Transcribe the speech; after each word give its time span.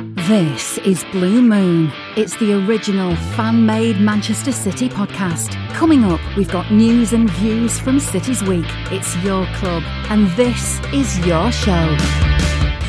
This 0.00 0.78
is 0.78 1.02
Blue 1.10 1.42
Moon. 1.42 1.90
It's 2.16 2.36
the 2.36 2.52
original 2.52 3.16
fan 3.34 3.66
made 3.66 4.00
Manchester 4.00 4.52
City 4.52 4.88
podcast. 4.88 5.56
Coming 5.74 6.04
up, 6.04 6.20
we've 6.36 6.48
got 6.48 6.70
news 6.70 7.12
and 7.12 7.28
views 7.28 7.80
from 7.80 7.98
City's 7.98 8.40
Week. 8.44 8.66
It's 8.92 9.16
your 9.24 9.44
club, 9.54 9.82
and 10.08 10.28
this 10.36 10.78
is 10.92 11.18
your 11.26 11.50
show. 11.50 11.96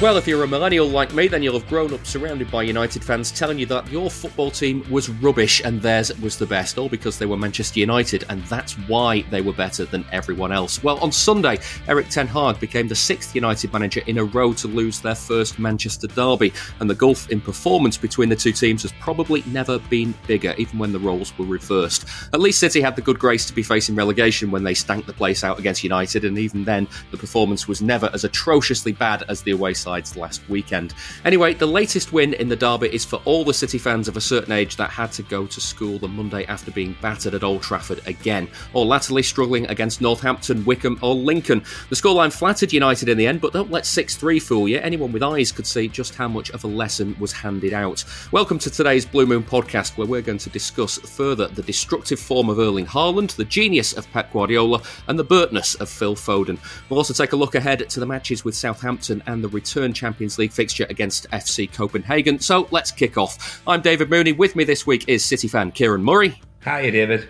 Well, 0.02 0.16
if 0.16 0.30
you're 0.30 0.46
a 0.46 0.48
millennial 0.48 0.88
like 0.88 1.14
me, 1.14 1.28
then 1.28 1.44
you'll 1.44 1.60
have 1.60 1.68
grown 1.68 1.94
up 1.94 2.06
surrounded 2.06 2.50
by 2.50 2.64
United 2.64 3.04
fans 3.04 3.34
telling 3.34 3.60
you 3.60 3.66
that 3.66 3.92
your 3.92 4.10
football 4.10 4.50
team 4.50 4.90
was 4.90 5.10
rubbish 5.10 5.62
and 5.66 5.82
theirs 5.82 6.18
was 6.20 6.38
the 6.38 6.46
best, 6.46 6.78
all 6.78 6.88
because 6.88 7.20
they 7.20 7.26
were 7.26 7.36
Manchester 7.36 7.82
United, 7.82 8.24
and 8.30 8.42
that's 8.46 8.76
why 8.88 9.24
they 9.24 9.42
were 9.42 9.52
better 9.52 9.84
than 9.84 10.06
everyone 10.14 10.54
else. 10.54 10.82
Well, 10.82 11.00
on 11.00 11.12
Sunday, 11.12 11.60
Erik 11.90 12.08
Ten 12.08 12.28
Hag 12.28 12.62
became 12.62 12.88
the 12.88 12.96
sixth 12.96 13.36
United 13.36 13.74
manager 13.74 14.02
in 14.08 14.20
a 14.20 14.24
row 14.24 14.54
to 14.54 14.70
lose 14.70 15.02
their 15.02 15.16
first 15.16 15.60
Manchester 15.60 16.08
derby, 16.08 16.54
and 16.80 16.90
the 16.90 16.96
gulf 16.96 17.30
in 17.30 17.42
performance 17.42 17.98
between 17.98 18.30
the 18.30 18.38
two 18.38 18.54
teams 18.54 18.84
has 18.84 18.94
probably 19.02 19.44
never 19.48 19.80
been 19.80 20.16
bigger, 20.28 20.56
even 20.58 20.80
when 20.80 20.94
the 20.94 21.00
roles 21.00 21.38
were 21.38 21.46
reversed. 21.46 22.06
At 22.32 22.40
least 22.40 22.62
City 22.62 22.80
had 22.80 22.96
the 22.96 23.02
good 23.02 23.20
grace 23.20 23.46
to 23.48 23.54
be 23.54 23.64
facing 23.64 23.96
relegation 23.96 24.50
when 24.50 24.64
they 24.64 24.76
stank 24.76 25.08
the 25.08 25.14
place 25.14 25.44
out 25.44 25.60
against 25.60 25.84
United, 25.84 26.24
and 26.24 26.38
even 26.38 26.64
then, 26.64 26.88
the 27.12 27.18
performance 27.18 27.68
was 27.68 27.82
never 27.82 28.10
as 28.14 28.24
atrociously 28.24 28.94
bad 28.94 29.26
as 29.28 29.42
the 29.42 29.52
away 29.52 29.74
side 29.74 29.89
sides 29.90 30.16
last 30.16 30.48
weekend. 30.50 30.94
Anyway, 31.26 31.52
the 31.56 31.66
latest 31.66 32.14
win 32.14 32.36
in 32.36 32.48
the 32.48 32.56
derby 32.56 32.94
is 32.94 33.04
for 33.04 33.20
all 33.26 33.44
the 33.44 33.54
City 33.54 33.80
fans 33.80 34.08
of 34.08 34.18
a 34.18 34.22
certain 34.22 34.52
age 34.52 34.76
that 34.76 34.92
had 34.92 35.12
to 35.12 35.24
go 35.24 35.48
to 35.48 35.60
school 35.60 35.98
the 35.98 36.08
Monday 36.08 36.46
after 36.46 36.70
being 36.70 36.96
battered 37.02 37.34
at 37.34 37.44
Old 37.44 37.64
Trafford 37.64 38.00
again, 38.06 38.48
or 38.74 38.86
latterly 38.86 39.24
struggling 39.24 39.66
against 39.66 40.00
Northampton, 40.00 40.64
Wycombe, 40.64 41.00
or 41.02 41.16
Lincoln. 41.16 41.64
The 41.90 41.96
scoreline 41.96 42.32
flattered 42.32 42.72
United 42.72 43.10
in 43.10 43.18
the 43.18 43.26
end, 43.26 43.42
but 43.42 43.52
don't 43.52 43.72
let 43.72 43.88
6 43.88 44.16
3 44.16 44.40
fool 44.40 44.68
you. 44.68 44.78
Anyone 44.78 45.12
with 45.12 45.24
eyes 45.24 45.52
could 45.52 45.66
see 45.66 45.88
just 45.88 46.14
how 46.14 46.28
much 46.28 46.52
of 46.52 46.64
a 46.64 46.68
lesson 46.68 47.16
was 47.20 47.32
handed 47.32 47.74
out. 47.74 48.06
Welcome 48.32 48.60
to 48.60 48.70
today's 48.70 49.08
Blue 49.08 49.26
Moon 49.26 49.42
podcast, 49.42 49.98
where 49.98 50.06
we're 50.06 50.22
going 50.22 50.38
to 50.38 50.52
discuss 50.52 51.00
further 51.00 51.48
the 51.48 51.64
destructive 51.64 52.20
form 52.20 52.48
of 52.50 52.60
Erling 52.60 52.86
Haaland, 52.86 53.36
the 53.36 53.46
genius 53.46 53.94
of 53.94 54.10
Pep 54.12 54.32
Guardiola, 54.32 54.84
and 55.08 55.18
the 55.18 55.24
Burtness 55.24 55.74
of 55.76 55.90
Phil 55.90 56.16
Foden. 56.16 56.60
We'll 56.90 57.00
also 57.00 57.16
take 57.16 57.34
a 57.34 57.36
look 57.36 57.56
ahead 57.56 57.90
to 57.90 58.00
the 58.00 58.06
matches 58.06 58.46
with 58.46 58.54
Southampton 58.54 59.24
and 59.26 59.44
the 59.44 59.50
return 59.50 59.79
Champions 59.94 60.38
League 60.38 60.52
fixture 60.52 60.86
against 60.90 61.30
FC 61.32 61.72
Copenhagen. 61.72 62.40
So 62.40 62.68
let's 62.72 62.92
kick 62.92 63.18
off. 63.18 63.62
I'm 63.68 63.82
David 63.82 64.10
Mooney. 64.10 64.32
With 64.32 64.56
me 64.56 64.64
this 64.64 64.86
week 64.86 65.08
is 65.08 65.24
City 65.24 65.48
fan 65.48 65.72
Ciaran 65.72 66.04
Murray. 66.04 66.42
Hi, 66.64 66.90
David. 66.90 67.28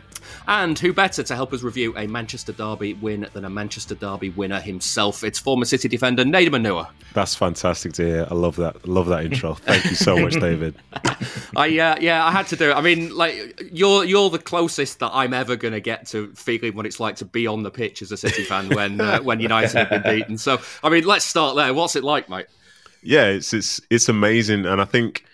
And 0.50 0.80
who 0.80 0.94
better 0.94 1.22
to 1.22 1.36
help 1.36 1.54
us 1.54 1.62
review 1.62 1.96
a 1.96 2.08
Manchester 2.08 2.52
Derby 2.52 2.96
win 2.96 3.28
than 3.34 3.46
a 3.46 3.52
Manchester 3.52 3.94
Derby 3.94 4.32
winner 4.32 4.60
himself? 4.60 5.24
It's 5.24 5.38
former 5.38 5.64
City 5.64 5.88
defender 5.88 6.24
Nedum 6.24 6.56
Onuoha. 6.56 6.90
That's 7.14 7.36
fantastic 7.36 7.94
to 7.94 8.04
hear. 8.04 8.28
I 8.32 8.34
love 8.34 8.56
that. 8.56 8.88
love 8.88 9.06
that 9.10 9.26
intro. 9.26 9.54
Thank 9.54 9.86
you 9.86 9.96
so 9.96 10.18
much, 10.18 10.34
David. 10.40 10.74
I 11.56 11.78
uh, 11.78 11.98
yeah, 12.02 12.26
I 12.26 12.32
had 12.32 12.48
to 12.48 12.56
do 12.56 12.72
it. 12.72 12.74
I 12.74 12.82
mean, 12.82 13.16
like 13.16 13.62
you're 13.72 14.04
you're 14.04 14.32
the 14.32 14.40
closest 14.40 14.98
that 15.02 15.12
I'm 15.14 15.36
ever 15.36 15.56
going 15.56 15.76
to 15.76 15.80
get 15.80 16.08
to 16.08 16.34
feeling 16.34 16.76
what 16.76 16.88
it's 16.88 17.00
like 17.00 17.18
to 17.18 17.26
be 17.26 17.46
on 17.46 17.62
the 17.62 17.70
pitch 17.70 18.02
as 18.02 18.12
a 18.12 18.18
City 18.18 18.42
fan 18.42 18.70
when 18.70 19.00
uh, 19.00 19.20
when 19.20 19.40
United 19.40 19.78
have 19.78 19.90
been 19.92 20.02
beaten. 20.02 20.40
So, 20.40 20.58
I 20.84 20.90
mean, 20.90 21.04
let's 21.04 21.26
start 21.26 21.58
there. 21.58 21.72
What's 21.76 21.96
it 21.96 22.04
like, 22.04 22.28
mate? 22.28 22.48
Yeah, 23.04 23.28
it's 23.28 23.54
it's 23.54 23.80
it's 23.92 24.10
amazing, 24.10 24.66
and 24.66 24.82
I 24.82 24.86
think 24.86 25.26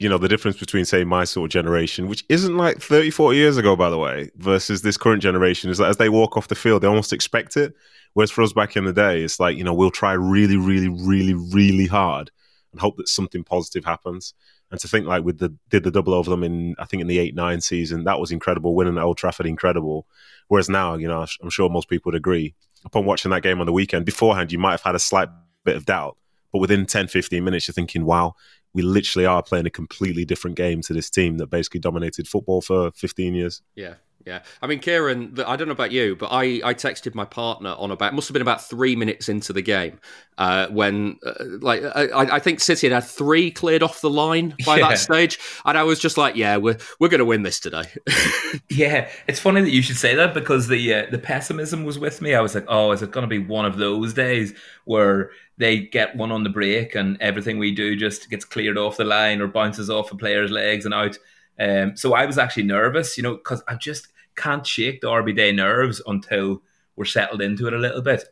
you 0.00 0.08
know 0.08 0.18
the 0.18 0.28
difference 0.28 0.56
between 0.56 0.84
say 0.84 1.04
my 1.04 1.24
sort 1.24 1.44
of 1.44 1.52
generation 1.52 2.08
which 2.08 2.24
isn't 2.28 2.56
like 2.56 2.80
30 2.80 3.10
40 3.10 3.36
years 3.36 3.56
ago 3.58 3.76
by 3.76 3.90
the 3.90 3.98
way 3.98 4.30
versus 4.36 4.82
this 4.82 4.96
current 4.96 5.22
generation 5.22 5.70
is 5.70 5.78
that 5.78 5.90
as 5.90 5.98
they 5.98 6.08
walk 6.08 6.36
off 6.36 6.48
the 6.48 6.54
field 6.54 6.82
they 6.82 6.88
almost 6.88 7.12
expect 7.12 7.56
it. 7.56 7.74
Whereas 8.14 8.32
for 8.32 8.42
us 8.42 8.52
back 8.52 8.76
in 8.76 8.84
the 8.84 8.92
day 8.92 9.22
it's 9.22 9.38
like 9.38 9.56
you 9.56 9.62
know 9.62 9.74
we'll 9.74 9.90
try 9.90 10.12
really 10.12 10.56
really 10.56 10.88
really 10.88 11.34
really 11.34 11.86
hard 11.86 12.30
and 12.72 12.80
hope 12.80 12.96
that 12.96 13.08
something 13.08 13.44
positive 13.44 13.84
happens. 13.84 14.32
And 14.70 14.80
to 14.80 14.88
think 14.88 15.06
like 15.06 15.22
with 15.22 15.38
the 15.38 15.54
did 15.68 15.84
the 15.84 15.90
double 15.90 16.14
over 16.14 16.30
them 16.30 16.42
in 16.42 16.74
i 16.78 16.86
think 16.86 17.02
in 17.02 17.06
the 17.06 17.32
8-9 17.32 17.62
season 17.62 18.04
that 18.04 18.18
was 18.18 18.32
incredible. 18.32 18.74
Winning 18.74 18.96
at 18.96 19.04
old 19.04 19.18
trafford 19.18 19.46
incredible. 19.46 20.06
Whereas 20.48 20.70
now 20.70 20.94
you 20.94 21.08
know 21.08 21.26
i'm 21.42 21.50
sure 21.50 21.68
most 21.68 21.90
people 21.90 22.10
would 22.10 22.16
agree 22.16 22.54
upon 22.86 23.04
watching 23.04 23.30
that 23.32 23.42
game 23.42 23.60
on 23.60 23.66
the 23.66 23.72
weekend 23.72 24.06
beforehand 24.06 24.50
you 24.50 24.58
might 24.58 24.70
have 24.70 24.82
had 24.82 24.94
a 24.94 24.98
slight 24.98 25.28
bit 25.64 25.76
of 25.76 25.84
doubt 25.84 26.16
but 26.52 26.58
within 26.58 26.86
10, 26.86 27.08
15 27.08 27.44
minutes, 27.44 27.68
you're 27.68 27.72
thinking, 27.72 28.04
wow, 28.04 28.34
we 28.72 28.82
literally 28.82 29.26
are 29.26 29.42
playing 29.42 29.66
a 29.66 29.70
completely 29.70 30.24
different 30.24 30.56
game 30.56 30.80
to 30.82 30.92
this 30.92 31.10
team 31.10 31.38
that 31.38 31.48
basically 31.48 31.80
dominated 31.80 32.28
football 32.28 32.60
for 32.60 32.90
15 32.92 33.34
years. 33.34 33.62
Yeah. 33.74 33.94
Yeah, 34.26 34.42
I 34.60 34.66
mean, 34.66 34.80
Ciaran, 34.80 35.38
I 35.46 35.56
don't 35.56 35.66
know 35.66 35.72
about 35.72 35.92
you, 35.92 36.14
but 36.14 36.28
I, 36.30 36.60
I 36.62 36.74
texted 36.74 37.14
my 37.14 37.24
partner 37.24 37.74
on 37.78 37.90
about 37.90 38.12
must 38.12 38.28
have 38.28 38.34
been 38.34 38.42
about 38.42 38.62
three 38.62 38.94
minutes 38.94 39.30
into 39.30 39.54
the 39.54 39.62
game 39.62 39.98
uh, 40.36 40.66
when 40.68 41.18
uh, 41.24 41.32
like 41.60 41.82
I, 41.82 42.36
I, 42.36 42.38
think 42.38 42.60
City 42.60 42.86
had 42.86 42.94
had 42.94 43.04
three 43.04 43.50
cleared 43.50 43.82
off 43.82 44.02
the 44.02 44.10
line 44.10 44.54
by 44.66 44.76
yeah. 44.76 44.90
that 44.90 44.98
stage, 44.98 45.38
and 45.64 45.76
I 45.78 45.84
was 45.84 45.98
just 45.98 46.18
like, 46.18 46.36
yeah, 46.36 46.58
we're 46.58 46.76
we're 46.98 47.08
going 47.08 47.20
to 47.20 47.24
win 47.24 47.44
this 47.44 47.60
today. 47.60 47.84
yeah, 48.70 49.10
it's 49.26 49.40
funny 49.40 49.62
that 49.62 49.70
you 49.70 49.80
should 49.80 49.96
say 49.96 50.14
that 50.14 50.34
because 50.34 50.68
the 50.68 50.94
uh, 50.94 51.06
the 51.10 51.18
pessimism 51.18 51.84
was 51.84 51.98
with 51.98 52.20
me. 52.20 52.34
I 52.34 52.40
was 52.40 52.54
like, 52.54 52.66
oh, 52.68 52.92
is 52.92 53.00
it 53.00 53.10
going 53.10 53.22
to 53.22 53.28
be 53.28 53.38
one 53.38 53.64
of 53.64 53.78
those 53.78 54.12
days 54.12 54.52
where 54.84 55.30
they 55.56 55.78
get 55.78 56.14
one 56.16 56.30
on 56.30 56.44
the 56.44 56.50
break 56.50 56.94
and 56.94 57.16
everything 57.20 57.58
we 57.58 57.72
do 57.72 57.96
just 57.96 58.28
gets 58.28 58.44
cleared 58.44 58.76
off 58.76 58.98
the 58.98 59.04
line 59.04 59.40
or 59.40 59.46
bounces 59.46 59.88
off 59.88 60.12
a 60.12 60.16
player's 60.16 60.50
legs 60.50 60.84
and 60.84 60.92
out? 60.92 61.16
Um, 61.58 61.96
so 61.96 62.14
I 62.14 62.24
was 62.24 62.38
actually 62.38 62.62
nervous, 62.62 63.18
you 63.18 63.22
know, 63.22 63.34
because 63.34 63.62
I 63.68 63.74
just 63.74 64.08
can't 64.36 64.66
shake 64.66 65.00
the 65.00 65.10
derby 65.10 65.32
day 65.32 65.52
nerves 65.52 66.00
until 66.06 66.62
we're 66.96 67.04
settled 67.04 67.42
into 67.42 67.66
it 67.66 67.72
a 67.72 67.78
little 67.78 68.02
bit. 68.02 68.24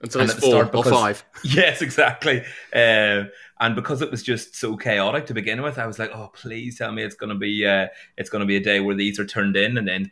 Until 0.00 0.22
and 0.22 0.30
it's 0.30 0.40
four 0.40 0.64
because, 0.64 0.86
or 0.86 0.90
five. 0.90 1.24
Yes, 1.44 1.80
exactly. 1.80 2.42
Uh, 2.74 3.24
and 3.60 3.76
because 3.76 4.02
it 4.02 4.10
was 4.10 4.22
just 4.22 4.56
so 4.56 4.76
chaotic 4.76 5.26
to 5.26 5.34
begin 5.34 5.62
with, 5.62 5.78
I 5.78 5.86
was 5.86 5.98
like, 6.00 6.10
"Oh, 6.12 6.30
please 6.34 6.76
tell 6.76 6.90
me 6.90 7.04
it's 7.04 7.14
going 7.14 7.30
to 7.30 7.38
be 7.38 7.64
uh, 7.64 7.86
it's 8.16 8.28
going 8.28 8.40
to 8.40 8.46
be 8.46 8.56
a 8.56 8.60
day 8.60 8.80
where 8.80 8.96
these 8.96 9.20
are 9.20 9.24
turned 9.24 9.56
in." 9.56 9.78
And 9.78 9.86
then, 9.86 10.10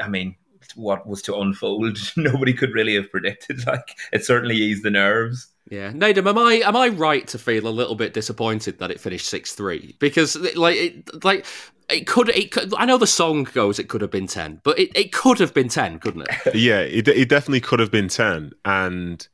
I 0.00 0.08
mean, 0.08 0.36
what 0.76 1.06
was 1.06 1.22
to 1.22 1.36
unfold, 1.36 1.98
nobody 2.16 2.52
could 2.52 2.72
really 2.72 2.94
have 2.94 3.10
predicted. 3.10 3.60
Like, 3.66 3.96
it 4.12 4.24
certainly 4.24 4.56
eased 4.56 4.82
the 4.82 4.90
nerves. 4.90 5.48
Yeah, 5.70 5.92
Nedum, 5.92 6.28
am 6.28 6.38
I 6.38 6.54
am 6.64 6.76
I 6.76 6.88
right 6.88 7.26
to 7.28 7.38
feel 7.38 7.66
a 7.66 7.70
little 7.70 7.94
bit 7.94 8.12
disappointed 8.12 8.78
that 8.78 8.90
it 8.90 9.00
finished 9.00 9.28
six 9.28 9.54
three? 9.54 9.96
Because 9.98 10.36
like 10.56 10.76
it, 10.76 11.24
like 11.24 11.46
it 11.90 12.06
could 12.06 12.28
it 12.30 12.50
could, 12.50 12.72
I 12.76 12.84
know 12.84 12.98
the 12.98 13.06
song 13.06 13.44
goes 13.44 13.78
it 13.78 13.88
could 13.88 14.00
have 14.00 14.10
been 14.10 14.26
ten, 14.26 14.60
but 14.64 14.78
it, 14.78 14.90
it 14.94 15.12
could 15.12 15.38
have 15.38 15.54
been 15.54 15.68
ten, 15.68 15.98
couldn't 15.98 16.22
it? 16.22 16.54
yeah, 16.54 16.80
it 16.80 17.08
it 17.08 17.28
definitely 17.28 17.60
could 17.60 17.80
have 17.80 17.90
been 17.90 18.08
ten, 18.08 18.52
and 18.64 19.26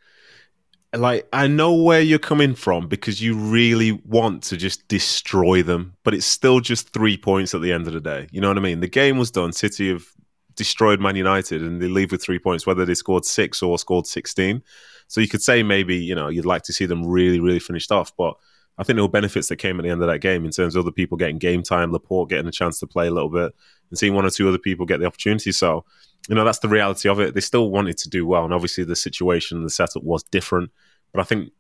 like 0.97 1.29
I 1.33 1.47
know 1.47 1.75
where 1.75 2.01
you're 2.01 2.19
coming 2.19 2.55
from 2.55 2.89
because 2.89 3.21
you 3.21 3.35
really 3.35 3.93
want 3.93 4.43
to 4.45 4.57
just 4.57 4.87
destroy 4.89 5.63
them, 5.63 5.95
but 6.03 6.15
it's 6.15 6.27
still 6.27 6.61
just 6.61 6.93
three 6.93 7.17
points 7.17 7.55
at 7.55 7.61
the 7.61 7.73
end 7.73 7.87
of 7.87 7.93
the 7.93 8.01
day. 8.01 8.29
You 8.31 8.41
know 8.41 8.49
what 8.49 8.59
I 8.59 8.63
mean? 8.63 8.81
The 8.81 8.89
game 8.89 9.19
was 9.19 9.31
done. 9.31 9.53
City 9.53 9.91
have 9.91 10.07
destroyed 10.55 11.01
Man 11.01 11.17
United, 11.17 11.63
and 11.63 11.81
they 11.81 11.89
leave 11.89 12.13
with 12.13 12.23
three 12.23 12.39
points, 12.39 12.67
whether 12.67 12.85
they 12.85 12.95
scored 12.95 13.25
six 13.25 13.63
or 13.63 13.79
scored 13.79 14.07
sixteen. 14.07 14.63
So 15.07 15.21
you 15.21 15.29
could 15.29 15.43
say 15.43 15.63
maybe 15.63 15.97
you 15.97 16.15
know 16.15 16.29
you'd 16.29 16.47
like 16.47 16.63
to 16.63 16.73
see 16.73 16.87
them 16.87 17.07
really, 17.07 17.41
really 17.41 17.61
finished 17.61 17.93
off, 17.93 18.13
but 18.17 18.35
I 18.79 18.85
think 18.85 18.97
there 18.97 19.05
were 19.05 19.09
benefits 19.09 19.49
that 19.49 19.57
came 19.57 19.79
at 19.79 19.83
the 19.83 19.91
end 19.91 20.03
of 20.03 20.09
that 20.09 20.21
game 20.21 20.45
in 20.45 20.51
terms 20.51 20.77
of 20.77 20.85
other 20.85 20.93
people 20.93 21.17
getting 21.17 21.39
game 21.39 21.63
time, 21.63 21.93
Laporte 21.93 22.31
getting 22.31 22.47
a 22.47 22.53
chance 22.53 22.79
to 22.81 22.87
play 22.87 23.09
a 23.09 23.11
little 23.11 23.29
bit, 23.29 23.53
and 23.91 23.99
seeing 23.99 24.15
one 24.15 24.25
or 24.25 24.31
two 24.31 24.49
other 24.49 24.59
people 24.59 24.87
get 24.87 25.01
the 25.01 25.07
opportunity. 25.07 25.53
So 25.53 25.85
you 26.29 26.35
know 26.35 26.45
that's 26.45 26.61
the 26.61 26.69
reality 26.69 27.09
of 27.09 27.21
it. 27.21 27.35
They 27.35 27.41
still 27.41 27.71
wanted 27.71 27.99
to 27.99 28.09
do 28.09 28.27
well, 28.27 28.45
and 28.45 28.55
obviously 28.55 28.85
the 28.85 28.97
situation, 28.97 29.63
the 29.63 29.71
setup 29.71 30.03
was 30.03 30.23
different. 30.25 30.71
But 31.13 31.21
I 31.21 31.25
think 31.25 31.53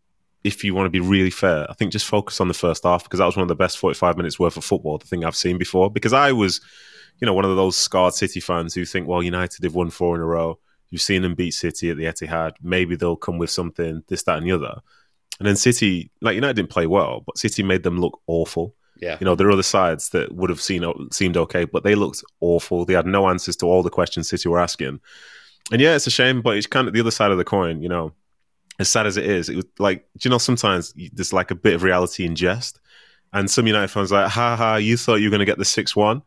if 0.44 0.62
you 0.62 0.74
want 0.74 0.86
to 0.86 0.90
be 0.90 1.00
really 1.00 1.30
fair, 1.30 1.66
I 1.68 1.74
think 1.74 1.92
just 1.92 2.06
focus 2.06 2.40
on 2.40 2.48
the 2.48 2.54
first 2.54 2.84
half 2.84 3.04
because 3.04 3.18
that 3.18 3.26
was 3.26 3.36
one 3.36 3.42
of 3.42 3.48
the 3.48 3.54
best 3.54 3.78
45 3.78 4.16
minutes 4.16 4.38
worth 4.38 4.56
of 4.56 4.64
football, 4.64 4.98
the 4.98 5.06
thing 5.06 5.24
I've 5.24 5.36
seen 5.36 5.58
before. 5.58 5.90
Because 5.90 6.12
I 6.12 6.32
was, 6.32 6.60
you 7.20 7.26
know, 7.26 7.34
one 7.34 7.44
of 7.44 7.56
those 7.56 7.76
scarred 7.76 8.14
City 8.14 8.40
fans 8.40 8.74
who 8.74 8.84
think, 8.84 9.08
well, 9.08 9.22
United 9.22 9.64
have 9.64 9.74
won 9.74 9.90
four 9.90 10.14
in 10.14 10.20
a 10.20 10.26
row. 10.26 10.58
You've 10.90 11.02
seen 11.02 11.22
them 11.22 11.34
beat 11.34 11.52
City 11.52 11.90
at 11.90 11.96
the 11.96 12.04
Etihad. 12.04 12.52
Maybe 12.62 12.94
they'll 12.94 13.16
come 13.16 13.38
with 13.38 13.50
something, 13.50 14.02
this, 14.08 14.22
that, 14.24 14.38
and 14.38 14.46
the 14.46 14.52
other. 14.52 14.80
And 15.38 15.46
then 15.46 15.56
City, 15.56 16.10
like 16.20 16.34
United 16.34 16.56
didn't 16.56 16.70
play 16.70 16.86
well, 16.86 17.22
but 17.24 17.38
City 17.38 17.62
made 17.62 17.82
them 17.82 18.00
look 18.00 18.20
awful. 18.26 18.74
Yeah. 19.00 19.16
You 19.20 19.24
know, 19.24 19.36
there 19.36 19.46
are 19.46 19.52
other 19.52 19.62
sides 19.62 20.08
that 20.10 20.34
would 20.34 20.50
have 20.50 20.60
seen 20.60 20.84
seemed 21.12 21.36
okay, 21.36 21.64
but 21.64 21.84
they 21.84 21.94
looked 21.94 22.24
awful. 22.40 22.84
They 22.84 22.94
had 22.94 23.06
no 23.06 23.28
answers 23.28 23.56
to 23.56 23.66
all 23.66 23.82
the 23.82 23.90
questions 23.90 24.28
City 24.28 24.48
were 24.48 24.58
asking. 24.58 25.00
And 25.70 25.80
yeah, 25.80 25.94
it's 25.94 26.06
a 26.06 26.10
shame, 26.10 26.42
but 26.42 26.56
it's 26.56 26.66
kind 26.66 26.88
of 26.88 26.94
the 26.94 27.00
other 27.00 27.10
side 27.10 27.30
of 27.30 27.38
the 27.38 27.44
coin, 27.44 27.82
you 27.82 27.88
know. 27.88 28.12
as 28.78 28.88
sad 28.88 29.06
as 29.06 29.16
it 29.16 29.26
is, 29.26 29.48
it 29.48 29.56
was 29.56 29.66
like, 29.78 30.06
do 30.18 30.28
you 30.28 30.30
know, 30.30 30.38
sometimes 30.38 30.94
there's 31.12 31.32
like 31.32 31.50
a 31.50 31.54
bit 31.54 31.74
of 31.74 31.82
reality 31.82 32.24
in 32.24 32.34
jest. 32.34 32.80
And 33.32 33.50
some 33.50 33.66
United 33.66 33.88
fans 33.88 34.12
are 34.12 34.22
like, 34.22 34.30
ha 34.30 34.56
ha, 34.56 34.76
you 34.76 34.96
thought 34.96 35.16
you 35.16 35.26
were 35.26 35.30
going 35.30 35.40
to 35.40 35.44
get 35.44 35.58
the 35.58 35.64
6 35.64 35.94
1. 35.94 36.22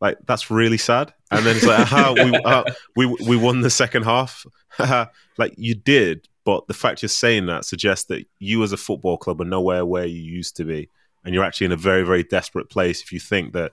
Like, 0.00 0.18
that's 0.26 0.50
really 0.50 0.78
sad. 0.78 1.12
And 1.30 1.44
then 1.44 1.56
it's 1.56 1.66
like, 1.66 1.86
ha, 1.86 2.12
we, 2.14 2.36
uh, 2.36 2.64
we, 2.94 3.06
we 3.06 3.36
won 3.36 3.62
the 3.62 3.70
second 3.70 4.04
half. 4.04 4.46
like, 5.38 5.54
you 5.56 5.74
did. 5.74 6.28
But 6.46 6.66
the 6.66 6.74
fact 6.74 7.02
you're 7.02 7.10
saying 7.10 7.44
that 7.46 7.66
suggests 7.66 8.06
that 8.06 8.26
you 8.38 8.62
as 8.62 8.72
a 8.72 8.78
football 8.78 9.18
club 9.18 9.42
are 9.42 9.44
nowhere 9.44 9.84
where 9.84 10.06
you 10.06 10.22
used 10.22 10.56
to 10.56 10.64
be. 10.64 10.88
And 11.24 11.34
you're 11.34 11.44
actually 11.44 11.66
in 11.66 11.72
a 11.72 11.76
very, 11.76 12.04
very 12.04 12.22
desperate 12.22 12.70
place 12.70 13.02
if 13.02 13.12
you 13.12 13.20
think 13.20 13.52
that 13.52 13.72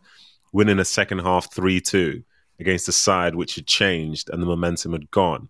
winning 0.52 0.80
a 0.80 0.86
second 0.86 1.20
half 1.20 1.54
3 1.54 1.80
2 1.80 2.22
against 2.60 2.90
a 2.90 2.92
side 2.92 3.36
which 3.36 3.56
had 3.56 3.68
changed 3.68 4.30
and 4.30 4.42
the 4.42 4.48
momentum 4.48 4.92
had 4.92 5.10
gone 5.12 5.48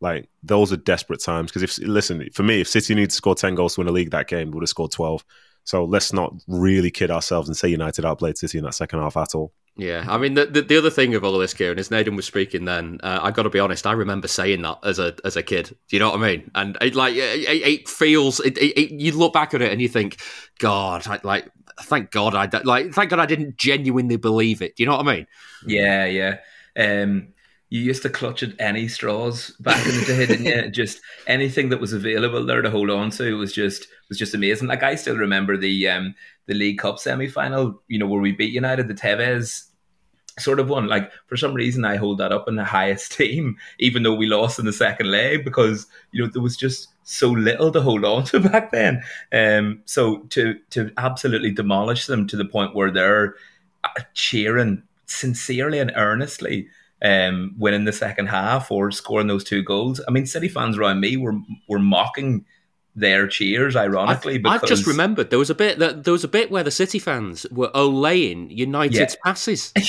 like 0.00 0.28
those 0.42 0.72
are 0.72 0.76
desperate 0.76 1.20
times 1.20 1.50
because 1.50 1.62
if 1.62 1.78
listen 1.86 2.28
for 2.32 2.42
me, 2.42 2.60
if 2.60 2.68
City 2.68 2.94
needed 2.94 3.10
to 3.10 3.16
score 3.16 3.34
ten 3.34 3.54
goals 3.54 3.74
to 3.74 3.80
win 3.80 3.88
a 3.88 3.92
league 3.92 4.10
that 4.10 4.28
game, 4.28 4.50
would 4.52 4.62
have 4.62 4.68
scored 4.68 4.92
twelve. 4.92 5.24
So 5.64 5.84
let's 5.84 6.12
not 6.12 6.34
really 6.46 6.90
kid 6.90 7.10
ourselves 7.10 7.48
and 7.48 7.56
say 7.56 7.68
United 7.68 8.04
outplayed 8.04 8.38
City 8.38 8.58
in 8.58 8.64
that 8.64 8.74
second 8.74 9.00
half 9.00 9.16
at 9.16 9.34
all. 9.34 9.52
Yeah, 9.78 10.04
I 10.08 10.18
mean 10.18 10.34
the, 10.34 10.44
the, 10.44 10.62
the 10.62 10.76
other 10.76 10.90
thing 10.90 11.14
of 11.14 11.22
all 11.22 11.36
of 11.36 11.40
this, 11.40 11.54
Ciaran, 11.54 11.78
is 11.78 11.88
Nedum 11.88 12.16
was 12.16 12.26
speaking. 12.26 12.64
Then 12.64 12.98
uh, 13.04 13.20
I 13.22 13.30
got 13.30 13.44
to 13.44 13.50
be 13.50 13.60
honest, 13.60 13.86
I 13.86 13.92
remember 13.92 14.26
saying 14.26 14.60
that 14.62 14.80
as 14.82 14.98
a 14.98 15.14
as 15.24 15.36
a 15.36 15.42
kid. 15.42 15.76
Do 15.88 15.96
you 15.96 16.00
know 16.00 16.10
what 16.10 16.20
I 16.20 16.26
mean? 16.32 16.50
And 16.56 16.76
it, 16.80 16.96
like 16.96 17.14
it, 17.14 17.48
it 17.48 17.88
feels, 17.88 18.40
it, 18.40 18.58
it, 18.58 18.90
you 18.90 19.12
look 19.12 19.32
back 19.32 19.54
at 19.54 19.62
it 19.62 19.70
and 19.70 19.80
you 19.80 19.88
think, 19.88 20.20
God, 20.58 21.06
I, 21.06 21.20
like 21.22 21.48
thank 21.82 22.10
God 22.10 22.34
I 22.34 22.50
like 22.64 22.92
thank 22.92 23.10
God 23.10 23.20
I 23.20 23.26
didn't 23.26 23.56
genuinely 23.56 24.16
believe 24.16 24.62
it. 24.62 24.74
Do 24.74 24.82
you 24.82 24.88
know 24.88 24.96
what 24.96 25.06
I 25.06 25.14
mean? 25.14 25.26
Yeah, 25.64 26.06
yeah. 26.06 26.38
Um, 26.76 27.28
you 27.70 27.80
used 27.80 28.02
to 28.02 28.10
clutch 28.10 28.42
at 28.42 28.58
any 28.58 28.88
straws 28.88 29.50
back 29.60 29.84
in 29.86 29.94
the 29.94 30.04
day, 30.06 30.26
didn't 30.26 30.44
you? 30.44 30.70
Just 30.72 31.00
anything 31.28 31.68
that 31.68 31.80
was 31.80 31.92
available 31.92 32.44
there 32.44 32.62
to 32.62 32.70
hold 32.70 32.90
on 32.90 33.10
to 33.10 33.26
it 33.28 33.32
was 33.32 33.52
just 33.52 33.86
was 34.08 34.18
just 34.18 34.34
amazing. 34.34 34.66
Like 34.66 34.82
I 34.82 34.96
still 34.96 35.16
remember 35.16 35.56
the 35.56 35.88
um 35.88 36.16
the 36.46 36.54
League 36.54 36.78
Cup 36.78 36.98
semi 36.98 37.28
final, 37.28 37.80
you 37.86 37.98
know, 37.98 38.08
where 38.08 38.20
we 38.20 38.32
beat 38.32 38.52
United, 38.52 38.88
the 38.88 38.94
Tevez 38.94 39.67
sort 40.40 40.60
of 40.60 40.68
one. 40.68 40.86
Like 40.86 41.10
for 41.26 41.36
some 41.36 41.54
reason 41.54 41.84
I 41.84 41.96
hold 41.96 42.18
that 42.18 42.32
up 42.32 42.48
in 42.48 42.56
the 42.56 42.64
highest 42.64 43.12
team, 43.16 43.56
even 43.78 44.02
though 44.02 44.14
we 44.14 44.26
lost 44.26 44.58
in 44.58 44.66
the 44.66 44.72
second 44.72 45.10
leg, 45.10 45.44
because 45.44 45.86
you 46.12 46.22
know 46.22 46.30
there 46.32 46.42
was 46.42 46.56
just 46.56 46.88
so 47.04 47.30
little 47.30 47.72
to 47.72 47.80
hold 47.80 48.04
on 48.04 48.24
to 48.26 48.40
back 48.40 48.70
then. 48.72 49.02
Um 49.32 49.82
so 49.84 50.18
to 50.30 50.58
to 50.70 50.90
absolutely 50.96 51.50
demolish 51.50 52.06
them 52.06 52.26
to 52.28 52.36
the 52.36 52.44
point 52.44 52.74
where 52.74 52.90
they're 52.90 53.34
uh, 53.84 54.02
cheering 54.14 54.82
sincerely 55.06 55.78
and 55.78 55.92
earnestly 55.96 56.68
um, 57.02 57.54
winning 57.58 57.84
the 57.84 57.92
second 57.92 58.26
half 58.26 58.70
or 58.70 58.90
scoring 58.90 59.28
those 59.28 59.44
two 59.44 59.62
goals. 59.62 60.00
I 60.06 60.10
mean, 60.10 60.26
City 60.26 60.48
fans 60.48 60.76
around 60.76 61.00
me 61.00 61.16
were 61.16 61.38
were 61.68 61.78
mocking 61.78 62.44
their 62.98 63.26
cheers, 63.26 63.76
ironically. 63.76 64.34
I've, 64.36 64.42
because... 64.42 64.62
I've 64.62 64.68
just 64.68 64.86
remembered 64.86 65.30
there 65.30 65.38
was 65.38 65.50
a 65.50 65.54
bit 65.54 65.78
that 65.78 66.04
there 66.04 66.12
was 66.12 66.24
a 66.24 66.28
bit 66.28 66.50
where 66.50 66.62
the 66.62 66.70
City 66.70 66.98
fans 66.98 67.46
were 67.50 67.70
olaying 67.74 68.54
United's 68.56 68.98
yeah. 69.14 69.20
passes. 69.24 69.72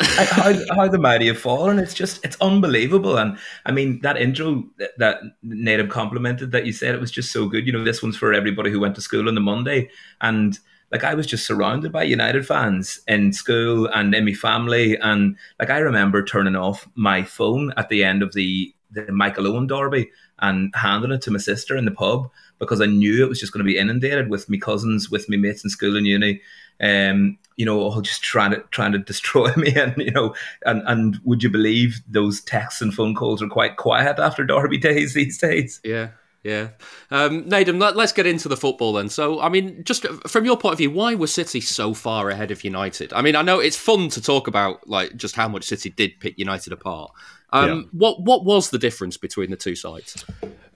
how, 0.00 0.52
how 0.74 0.88
the 0.88 0.98
mighty 0.98 1.26
have 1.26 1.38
fallen. 1.38 1.78
It's 1.78 1.94
just 1.94 2.24
it's 2.24 2.36
unbelievable. 2.40 3.16
And 3.16 3.38
I 3.64 3.72
mean 3.72 4.00
that 4.02 4.16
intro 4.16 4.64
that, 4.78 4.98
that 4.98 5.20
Nedum 5.44 5.90
complimented 5.90 6.52
that 6.52 6.66
you 6.66 6.72
said 6.72 6.94
it 6.94 7.00
was 7.00 7.10
just 7.10 7.32
so 7.32 7.48
good. 7.48 7.66
You 7.66 7.72
know, 7.72 7.84
this 7.84 8.02
one's 8.02 8.16
for 8.16 8.32
everybody 8.32 8.70
who 8.70 8.80
went 8.80 8.94
to 8.96 9.00
school 9.00 9.28
on 9.28 9.34
the 9.34 9.40
Monday 9.40 9.90
and 10.20 10.58
like 10.92 11.04
I 11.04 11.14
was 11.14 11.26
just 11.26 11.46
surrounded 11.46 11.92
by 11.92 12.04
United 12.04 12.46
fans 12.46 13.00
in 13.08 13.32
school 13.32 13.88
and 13.88 14.14
in 14.14 14.24
my 14.24 14.34
family, 14.34 14.96
and 14.96 15.36
like 15.58 15.70
I 15.70 15.78
remember 15.78 16.24
turning 16.24 16.54
off 16.54 16.88
my 16.94 17.24
phone 17.24 17.72
at 17.76 17.88
the 17.88 18.04
end 18.04 18.22
of 18.22 18.34
the 18.34 18.72
the 18.92 19.10
Michael 19.10 19.48
Owen 19.48 19.66
derby 19.66 20.10
and 20.40 20.74
handing 20.74 21.12
it 21.12 21.22
to 21.22 21.30
my 21.30 21.38
sister 21.38 21.76
in 21.76 21.84
the 21.84 21.90
pub 21.90 22.30
because 22.58 22.80
I 22.80 22.86
knew 22.86 23.22
it 23.22 23.28
was 23.28 23.40
just 23.40 23.52
going 23.52 23.64
to 23.64 23.70
be 23.70 23.78
inundated 23.78 24.28
with 24.28 24.48
me 24.48 24.58
cousins, 24.58 25.10
with 25.10 25.28
me 25.28 25.36
mates 25.36 25.64
in 25.64 25.70
school 25.70 25.96
and 25.96 26.06
uni, 26.06 26.40
um, 26.80 27.38
you 27.56 27.64
know, 27.64 27.80
all 27.80 28.00
just 28.00 28.22
trying 28.22 28.50
to 28.50 28.62
trying 28.70 28.92
to 28.92 28.98
destroy 28.98 29.52
me. 29.56 29.74
And 29.74 29.94
you 29.96 30.10
know, 30.10 30.34
and 30.64 30.82
and 30.86 31.18
would 31.24 31.42
you 31.42 31.50
believe 31.50 32.00
those 32.08 32.40
texts 32.42 32.80
and 32.80 32.94
phone 32.94 33.14
calls 33.14 33.42
are 33.42 33.48
quite 33.48 33.76
quiet 33.76 34.18
after 34.18 34.44
derby 34.44 34.78
days 34.78 35.14
these 35.14 35.38
days? 35.38 35.80
Yeah. 35.84 36.08
Yeah. 36.46 36.68
Um, 37.10 37.42
Nedum, 37.46 37.80
let, 37.80 37.96
us 37.96 38.12
get 38.12 38.24
into 38.24 38.48
the 38.48 38.56
football 38.56 38.92
then. 38.92 39.08
So, 39.08 39.40
I 39.40 39.48
mean, 39.48 39.82
just 39.82 40.06
from 40.28 40.44
your 40.44 40.56
point 40.56 40.74
of 40.74 40.78
view, 40.78 40.92
why 40.92 41.16
was 41.16 41.34
City 41.34 41.60
so 41.60 41.92
far 41.92 42.30
ahead 42.30 42.52
of 42.52 42.62
United? 42.62 43.12
I 43.12 43.20
mean, 43.20 43.34
I 43.34 43.42
know 43.42 43.58
it's 43.58 43.76
fun 43.76 44.10
to 44.10 44.22
talk 44.22 44.46
about 44.46 44.88
like 44.88 45.16
just 45.16 45.34
how 45.34 45.48
much 45.48 45.64
City 45.64 45.90
did 45.90 46.20
pick 46.20 46.38
United 46.38 46.72
apart. 46.72 47.10
Um, 47.50 47.68
yeah. 47.68 47.82
What 47.90 48.22
what 48.22 48.44
was 48.44 48.70
the 48.70 48.78
difference 48.78 49.16
between 49.16 49.50
the 49.50 49.56
two 49.56 49.74
sides? 49.74 50.24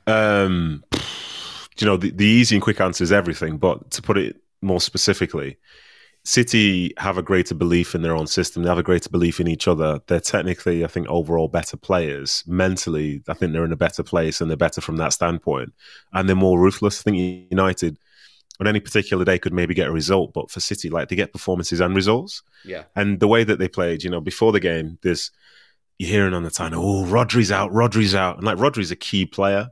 Um, 0.08 0.82
you 1.78 1.86
know, 1.86 1.96
the, 1.96 2.10
the 2.10 2.26
easy 2.26 2.56
and 2.56 2.62
quick 2.62 2.80
answer 2.80 3.04
is 3.04 3.12
everything. 3.12 3.56
But 3.56 3.92
to 3.92 4.02
put 4.02 4.18
it 4.18 4.42
more 4.62 4.80
specifically, 4.80 5.56
City 6.24 6.92
have 6.98 7.16
a 7.16 7.22
greater 7.22 7.54
belief 7.54 7.94
in 7.94 8.02
their 8.02 8.14
own 8.14 8.26
system. 8.26 8.62
They 8.62 8.68
have 8.68 8.78
a 8.78 8.82
greater 8.82 9.08
belief 9.08 9.40
in 9.40 9.48
each 9.48 9.66
other. 9.66 10.00
They're 10.06 10.20
technically, 10.20 10.84
I 10.84 10.86
think, 10.86 11.08
overall 11.08 11.48
better 11.48 11.76
players. 11.76 12.44
Mentally, 12.46 13.22
I 13.26 13.34
think 13.34 13.52
they're 13.52 13.64
in 13.64 13.72
a 13.72 13.76
better 13.76 14.02
place 14.02 14.40
and 14.40 14.50
they're 14.50 14.56
better 14.56 14.82
from 14.82 14.98
that 14.98 15.14
standpoint. 15.14 15.72
And 16.12 16.28
they're 16.28 16.36
more 16.36 16.60
ruthless. 16.60 17.00
I 17.00 17.02
think 17.04 17.50
United, 17.50 17.98
on 18.60 18.66
any 18.66 18.80
particular 18.80 19.24
day, 19.24 19.38
could 19.38 19.54
maybe 19.54 19.72
get 19.72 19.88
a 19.88 19.92
result, 19.92 20.34
but 20.34 20.50
for 20.50 20.60
City, 20.60 20.90
like 20.90 21.08
they 21.08 21.16
get 21.16 21.32
performances 21.32 21.80
and 21.80 21.96
results. 21.96 22.42
Yeah. 22.64 22.84
And 22.94 23.18
the 23.18 23.28
way 23.28 23.42
that 23.42 23.58
they 23.58 23.68
played, 23.68 24.04
you 24.04 24.10
know, 24.10 24.20
before 24.20 24.52
the 24.52 24.60
game, 24.60 24.98
there's 25.02 25.30
you're 25.98 26.08
hearing 26.08 26.34
on 26.34 26.44
the 26.44 26.50
time, 26.50 26.72
oh, 26.74 27.04
Rodri's 27.04 27.52
out, 27.52 27.70
Rodri's 27.72 28.14
out, 28.14 28.36
and 28.36 28.44
like 28.44 28.58
Rodri's 28.58 28.90
a 28.90 28.96
key 28.96 29.26
player. 29.26 29.68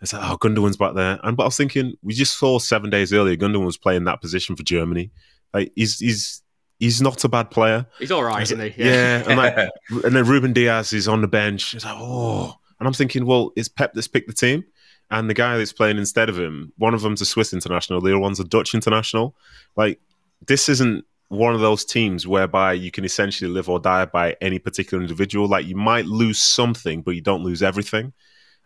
It's 0.00 0.12
like, 0.12 0.22
oh, 0.24 0.36
Gundogan's 0.38 0.76
back 0.76 0.94
there. 0.94 1.18
And 1.22 1.36
but 1.36 1.42
I 1.44 1.46
was 1.46 1.56
thinking, 1.56 1.94
we 2.02 2.14
just 2.14 2.38
saw 2.38 2.58
seven 2.58 2.90
days 2.90 3.12
earlier, 3.12 3.36
Gundogan 3.36 3.64
was 3.64 3.76
playing 3.76 4.04
that 4.04 4.20
position 4.20 4.56
for 4.56 4.62
Germany. 4.62 5.10
Like 5.52 5.72
he's 5.74 5.98
he's 5.98 6.42
he's 6.78 7.00
not 7.00 7.22
a 7.24 7.28
bad 7.28 7.50
player. 7.50 7.86
He's 7.98 8.12
all 8.12 8.24
right, 8.24 8.42
isn't 8.42 8.60
he? 8.60 8.74
Yeah, 8.76 8.86
yeah 8.86 9.24
and 9.26 9.36
like 9.36 9.56
and 10.04 10.14
then 10.16 10.26
Ruben 10.26 10.52
Dias 10.52 10.92
is 10.92 11.08
on 11.08 11.20
the 11.20 11.28
bench. 11.28 11.74
It's 11.74 11.84
like 11.84 11.96
oh, 11.96 12.54
and 12.78 12.86
I'm 12.86 12.94
thinking, 12.94 13.26
well, 13.26 13.52
it's 13.56 13.68
Pep 13.68 13.94
that's 13.94 14.08
picked 14.08 14.28
the 14.28 14.34
team, 14.34 14.64
and 15.10 15.30
the 15.30 15.34
guy 15.34 15.56
that's 15.56 15.72
playing 15.72 15.98
instead 15.98 16.28
of 16.28 16.38
him, 16.38 16.72
one 16.78 16.94
of 16.94 17.02
them's 17.02 17.20
a 17.20 17.26
Swiss 17.26 17.52
international, 17.52 18.00
the 18.00 18.10
other 18.10 18.18
one's 18.18 18.40
a 18.40 18.44
Dutch 18.44 18.74
international. 18.74 19.34
Like 19.76 20.00
this 20.46 20.68
isn't 20.68 21.04
one 21.28 21.54
of 21.54 21.60
those 21.60 21.84
teams 21.84 22.26
whereby 22.26 22.72
you 22.72 22.90
can 22.90 23.04
essentially 23.04 23.50
live 23.50 23.68
or 23.68 23.80
die 23.80 24.04
by 24.04 24.36
any 24.40 24.58
particular 24.58 25.02
individual. 25.02 25.48
Like 25.48 25.66
you 25.66 25.76
might 25.76 26.06
lose 26.06 26.38
something, 26.38 27.02
but 27.02 27.12
you 27.12 27.20
don't 27.20 27.42
lose 27.42 27.62
everything. 27.62 28.12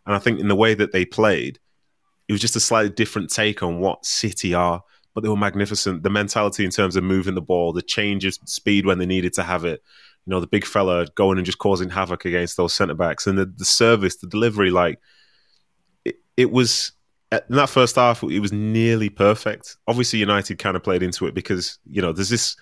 And 0.06 0.14
I 0.14 0.18
think 0.18 0.40
in 0.40 0.48
the 0.48 0.56
way 0.56 0.74
that 0.74 0.92
they 0.92 1.04
played, 1.04 1.58
it 2.28 2.32
was 2.32 2.40
just 2.40 2.56
a 2.56 2.60
slightly 2.60 2.90
different 2.90 3.30
take 3.30 3.62
on 3.62 3.80
what 3.80 4.04
City 4.04 4.54
are 4.54 4.82
but 5.20 5.26
they 5.26 5.30
were 5.30 5.36
magnificent. 5.36 6.02
The 6.02 6.10
mentality 6.10 6.64
in 6.64 6.70
terms 6.70 6.96
of 6.96 7.04
moving 7.04 7.34
the 7.34 7.42
ball, 7.42 7.72
the 7.72 7.82
change 7.82 8.24
of 8.24 8.34
speed 8.46 8.86
when 8.86 8.98
they 8.98 9.06
needed 9.06 9.34
to 9.34 9.42
have 9.42 9.66
it. 9.66 9.82
You 10.24 10.30
know, 10.30 10.40
the 10.40 10.46
big 10.46 10.64
fella 10.64 11.06
going 11.14 11.36
and 11.36 11.44
just 11.44 11.58
causing 11.58 11.90
havoc 11.90 12.24
against 12.24 12.56
those 12.56 12.72
centre 12.72 12.94
backs, 12.94 13.26
and 13.26 13.38
the, 13.38 13.44
the 13.44 13.64
service, 13.64 14.16
the 14.16 14.26
delivery, 14.26 14.70
like 14.70 14.98
it, 16.04 16.16
it 16.36 16.50
was 16.50 16.92
in 17.32 17.56
that 17.56 17.68
first 17.68 17.96
half, 17.96 18.22
it 18.22 18.40
was 18.40 18.52
nearly 18.52 19.08
perfect. 19.08 19.76
Obviously, 19.86 20.18
United 20.18 20.58
kind 20.58 20.76
of 20.76 20.82
played 20.82 21.02
into 21.02 21.26
it 21.26 21.34
because 21.34 21.78
you 21.84 22.00
know 22.00 22.12
there's 22.12 22.30
this 22.30 22.56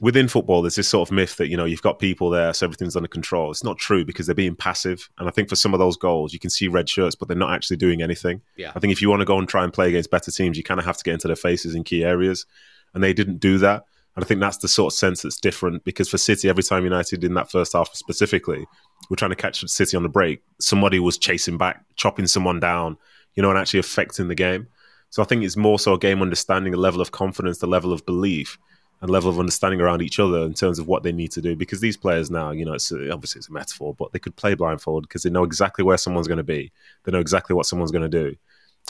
within 0.00 0.28
football, 0.28 0.62
there's 0.62 0.74
this 0.74 0.88
sort 0.88 1.08
of 1.08 1.12
myth 1.12 1.36
that 1.36 1.48
you 1.48 1.56
know 1.56 1.64
you've 1.64 1.82
got 1.82 1.98
people 1.98 2.30
there, 2.30 2.52
so 2.52 2.66
everything's 2.66 2.96
under 2.96 3.08
control. 3.08 3.50
It's 3.50 3.64
not 3.64 3.78
true 3.78 4.04
because 4.04 4.26
they're 4.26 4.34
being 4.34 4.56
passive, 4.56 5.08
and 5.18 5.28
I 5.28 5.30
think 5.30 5.48
for 5.48 5.56
some 5.56 5.74
of 5.74 5.80
those 5.80 5.96
goals, 5.96 6.32
you 6.32 6.38
can 6.38 6.50
see 6.50 6.68
red 6.68 6.88
shirts, 6.88 7.14
but 7.14 7.28
they're 7.28 7.36
not 7.36 7.52
actually 7.52 7.76
doing 7.76 8.02
anything. 8.02 8.40
Yeah. 8.56 8.72
I 8.74 8.80
think 8.80 8.92
if 8.92 9.02
you 9.02 9.10
want 9.10 9.20
to 9.20 9.26
go 9.26 9.38
and 9.38 9.48
try 9.48 9.62
and 9.62 9.72
play 9.72 9.88
against 9.88 10.10
better 10.10 10.30
teams, 10.30 10.56
you 10.56 10.64
kind 10.64 10.80
of 10.80 10.86
have 10.86 10.96
to 10.96 11.04
get 11.04 11.14
into 11.14 11.28
their 11.28 11.36
faces 11.36 11.74
in 11.74 11.84
key 11.84 12.02
areas, 12.02 12.46
and 12.94 13.04
they 13.04 13.12
didn't 13.12 13.38
do 13.38 13.58
that. 13.58 13.84
And 14.16 14.24
I 14.24 14.26
think 14.26 14.40
that's 14.40 14.56
the 14.56 14.68
sort 14.68 14.92
of 14.92 14.98
sense 14.98 15.22
that's 15.22 15.38
different 15.38 15.84
because 15.84 16.08
for 16.08 16.18
City, 16.18 16.48
every 16.48 16.64
time 16.64 16.82
United 16.82 17.22
in 17.22 17.34
that 17.34 17.50
first 17.50 17.74
half 17.74 17.94
specifically, 17.94 18.66
we're 19.08 19.16
trying 19.16 19.30
to 19.30 19.36
catch 19.36 19.64
City 19.68 19.96
on 19.96 20.02
the 20.02 20.08
break, 20.08 20.42
somebody 20.58 20.98
was 20.98 21.16
chasing 21.16 21.56
back, 21.56 21.84
chopping 21.94 22.26
someone 22.26 22.58
down, 22.58 22.98
you 23.34 23.42
know, 23.42 23.50
and 23.50 23.58
actually 23.58 23.80
affecting 23.80 24.28
the 24.28 24.34
game. 24.34 24.66
So 25.10 25.22
I 25.22 25.26
think 25.26 25.44
it's 25.44 25.56
more 25.56 25.78
so 25.78 25.94
a 25.94 25.98
game 25.98 26.22
understanding, 26.22 26.72
the 26.72 26.78
level 26.78 27.00
of 27.00 27.12
confidence, 27.12 27.58
the 27.58 27.66
level 27.66 27.92
of 27.92 28.04
belief 28.04 28.58
and 29.00 29.10
level 29.10 29.30
of 29.30 29.38
understanding 29.38 29.80
around 29.80 30.02
each 30.02 30.18
other 30.18 30.40
in 30.42 30.52
terms 30.52 30.78
of 30.78 30.86
what 30.86 31.02
they 31.02 31.12
need 31.12 31.32
to 31.32 31.40
do. 31.40 31.56
Because 31.56 31.80
these 31.80 31.96
players 31.96 32.30
now, 32.30 32.50
you 32.50 32.64
know, 32.64 32.74
it's 32.74 32.92
obviously 32.92 33.38
it's 33.38 33.48
a 33.48 33.52
metaphor, 33.52 33.94
but 33.94 34.12
they 34.12 34.18
could 34.18 34.36
play 34.36 34.54
blindfold 34.54 35.08
because 35.08 35.22
they 35.22 35.30
know 35.30 35.44
exactly 35.44 35.84
where 35.84 35.96
someone's 35.96 36.28
going 36.28 36.38
to 36.38 36.44
be. 36.44 36.70
They 37.04 37.12
know 37.12 37.20
exactly 37.20 37.54
what 37.54 37.66
someone's 37.66 37.92
going 37.92 38.08
to 38.10 38.22
do, 38.22 38.36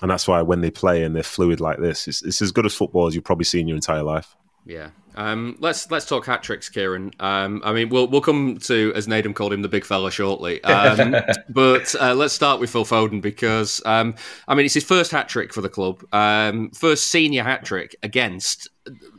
and 0.02 0.10
that's 0.10 0.26
why 0.26 0.42
when 0.42 0.60
they 0.60 0.70
play 0.70 1.04
and 1.04 1.14
they're 1.14 1.22
fluid 1.22 1.60
like 1.60 1.78
this, 1.78 2.08
it's, 2.08 2.22
it's 2.22 2.42
as 2.42 2.52
good 2.52 2.66
as 2.66 2.74
football 2.74 3.06
as 3.06 3.14
you've 3.14 3.24
probably 3.24 3.44
seen 3.44 3.68
your 3.68 3.76
entire 3.76 4.02
life. 4.02 4.36
Yeah. 4.66 4.90
Um, 5.16 5.56
let's 5.58 5.90
let's 5.90 6.06
talk 6.06 6.26
hat 6.26 6.42
tricks, 6.42 6.70
Ciaran. 6.70 7.12
Um, 7.20 7.60
I 7.64 7.72
mean, 7.72 7.88
we'll 7.88 8.06
we'll 8.06 8.20
come 8.20 8.58
to 8.58 8.92
as 8.94 9.06
Nedum 9.06 9.34
called 9.34 9.52
him 9.52 9.62
the 9.62 9.68
big 9.68 9.84
fella 9.84 10.10
shortly. 10.10 10.62
Um, 10.62 11.16
but 11.48 11.94
uh, 12.00 12.14
let's 12.14 12.32
start 12.32 12.60
with 12.60 12.70
Phil 12.70 12.84
Foden 12.84 13.20
because 13.20 13.82
um, 13.84 14.14
I 14.46 14.54
mean 14.54 14.66
it's 14.66 14.74
his 14.74 14.84
first 14.84 15.10
hat 15.10 15.28
trick 15.28 15.52
for 15.52 15.60
the 15.60 15.68
club, 15.68 16.04
um, 16.12 16.70
first 16.70 17.08
senior 17.08 17.42
hat 17.42 17.64
trick 17.64 17.96
against 18.02 18.68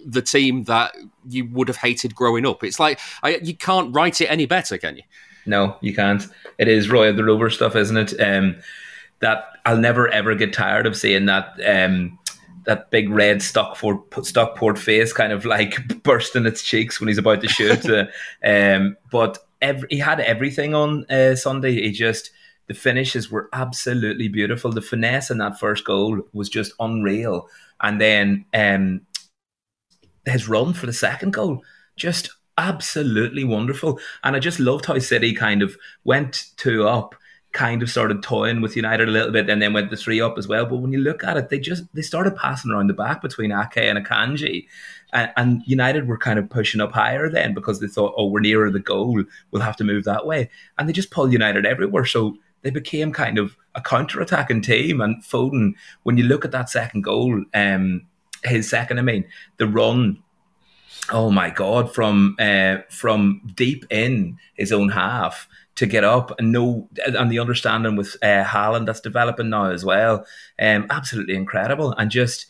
the 0.06 0.22
team 0.22 0.64
that 0.66 0.96
you 1.28 1.46
would 1.46 1.68
have 1.68 1.78
hated 1.78 2.16
growing 2.16 2.46
up. 2.46 2.64
It's 2.64 2.80
like 2.80 3.00
I, 3.24 3.40
you 3.44 3.56
can't 3.56 3.94
write 3.94 4.22
it 4.22 4.28
any 4.28 4.46
better, 4.46 4.78
can 4.78 4.98
you? 4.98 5.04
No, 5.46 5.78
you 5.82 5.96
can't. 5.96 6.26
It 6.58 6.68
is 6.68 6.90
Roy 6.90 7.10
of 7.10 7.18
the 7.18 7.24
Rover 7.24 7.50
stuff, 7.50 7.76
isn't 7.76 7.98
it? 7.98 8.20
Um, 8.20 8.58
that 9.20 9.46
I'll 9.66 9.78
never 9.78 10.08
ever 10.10 10.36
get 10.36 10.54
tired 10.54 10.86
of 10.86 10.98
seeing 10.98 11.26
that. 11.26 11.60
Um, 11.66 12.18
that 12.66 12.92
big 12.92 13.10
red 13.10 13.42
Stockport 13.42 14.24
Stockport 14.24 14.78
face 14.78 15.14
kind 15.14 15.34
of 15.34 15.46
like 15.46 15.80
bursting 16.04 16.46
its 16.46 16.62
cheeks 16.62 17.00
when 17.00 17.08
he's 17.08 17.18
about 17.18 17.42
to 17.42 17.48
shoot. 17.48 17.90
uh, 17.90 18.06
um, 18.46 18.96
but 19.12 19.40
every, 19.62 19.88
he 19.90 19.98
had 19.98 20.20
everything 20.20 20.76
on 20.76 21.06
uh, 21.10 21.36
Sunday. 21.36 21.82
He 21.82 21.92
just 21.92 22.32
the 22.68 22.74
finishes 22.74 23.32
were 23.32 23.50
absolutely 23.54 24.28
beautiful. 24.28 24.72
The 24.72 24.82
finesse 24.82 25.32
in 25.32 25.40
that 25.40 25.60
first 25.60 25.86
goal 25.86 26.22
was 26.34 26.50
just 26.50 26.74
unreal, 26.80 27.50
and 27.82 28.00
then 28.00 28.46
um, 28.54 29.02
his 30.26 30.48
run 30.48 30.74
for 30.74 30.86
the 30.86 30.94
second 30.94 31.32
goal 31.32 31.64
just 31.96 32.30
absolutely 32.58 33.44
wonderful. 33.44 34.00
And 34.24 34.36
I 34.36 34.40
just 34.40 34.60
loved 34.60 34.86
how 34.86 34.98
City 35.00 35.34
kind 35.34 35.62
of 35.62 35.76
went 36.04 36.46
two 36.58 36.88
up 36.88 37.16
kind 37.54 37.84
of 37.84 37.90
started 37.90 38.24
toying 38.24 38.62
with 38.62 38.78
United 38.78 39.10
a 39.10 39.12
little 39.12 39.32
bit 39.32 39.50
and 39.50 39.62
then 39.62 39.74
went 39.74 39.90
the 39.90 39.98
three 39.98 40.22
up 40.22 40.38
as 40.38 40.48
well. 40.48 40.66
But 40.66 40.78
when 40.78 40.94
you 40.94 41.00
look 41.00 41.24
at 41.24 41.38
it, 41.38 41.50
they 41.50 41.60
just 41.60 41.84
they 41.94 42.02
started 42.02 42.36
passing 42.36 42.72
around 42.72 42.88
the 42.88 42.94
back 42.94 43.22
between 43.22 43.52
Ake 43.52 43.78
and 43.78 44.04
Akanji. 44.04 44.68
And, 45.14 45.32
and 45.36 45.62
United 45.66 46.08
were 46.08 46.18
kind 46.18 46.40
of 46.40 46.50
pushing 46.50 46.80
up 46.80 46.94
higher 46.94 47.30
then 47.30 47.54
because 47.54 47.80
they 47.80 47.88
thought, 47.88 48.14
oh, 48.16 48.28
we're 48.28 48.40
nearer 48.40 48.72
the 48.72 48.80
goal. 48.80 49.24
We'll 49.52 49.62
have 49.62 49.76
to 49.78 49.84
move 49.84 50.06
that 50.06 50.26
way. 50.26 50.50
And 50.78 50.88
they 50.88 50.94
just 50.94 51.12
pulled 51.12 51.34
United 51.34 51.66
everywhere. 51.66 52.06
So 52.06 52.38
they 52.62 52.70
became 52.70 53.12
kind 53.12 53.38
of 53.38 53.58
a 53.76 53.82
counter-attacking 53.82 54.62
team. 54.62 55.02
And 55.02 55.22
Foden, 55.22 55.74
when 56.04 56.18
you 56.18 56.24
look 56.24 56.46
at 56.46 56.52
that 56.52 56.70
second 56.70 57.02
goal, 57.02 57.44
um, 57.54 58.08
his 58.44 58.70
second, 58.70 59.00
I 59.00 59.02
mean, 59.02 59.26
the 59.58 59.68
run 59.68 60.24
oh 61.10 61.32
my 61.32 61.50
god 61.50 61.94
from 61.94 62.36
uh, 62.40 62.78
from 62.90 63.42
deep 63.56 63.86
in 63.90 64.38
his 64.54 64.72
own 64.72 64.90
half 64.90 65.48
to 65.76 65.86
get 65.86 66.04
up 66.04 66.38
and 66.38 66.52
know 66.52 66.88
and 67.06 67.32
the 67.32 67.40
understanding 67.40 67.96
with 67.96 68.16
uh, 68.22 68.44
Haaland 68.44 68.86
that's 68.86 69.02
developing 69.02 69.50
now 69.50 69.72
as 69.72 69.86
well. 69.86 70.26
Um, 70.60 70.88
absolutely 70.90 71.36
incredible, 71.36 71.94
and 71.94 72.12
just 72.12 72.46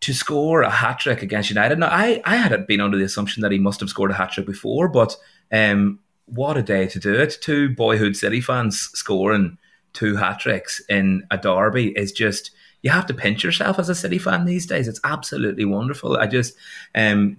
to 0.00 0.14
score 0.14 0.62
a 0.62 0.70
hat 0.70 1.00
trick 1.00 1.22
against 1.22 1.50
United. 1.50 1.78
Now, 1.78 1.88
I 1.88 2.22
I 2.24 2.36
had 2.36 2.66
been 2.66 2.80
under 2.80 2.96
the 2.96 3.04
assumption 3.04 3.42
that 3.42 3.52
he 3.52 3.58
must 3.58 3.80
have 3.80 3.90
scored 3.90 4.10
a 4.10 4.14
hat 4.14 4.32
trick 4.32 4.46
before, 4.46 4.88
but 4.88 5.16
um, 5.52 5.98
what 6.26 6.56
a 6.56 6.62
day 6.62 6.86
to 6.86 6.98
do 6.98 7.14
it! 7.14 7.36
Two 7.40 7.74
boyhood 7.74 8.16
City 8.16 8.40
fans 8.40 8.90
scoring 8.94 9.58
two 9.92 10.16
hat 10.16 10.38
tricks 10.38 10.80
in 10.88 11.26
a 11.30 11.36
derby 11.36 11.88
is 11.88 12.12
just 12.12 12.52
you 12.82 12.90
have 12.90 13.06
to 13.06 13.14
pinch 13.14 13.44
yourself 13.44 13.78
as 13.78 13.88
a 13.88 13.94
City 13.94 14.18
fan 14.18 14.44
these 14.44 14.66
days. 14.66 14.88
It's 14.88 15.00
absolutely 15.04 15.64
wonderful. 15.64 16.16
I 16.16 16.26
just 16.26 16.54
um 16.94 17.38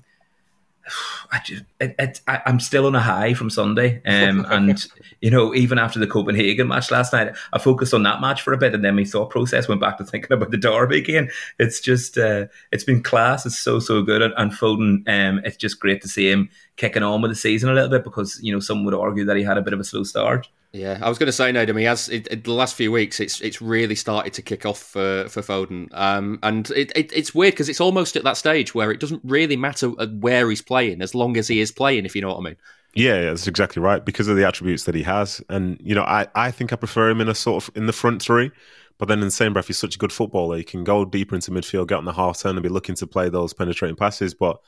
I 1.32 1.40
just, 1.40 1.64
it, 1.80 1.96
it, 1.98 2.22
I, 2.28 2.42
am 2.46 2.60
still 2.60 2.86
on 2.86 2.96
a 2.96 3.00
high 3.00 3.34
from 3.34 3.50
Sunday, 3.50 4.02
um, 4.06 4.46
and 4.50 4.86
you 5.22 5.30
know, 5.30 5.54
even 5.54 5.78
after 5.78 6.00
the 6.00 6.08
Copenhagen 6.08 6.68
match 6.68 6.92
last 6.92 7.14
night, 7.14 7.34
I 7.54 7.60
focused 7.60 7.94
on 7.94 8.04
that 8.04 8.22
match 8.22 8.42
for 8.42 8.54
a 8.54 8.58
bit, 8.58 8.74
and 8.74 8.84
then 8.84 8.96
my 8.96 9.06
thought 9.06 9.30
process 9.30 9.68
went 9.68 9.82
back 9.82 9.98
to 9.98 10.06
thinking 10.06 10.32
about 10.34 10.52
the 10.52 10.58
derby 10.58 10.98
again. 10.98 11.30
It's 11.60 11.80
just, 11.80 12.18
uh, 12.18 12.48
it's 12.72 12.84
been 12.84 13.04
class. 13.04 13.46
It's 13.46 13.58
so 13.58 13.80
so 13.80 14.02
good, 14.02 14.22
and, 14.22 14.34
and 14.38 14.52
Foden, 14.52 15.08
um, 15.08 15.42
it's 15.46 15.58
just 15.58 15.80
great 15.80 16.02
to 16.02 16.08
see 16.08 16.30
him 16.30 16.50
kicking 16.76 17.04
on 17.04 17.22
with 17.22 17.32
the 17.32 17.36
season 17.36 17.70
a 17.70 17.74
little 17.74 17.90
bit 17.90 18.04
because 18.04 18.40
you 18.42 18.52
know 18.52 18.60
some 18.60 18.84
would 18.84 18.94
argue 18.94 19.26
that 19.26 19.38
he 19.38 19.44
had 19.44 19.58
a 19.58 19.62
bit 19.62 19.74
of 19.74 19.80
a 19.80 19.86
slow 19.86 20.04
start. 20.04 20.50
Yeah, 20.74 21.00
I 21.02 21.10
was 21.10 21.18
going 21.18 21.28
to 21.28 21.34
say, 21.34 21.52
Nedum, 21.52 21.78
he 21.78 21.84
has 21.84 22.08
it, 22.08 22.28
it, 22.32 22.44
the 22.46 22.54
last 22.54 22.76
few 22.76 22.94
weeks. 22.94 23.20
It's 23.20 23.42
it's 23.42 23.62
really 23.62 23.96
started 23.96 24.32
to 24.34 24.42
kick 24.42 24.66
off 24.66 24.80
for 24.80 25.28
for 25.28 25.42
Foden, 25.42 25.90
um, 25.92 26.40
and 26.44 26.70
it, 26.72 26.94
it 26.96 27.12
it's 27.14 27.36
weird 27.36 27.54
because 27.54 27.68
it's 27.68 27.82
almost 27.82 28.16
at 28.16 28.24
that 28.24 28.38
stage 28.38 28.74
where 28.74 28.90
it 28.90 29.02
doesn't 29.02 29.22
really 29.26 29.58
matter 29.58 29.90
where 29.90 30.50
he's 30.50 30.62
playing 30.62 31.02
as 31.02 31.14
long 31.14 31.36
as 31.36 31.50
he 31.50 31.60
is 31.60 31.74
playing. 31.74 32.06
If 32.06 32.16
you 32.16 32.22
know 32.22 32.30
what 32.30 32.38
I 32.38 32.44
mean. 32.44 32.56
Yeah, 32.94 33.16
yeah, 33.16 33.26
that's 33.26 33.48
exactly 33.48 33.82
right 33.82 34.04
because 34.04 34.30
of 34.30 34.38
the 34.38 34.48
attributes 34.48 34.86
that 34.86 34.96
he 34.96 35.04
has, 35.04 35.42
and 35.50 35.78
you 35.84 35.94
know, 35.94 36.04
I 36.04 36.28
I 36.36 36.52
think 36.52 36.72
I 36.72 36.78
prefer 36.78 37.10
him 37.10 37.20
in 37.20 37.28
a 37.28 37.36
sort 37.36 37.64
of 37.64 37.76
in 37.76 37.86
the 37.86 37.94
front 37.94 38.22
three. 38.22 38.52
But 38.98 39.08
then 39.08 39.18
in 39.18 39.26
the 39.26 39.32
same 39.32 39.52
breath, 39.52 39.66
he's 39.66 39.80
such 39.80 39.96
a 39.96 39.98
good 39.98 40.14
footballer. 40.14 40.58
He 40.58 40.64
can 40.64 40.84
go 40.84 41.04
deeper 41.06 41.34
into 41.34 41.50
midfield, 41.50 41.88
get 41.88 41.98
on 41.98 42.06
the 42.06 42.14
half 42.14 42.40
turn, 42.40 42.56
and 42.56 42.62
be 42.62 42.70
looking 42.70 42.94
to 42.96 43.08
play 43.08 43.30
those 43.30 43.52
penetrating 43.52 43.96
passes. 43.96 44.36
But 44.36 44.62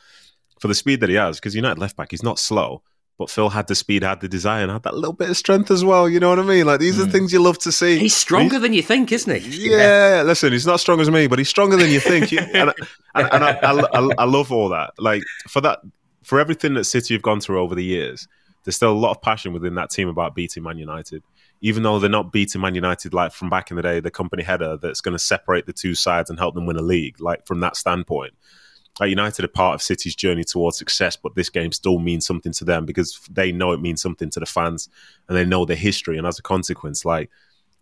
for 0.60 0.67
the 0.67 0.74
speed 0.74 1.01
that 1.01 1.10
he 1.10 1.15
has, 1.15 1.39
because 1.39 1.55
United 1.55 1.79
left 1.79 1.95
back, 1.95 2.10
he's 2.10 2.24
not 2.24 2.39
slow 2.39 2.81
but 3.17 3.29
Phil 3.29 3.50
had 3.50 3.67
the 3.67 3.75
speed, 3.75 4.03
had 4.03 4.22
the 4.22 4.27
desire, 4.27 4.63
and 4.63 4.72
had 4.72 4.84
that 4.84 4.96
little 4.96 5.13
bit 5.13 5.29
of 5.29 5.38
strength 5.38 5.70
as 5.70 5.86
well. 5.86 6.10
You 6.10 6.20
know 6.20 6.29
what 6.29 6.39
I 6.39 6.43
mean? 6.43 6.65
Like 6.65 6.79
these 6.79 6.98
mm. 6.98 7.08
are 7.08 7.10
things 7.10 7.32
you 7.32 7.41
love 7.41 7.60
to 7.60 7.72
see. 7.72 8.00
He's 8.00 8.15
stronger 8.15 8.58
than 8.58 8.74
you 8.74 8.82
think, 8.82 9.12
isn't 9.12 9.41
he? 9.41 9.70
Yeah, 9.70 10.17
yeah. 10.17 10.22
Listen, 10.24 10.51
he's 10.51 10.65
not 10.65 10.79
strong 10.79 11.00
as 11.00 11.12
me, 11.12 11.27
but 11.27 11.38
he's 11.38 11.50
stronger 11.50 11.77
than 11.77 11.91
you 11.91 12.00
think. 12.00 12.32
and, 12.34 12.55
and, 12.55 12.74
and 13.15 13.43
I, 13.43 13.60
I, 13.62 14.10
I, 14.17 14.24
love 14.25 14.51
all 14.51 14.70
that. 14.70 14.93
Like 14.98 15.22
for 15.48 15.62
that, 15.62 15.79
for 16.24 16.39
everything 16.39 16.74
that 16.74 16.86
City 16.86 17.13
have 17.13 17.22
gone 17.22 17.39
through 17.39 17.62
over 17.62 17.75
the 17.75 17.84
years, 17.84 18.27
there's 18.63 18.75
still 18.75 18.91
a 18.91 18.93
lot 18.93 19.12
of 19.12 19.22
passion 19.22 19.53
within 19.53 19.75
that 19.75 19.91
team 19.91 20.08
about 20.08 20.36
beating 20.36 20.63
Man 20.63 20.77
United. 20.77 21.24
Even 21.62 21.84
though 21.84 22.00
they're 22.00 22.10
not 22.10 22.32
beating 22.32 22.62
Man 22.62 22.75
United 22.75 23.13
like 23.13 23.32
from 23.32 23.50
back 23.50 23.70
in 23.70 23.77
the 23.77 23.84
day, 23.84 24.00
the 24.00 24.12
Kompany 24.12 24.43
header 24.43 24.77
that's 24.77 25.01
going 25.01 25.13
to 25.13 25.20
separate 25.20 25.65
the 25.65 25.74
two 25.74 25.96
sides 25.96 26.29
and 26.29 26.39
help 26.39 26.55
them 26.55 26.65
win 26.65 26.77
a 26.77 26.82
league. 26.82 27.22
Like 27.22 27.46
from 27.46 27.60
that 27.60 27.77
standpoint, 27.77 28.34
like 29.00 29.09
United 29.09 29.43
are 29.43 29.50
part 29.50 29.75
of 29.75 29.81
City's 29.81 30.15
journey 30.15 30.43
towards 30.43 30.77
success, 30.77 31.15
but 31.15 31.35
this 31.35 31.50
game 31.50 31.71
still 31.71 32.00
means 32.00 32.25
something 32.25 32.51
to 32.53 32.65
them 32.65 32.85
because 32.85 33.19
they 33.31 33.51
know 33.51 33.71
it 33.71 33.81
means 33.81 34.01
something 34.01 34.29
to 34.29 34.39
the 34.39 34.45
fans 34.45 34.89
and 35.27 35.38
they 35.38 35.45
know 35.45 35.65
the 35.65 35.75
history. 35.75 36.17
And 36.17 36.27
as 36.27 36.38
a 36.38 36.43
consequence, 36.43 37.03
like 37.03 37.29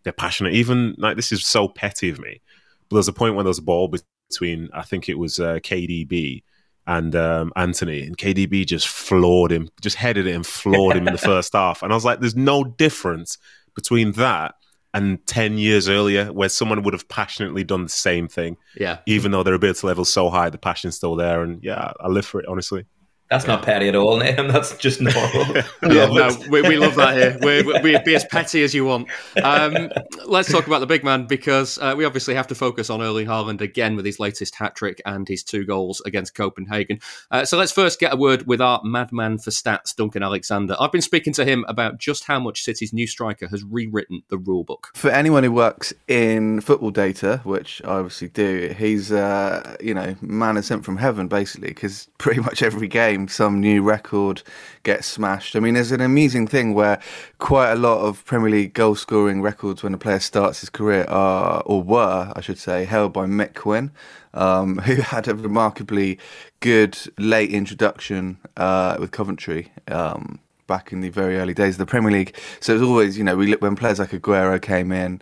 they're 0.03 0.13
passionate. 0.13 0.53
Even 0.53 0.95
like 0.97 1.15
this 1.15 1.31
is 1.31 1.45
so 1.45 1.67
petty 1.67 2.09
of 2.09 2.19
me, 2.19 2.41
but 2.89 2.95
there's 2.95 3.07
a 3.07 3.13
point 3.13 3.35
when 3.35 3.45
there's 3.45 3.59
a 3.59 3.63
ball 3.63 3.91
between 4.29 4.69
I 4.73 4.83
think 4.83 5.09
it 5.09 5.17
was 5.17 5.39
uh, 5.39 5.55
KDB 5.55 6.43
and 6.87 7.15
um, 7.15 7.51
Antony, 7.55 8.03
and 8.03 8.17
KDB 8.17 8.65
just 8.65 8.87
floored 8.87 9.51
him, 9.51 9.69
just 9.81 9.97
headed 9.97 10.27
it 10.27 10.35
and 10.35 10.45
floored 10.45 10.95
him 10.95 11.07
in 11.07 11.13
the 11.13 11.17
first 11.33 11.53
half. 11.53 11.83
And 11.83 11.91
I 11.91 11.95
was 11.95 12.05
like, 12.05 12.19
there's 12.19 12.35
no 12.35 12.63
difference 12.63 13.37
between 13.75 14.13
that 14.13 14.55
and 14.93 15.25
10 15.27 15.57
years 15.57 15.87
earlier 15.87 16.31
where 16.33 16.49
someone 16.49 16.83
would 16.83 16.93
have 16.93 17.07
passionately 17.07 17.63
done 17.63 17.83
the 17.83 17.89
same 17.89 18.27
thing. 18.27 18.57
Yeah. 18.75 18.99
Even 19.05 19.31
though 19.31 19.43
their 19.43 19.53
ability 19.53 19.87
level's 19.87 20.11
so 20.11 20.29
high, 20.29 20.49
the 20.49 20.57
passion's 20.57 20.95
still 20.95 21.15
there. 21.15 21.41
And 21.41 21.63
yeah, 21.63 21.93
I 21.99 22.07
live 22.07 22.25
for 22.25 22.39
it, 22.39 22.47
honestly. 22.47 22.85
That's 23.31 23.47
not 23.47 23.63
petty 23.63 23.87
at 23.87 23.95
all, 23.95 24.19
Nedum. 24.21 24.51
That's 24.51 24.75
just 24.75 24.99
normal. 24.99 25.55
yeah, 25.95 26.07
no, 26.07 26.29
we, 26.49 26.61
we, 26.63 26.75
love 26.75 26.95
that 26.95 27.15
here. 27.15 27.37
we 27.41 27.63
we 27.81 27.97
be 28.03 28.13
as 28.13 28.25
petty 28.25 28.61
as 28.61 28.75
you 28.75 28.83
want. 28.83 29.07
Um, 29.41 29.89
let's 30.25 30.51
talk 30.51 30.67
about 30.67 30.79
the 30.79 30.85
big 30.85 31.05
man 31.05 31.27
because 31.27 31.77
uh, 31.77 31.95
we 31.95 32.03
obviously 32.03 32.35
have 32.35 32.47
to 32.47 32.55
focus 32.55 32.89
on 32.89 33.01
Erling 33.01 33.27
Haaland 33.27 33.61
again 33.61 33.95
with 33.95 34.05
his 34.05 34.19
latest 34.19 34.55
hat 34.55 34.75
trick 34.75 35.01
and 35.05 35.29
his 35.29 35.43
two 35.43 35.65
goals 35.65 36.01
against 36.05 36.35
Copenhagen. 36.35 36.99
Uh, 37.31 37.45
so 37.45 37.57
let's 37.57 37.71
first 37.71 38.01
get 38.01 38.13
a 38.13 38.17
word 38.17 38.47
with 38.47 38.59
our 38.59 38.81
madman 38.83 39.37
for 39.37 39.51
stats, 39.51 39.95
Duncan 39.95 40.23
Alexander. 40.23 40.75
I've 40.77 40.91
been 40.91 41.01
speaking 41.01 41.31
to 41.33 41.45
him 41.45 41.63
about 41.69 41.99
just 41.99 42.25
how 42.25 42.37
much 42.37 42.63
City's 42.63 42.91
new 42.91 43.07
striker 43.07 43.47
has 43.47 43.63
rewritten 43.63 44.23
the 44.27 44.37
rulebook. 44.37 44.87
For 44.93 45.09
anyone 45.09 45.45
who 45.45 45.53
works 45.53 45.93
in 46.09 46.59
football 46.59 46.91
data, 46.91 47.39
which 47.45 47.81
I 47.85 47.93
obviously 47.93 48.27
do, 48.27 48.75
he's 48.77 49.09
uh, 49.09 49.77
you 49.79 49.93
know 49.93 50.17
man 50.19 50.57
is 50.57 50.65
sent 50.65 50.83
from 50.83 50.97
heaven 50.97 51.29
basically 51.29 51.69
because 51.69 52.09
pretty 52.17 52.41
much 52.41 52.61
every 52.61 52.89
game 52.89 53.20
some 53.27 53.59
new 53.59 53.81
record 53.81 54.41
gets 54.83 55.07
smashed. 55.07 55.55
I 55.55 55.59
mean, 55.59 55.73
there's 55.75 55.91
an 55.91 56.01
amusing 56.01 56.47
thing 56.47 56.73
where 56.73 56.99
quite 57.37 57.71
a 57.71 57.75
lot 57.75 58.01
of 58.01 58.25
Premier 58.25 58.49
League 58.49 58.73
goal 58.73 58.95
scoring 58.95 59.41
records 59.41 59.83
when 59.83 59.93
a 59.93 59.97
player 59.97 60.19
starts 60.19 60.61
his 60.61 60.69
career 60.69 61.05
are, 61.05 61.61
or 61.65 61.81
were, 61.81 62.31
I 62.35 62.41
should 62.41 62.57
say, 62.57 62.85
held 62.85 63.13
by 63.13 63.25
Mick 63.25 63.55
Quinn. 63.55 63.91
Um, 64.33 64.77
who 64.85 64.95
had 64.95 65.27
a 65.27 65.35
remarkably 65.35 66.17
good 66.61 66.97
late 67.17 67.51
introduction 67.51 68.37
uh, 68.55 68.95
with 68.97 69.11
Coventry 69.11 69.73
um, 69.89 70.39
back 70.67 70.93
in 70.93 71.01
the 71.01 71.09
very 71.09 71.37
early 71.37 71.53
days 71.53 71.73
of 71.73 71.79
the 71.79 71.85
Premier 71.85 72.11
League. 72.11 72.37
So 72.61 72.71
it 72.71 72.79
was 72.79 72.87
always, 72.87 73.17
you 73.17 73.25
know, 73.25 73.35
we 73.35 73.51
when 73.55 73.75
players 73.75 73.99
like 73.99 74.11
Aguero 74.11 74.61
came 74.61 74.93
in, 74.93 75.21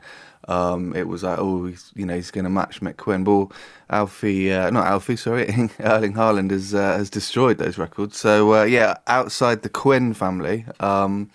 um, 0.50 0.96
it 0.96 1.08
was 1.08 1.24
like, 1.24 1.38
oh, 1.38 1.68
he's, 1.68 1.92
you 1.96 2.06
know, 2.06 2.16
he's 2.16 2.32
going 2.32 2.44
to 2.44 2.50
match 2.50 2.82
Mick 2.82 2.98
Quinn. 2.98 3.24
But 3.24 3.50
Alfie, 3.90 4.52
uh, 4.52 4.72
not 4.72 4.88
Alfie, 4.88 5.16
sorry, 5.16 5.48
Erling 5.80 6.14
Haaland 6.14 6.50
has 6.52 6.74
uh, 6.74 6.98
has 6.98 7.10
destroyed 7.10 7.60
those 7.60 7.78
records. 7.78 8.18
So 8.18 8.56
uh, 8.56 8.64
yeah, 8.64 8.98
outside 9.08 9.62
the 9.62 9.70
Quinn 9.70 10.14
family. 10.14 10.66
Um, 10.80 11.30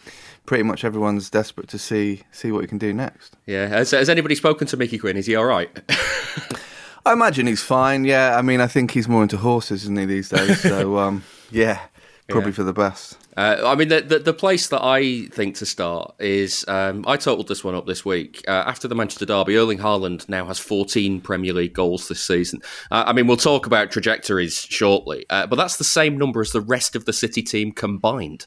pretty 0.47 0.63
much 0.63 0.85
everyone's 0.85 1.31
desperate 1.31 1.69
to 1.69 1.79
see 1.79 2.23
see 2.33 2.53
what 2.53 2.63
he 2.63 2.67
can 2.67 2.79
do 2.79 2.93
next. 2.93 3.37
Yeah, 3.47 3.69
has, 3.69 3.93
has 3.93 4.09
anybody 4.09 4.35
spoken 4.35 4.67
to 4.67 4.77
Mickey 4.77 4.99
Quinn? 4.99 5.17
Is 5.17 5.27
he 5.27 5.37
all 5.37 5.47
right? 5.47 5.71
I 7.07 7.13
imagine 7.13 7.47
he's 7.47 7.63
fine. 7.63 8.05
Yeah, 8.05 8.37
I 8.37 8.43
mean, 8.43 8.61
I 8.61 8.67
think 8.67 8.91
he's 8.93 9.09
more 9.09 9.23
into 9.23 9.37
horses, 9.37 9.83
isn't 9.85 9.99
he, 9.99 10.07
these 10.07 10.29
days? 10.31 10.61
So 10.63 10.99
um, 10.99 11.23
yeah, 11.51 11.81
probably 12.29 12.51
yeah. 12.51 12.57
for 12.57 12.63
the 12.65 12.73
best. 12.73 13.19
Uh, 13.37 13.63
I 13.65 13.75
mean, 13.75 13.89
the, 13.89 14.01
the, 14.01 14.19
the 14.21 14.33
place 14.33 14.69
that 14.69 14.83
I 14.83 15.27
think 15.27 15.57
to 15.57 15.67
start 15.67 16.15
is 16.21 16.65
um, 16.69 17.05
I 17.07 17.17
totaled 17.17 17.49
this 17.49 17.65
one 17.65 17.75
up 17.75 17.87
this 17.87 18.05
week. 18.05 18.45
Uh, 18.47 18.63
after 18.67 18.87
the 18.87 18.95
Manchester 18.95 19.27
derby, 19.27 19.57
Erling 19.57 19.79
Haaland 19.79 20.29
now 20.29 20.47
has 20.47 20.59
14 20.59 21.21
Premier 21.21 21.53
League 21.53 21.75
goals 21.75 22.09
this 22.09 22.23
season. 22.23 22.61
Uh, 22.91 23.05
I 23.07 23.13
mean, 23.13 23.27
we'll 23.27 23.37
talk 23.37 23.67
about 23.67 23.91
trajectories 23.91 24.59
shortly, 24.59 25.27
uh, 25.31 25.47
but 25.47 25.57
that's 25.57 25.77
the 25.77 25.85
same 25.85 26.17
number 26.17 26.41
as 26.41 26.53
the 26.53 26.61
rest 26.61 26.95
of 26.95 27.05
the 27.05 27.13
City 27.13 27.43
team 27.43 27.73
combined. 27.73 28.47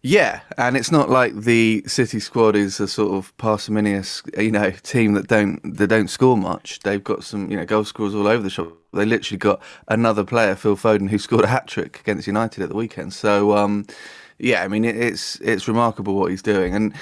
Yeah, 0.00 0.40
and 0.56 0.76
it's 0.76 0.92
not 0.92 1.10
like 1.10 1.34
the 1.34 1.82
City 1.86 2.20
squad 2.20 2.54
is 2.54 2.78
a 2.78 2.86
sort 2.86 3.12
of 3.14 3.36
parsimonious, 3.36 4.22
you 4.38 4.52
know, 4.52 4.70
team 4.70 5.14
that 5.14 5.26
don't 5.26 5.60
that 5.76 5.88
don't 5.88 6.08
score 6.08 6.36
much. 6.36 6.78
They've 6.80 7.02
got 7.02 7.24
some, 7.24 7.50
you 7.50 7.56
know, 7.56 7.64
goal 7.64 7.84
scorers 7.84 8.14
all 8.14 8.28
over 8.28 8.42
the 8.42 8.50
shop. 8.50 8.72
They 8.92 9.04
literally 9.04 9.38
got 9.38 9.60
another 9.88 10.24
player, 10.24 10.54
Phil 10.54 10.76
Foden, 10.76 11.10
who 11.10 11.18
scored 11.18 11.44
a 11.44 11.48
hat 11.48 11.66
trick 11.66 11.98
against 12.00 12.28
United 12.28 12.62
at 12.62 12.68
the 12.68 12.76
weekend. 12.76 13.12
So, 13.12 13.56
um, 13.56 13.86
yeah, 14.38 14.62
I 14.62 14.68
mean, 14.68 14.84
it, 14.84 14.96
it's 14.96 15.40
it's 15.40 15.66
remarkable 15.66 16.14
what 16.14 16.30
he's 16.30 16.42
doing, 16.42 16.76
and 16.76 16.94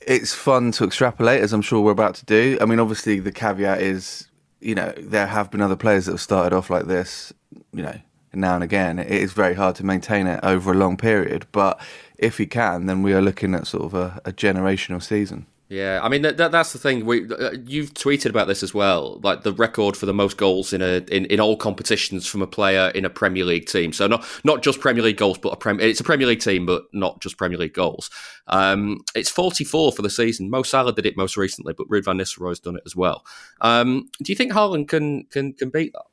it's 0.00 0.34
fun 0.34 0.72
to 0.72 0.84
extrapolate, 0.84 1.40
as 1.40 1.52
I'm 1.52 1.62
sure 1.62 1.80
we're 1.82 1.92
about 1.92 2.16
to 2.16 2.24
do. 2.24 2.58
I 2.60 2.64
mean, 2.64 2.80
obviously, 2.80 3.20
the 3.20 3.32
caveat 3.32 3.80
is, 3.80 4.26
you 4.60 4.74
know, 4.74 4.92
there 4.98 5.28
have 5.28 5.52
been 5.52 5.60
other 5.60 5.76
players 5.76 6.06
that 6.06 6.12
have 6.12 6.20
started 6.20 6.52
off 6.52 6.68
like 6.68 6.86
this, 6.86 7.32
you 7.72 7.82
know, 7.82 7.98
now 8.32 8.56
and 8.56 8.64
again. 8.64 8.98
It 8.98 9.10
is 9.12 9.32
very 9.32 9.54
hard 9.54 9.76
to 9.76 9.86
maintain 9.86 10.26
it 10.26 10.40
over 10.42 10.72
a 10.72 10.76
long 10.76 10.96
period, 10.96 11.46
but 11.52 11.80
if 12.24 12.38
he 12.38 12.46
can, 12.46 12.86
then 12.86 13.02
we 13.02 13.12
are 13.12 13.22
looking 13.22 13.54
at 13.54 13.66
sort 13.66 13.84
of 13.84 13.94
a, 13.94 14.20
a 14.24 14.32
generational 14.32 15.02
season. 15.02 15.46
Yeah, 15.70 16.00
I 16.02 16.10
mean 16.10 16.22
that, 16.22 16.36
that, 16.36 16.52
that's 16.52 16.72
the 16.74 16.78
thing. 16.78 17.06
We 17.06 17.28
uh, 17.28 17.52
you've 17.64 17.94
tweeted 17.94 18.28
about 18.28 18.48
this 18.48 18.62
as 18.62 18.74
well, 18.74 19.18
like 19.22 19.42
the 19.42 19.52
record 19.52 19.96
for 19.96 20.04
the 20.04 20.12
most 20.12 20.36
goals 20.36 20.74
in 20.74 20.82
a 20.82 21.02
in, 21.10 21.24
in 21.26 21.40
all 21.40 21.56
competitions 21.56 22.26
from 22.26 22.42
a 22.42 22.46
player 22.46 22.90
in 22.94 23.06
a 23.06 23.10
Premier 23.10 23.44
League 23.44 23.66
team. 23.66 23.92
So 23.92 24.06
not 24.06 24.26
not 24.44 24.62
just 24.62 24.80
Premier 24.80 25.02
League 25.02 25.16
goals, 25.16 25.38
but 25.38 25.48
a 25.54 25.56
Prem, 25.56 25.80
it's 25.80 26.00
a 26.00 26.04
Premier 26.04 26.26
League 26.26 26.40
team, 26.40 26.66
but 26.66 26.84
not 26.92 27.20
just 27.20 27.38
Premier 27.38 27.58
League 27.58 27.72
goals. 27.72 28.10
Um, 28.46 29.00
it's 29.14 29.30
44 29.30 29.92
for 29.92 30.02
the 30.02 30.10
season. 30.10 30.50
Mo 30.50 30.62
Salah 30.62 30.92
did 30.92 31.06
it 31.06 31.16
most 31.16 31.36
recently, 31.36 31.72
but 31.72 31.88
Ruud 31.88 32.04
van 32.04 32.18
Nistelrooy's 32.18 32.60
done 32.60 32.76
it 32.76 32.82
as 32.84 32.94
well. 32.94 33.24
Um, 33.62 34.10
do 34.22 34.30
you 34.30 34.36
think 34.36 34.52
Haaland 34.52 34.88
can 34.88 35.24
can 35.24 35.54
can 35.54 35.70
beat 35.70 35.94
that? 35.94 36.04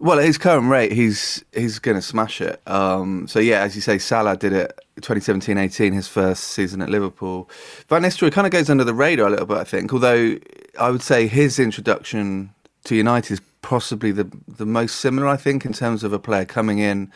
Well, 0.00 0.18
at 0.18 0.24
his 0.24 0.38
current 0.38 0.70
rate, 0.70 0.92
he's 0.92 1.44
he's 1.52 1.78
going 1.78 1.96
to 1.96 2.02
smash 2.02 2.40
it. 2.40 2.62
Um, 2.66 3.28
so 3.28 3.38
yeah, 3.38 3.60
as 3.60 3.74
you 3.76 3.82
say, 3.82 3.98
Salah 3.98 4.34
did 4.34 4.54
it 4.54 4.78
2017-18, 5.02 5.92
his 5.92 6.08
first 6.08 6.44
season 6.44 6.80
at 6.80 6.88
Liverpool. 6.88 7.50
Van 7.88 8.00
Nistelrooy 8.00 8.32
kind 8.32 8.46
of 8.46 8.50
goes 8.50 8.70
under 8.70 8.82
the 8.82 8.94
radar 8.94 9.26
a 9.26 9.30
little 9.30 9.44
bit, 9.44 9.58
I 9.58 9.64
think. 9.64 9.92
Although 9.92 10.38
I 10.78 10.90
would 10.90 11.02
say 11.02 11.26
his 11.26 11.58
introduction 11.58 12.54
to 12.84 12.96
United 12.96 13.34
is 13.34 13.40
possibly 13.60 14.10
the 14.10 14.30
the 14.48 14.64
most 14.64 14.96
similar, 14.96 15.28
I 15.28 15.36
think, 15.36 15.66
in 15.66 15.74
terms 15.74 16.02
of 16.02 16.14
a 16.14 16.18
player 16.18 16.46
coming 16.46 16.78
in 16.78 17.12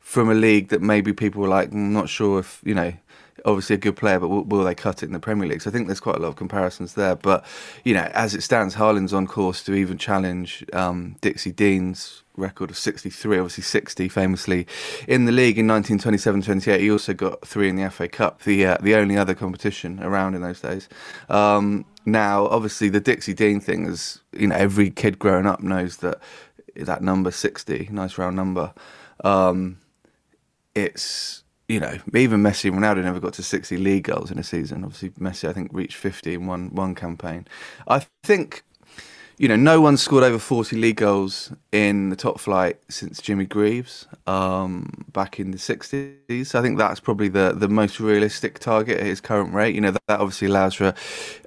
from 0.00 0.30
a 0.30 0.34
league 0.34 0.68
that 0.68 0.82
maybe 0.82 1.14
people 1.14 1.40
were 1.40 1.48
like, 1.48 1.72
I'm 1.72 1.94
not 1.94 2.10
sure 2.10 2.40
if 2.40 2.60
you 2.64 2.74
know 2.74 2.92
obviously 3.46 3.74
a 3.74 3.78
good 3.78 3.96
player, 3.96 4.18
but 4.18 4.28
will, 4.28 4.44
will, 4.44 4.64
they 4.64 4.74
cut 4.74 5.02
it 5.02 5.06
in 5.06 5.12
the 5.12 5.20
Premier 5.20 5.48
League? 5.48 5.62
So 5.62 5.70
I 5.70 5.72
think 5.72 5.86
there's 5.86 6.00
quite 6.00 6.16
a 6.16 6.18
lot 6.18 6.28
of 6.28 6.36
comparisons 6.36 6.94
there. 6.94 7.14
But 7.14 7.46
you 7.84 7.94
know, 7.94 8.10
as 8.12 8.34
it 8.34 8.42
stands, 8.42 8.74
Haaland's 8.74 9.14
on 9.14 9.26
course 9.26 9.62
to 9.64 9.74
even 9.74 9.96
challenge 9.96 10.64
um, 10.74 11.16
Dixie 11.22 11.52
Dean's 11.52 12.22
record 12.36 12.70
of 12.70 12.76
63, 12.76 13.38
obviously 13.38 13.62
60 13.62 14.08
famously 14.08 14.66
in 15.08 15.24
the 15.24 15.32
league 15.32 15.58
in 15.58 15.66
1927-28. 15.66 16.80
He 16.80 16.90
also 16.90 17.14
got 17.14 17.46
three 17.46 17.68
in 17.68 17.76
the 17.76 17.90
FA 17.90 18.08
Cup, 18.08 18.42
the 18.42 18.66
uh, 18.66 18.78
the 18.80 18.94
only 18.94 19.16
other 19.16 19.34
competition 19.34 20.02
around 20.02 20.34
in 20.34 20.42
those 20.42 20.60
days. 20.60 20.88
Um, 21.28 21.84
now, 22.04 22.46
obviously, 22.46 22.88
the 22.88 23.00
Dixie 23.00 23.34
Dean 23.34 23.60
thing 23.60 23.86
is, 23.86 24.20
you 24.32 24.46
know, 24.46 24.56
every 24.56 24.90
kid 24.90 25.18
growing 25.18 25.46
up 25.46 25.60
knows 25.60 25.98
that 25.98 26.20
that 26.76 27.02
number 27.02 27.30
60, 27.30 27.88
nice 27.90 28.18
round 28.18 28.36
number. 28.36 28.72
Um, 29.24 29.78
it's 30.74 31.42
you 31.68 31.80
know, 31.80 31.98
even 32.14 32.42
Messi 32.42 32.70
and 32.70 32.78
Ronaldo 32.80 33.02
never 33.02 33.18
got 33.18 33.32
to 33.34 33.42
60 33.42 33.76
league 33.78 34.04
goals 34.04 34.30
in 34.30 34.38
a 34.38 34.44
season. 34.44 34.84
Obviously, 34.84 35.10
Messi, 35.10 35.48
I 35.48 35.52
think, 35.52 35.70
reached 35.72 35.96
50 35.96 36.34
in 36.34 36.46
one 36.46 36.72
one 36.74 36.94
campaign. 36.94 37.46
I 37.88 38.06
think 38.22 38.62
you 39.38 39.48
know, 39.48 39.56
no 39.56 39.80
one 39.80 39.96
scored 39.96 40.24
over 40.24 40.38
40 40.38 40.76
league 40.76 40.96
goals 40.96 41.52
in 41.70 42.08
the 42.08 42.16
top 42.16 42.40
flight 42.40 42.78
since 42.88 43.20
Jimmy 43.20 43.44
Greaves 43.44 44.06
um, 44.26 45.04
back 45.12 45.38
in 45.38 45.50
the 45.50 45.58
60s. 45.58 46.54
I 46.54 46.62
think 46.62 46.78
that's 46.78 47.00
probably 47.00 47.28
the, 47.28 47.52
the 47.54 47.68
most 47.68 48.00
realistic 48.00 48.58
target 48.58 48.98
at 48.98 49.06
his 49.06 49.20
current 49.20 49.52
rate. 49.52 49.74
You 49.74 49.82
know, 49.82 49.90
that, 49.90 50.02
that 50.08 50.20
obviously 50.20 50.48
allows 50.48 50.74
for 50.74 50.94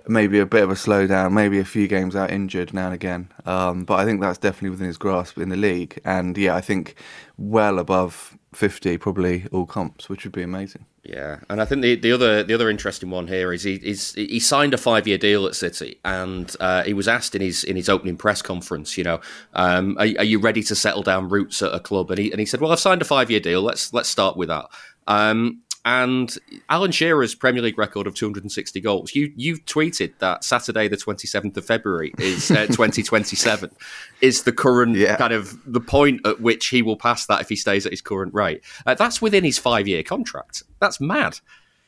maybe 0.07 0.39
a 0.39 0.45
bit 0.45 0.63
of 0.63 0.69
a 0.69 0.75
slowdown, 0.75 1.33
maybe 1.33 1.57
a 1.57 1.65
few 1.65 1.87
games 1.87 2.15
out 2.15 2.31
injured 2.31 2.73
now 2.73 2.85
and 2.85 2.95
again. 2.95 3.29
Um, 3.45 3.85
but 3.85 3.99
I 3.99 4.05
think 4.05 4.21
that's 4.21 4.37
definitely 4.37 4.71
within 4.71 4.87
his 4.87 4.97
grasp 4.97 5.39
in 5.39 5.49
the 5.49 5.57
league. 5.57 5.99
And 6.05 6.37
yeah, 6.37 6.55
I 6.55 6.61
think 6.61 6.95
well 7.37 7.79
above 7.79 8.37
50 8.53 8.97
probably 8.97 9.45
all 9.51 9.65
comps, 9.65 10.09
which 10.09 10.23
would 10.23 10.33
be 10.33 10.41
amazing. 10.41 10.85
Yeah, 11.03 11.39
and 11.49 11.61
I 11.61 11.65
think 11.65 11.81
the, 11.81 11.95
the 11.95 12.11
other 12.11 12.43
the 12.43 12.53
other 12.53 12.69
interesting 12.69 13.09
one 13.09 13.27
here 13.27 13.53
is 13.53 13.63
he 13.63 13.77
he 13.77 14.39
signed 14.39 14.73
a 14.73 14.77
five 14.77 15.07
year 15.07 15.17
deal 15.17 15.47
at 15.47 15.55
City, 15.55 15.99
and 16.03 16.53
uh, 16.59 16.83
he 16.83 16.93
was 16.93 17.07
asked 17.07 17.35
in 17.35 17.41
his 17.41 17.63
in 17.63 17.75
his 17.75 17.89
opening 17.89 18.17
press 18.17 18.41
conference, 18.41 18.97
you 18.97 19.03
know, 19.03 19.19
um, 19.53 19.97
are, 19.97 20.07
are, 20.19 20.23
you 20.23 20.39
ready 20.39 20.61
to 20.63 20.75
settle 20.75 21.01
down 21.01 21.29
roots 21.29 21.61
at 21.61 21.73
a 21.73 21.79
club? 21.79 22.11
And 22.11 22.19
he 22.19 22.31
and 22.31 22.39
he 22.39 22.45
said, 22.45 22.59
well, 22.59 22.71
I've 22.71 22.79
signed 22.79 23.01
a 23.01 23.05
five 23.05 23.31
year 23.31 23.39
deal. 23.39 23.61
Let's 23.61 23.93
let's 23.93 24.09
start 24.09 24.35
with 24.35 24.49
that. 24.49 24.65
Um, 25.07 25.61
and 25.89 26.37
Alan 26.69 26.91
Shearer's 26.91 27.33
Premier 27.33 27.63
League 27.63 27.79
record 27.79 28.05
of 28.05 28.13
260 28.13 28.79
goals. 28.79 29.15
You 29.15 29.33
you 29.35 29.57
tweeted 29.57 30.13
that 30.19 30.43
Saturday, 30.43 30.87
the 30.87 30.97
27th 30.97 31.57
of 31.57 31.65
February, 31.65 32.13
is 32.19 32.51
uh, 32.51 32.65
2027, 32.67 33.71
is 34.21 34.43
the 34.43 34.51
current 34.51 34.95
yeah. 34.95 35.15
kind 35.15 35.33
of 35.33 35.57
the 35.65 35.81
point 35.81 36.21
at 36.27 36.41
which 36.41 36.67
he 36.67 36.83
will 36.83 36.95
pass 36.95 37.25
that 37.25 37.41
if 37.41 37.49
he 37.49 37.55
stays 37.55 37.87
at 37.87 37.91
his 37.91 38.01
current 38.01 38.35
rate. 38.35 38.61
Uh, 38.85 38.93
that's 38.93 39.19
within 39.19 39.43
his 39.43 39.57
five 39.57 39.87
year 39.87 40.03
contract. 40.03 40.61
That's 40.79 41.01
mad. 41.01 41.39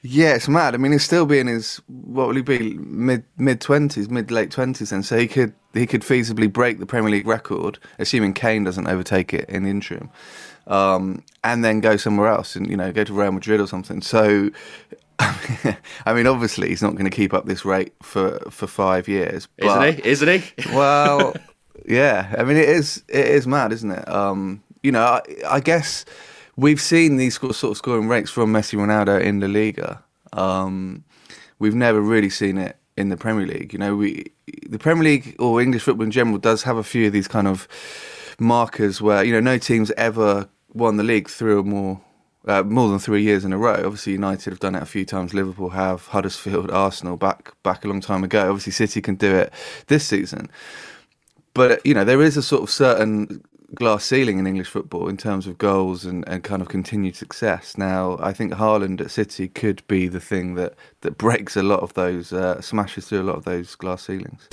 Yeah, 0.02 0.34
it's 0.34 0.48
mad. 0.48 0.74
I 0.74 0.78
mean, 0.78 0.94
he'll 0.94 1.00
still 1.00 1.28
be 1.28 1.38
in 1.38 1.46
his 1.46 1.80
what 1.88 2.28
will 2.28 2.36
he 2.36 2.42
be 2.42 2.74
mid 2.80 3.24
mid 3.38 3.62
twenties, 3.62 4.10
mid 4.10 4.32
late 4.32 4.50
twenties, 4.50 4.92
and 4.92 5.06
so 5.06 5.16
he 5.16 5.28
could 5.28 5.54
he 5.76 5.86
could 5.86 6.02
feasibly 6.02 6.52
break 6.52 6.80
the 6.80 6.88
Premier 6.88 7.12
League 7.12 7.28
record, 7.28 7.78
assuming 8.00 8.34
Kane 8.34 8.64
doesn't 8.64 8.88
overtake 8.88 9.32
it 9.32 9.48
in 9.48 9.62
the 9.62 9.70
interim 9.70 10.10
um, 10.68 11.24
and 11.44 11.64
then 11.64 11.80
go 11.80 11.98
somewhere 11.98 12.28
else 12.28 12.56
and 12.56 12.70
you 12.70 12.78
know 12.78 12.92
go 12.92 13.04
to 13.04 13.14
Real 13.14 13.32
Madrid 13.32 13.60
or 13.60 13.68
something. 13.68 14.02
So, 14.02 14.50
I 15.20 16.14
mean, 16.14 16.28
obviously 16.28 16.70
he's 16.70 16.82
not 16.82 16.94
going 16.94 17.10
to 17.10 17.16
keep 17.16 17.34
up 17.34 17.46
this 17.46 17.66
rate 17.66 17.94
for 18.02 18.40
for 18.50 18.68
five 18.68 19.08
years, 19.08 19.48
but, 19.58 19.68
isn't 19.68 20.04
he? 20.04 20.10
Isn't 20.10 20.42
he? 20.58 20.76
well, 20.76 21.34
yeah. 21.86 22.34
I 22.38 22.44
mean, 22.44 22.58
it 22.58 22.70
is 22.70 23.04
it 23.08 23.28
is 23.28 23.48
mad, 23.48 23.72
isn't 23.74 23.92
it? 23.92 24.08
Um, 24.08 24.64
you 24.84 24.92
know, 24.92 25.04
I, 25.04 25.22
I, 25.48 25.60
guess 25.60 26.06
we've 26.56 26.82
seen 26.82 27.18
these 27.18 27.40
sort 27.40 27.64
of 27.64 27.78
scoring 27.78 28.08
rates 28.08 28.32
from 28.32 28.52
Messi, 28.52 28.78
Ronaldo 28.78 29.22
in 29.22 29.40
La 29.40 29.48
Liga. 29.48 30.04
Um, 30.34 31.04
we've 31.60 31.76
never 31.76 32.02
really 32.02 32.30
seen 32.30 32.58
it 32.58 32.78
in 32.98 33.10
the 33.10 33.18
Premier 33.18 33.46
League. 33.46 33.74
You 33.74 33.80
know, 33.80 33.96
we 33.96 34.32
the 34.68 34.80
Premier 34.80 35.04
League 35.04 35.36
or 35.40 35.62
English 35.62 35.84
football 35.84 36.06
in 36.06 36.12
general 36.12 36.38
does 36.38 36.64
have 36.64 36.78
a 36.78 36.84
few 36.84 37.08
of 37.08 37.14
these 37.14 37.28
kind 37.28 37.48
of 37.48 37.68
markers 38.42 39.02
where 39.02 39.24
you 39.24 39.32
know 39.32 39.40
no 39.40 39.58
team's 39.58 39.92
ever 39.92 40.50
won 40.74 40.98
the 40.98 41.04
league 41.04 41.30
through 41.30 41.64
more 41.64 42.02
uh, 42.48 42.64
more 42.64 42.90
than 42.90 43.00
three 43.00 43.22
years 43.22 43.46
in 43.46 43.54
a 43.54 43.58
row. 43.58 43.82
Obviously, 43.86 44.14
United 44.14 44.50
have 44.50 44.60
done 44.60 44.76
it 44.76 44.82
a 44.82 44.88
few 44.88 45.06
times. 45.06 45.34
Liverpool 45.34 45.70
have, 45.70 46.08
Huddersfield, 46.08 46.72
Arsenal 46.86 47.16
back 47.18 47.54
back 47.64 47.86
a 47.86 47.88
long 47.88 48.02
time 48.02 48.24
ago. 48.24 48.50
Obviously, 48.50 48.72
City 48.72 49.02
can 49.02 49.16
do 49.16 49.34
it 49.34 49.54
this 49.88 50.06
season. 50.06 50.50
But 51.54 51.86
you 51.86 51.94
know, 51.94 52.04
there 52.04 52.22
is 52.22 52.38
a 52.38 52.42
sort 52.42 52.64
of 52.64 52.70
certain 52.70 53.44
glass 53.76 54.04
ceiling 54.04 54.38
in 54.38 54.48
English 54.48 54.68
football 54.68 55.08
in 55.08 55.16
terms 55.16 55.48
of 55.48 55.58
goals 55.58 56.04
and, 56.04 56.28
and 56.28 56.44
kind 56.44 56.62
of 56.62 56.68
continued 56.68 57.16
success. 57.16 57.78
Now, 57.78 58.18
I 58.20 58.34
think 58.34 58.52
Haaland 58.54 59.00
at 59.00 59.12
City 59.12 59.48
could 59.48 59.86
be 59.88 60.08
the 60.08 60.20
thing 60.20 60.56
that 60.56 60.74
that 61.02 61.18
breaks 61.18 61.56
a 61.56 61.64
lot 61.64 61.82
of 61.82 61.94
those, 61.94 62.34
uh, 62.34 62.60
smashes 62.60 63.08
through 63.08 63.22
a 63.22 63.24
lot 63.24 63.38
of 63.38 63.46
those 63.46 63.76
glass 63.76 64.04
ceilings. 64.04 64.50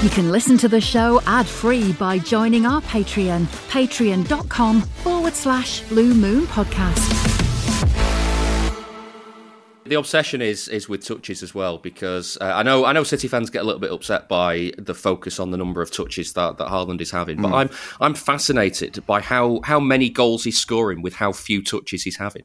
You 0.00 0.10
can 0.10 0.30
listen 0.30 0.56
to 0.58 0.68
the 0.68 0.80
show 0.80 1.20
ad 1.26 1.48
free 1.48 1.92
by 1.92 2.20
joining 2.20 2.66
our 2.66 2.80
Patreon, 2.82 3.46
patreon.com 3.68 4.82
forward 4.82 5.34
slash 5.34 5.80
Blue 5.88 6.14
Moon 6.14 6.46
Podcast. 6.46 7.04
The 9.86 9.96
obsession 9.96 10.40
is 10.40 10.68
is 10.68 10.88
with 10.88 11.04
touches 11.04 11.42
as 11.42 11.52
well 11.52 11.78
because 11.78 12.38
uh, 12.40 12.44
I 12.44 12.62
know 12.62 12.84
I 12.84 12.92
know 12.92 13.02
City 13.02 13.26
fans 13.26 13.50
get 13.50 13.62
a 13.62 13.64
little 13.64 13.80
bit 13.80 13.90
upset 13.90 14.28
by 14.28 14.72
the 14.78 14.94
focus 14.94 15.40
on 15.40 15.50
the 15.50 15.56
number 15.56 15.82
of 15.82 15.90
touches 15.90 16.32
that, 16.34 16.58
that 16.58 16.68
Haaland 16.68 17.00
is 17.00 17.10
having, 17.10 17.42
but 17.42 17.48
mm. 17.48 17.54
I'm 17.54 17.70
I'm 18.00 18.14
fascinated 18.14 19.04
by 19.04 19.20
how 19.20 19.62
how 19.64 19.80
many 19.80 20.10
goals 20.10 20.44
he's 20.44 20.58
scoring 20.58 21.02
with 21.02 21.14
how 21.14 21.32
few 21.32 21.60
touches 21.60 22.04
he's 22.04 22.18
having. 22.18 22.44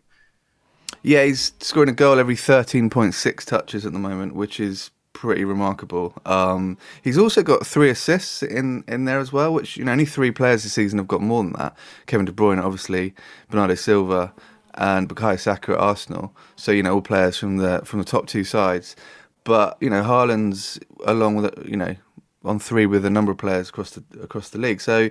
Yeah, 1.04 1.24
he's 1.26 1.52
scoring 1.60 1.89
a 1.89 1.94
goal 1.94 2.18
every 2.18 2.36
13.6 2.36 3.46
touches 3.46 3.86
at 3.86 3.94
the 3.94 4.00
moment, 4.00 4.34
which 4.34 4.60
is 4.60 4.89
pretty 5.24 5.46
remarkable. 5.46 6.14
Um, 6.26 6.78
he's 7.02 7.18
also 7.18 7.44
got 7.44 7.66
three 7.66 7.90
assists 7.90 8.44
in, 8.44 8.84
in 8.90 9.06
there 9.06 9.20
as 9.20 9.32
well, 9.32 9.54
which 9.54 9.78
you 9.78 9.86
know 9.86 9.94
only 9.94 10.04
three 10.04 10.32
players 10.32 10.64
this 10.64 10.74
season 10.74 11.00
have 11.00 11.08
got 11.08 11.22
more 11.22 11.42
than 11.42 11.54
that. 11.54 11.78
Kevin 12.08 12.26
De 12.26 12.34
Bruyne, 12.34 12.62
obviously, 12.62 13.14
Bernardo 13.50 13.76
Silva, 13.76 14.34
and 14.74 15.08
Bukayo 15.08 15.40
Saka 15.40 15.72
at 15.72 15.78
Arsenal. 15.78 16.36
So 16.58 16.74
you 16.74 16.84
know 16.84 16.96
all 16.96 17.02
players 17.02 17.38
from 17.38 17.56
the 17.56 17.82
from 17.86 18.00
the 18.00 18.06
top 18.06 18.28
two 18.28 18.44
sides. 18.44 18.98
But 19.46 19.78
you 19.80 19.90
know 19.90 20.04
Haaland's 20.04 20.78
along 21.06 21.36
with 21.38 21.54
you 21.66 21.78
know 21.78 21.96
on 22.44 22.60
three 22.60 22.86
with 22.86 23.06
a 23.06 23.10
number 23.10 23.32
of 23.32 23.38
players 23.38 23.70
across 23.70 23.92
the 23.92 24.04
across 24.22 24.50
the 24.50 24.58
league. 24.58 24.82
So 24.82 25.10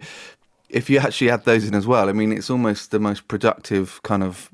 if 0.69 0.91
you 0.91 0.99
actually 0.99 1.31
add 1.31 1.47
those 1.47 1.67
in 1.67 1.75
as 1.75 1.87
well, 1.87 2.11
I 2.11 2.13
mean 2.13 2.33
it's 2.33 2.51
almost 2.51 2.91
the 2.91 3.01
most 3.01 3.29
productive 3.29 4.03
kind 4.03 4.23
of 4.23 4.51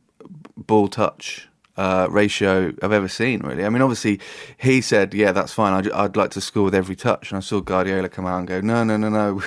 ball 0.57 0.87
touch 0.87 1.48
uh, 1.79 2.09
ratio 2.11 2.73
I've 2.83 2.93
ever 2.93 3.07
seen, 3.07 3.39
really. 3.41 3.65
I 3.65 3.69
mean, 3.69 3.83
obviously, 3.83 4.19
he 4.59 4.81
said, 4.81 5.15
yeah, 5.15 5.31
that's 5.31 5.53
fine. 5.53 5.73
I'd, 5.73 5.91
I'd, 5.93 6.17
like 6.17 6.33
to 6.33 6.41
score 6.41 6.65
with 6.65 6.75
every 6.75 6.97
touch. 6.97 7.31
And 7.31 7.37
I 7.37 7.41
saw 7.41 7.61
Guardiola 7.61 8.09
come 8.09 8.27
out 8.27 8.41
and 8.41 8.49
go, 8.49 8.61
no, 8.61 8.83
no, 8.83 8.97
no, 8.97 9.09
no. 9.09 9.41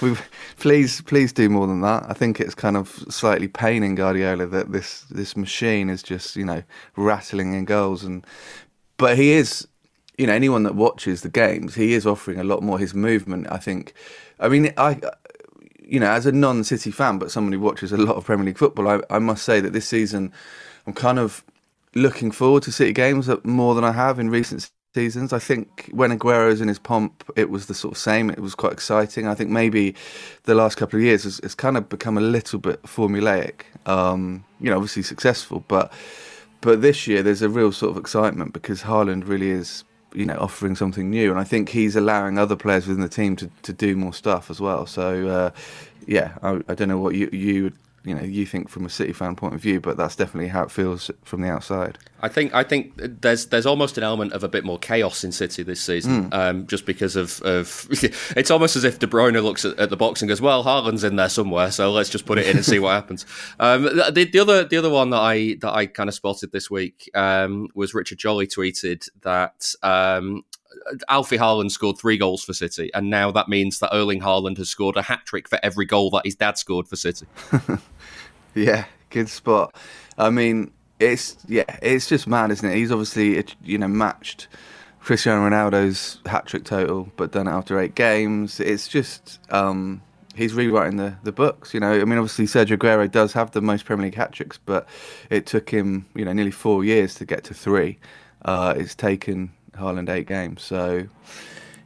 please, 0.58 1.00
please 1.02 1.32
do 1.32 1.48
more 1.48 1.68
than 1.68 1.80
that. 1.82 2.04
I 2.08 2.12
think 2.12 2.40
it's 2.40 2.56
kind 2.56 2.76
of 2.76 2.88
slightly 3.08 3.46
paining 3.46 3.94
Guardiola 3.94 4.46
that 4.48 4.72
this, 4.72 5.02
this 5.10 5.36
machine 5.36 5.88
is 5.88 6.02
just, 6.02 6.34
you 6.34 6.44
know, 6.44 6.64
rattling 6.96 7.54
in 7.54 7.64
goals. 7.64 8.02
And 8.02 8.26
But 8.96 9.16
he 9.16 9.30
is, 9.30 9.68
you 10.18 10.26
know, 10.26 10.32
anyone 10.32 10.64
that 10.64 10.74
watches 10.74 11.22
the 11.22 11.28
games, 11.28 11.76
he 11.76 11.92
is 11.92 12.04
offering 12.04 12.40
a 12.40 12.44
lot 12.44 12.64
more. 12.64 12.80
His 12.80 12.94
movement, 12.94 13.46
I 13.48 13.58
think, 13.58 13.94
I 14.40 14.48
mean, 14.48 14.72
I 14.76 15.00
you 15.88 15.98
know, 16.00 16.10
as 16.10 16.26
a 16.26 16.32
non-City 16.32 16.90
fan, 16.90 17.18
but 17.18 17.30
someone 17.30 17.52
who 17.52 17.60
watches 17.60 17.92
a 17.92 17.96
lot 17.96 18.16
of 18.16 18.24
Premier 18.24 18.44
League 18.44 18.58
football, 18.58 18.88
I, 18.88 19.00
I 19.08 19.18
must 19.18 19.42
say 19.42 19.58
that 19.60 19.72
this 19.72 19.88
season, 19.88 20.34
I'm 20.88 20.94
kind 20.94 21.18
of 21.18 21.44
looking 21.94 22.30
forward 22.30 22.62
to 22.62 22.72
City 22.72 22.94
games 22.94 23.28
more 23.44 23.74
than 23.74 23.84
I 23.84 23.92
have 23.92 24.18
in 24.18 24.30
recent 24.30 24.70
seasons. 24.94 25.34
I 25.34 25.38
think 25.38 25.90
when 25.92 26.10
Aguero's 26.10 26.62
in 26.62 26.68
his 26.68 26.78
pomp, 26.78 27.30
it 27.36 27.50
was 27.50 27.66
the 27.66 27.74
sort 27.74 27.92
of 27.92 27.98
same. 27.98 28.30
It 28.30 28.38
was 28.38 28.54
quite 28.54 28.72
exciting. 28.72 29.28
I 29.28 29.34
think 29.34 29.50
maybe 29.50 29.94
the 30.44 30.54
last 30.54 30.78
couple 30.78 30.98
of 30.98 31.04
years 31.04 31.24
has, 31.24 31.40
has 31.42 31.54
kind 31.54 31.76
of 31.76 31.90
become 31.90 32.16
a 32.16 32.22
little 32.22 32.58
bit 32.58 32.82
formulaic. 32.84 33.64
Um, 33.84 34.46
you 34.60 34.70
know, 34.70 34.76
obviously 34.76 35.02
successful, 35.02 35.62
but 35.68 35.92
but 36.62 36.80
this 36.80 37.06
year 37.06 37.22
there's 37.22 37.42
a 37.42 37.50
real 37.50 37.70
sort 37.70 37.90
of 37.90 37.98
excitement 37.98 38.54
because 38.54 38.82
Haaland 38.82 39.28
really 39.28 39.50
is 39.50 39.84
you 40.14 40.24
know 40.24 40.38
offering 40.40 40.74
something 40.74 41.10
new, 41.10 41.30
and 41.30 41.38
I 41.38 41.44
think 41.44 41.68
he's 41.68 41.96
allowing 41.96 42.38
other 42.38 42.56
players 42.56 42.86
within 42.86 43.02
the 43.02 43.10
team 43.10 43.36
to, 43.36 43.50
to 43.60 43.74
do 43.74 43.94
more 43.94 44.14
stuff 44.14 44.50
as 44.50 44.58
well. 44.58 44.86
So 44.86 45.28
uh, 45.28 45.50
yeah, 46.06 46.38
I, 46.42 46.62
I, 46.66 46.74
don't 46.74 46.88
know 46.88 46.98
what 46.98 47.14
you 47.14 47.28
you 47.30 47.72
you 48.08 48.14
know 48.14 48.22
you 48.22 48.46
think 48.46 48.70
from 48.70 48.86
a 48.86 48.88
City 48.88 49.12
fan 49.12 49.36
point 49.36 49.54
of 49.54 49.60
view, 49.60 49.80
but 49.80 49.98
that's 49.98 50.16
definitely 50.16 50.48
how 50.48 50.62
it 50.62 50.70
feels 50.70 51.10
from 51.24 51.42
the 51.42 51.50
outside. 51.50 51.98
I 52.22 52.28
think 52.28 52.54
I 52.54 52.62
think 52.62 52.94
there's 52.96 53.46
there's 53.46 53.66
almost 53.66 53.98
an 53.98 54.04
element 54.04 54.32
of 54.32 54.42
a 54.42 54.48
bit 54.48 54.64
more 54.64 54.78
chaos 54.78 55.24
in 55.24 55.30
City 55.30 55.62
this 55.62 55.82
season, 55.82 56.30
mm. 56.30 56.34
um, 56.34 56.66
just 56.66 56.86
because 56.86 57.16
of, 57.16 57.42
of 57.42 57.86
it's 58.34 58.50
almost 58.50 58.76
as 58.76 58.84
if 58.84 58.98
De 58.98 59.06
Bruyne 59.06 59.40
looks 59.42 59.66
at, 59.66 59.78
at, 59.78 59.90
the 59.90 59.96
box 59.96 60.22
and 60.22 60.28
goes, 60.28 60.40
"Well, 60.40 60.64
Haaland's 60.64 61.04
in 61.04 61.16
there 61.16 61.28
somewhere, 61.28 61.70
so 61.70 61.92
let's 61.92 62.08
just 62.08 62.24
put 62.24 62.38
it 62.38 62.46
in 62.46 62.56
and 62.56 62.64
see 62.64 62.78
what 62.78 62.92
happens." 62.92 63.26
Um, 63.60 63.84
the, 63.84 64.28
the, 64.30 64.38
other 64.38 64.64
the 64.64 64.76
other 64.76 64.90
one 64.90 65.10
that 65.10 65.20
I 65.20 65.56
that 65.60 65.72
I 65.72 65.86
kind 65.86 66.08
of 66.08 66.14
spotted 66.14 66.52
this 66.52 66.70
week 66.70 67.10
um, 67.14 67.68
was 67.74 67.92
Richard 67.92 68.18
Jolly 68.18 68.46
tweeted 68.46 69.08
that 69.22 69.72
um, 69.82 70.44
Alfie 71.08 71.38
Haaland 71.38 71.70
scored 71.70 71.98
three 71.98 72.18
goals 72.18 72.44
for 72.44 72.52
City, 72.52 72.90
and 72.94 73.10
now 73.10 73.30
that 73.30 73.48
means 73.48 73.78
that 73.78 73.94
Erling 73.94 74.20
Haaland 74.20 74.58
has 74.58 74.68
scored 74.68 74.96
a 74.96 75.02
hat 75.02 75.24
trick 75.24 75.48
for 75.48 75.58
every 75.62 75.86
goal 75.86 76.10
that 76.10 76.24
his 76.24 76.36
dad 76.36 76.58
scored 76.58 76.88
for 76.88 76.96
City. 76.96 77.26
yeah, 78.58 78.84
good 79.10 79.28
spot. 79.28 79.74
I 80.16 80.30
mean, 80.30 80.72
it's 81.00 81.36
yeah, 81.46 81.64
it's 81.82 82.08
just 82.08 82.26
mad, 82.26 82.50
isn't 82.50 82.68
it? 82.68 82.74
He's 82.74 82.90
obviously 82.90 83.44
you 83.62 83.78
know 83.78 83.88
matched 83.88 84.48
Cristiano 85.00 85.48
Ronaldo's 85.48 86.18
hat 86.26 86.46
trick 86.46 86.64
total, 86.64 87.10
but 87.16 87.32
done 87.32 87.46
it 87.46 87.52
after 87.52 87.78
eight 87.78 87.94
games. 87.94 88.60
It's 88.60 88.88
just 88.88 89.38
um, 89.50 90.02
he's 90.34 90.54
rewriting 90.54 90.96
the, 90.96 91.16
the 91.22 91.32
books. 91.32 91.72
You 91.72 91.80
know, 91.80 91.92
I 91.92 92.04
mean, 92.04 92.18
obviously 92.18 92.46
Sergio 92.46 92.76
Aguero 92.76 93.10
does 93.10 93.32
have 93.32 93.52
the 93.52 93.60
most 93.60 93.84
Premier 93.84 94.06
League 94.06 94.14
hat 94.14 94.32
tricks, 94.32 94.58
but 94.64 94.88
it 95.30 95.46
took 95.46 95.70
him 95.70 96.06
you 96.14 96.24
know 96.24 96.32
nearly 96.32 96.50
four 96.50 96.84
years 96.84 97.14
to 97.16 97.24
get 97.24 97.44
to 97.44 97.54
three. 97.54 97.98
Uh, 98.42 98.74
it's 98.76 98.94
taken 98.94 99.52
Haaland 99.72 100.08
eight 100.08 100.26
games. 100.26 100.62
So, 100.62 101.06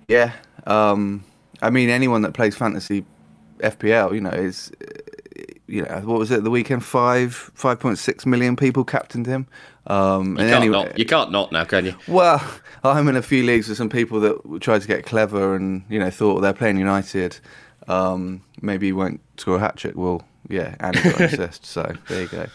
yeah, 0.09 0.33
um, 0.67 1.25
I 1.61 1.71
mean, 1.71 1.89
anyone 1.91 2.23
that 2.23 2.35
plays 2.35 2.57
fantasy 2.57 3.05
FPL, 3.59 4.15
you 4.15 4.21
know, 4.21 4.31
is 4.31 4.73
you 5.67 5.83
know 5.83 6.01
what 6.05 6.19
was 6.19 6.31
it 6.31 6.45
the 6.45 6.51
weekend? 6.51 6.85
Five 6.85 7.35
five 7.55 7.81
point 7.81 7.99
six 7.99 8.27
million 8.27 8.57
people 8.57 8.85
captained 8.85 9.27
him. 9.27 9.47
Um, 9.87 10.33
you, 10.33 10.37
can't 10.37 10.53
anyway, 10.53 10.85
not, 10.85 10.99
you 10.99 11.05
can't 11.05 11.31
not 11.31 11.53
now, 11.53 11.65
can 11.65 11.87
you? 11.87 11.95
Well, 12.07 12.43
I'm 12.85 13.09
in 13.09 13.17
a 13.17 13.23
few 13.23 13.43
leagues 13.43 13.69
with 13.69 13.79
some 13.79 13.89
people 13.89 14.21
that 14.21 14.61
tried 14.61 14.83
to 14.83 14.89
get 14.89 15.05
clever 15.05 15.55
and 15.55 15.85
you 15.89 15.99
know 15.99 16.11
thought 16.11 16.41
they're 16.41 16.53
playing 16.53 16.79
United. 16.79 17.39
Um, 17.89 18.43
maybe 18.61 18.87
he 18.87 18.93
won't 18.93 19.21
score 19.37 19.57
a 19.57 19.61
hat 19.61 19.77
trick. 19.77 19.97
Well, 19.97 20.23
yeah, 20.49 20.75
and 20.81 20.97
he 20.97 21.11
got 21.11 21.21
an 21.21 21.25
assist. 21.27 21.65
So 21.65 21.95
there 22.09 22.23
you 22.23 22.29
go. 22.29 22.47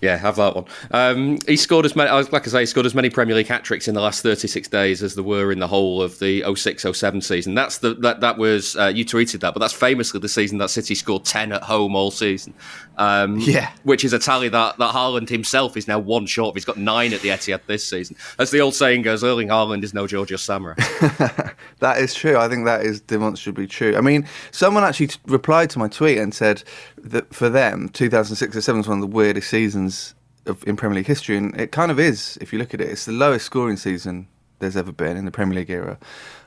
Yeah, 0.00 0.16
have 0.16 0.36
that 0.36 0.56
one. 0.56 0.64
Um, 0.90 1.38
he 1.46 1.56
scored 1.56 1.84
as 1.84 1.94
many, 1.94 2.10
like 2.10 2.46
I 2.46 2.50
say, 2.50 2.60
he 2.60 2.66
scored 2.66 2.86
as 2.86 2.94
many 2.94 3.10
Premier 3.10 3.36
League 3.36 3.46
hat 3.46 3.62
tricks 3.62 3.88
in 3.88 3.94
the 3.94 4.00
last 4.00 4.22
36 4.22 4.68
days 4.68 5.02
as 5.02 5.14
there 5.14 5.24
were 5.24 5.52
in 5.52 5.58
the 5.58 5.66
whole 5.66 6.00
of 6.00 6.18
the 6.18 6.40
06-07 6.42 7.22
season. 7.22 7.54
That's 7.54 7.78
the 7.78 7.94
that 7.96 8.20
that 8.20 8.38
was 8.38 8.74
uh, 8.76 8.86
you 8.86 9.04
tweeted 9.04 9.40
that, 9.40 9.52
but 9.52 9.60
that's 9.60 9.74
famously 9.74 10.18
the 10.18 10.28
season 10.28 10.58
that 10.58 10.70
City 10.70 10.94
scored 10.94 11.24
10 11.24 11.52
at 11.52 11.62
home 11.62 11.94
all 11.94 12.10
season. 12.10 12.54
Um, 12.96 13.38
yeah, 13.38 13.70
which 13.82 14.04
is 14.04 14.12
a 14.12 14.18
tally 14.18 14.48
that 14.48 14.78
that 14.78 14.94
Haaland 14.94 15.28
himself 15.28 15.76
is 15.76 15.86
now 15.86 15.98
one 15.98 16.26
short. 16.26 16.50
Of. 16.50 16.54
He's 16.56 16.64
got 16.64 16.78
nine 16.78 17.12
at 17.12 17.20
the 17.20 17.28
Etihad 17.28 17.60
this 17.66 17.86
season. 17.86 18.16
As 18.38 18.50
the 18.50 18.60
old 18.60 18.74
saying 18.74 19.02
goes, 19.02 19.22
Erling 19.22 19.48
Haaland 19.48 19.84
is 19.84 19.92
no 19.92 20.06
Georgios 20.06 20.46
Samaras. 20.46 21.54
that 21.80 21.98
is 21.98 22.14
true. 22.14 22.36
I 22.38 22.48
think 22.48 22.64
that 22.64 22.84
is 22.84 23.00
demonstrably 23.00 23.66
true. 23.66 23.96
I 23.96 24.00
mean, 24.00 24.26
someone 24.50 24.84
actually 24.84 25.08
t- 25.08 25.20
replied 25.26 25.70
to 25.70 25.78
my 25.78 25.88
tweet 25.88 26.18
and 26.18 26.34
said 26.34 26.62
that 27.04 27.34
for 27.34 27.48
them, 27.48 27.88
2006 27.88 28.56
or 28.56 28.60
7 28.60 28.78
was 28.78 28.88
one 28.88 28.98
of 28.98 29.02
the 29.02 29.14
weirdest 29.14 29.48
seasons 29.48 30.14
of, 30.46 30.66
in 30.66 30.76
Premier 30.76 30.96
League 30.96 31.06
history, 31.06 31.36
and 31.36 31.58
it 31.58 31.72
kind 31.72 31.90
of 31.90 31.98
is 31.98 32.38
if 32.40 32.52
you 32.52 32.58
look 32.58 32.74
at 32.74 32.80
it. 32.80 32.88
It's 32.88 33.04
the 33.04 33.12
lowest 33.12 33.46
scoring 33.46 33.76
season 33.76 34.28
there's 34.58 34.76
ever 34.76 34.92
been 34.92 35.16
in 35.16 35.24
the 35.24 35.30
Premier 35.30 35.56
League 35.56 35.70
era. 35.70 35.98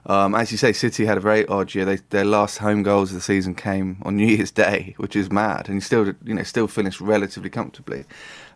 Um, 0.06 0.36
as 0.36 0.52
you 0.52 0.58
say, 0.58 0.74
City 0.74 1.06
had 1.06 1.18
a 1.18 1.22
very 1.22 1.46
odd 1.48 1.74
year. 1.74 1.86
They, 1.86 1.98
their 2.10 2.26
last 2.26 2.60
home 2.60 2.84
goals 2.84 3.12
of 3.12 3.16
the 3.16 3.22
season 3.22 3.56
came 3.56 3.98
on 4.04 4.16
New 4.18 4.28
Year's 4.28 4.52
Day, 4.52 4.94
which 4.98 5.16
is 5.16 5.32
mad, 5.32 5.70
and 5.70 5.84
still, 5.84 6.14
you 6.24 6.34
know, 6.34 6.44
still 6.44 6.68
finished 6.68 7.02
relatively 7.02 7.50
comfortably. 7.50 8.06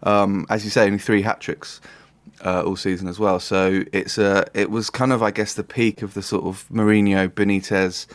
Um, 0.03 0.45
as 0.49 0.63
you 0.63 0.69
say, 0.69 0.85
only 0.85 0.99
three 0.99 1.21
hat 1.21 1.41
tricks 1.41 1.81
uh, 2.45 2.63
all 2.63 2.75
season 2.75 3.07
as 3.07 3.19
well. 3.19 3.39
So 3.39 3.83
it's 3.91 4.17
a, 4.17 4.45
it 4.53 4.69
was 4.69 4.89
kind 4.89 5.11
of, 5.11 5.23
I 5.23 5.31
guess, 5.31 5.53
the 5.53 5.63
peak 5.63 6.01
of 6.01 6.13
the 6.13 6.21
sort 6.21 6.45
of 6.45 6.67
Mourinho, 6.69 7.29
Benitez, 7.29 8.05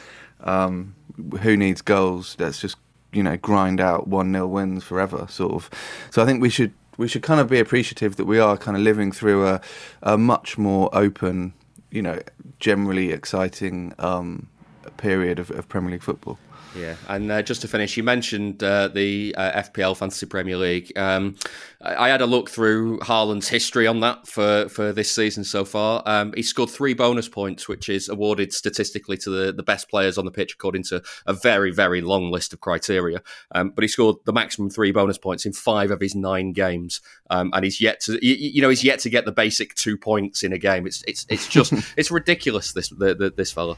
um, 0.41 0.95
who 1.41 1.57
needs 1.57 1.83
goals? 1.83 2.37
Let's 2.39 2.61
just 2.61 2.77
you 3.13 3.23
know 3.23 3.37
grind 3.37 3.81
out 3.81 4.09
one 4.09 4.33
0 4.33 4.47
wins 4.47 4.85
forever, 4.85 5.27
sort 5.29 5.53
of. 5.53 5.71
So 6.11 6.23
I 6.23 6.27
think 6.27 6.43
we 6.43 6.51
should 6.51 6.73
we 6.97 7.09
should 7.09 7.23
kind 7.23 7.41
of 7.41 7.49
be 7.49 7.59
appreciative 7.59 8.17
that 8.17 8.25
we 8.25 8.39
are 8.39 8.57
kind 8.57 8.77
of 8.77 8.83
living 8.83 9.13
through 9.13 9.47
a 9.47 9.61
a 10.03 10.19
much 10.19 10.59
more 10.59 10.91
open, 10.93 11.55
you 11.91 12.03
know, 12.03 12.21
generally 12.59 13.11
exciting 13.13 13.95
um, 13.99 14.49
period 14.97 15.39
of, 15.39 15.51
of 15.51 15.69
Premier 15.69 15.93
League 15.93 16.03
football. 16.03 16.39
Yeah, 16.75 16.97
and 17.09 17.31
uh, 17.31 17.43
just 17.43 17.61
to 17.63 17.69
finish, 17.69 17.97
you 17.99 18.03
mentioned 18.03 18.65
uh, 18.65 18.89
the 18.89 19.35
uh, 19.37 19.63
FPL 19.63 19.95
Fantasy 19.95 20.25
Premier 20.25 20.57
League. 20.57 20.97
Um, 20.97 21.37
I 21.83 22.09
had 22.09 22.23
a 22.23 22.27
look 22.27 22.49
through 22.49 22.99
Haaland's 23.01 23.49
history 23.49 23.87
on 23.87 24.01
that 24.01 24.27
for, 24.27 24.69
for 24.71 24.93
this 24.93 25.11
season 25.11 25.45
so 25.45 25.67
far. 25.67 26.03
Um, 26.07 26.33
he 26.35 26.43
scored 26.43 26.71
three 26.71 26.95
bonus 26.95 27.29
points, 27.29 27.69
which 27.69 27.91
is 27.91 28.09
awarded 28.09 28.55
statistically 28.55 29.19
to 29.19 29.31
the, 29.31 29.53
the 29.53 29.63
best 29.63 29.91
players 29.91 30.17
on 30.17 30.25
the 30.25 30.31
pitch 30.31 30.55
according 30.55 30.85
to 30.85 31.03
a 31.27 31.35
very, 31.35 31.73
very 31.73 32.01
long 32.01 32.31
list 32.31 32.55
of 32.55 32.61
criteria. 32.61 33.21
Um, 33.55 33.71
but 33.71 33.85
he 33.85 33.89
scored 33.89 34.17
the 34.25 34.33
maximum 34.33 34.71
three 34.71 34.93
bonus 34.93 35.19
points 35.19 35.45
in 35.45 35.53
five 35.53 35.91
of 35.91 36.01
his 36.01 36.15
nine 36.15 36.53
games, 36.53 37.03
um, 37.29 37.51
and 37.53 37.65
he's 37.65 37.83
yet 37.83 38.01
to, 38.01 38.25
you, 38.25 38.35
you, 38.35 38.63
know, 38.63 38.71
he's 38.71 38.85
yet 38.85 39.01
to 39.01 39.11
get 39.11 39.27
the 39.27 39.33
basic 39.33 39.75
two 39.75 39.99
points 39.99 40.43
in 40.43 40.53
a 40.55 40.59
game. 40.59 40.87
It's 40.87 41.03
it's 41.07 41.27
it's 41.29 41.49
just 41.49 41.75
it's 41.99 42.11
ridiculous. 42.11 42.73
This 42.73 42.89
the, 42.89 43.15
the, 43.15 43.31
this 43.37 43.53
fella. 43.53 43.77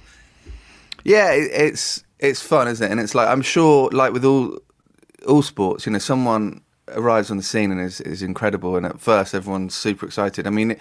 Yeah, 1.04 1.32
it's 1.32 2.02
it's 2.28 2.40
fun, 2.42 2.68
isn't 2.68 2.86
it? 2.86 2.90
And 2.90 3.00
it's 3.00 3.14
like 3.14 3.28
I'm 3.28 3.42
sure, 3.42 3.90
like 3.90 4.12
with 4.12 4.24
all 4.24 4.58
all 5.26 5.42
sports, 5.42 5.86
you 5.86 5.92
know, 5.92 5.98
someone 5.98 6.60
arrives 6.88 7.30
on 7.30 7.36
the 7.36 7.42
scene 7.42 7.70
and 7.70 7.80
is 7.80 8.00
is 8.00 8.22
incredible, 8.22 8.76
and 8.76 8.86
at 8.86 9.00
first 9.00 9.34
everyone's 9.34 9.74
super 9.74 10.06
excited. 10.06 10.46
I 10.46 10.50
mean, 10.50 10.76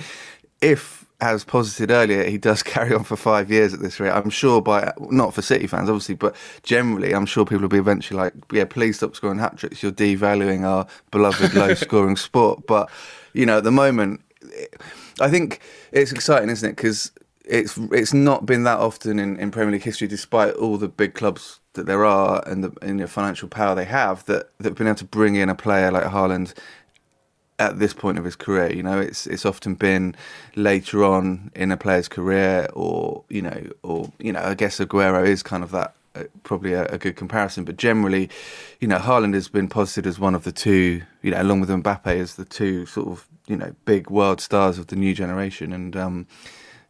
if 0.62 1.06
as 1.21 1.45
posited 1.45 1.89
earlier, 1.89 2.25
he 2.25 2.38
does 2.38 2.62
carry 2.73 2.93
on 2.93 3.03
for 3.03 3.15
five 3.15 3.49
years 3.49 3.73
at 3.73 3.79
this 3.79 3.99
rate. 3.99 4.12
I'm 4.12 4.29
sure 4.29 4.62
by 4.62 4.93
not 5.10 5.34
for 5.34 5.41
City 5.41 5.67
fans, 5.67 5.89
obviously, 5.89 6.15
but 6.15 6.36
generally, 6.63 7.13
I'm 7.13 7.25
sure 7.25 7.45
people 7.45 7.62
will 7.62 7.69
be 7.69 7.77
eventually 7.77 8.19
like, 8.19 8.34
yeah, 8.51 8.65
please 8.65 8.97
stop 8.97 9.15
scoring 9.15 9.39
hat 9.39 9.58
tricks. 9.58 9.82
You're 9.82 9.91
devaluing 9.91 10.63
our 10.63 10.86
beloved 11.12 11.53
low 11.56 11.73
scoring 11.75 12.17
sport. 12.17 12.67
But 12.67 12.89
you 13.34 13.45
know, 13.45 13.58
at 13.58 13.63
the 13.63 13.71
moment, 13.71 14.21
I 15.19 15.29
think 15.29 15.62
it's 15.91 16.12
exciting, 16.12 16.49
isn't 16.49 16.69
it? 16.69 16.75
Because 16.75 17.12
it's 17.45 17.77
it's 17.91 18.13
not 18.13 18.45
been 18.45 18.63
that 18.63 18.79
often 18.79 19.19
in, 19.19 19.38
in 19.38 19.51
Premier 19.51 19.73
League 19.73 19.84
history, 19.84 20.08
despite 20.08 20.53
all 20.56 20.77
the 20.77 20.88
big 20.88 21.13
clubs 21.13 21.60
that 21.73 21.86
there 21.86 22.06
are 22.06 22.43
and 22.47 22.63
the, 22.63 22.71
and 22.82 22.99
the 22.99 23.08
financial 23.08 23.47
power 23.47 23.75
they 23.75 23.86
have, 23.86 24.23
that 24.25 24.49
that've 24.60 24.77
been 24.77 24.88
able 24.88 24.95
to 24.95 25.06
bring 25.06 25.36
in 25.36 25.49
a 25.49 25.56
player 25.56 25.91
like 25.91 26.06
Haaland 26.06 26.53
at 27.60 27.79
this 27.79 27.93
point 27.93 28.17
of 28.17 28.25
his 28.25 28.36
career. 28.36 28.71
You 28.73 28.84
know, 28.84 28.99
it's 28.99 29.27
it's 29.27 29.45
often 29.45 29.75
been 29.75 30.15
later 30.56 31.03
on 31.03 31.51
in 31.56 31.71
a 31.71 31.77
player's 31.77 32.08
career, 32.08 32.67
or 32.73 33.23
you 33.29 33.41
know, 33.41 33.69
or 33.84 34.12
you 34.19 34.32
know, 34.32 34.41
I 34.41 34.53
guess 34.53 34.79
Aguero 34.79 35.25
is 35.25 35.43
kind 35.43 35.63
of 35.63 35.71
that. 35.71 35.95
Uh, 36.15 36.25
probably 36.43 36.73
a, 36.73 36.86
a, 36.89 36.99
good 36.99 37.15
comparison, 37.15 37.65
but 37.65 37.75
generally, 37.75 38.29
you 38.79 38.88
know, 38.88 38.99
Haaland 38.99 39.34
has 39.34 39.47
been 39.47 39.67
posited 39.67 40.06
as 40.06 40.19
one 40.19 40.36
of 40.36 40.43
the 40.43 40.51
two, 40.51 41.01
you 41.23 41.32
know, 41.32 41.41
along 41.41 41.62
with 41.62 41.71
Mbappe 41.71 42.06
as 42.06 42.36
the 42.36 42.45
two 42.45 42.86
sort 42.86 43.08
of, 43.08 43.27
you 43.47 43.58
know, 43.58 43.73
big 43.86 44.12
world 44.12 44.39
stars 44.39 44.77
of 44.77 44.86
the 44.86 44.95
new 44.95 45.15
generation. 45.15 45.73
And 45.73 45.95
um, 45.95 46.27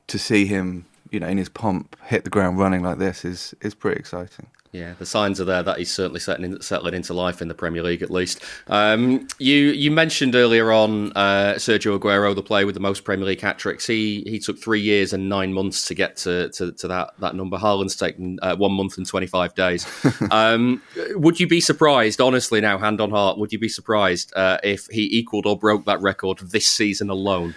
to 0.07 0.19
see 0.19 0.45
him, 0.45 0.85
you 1.11 1.19
know, 1.19 1.27
in 1.27 1.37
his 1.37 1.49
pomp, 1.49 1.95
hit 2.05 2.23
the 2.23 2.29
ground 2.29 2.59
running 2.59 2.83
like 2.83 2.97
this 2.97 3.25
is 3.25 3.53
is 3.61 3.73
pretty 3.73 3.99
exciting. 3.99 4.47
Yeah, 4.73 4.93
the 4.97 5.05
signs 5.05 5.39
are 5.39 5.45
there 5.45 5.61
that 5.61 5.77
he's 5.77 5.91
certainly 5.91 6.19
settling, 6.19 6.59
settling 6.59 6.95
into 6.95 7.13
life 7.13 7.43
in 7.43 7.47
the 7.47 7.53
Premier 7.53 7.83
League, 7.83 8.01
at 8.01 8.09
least. 8.09 8.43
Um, 8.65 9.27
you 9.37 9.55
you 9.55 9.91
mentioned 9.91 10.33
earlier 10.33 10.71
on 10.71 11.11
uh, 11.11 11.53
Sergio 11.57 11.99
Aguero, 11.99 12.33
the 12.33 12.41
player 12.41 12.65
with 12.65 12.73
the 12.73 12.81
most 12.81 13.03
Premier 13.03 13.27
League 13.27 13.39
hat 13.39 13.59
tricks. 13.59 13.85
He 13.85 14.23
he 14.25 14.39
took 14.39 14.57
three 14.57 14.81
years 14.81 15.13
and 15.13 15.29
nine 15.29 15.53
months 15.53 15.87
to 15.89 15.93
get 15.93 16.17
to, 16.17 16.49
to, 16.53 16.71
to 16.71 16.87
that 16.87 17.11
that 17.19 17.35
number. 17.35 17.57
Haaland's 17.57 17.95
taken 17.95 18.39
uh, 18.41 18.55
one 18.55 18.71
month 18.73 18.97
and 18.97 19.05
twenty 19.05 19.27
five 19.27 19.53
days. 19.53 19.85
um, 20.31 20.81
would 21.11 21.39
you 21.39 21.47
be 21.47 21.61
surprised, 21.61 22.19
honestly, 22.19 22.59
now 22.59 22.79
hand 22.79 22.99
on 22.99 23.11
heart, 23.11 23.37
would 23.37 23.53
you 23.53 23.59
be 23.59 23.69
surprised 23.69 24.33
uh, 24.35 24.57
if 24.63 24.87
he 24.87 25.03
equalled 25.15 25.45
or 25.45 25.55
broke 25.55 25.85
that 25.85 26.01
record 26.01 26.39
this 26.39 26.65
season 26.65 27.11
alone? 27.11 27.53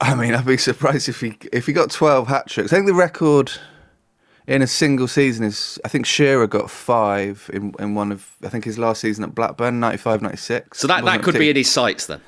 I 0.00 0.14
mean, 0.14 0.34
I'd 0.34 0.46
be 0.46 0.56
surprised 0.56 1.08
if 1.08 1.20
he 1.20 1.36
if 1.52 1.66
he 1.66 1.72
got 1.72 1.90
twelve 1.90 2.28
hat 2.28 2.48
tricks. 2.48 2.72
I 2.72 2.76
think 2.76 2.86
the 2.86 2.94
record 2.94 3.52
in 4.48 4.62
a 4.62 4.66
single 4.66 5.06
season 5.06 5.44
is 5.44 5.78
I 5.84 5.88
think 5.88 6.06
Shearer 6.06 6.46
got 6.46 6.70
five 6.70 7.48
in, 7.52 7.74
in 7.78 7.94
one 7.94 8.10
of 8.10 8.34
I 8.42 8.48
think 8.48 8.64
his 8.64 8.78
last 8.78 9.02
season 9.02 9.22
at 9.22 9.34
Blackburn 9.34 9.78
95 9.78 10.22
96 10.22 10.80
So 10.80 10.86
that, 10.88 11.04
that 11.04 11.22
could 11.22 11.34
be 11.34 11.50
in 11.50 11.56
his 11.56 11.70
sights 11.70 12.06
then. 12.06 12.20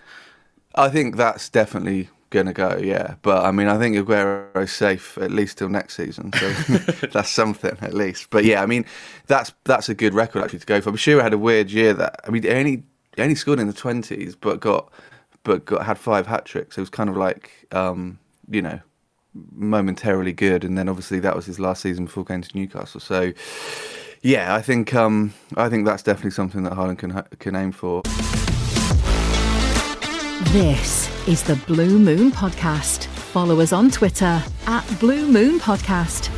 I 0.74 0.90
think 0.90 1.16
that's 1.16 1.48
definitely 1.48 2.10
gonna 2.28 2.52
go 2.52 2.76
yeah 2.76 3.14
but 3.22 3.44
I 3.44 3.50
mean 3.50 3.66
I 3.66 3.78
think 3.78 3.96
Aguero's 3.96 4.70
safe 4.70 5.18
at 5.18 5.32
least 5.32 5.58
till 5.58 5.68
next 5.68 5.96
season 5.96 6.32
so 6.34 6.48
that's 7.12 7.30
something 7.30 7.76
at 7.80 7.94
least 7.94 8.28
but 8.30 8.44
yeah 8.44 8.62
I 8.62 8.66
mean 8.66 8.84
that's 9.26 9.52
that's 9.64 9.88
a 9.88 9.94
good 9.94 10.14
record 10.14 10.44
actually 10.44 10.60
to 10.60 10.66
go 10.66 10.80
for 10.80 10.92
but 10.92 11.00
Shearer 11.00 11.22
had 11.22 11.32
a 11.32 11.38
weird 11.38 11.72
year 11.72 11.94
that 11.94 12.20
I 12.24 12.30
mean 12.30 12.42
he 12.42 12.50
only 12.50 12.82
he 13.16 13.22
only 13.22 13.34
scored 13.34 13.58
in 13.58 13.66
the 13.66 13.72
20s 13.72 14.36
but 14.38 14.60
got 14.60 14.92
but 15.42 15.64
got 15.64 15.86
had 15.86 15.98
five 15.98 16.26
hat 16.26 16.44
tricks 16.44 16.76
it 16.76 16.80
was 16.80 16.90
kind 16.90 17.08
of 17.08 17.16
like 17.16 17.66
um, 17.72 18.18
you 18.48 18.62
know 18.62 18.80
momentarily 19.52 20.32
good, 20.32 20.64
and 20.64 20.76
then 20.76 20.88
obviously 20.88 21.20
that 21.20 21.36
was 21.36 21.46
his 21.46 21.60
last 21.60 21.82
season 21.82 22.06
before 22.06 22.24
going 22.24 22.42
to 22.42 22.56
Newcastle. 22.56 23.00
So, 23.00 23.32
yeah, 24.22 24.54
I 24.54 24.62
think 24.62 24.94
um, 24.94 25.34
I 25.56 25.68
think 25.68 25.86
that's 25.86 26.02
definitely 26.02 26.32
something 26.32 26.62
that 26.64 26.72
Haaland 26.72 26.98
can 26.98 27.22
can 27.38 27.56
aim 27.56 27.72
for. 27.72 28.02
This 30.52 31.28
is 31.28 31.42
the 31.44 31.56
Blue 31.66 31.98
Moon 31.98 32.32
Podcast. 32.32 33.06
Follow 33.06 33.60
us 33.60 33.72
on 33.72 33.90
Twitter 33.90 34.42
at 34.66 34.98
Blue 34.98 35.28
Moon 35.28 35.60
Podcast. 35.60 36.28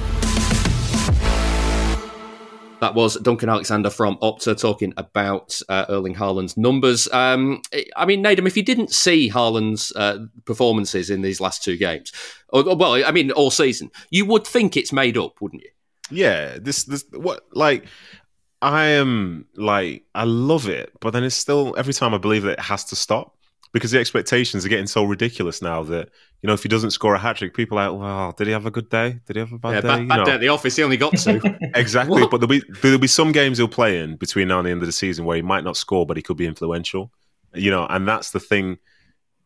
That 2.83 2.97
was 2.97 3.15
Duncan 3.15 3.49
Alexander 3.49 3.91
from 3.91 4.17
Opta 4.19 4.61
talking 4.61 4.93
about 4.97 5.57
uh, 5.69 5.87
Erling 5.89 6.17
Haaland's 6.17 6.57
numbers. 6.57 7.07
Um, 7.13 7.63
I 7.95 8.05
mean, 8.05 8.25
Nedum, 8.25 8.49
if 8.49 8.57
you 8.57 8.65
didn't 8.65 8.91
see 8.91 9.31
Haaland's 9.31 9.93
uh, 9.95 10.27
performances 10.47 11.09
in 11.09 11.23
these 11.23 11.41
last 11.41 11.63
two 11.63 11.77
games, 11.77 12.11
or, 12.49 12.75
well, 12.75 12.95
I 12.95 13.13
mean, 13.13 13.31
all 13.31 13.53
season, 13.53 13.93
you 14.11 14.27
would 14.27 14.45
think 14.45 14.77
it's 14.77 14.93
made 14.93 15.17
up, 15.17 15.41
wouldn't 15.41 15.63
you? 15.63 15.71
Yeah, 16.11 16.59
this 16.61 16.83
this 16.83 17.05
what 17.13 17.45
like 17.53 17.87
I 18.61 18.87
am 18.87 19.47
like 19.55 20.03
I 20.13 20.25
love 20.25 20.69
it, 20.69 20.91
but 20.99 21.11
then 21.11 21.23
it's 21.23 21.37
still 21.37 21.77
every 21.79 21.95
time 21.95 22.15
I 22.15 22.19
believe 22.19 22.43
that 22.43 22.59
it 22.59 22.61
has 22.61 22.83
to 22.87 22.97
stop 22.97 23.37
because 23.73 23.93
the 23.93 24.01
expectations 24.01 24.67
are 24.67 24.69
getting 24.69 24.89
so 24.89 25.05
ridiculous 25.05 25.63
now 25.63 25.85
that 25.85 26.09
you 26.43 26.49
know 26.49 26.55
if 26.55 26.63
he 26.63 26.69
doesn't 26.69 26.91
score 26.91 27.15
a 27.15 27.19
hat 27.19 27.37
trick, 27.37 27.55
people 27.55 27.79
are 27.79 27.91
like, 27.91 28.01
"Well, 28.01 28.33
did 28.33 28.49
he 28.49 28.53
have 28.53 28.67
a 28.67 28.71
good 28.71 28.91
day? 28.91 29.21
Did 29.27 29.37
he 29.37 29.41
have 29.41 29.53
a 29.53 29.59
bad 29.59 29.75
yeah, 29.75 29.81
day?" 29.81 29.89
Bad, 29.89 30.01
You 30.01 30.09
bad 30.09 30.25
day 30.25 30.33
at 30.33 30.41
the 30.41 30.49
office. 30.49 30.75
He 30.75 30.83
only 30.83 30.97
got 30.97 31.17
two. 31.17 31.41
exactly. 31.77 32.27
But 32.27 32.39
there'll 32.39 32.49
be 32.49 32.63
there'll 32.83 32.99
be 32.99 33.07
some 33.07 33.31
games 33.31 33.59
he'll 33.59 33.69
play 33.69 34.01
in 34.01 34.17
between 34.17 34.49
now 34.49 34.59
and 34.59 34.67
the 34.67 34.73
end 34.73 34.83
of 34.83 34.87
the 34.87 34.93
season 34.93 35.25
where 35.25 35.37
he 35.37 35.43
might 35.43 35.63
not 35.63 35.77
score, 35.77 36.05
but 36.05 36.17
he 36.17 36.23
could 36.23 36.37
be 36.37 36.47
influential. 36.47 37.13
You 37.55 37.71
know, 37.71 37.87
and 37.87 38.09
that's 38.09 38.33
the 38.33 38.41
thing, 38.41 38.79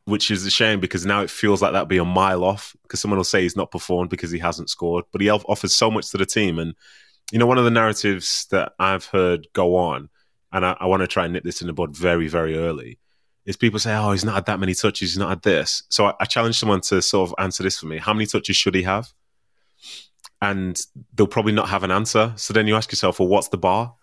which 0.07 0.31
is 0.31 0.47
a 0.47 0.51
shame 0.51 0.81
because 0.81 1.05
now 1.05 1.21
it 1.21 1.29
feels 1.29 1.61
like 1.61 1.73
that'd 1.73 1.89
be 1.89 1.99
a 1.99 2.05
mile 2.05 2.43
off 2.43 2.75
because 2.83 3.01
someone 3.01 3.19
will 3.19 3.25
say 3.25 3.43
he's 3.43 3.57
not 3.57 3.71
performed 3.71 4.09
because 4.09 4.31
he 4.31 4.39
hasn't 4.39 4.71
scored, 4.71 5.05
but 5.13 5.21
he 5.21 5.29
off- 5.29 5.45
offers 5.49 5.75
so 5.75 5.91
much 5.91 6.11
to 6.13 6.17
the 6.17 6.27
team. 6.27 6.59
And 6.59 6.75
you 7.31 7.39
know, 7.39 7.47
one 7.47 7.59
of 7.59 7.65
the 7.65 7.71
narratives 7.71 8.47
that 8.53 8.73
I've 8.79 9.05
heard 9.05 9.49
go 9.53 9.77
on, 9.77 10.09
and 10.51 10.65
I, 10.65 10.79
I 10.81 10.87
want 10.87 11.03
to 11.03 11.07
try 11.07 11.25
and 11.25 11.35
nip 11.35 11.45
this 11.45 11.61
in 11.61 11.67
the 11.67 11.75
bud 11.75 11.95
very 11.95 12.27
very 12.27 12.57
early. 12.57 12.99
Is 13.47 13.57
people 13.57 13.79
say, 13.79 13.97
"Oh, 13.97 14.13
he's 14.13 14.25
not 14.25 14.35
had 14.35 14.47
that 14.47 14.61
many 14.61 14.75
touches. 14.75 15.13
He's 15.13 15.19
not 15.19 15.31
had 15.31 15.43
this." 15.43 15.85
So 15.89 16.07
I, 16.07 16.15
I 16.21 16.25
challenge 16.25 16.59
someone 16.59 16.81
to 16.83 17.01
sort 17.01 17.31
of 17.31 17.35
answer 17.39 17.63
this 17.63 17.79
for 17.79 17.87
me. 17.87 17.99
How 17.99 18.13
many 18.13 18.27
touches 18.27 18.57
should 18.57 18.75
he 18.75 18.83
have? 18.83 19.13
and 20.43 20.81
they'll 21.15 21.27
probably 21.27 21.53
not 21.53 21.69
have 21.69 21.83
an 21.83 21.91
answer. 21.91 22.33
So 22.37 22.53
then 22.53 22.67
you 22.67 22.77
ask 22.77 22.93
yourself, 22.93 23.19
well, 23.19 23.29
what's 23.29 23.49
the 23.49 23.59
bar? 23.59 23.95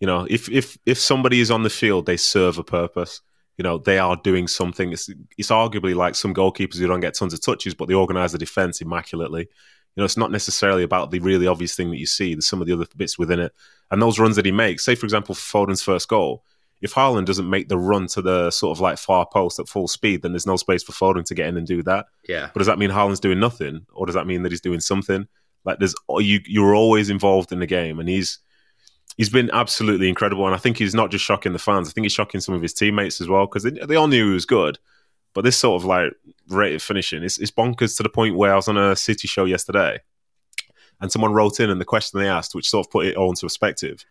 You 0.00 0.06
know, 0.06 0.26
if 0.28 0.48
if 0.50 0.76
if 0.84 0.98
somebody 0.98 1.40
is 1.40 1.50
on 1.50 1.62
the 1.62 1.70
field, 1.70 2.06
they 2.06 2.16
serve 2.16 2.58
a 2.58 2.64
purpose. 2.64 3.22
You 3.56 3.62
know, 3.62 3.78
they 3.78 3.98
are 3.98 4.16
doing 4.16 4.46
something. 4.46 4.92
It's 4.92 5.08
it's 5.38 5.48
arguably 5.48 5.94
like 5.94 6.14
some 6.14 6.34
goalkeepers 6.34 6.78
who 6.78 6.86
don't 6.86 7.00
get 7.00 7.14
tons 7.14 7.32
of 7.32 7.40
touches, 7.40 7.74
but 7.74 7.88
they 7.88 7.94
organise 7.94 8.32
the 8.32 8.38
defence 8.38 8.80
immaculately. 8.80 9.42
You 9.42 10.02
know, 10.02 10.04
it's 10.04 10.18
not 10.18 10.30
necessarily 10.30 10.82
about 10.82 11.10
the 11.10 11.20
really 11.20 11.46
obvious 11.46 11.74
thing 11.74 11.90
that 11.90 11.98
you 11.98 12.04
see. 12.04 12.34
There's 12.34 12.46
some 12.46 12.60
of 12.60 12.66
the 12.66 12.74
other 12.74 12.84
bits 12.96 13.18
within 13.18 13.40
it, 13.40 13.52
and 13.90 14.02
those 14.02 14.18
runs 14.18 14.36
that 14.36 14.44
he 14.44 14.52
makes. 14.52 14.84
Say, 14.84 14.94
for 14.94 15.06
example, 15.06 15.34
Foden's 15.34 15.82
first 15.82 16.08
goal. 16.08 16.44
If 16.82 16.94
Haaland 16.94 17.24
doesn't 17.24 17.48
make 17.48 17.68
the 17.68 17.78
run 17.78 18.06
to 18.08 18.22
the 18.22 18.50
sort 18.50 18.76
of 18.76 18.80
like 18.80 18.98
far 18.98 19.26
post 19.26 19.58
at 19.58 19.68
full 19.68 19.88
speed, 19.88 20.22
then 20.22 20.32
there's 20.32 20.46
no 20.46 20.56
space 20.56 20.82
for 20.82 20.92
Foden 20.92 21.24
to 21.24 21.34
get 21.34 21.48
in 21.48 21.56
and 21.56 21.66
do 21.66 21.82
that. 21.84 22.06
yeah. 22.28 22.50
But 22.52 22.60
does 22.60 22.66
that 22.66 22.78
mean 22.78 22.90
Haaland's 22.90 23.20
doing 23.20 23.40
nothing, 23.40 23.86
or 23.92 24.06
does 24.06 24.14
that 24.14 24.26
mean 24.26 24.42
that 24.42 24.52
he's 24.52 24.60
doing 24.60 24.80
something? 24.80 25.26
Like 25.64 25.78
there's 25.78 25.94
you 26.18 26.40
you're 26.46 26.74
always 26.74 27.10
involved 27.10 27.52
in 27.52 27.58
the 27.58 27.66
game, 27.66 27.98
and 27.98 28.08
he's 28.08 28.38
he's 29.16 29.30
been 29.30 29.50
absolutely 29.52 30.08
incredible. 30.08 30.46
And 30.46 30.54
I 30.54 30.58
think 30.58 30.78
he's 30.78 30.94
not 30.94 31.10
just 31.10 31.24
shocking 31.24 31.52
the 31.52 31.58
fans; 31.58 31.88
I 31.88 31.92
think 31.92 32.04
he's 32.04 32.12
shocking 32.12 32.40
some 32.40 32.54
of 32.54 32.62
his 32.62 32.74
teammates 32.74 33.20
as 33.20 33.28
well 33.28 33.46
because 33.46 33.64
they, 33.64 33.70
they 33.70 33.96
all 33.96 34.08
knew 34.08 34.28
he 34.28 34.34
was 34.34 34.46
good. 34.46 34.78
But 35.34 35.42
this 35.42 35.56
sort 35.56 35.80
of 35.80 35.84
like 35.84 36.12
rate 36.48 36.74
of 36.76 36.82
finishing, 36.82 37.22
it's, 37.22 37.36
it's 37.38 37.50
bonkers 37.50 37.96
to 37.98 38.02
the 38.02 38.08
point 38.08 38.36
where 38.36 38.52
I 38.52 38.56
was 38.56 38.68
on 38.68 38.78
a 38.78 38.96
City 38.96 39.28
show 39.28 39.44
yesterday, 39.44 40.00
and 41.00 41.10
someone 41.10 41.32
wrote 41.32 41.60
in 41.60 41.68
and 41.68 41.80
the 41.80 41.84
question 41.84 42.18
they 42.18 42.28
asked, 42.28 42.54
which 42.54 42.68
sort 42.70 42.86
of 42.86 42.90
put 42.90 43.06
it 43.06 43.16
all 43.16 43.30
into 43.30 43.44
perspective. 43.44 44.04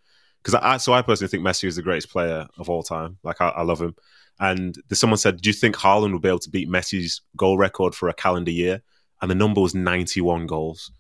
Because 0.46 0.62
I, 0.62 0.78
so 0.78 0.94
I 0.94 1.02
personally 1.02 1.30
think 1.30 1.44
Messi 1.44 1.68
is 1.68 1.76
the 1.76 1.82
greatest 1.82 2.12
player 2.12 2.48
of 2.60 2.70
all 2.70 2.84
time. 2.84 3.18
Like 3.24 3.42
I, 3.42 3.50
I 3.50 3.62
love 3.64 3.82
him. 3.82 3.96
And 4.40 4.78
someone 4.94 5.18
said, 5.18 5.42
"Do 5.42 5.50
you 5.50 5.54
think 5.54 5.76
Haaland 5.76 6.12
will 6.12 6.20
be 6.20 6.30
able 6.30 6.40
to 6.40 6.52
beat 6.52 6.70
Messi's 6.70 7.22
goal 7.36 7.58
record 7.58 7.96
for 7.96 8.10
a 8.10 8.14
calendar 8.14 8.52
year?" 8.52 8.84
And 9.22 9.32
the 9.32 9.36
number 9.36 9.60
was 9.60 9.74
91 9.74 10.46
goals. 10.46 10.92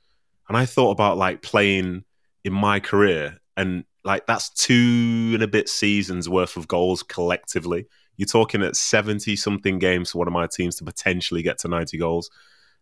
And 0.49 0.57
I 0.57 0.65
thought 0.65 0.91
about 0.91 1.17
like 1.17 1.43
playing 1.43 2.05
in 2.43 2.53
my 2.53 2.79
career, 2.79 3.39
and 3.55 3.83
like 4.03 4.25
that's 4.25 4.49
two 4.49 5.31
and 5.35 5.43
a 5.43 5.47
bit 5.47 5.69
seasons 5.69 6.27
worth 6.27 6.57
of 6.57 6.67
goals 6.67 7.03
collectively. 7.03 7.85
You're 8.17 8.25
talking 8.27 8.63
at 8.63 8.75
70 8.75 9.35
something 9.35 9.77
games 9.77 10.11
for 10.11 10.19
one 10.19 10.27
of 10.27 10.33
my 10.33 10.47
teams 10.47 10.77
to 10.77 10.85
potentially 10.85 11.43
get 11.43 11.59
to 11.59 11.67
90 11.67 11.97
goals. 11.99 12.31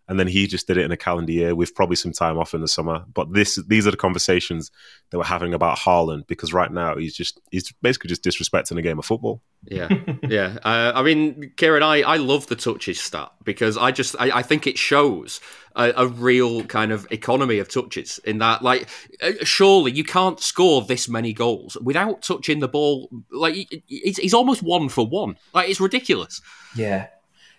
And 0.08 0.20
then 0.20 0.28
he 0.28 0.48
just 0.48 0.68
did 0.68 0.78
it 0.78 0.84
in 0.84 0.92
a 0.92 0.98
calendar 0.98 1.32
year 1.32 1.56
with 1.56 1.74
probably 1.76 1.96
some 1.96 2.12
time 2.12 2.38
off 2.38 2.54
in 2.54 2.60
the 2.60 2.68
summer. 2.68 3.06
But 3.14 3.32
this 3.34 3.56
these 3.68 3.88
are 3.88 3.92
the 3.92 3.98
conversations 3.98 4.70
that 5.12 5.18
we're 5.18 5.24
having 5.24 5.54
about 5.54 5.78
Haaland 5.78 6.28
because 6.28 6.52
right 6.52 6.70
now 6.72 6.98
he's 6.98 7.16
just 7.16 7.40
he's 7.52 7.72
basically 7.82 8.10
just 8.10 8.22
disrespecting 8.24 8.76
the 8.76 8.82
game 8.82 9.00
of 9.00 9.06
football. 9.06 9.42
Yeah, 9.64 9.88
yeah. 10.28 10.58
Uh, 10.64 10.92
I 10.94 11.04
mean, 11.04 11.54
Ciaran, 11.58 11.84
I, 11.84 12.02
I 12.02 12.18
love 12.18 12.48
the 12.48 12.58
touches 12.58 13.00
stat 13.00 13.32
because 13.46 13.78
I 13.78 13.92
just 13.92 14.16
I, 14.20 14.40
I 14.40 14.42
think 14.42 14.68
it 14.68 14.78
shows 14.78 15.40
a, 15.76 15.94
a 15.96 16.08
real 16.08 16.66
kind 16.66 16.92
of 16.92 17.08
economy 17.10 17.60
of 17.60 17.70
touches. 17.70 18.20
In 18.26 18.40
that, 18.40 18.62
like, 18.62 18.90
uh, 19.22 19.32
surely 19.44 19.94
you 19.94 20.04
can't 20.04 20.40
score 20.42 20.82
this 20.82 21.08
many 21.08 21.32
goals 21.32 21.78
without 21.82 22.22
touching 22.24 22.60
the 22.60 22.68
ball. 22.68 23.10
Like, 23.32 23.54
he- 23.56 23.84
he's, 23.88 24.18
he's 24.18 24.34
almost 24.34 24.62
one 24.64 24.90
for 24.90 25.08
one. 25.08 25.38
Like, 25.54 25.70
it's 25.70 25.80
ridiculous. 25.80 26.42
Yeah. 26.76 27.08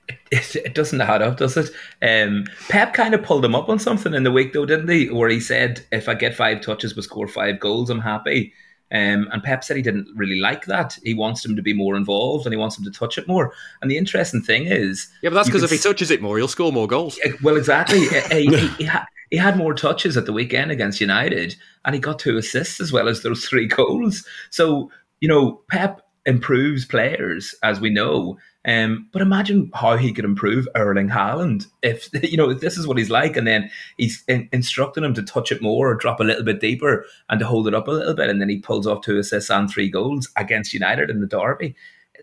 It, 0.09 0.19
it, 0.31 0.57
it 0.57 0.75
doesn't 0.75 1.01
add 1.01 1.23
up, 1.23 1.39
does 1.39 1.57
it? 1.57 1.71
Um, 2.03 2.45
Pep 2.69 2.93
kind 2.95 3.15
of 3.15 3.23
pulled 3.23 3.45
him 3.45 3.55
up 3.55 3.69
on 3.69 3.79
something 3.79 4.15
in 4.15 4.23
the 4.23 4.33
week, 4.33 4.53
though, 4.53 4.67
didn't 4.67 4.89
he? 4.89 5.09
Where 5.11 5.29
he 5.29 5.41
said, 5.41 5.85
if 5.93 6.09
I 6.09 6.15
get 6.15 6.35
five 6.35 6.61
touches 6.61 6.93
but 6.93 7.05
score 7.05 7.29
five 7.29 7.61
goals, 7.61 7.91
I'm 7.91 8.01
happy. 8.01 8.53
Um, 8.93 9.29
and 9.33 9.43
Pep 9.43 9.65
said 9.65 9.77
he 9.77 9.83
didn't 9.83 10.09
really 10.15 10.39
like 10.39 10.67
that. 10.67 10.97
He 11.03 11.15
wants 11.15 11.45
him 11.45 11.57
to 11.57 11.63
be 11.63 11.73
more 11.73 11.97
involved 11.97 12.47
and 12.47 12.53
he 12.53 12.59
wants 12.59 12.79
him 12.79 12.85
to 12.85 12.91
touch 12.91 13.19
it 13.19 13.27
more. 13.27 13.53
And 13.83 13.91
the 13.91 13.97
interesting 13.97 14.43
thing 14.43 14.67
is, 14.67 15.09
Yeah, 15.23 15.31
but 15.31 15.37
that's 15.37 15.49
because 15.49 15.63
if 15.65 15.71
he 15.71 15.79
touches 15.79 16.11
it 16.11 16.23
more, 16.23 16.37
he'll 16.37 16.49
score 16.49 16.73
more 16.73 16.87
goals. 16.87 17.19
Uh, 17.25 17.31
Well, 17.43 17.57
exactly. 17.57 18.07
Uh, 18.09 18.29
he, 18.37 18.47
he, 18.47 18.69
he, 18.79 18.85
ha- 18.85 19.07
he 19.31 19.37
had 19.37 19.57
more 19.57 19.75
touches 19.75 20.17
at 20.17 20.27
the 20.27 20.33
weekend 20.33 20.71
against 20.71 21.01
United, 21.01 21.57
and 21.85 21.95
he 21.95 22.01
got 22.01 22.19
two 22.19 22.37
assists 22.37 22.81
as 22.81 22.93
well 22.93 23.09
as 23.09 23.23
those 23.23 23.47
three 23.47 23.67
goals. 23.67 24.25
So 24.51 24.91
you 25.21 25.29
know, 25.29 25.63
Pep 25.71 26.03
improves 26.27 26.85
players, 26.85 27.55
as 27.63 27.81
we 27.81 27.89
know. 27.91 28.37
Um, 28.67 29.09
but 29.13 29.21
imagine 29.21 29.71
how 29.75 29.97
he 29.97 30.13
could 30.13 30.25
improve 30.25 30.67
Erling 30.75 31.11
Haaland 31.11 31.67
if 31.83 32.09
you 32.23 32.37
know 32.37 32.51
if 32.51 32.61
this 32.61 32.79
is 32.79 32.87
what 32.87 32.97
he's 32.97 33.11
like, 33.11 33.37
and 33.37 33.47
then 33.47 33.71
he's 33.99 34.25
in- 34.27 34.49
instructing 34.53 35.05
him 35.05 35.15
to 35.15 35.23
touch 35.23 35.53
it 35.53 35.61
more 35.61 35.91
or 35.91 35.95
drop 35.95 36.21
a 36.21 36.25
little 36.25 36.45
bit 36.45 36.61
deeper 36.61 37.05
and 37.29 37.39
to 37.41 37.47
hold 37.47 37.69
it 37.69 37.75
up 37.75 37.89
a 37.89 37.93
little 37.93 38.15
bit, 38.15 38.31
and 38.31 38.41
then 38.41 38.49
he 38.49 38.59
pulls 38.59 38.87
off 38.87 39.05
two 39.05 39.19
assists 39.19 39.51
and 39.51 39.71
three 39.71 39.91
goals 39.91 40.31
against 40.37 40.73
United 40.73 41.11
in 41.11 41.21
the 41.21 41.27
derby. 41.27 41.75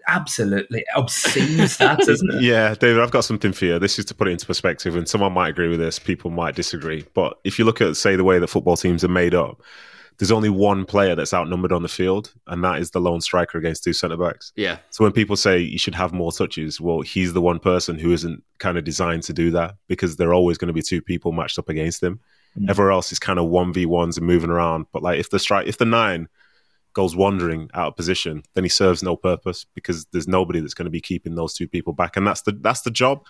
Absolutely 0.08 0.84
obscene 0.95 1.58
stats, 1.67 2.08
isn't 2.10 2.34
it? 2.34 2.41
Yeah, 2.41 2.73
David, 2.73 3.04
I've 3.04 3.12
got 3.12 3.23
something 3.23 3.51
for 3.51 3.65
you. 3.65 3.77
This 3.77 3.99
is 3.99 4.06
to 4.06 4.15
put 4.15 4.27
it 4.27 4.32
into 4.32 4.47
perspective, 4.47 4.95
and 4.95 5.08
someone 5.08 5.34
might 5.34 5.49
agree 5.49 5.67
with 5.67 5.80
this, 5.80 5.99
people 5.99 6.32
might 6.32 6.56
disagree. 6.56 7.06
But 7.13 7.39
if 7.43 7.60
you 7.60 7.65
look 7.65 7.82
at, 7.82 7.95
say, 7.95 8.15
the 8.15 8.23
way 8.23 8.39
that 8.39 8.47
football 8.47 8.77
teams 8.77 9.04
are 9.04 9.10
made 9.10 9.36
up, 9.36 9.62
there's 10.17 10.32
only 10.32 10.50
one 10.50 10.86
player 10.86 11.15
that's 11.15 11.34
outnumbered 11.34 11.71
on 11.71 11.82
the 11.82 11.89
field, 11.89 12.34
and 12.47 12.63
that 12.63 12.80
is 12.80 12.91
the 12.91 13.02
lone 13.02 13.21
striker 13.21 13.58
against 13.58 13.84
two 13.84 13.93
centre 13.93 14.17
backs. 14.17 14.54
Yeah, 14.56 14.78
So 14.91 15.04
when 15.04 15.13
people 15.13 15.36
say 15.36 15.60
you 15.60 15.80
should 15.80 15.95
have 15.95 16.13
more 16.13 16.32
touches, 16.32 16.80
well, 16.80 17.02
he's 17.02 17.34
the 17.34 17.41
one 17.41 17.60
person 17.60 17.97
who 17.97 18.12
isn't 18.12 18.43
kind 18.60 18.78
of 18.78 18.84
designed 18.84 19.24
to 19.24 19.34
do 19.34 19.52
that 19.52 19.76
because 19.88 20.17
there 20.17 20.30
are 20.30 20.34
always 20.34 20.58
going 20.58 20.67
to 20.67 20.74
be 20.74 20.82
two 20.82 21.02
people 21.02 21.32
matched 21.32 21.58
up 21.58 21.69
against 21.69 22.04
him. 22.04 22.19
Mm. 22.60 22.69
Everywhere 22.69 22.91
else 22.91 23.12
is 23.12 23.19
kind 23.19 23.39
of 23.39 23.47
one 23.47 23.74
v 23.74 23.86
ones 23.86 24.17
and 24.17 24.28
moving 24.28 24.50
around. 24.50 24.86
But 24.91 25.02
like 25.02 25.19
if 25.19 25.30
the 25.30 25.39
strike, 25.39 25.67
if 25.67 25.78
the 25.78 25.86
nine 25.86 26.28
goes 26.93 27.15
wandering 27.15 27.69
out 27.74 27.88
of 27.88 27.95
position, 27.95 28.43
then 28.54 28.63
he 28.63 28.69
serves 28.69 29.02
no 29.02 29.15
purpose 29.15 29.65
because 29.74 30.06
there's 30.12 30.28
nobody 30.28 30.60
that's 30.60 30.74
going 30.74 30.86
to 30.86 30.91
be 30.91 31.02
keeping 31.02 31.36
those 31.36 31.54
two 31.54 31.67
people 31.67 31.93
back, 31.93 32.17
and 32.17 32.28
that's 32.28 32.41
the 32.41 32.52
that's 32.52 32.82
the 32.82 32.91
job. 32.91 33.26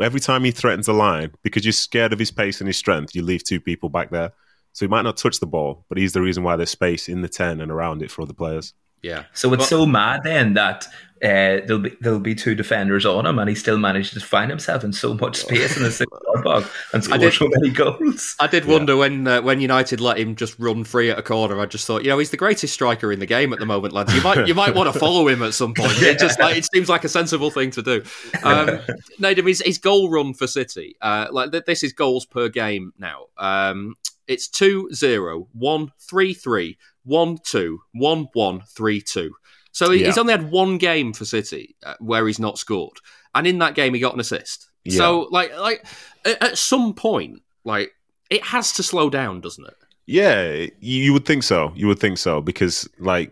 Every 0.00 0.20
time 0.20 0.44
he 0.44 0.52
threatens 0.52 0.86
a 0.86 0.92
line, 0.92 1.32
because 1.42 1.64
you're 1.64 1.72
scared 1.72 2.12
of 2.12 2.20
his 2.20 2.30
pace 2.30 2.60
and 2.60 2.68
his 2.68 2.76
strength, 2.76 3.16
you 3.16 3.22
leave 3.22 3.42
two 3.42 3.60
people 3.60 3.88
back 3.88 4.10
there. 4.10 4.32
So 4.78 4.86
he 4.86 4.88
might 4.88 5.02
not 5.02 5.16
touch 5.16 5.40
the 5.40 5.46
ball, 5.46 5.84
but 5.88 5.98
he's 5.98 6.12
the 6.12 6.22
reason 6.22 6.44
why 6.44 6.54
there's 6.54 6.70
space 6.70 7.08
in 7.08 7.20
the 7.20 7.28
ten 7.28 7.60
and 7.60 7.72
around 7.72 8.00
it 8.00 8.12
for 8.12 8.22
other 8.22 8.32
players. 8.32 8.74
yeah. 9.02 9.24
So 9.32 9.52
it's 9.52 9.66
so 9.68 9.84
mad 9.86 10.20
then 10.22 10.54
that 10.54 10.86
uh, 11.20 11.66
there'll 11.66 11.80
be 11.80 11.96
there'll 12.00 12.20
be 12.20 12.36
two 12.36 12.54
defenders 12.54 13.04
on 13.04 13.26
him, 13.26 13.40
and 13.40 13.48
he 13.48 13.56
still 13.56 13.76
managed 13.76 14.14
to 14.14 14.20
find 14.20 14.50
himself 14.50 14.84
in 14.84 14.92
so 14.92 15.14
much 15.14 15.38
space 15.38 15.76
in 15.76 15.82
the 15.82 15.90
six 15.90 16.08
yard 16.32 16.44
box 16.44 16.70
and 16.92 17.02
score 17.02 17.18
did- 17.18 17.32
so 17.32 17.48
many 17.48 17.70
goals. 17.70 18.36
I 18.38 18.46
did 18.46 18.66
wonder 18.66 18.96
when 18.96 19.26
uh, 19.26 19.42
when 19.42 19.60
United 19.60 20.00
let 20.00 20.16
him 20.16 20.36
just 20.36 20.56
run 20.60 20.84
free 20.84 21.10
at 21.10 21.18
a 21.18 21.22
corner. 21.22 21.58
I 21.58 21.66
just 21.66 21.84
thought, 21.84 22.04
you 22.04 22.10
know, 22.10 22.18
he's 22.20 22.30
the 22.30 22.36
greatest 22.36 22.72
striker 22.72 23.10
in 23.10 23.18
the 23.18 23.26
game 23.26 23.52
at 23.52 23.58
the 23.58 23.66
moment, 23.66 23.92
lads. 23.94 24.14
You 24.14 24.22
might 24.22 24.46
you 24.46 24.54
might 24.54 24.76
want 24.76 24.92
to 24.92 24.96
follow 25.06 25.26
him 25.26 25.42
at 25.42 25.54
some 25.54 25.74
point. 25.74 26.00
It 26.00 26.20
just 26.20 26.38
like 26.38 26.56
it 26.56 26.66
seems 26.72 26.88
like 26.88 27.02
a 27.02 27.08
sensible 27.08 27.50
thing 27.50 27.72
to 27.72 27.82
do. 27.82 28.02
Um, 28.44 28.68
Nedum, 29.20 29.48
his, 29.48 29.60
his 29.66 29.78
goal 29.78 30.08
run 30.08 30.34
for 30.34 30.46
City, 30.46 30.94
uh, 31.00 31.26
like 31.32 31.50
th- 31.50 31.64
this 31.64 31.82
is 31.82 31.92
goals 31.92 32.26
per 32.26 32.48
game 32.48 32.92
now. 32.96 33.24
Um, 33.38 33.96
it's 34.28 34.48
2-0, 34.48 35.46
1-3-3, 35.58 36.76
1-2, 37.06 37.76
1-1, 37.96 38.62
3-2. 38.76 39.30
So 39.72 39.90
he- 39.90 40.00
Yeah. 40.00 40.06
he's 40.06 40.18
only 40.18 40.32
had 40.32 40.50
one 40.50 40.78
game 40.78 41.12
for 41.12 41.24
City 41.24 41.76
uh, 41.84 41.94
where 42.00 42.26
he's 42.26 42.38
not 42.38 42.58
scored, 42.58 42.98
and 43.34 43.46
in 43.46 43.58
that 43.58 43.74
game 43.74 43.94
he 43.94 44.00
got 44.00 44.14
an 44.14 44.20
assist. 44.20 44.68
Yeah. 44.84 44.96
So 44.98 45.28
like 45.30 45.56
like 45.58 45.84
at, 46.24 46.56
some 46.58 46.94
point, 46.94 47.42
like 47.64 47.92
it 48.30 48.42
has 48.44 48.72
to 48.74 48.82
slow 48.82 49.10
down, 49.10 49.40
doesn't 49.40 49.66
it? 49.66 49.74
Yeah, 50.06 50.66
you 50.80 51.12
would 51.12 51.26
think 51.26 51.42
so. 51.42 51.72
You 51.76 51.86
would 51.88 51.98
think 51.98 52.16
so 52.16 52.40
because, 52.40 52.88
like, 52.98 53.30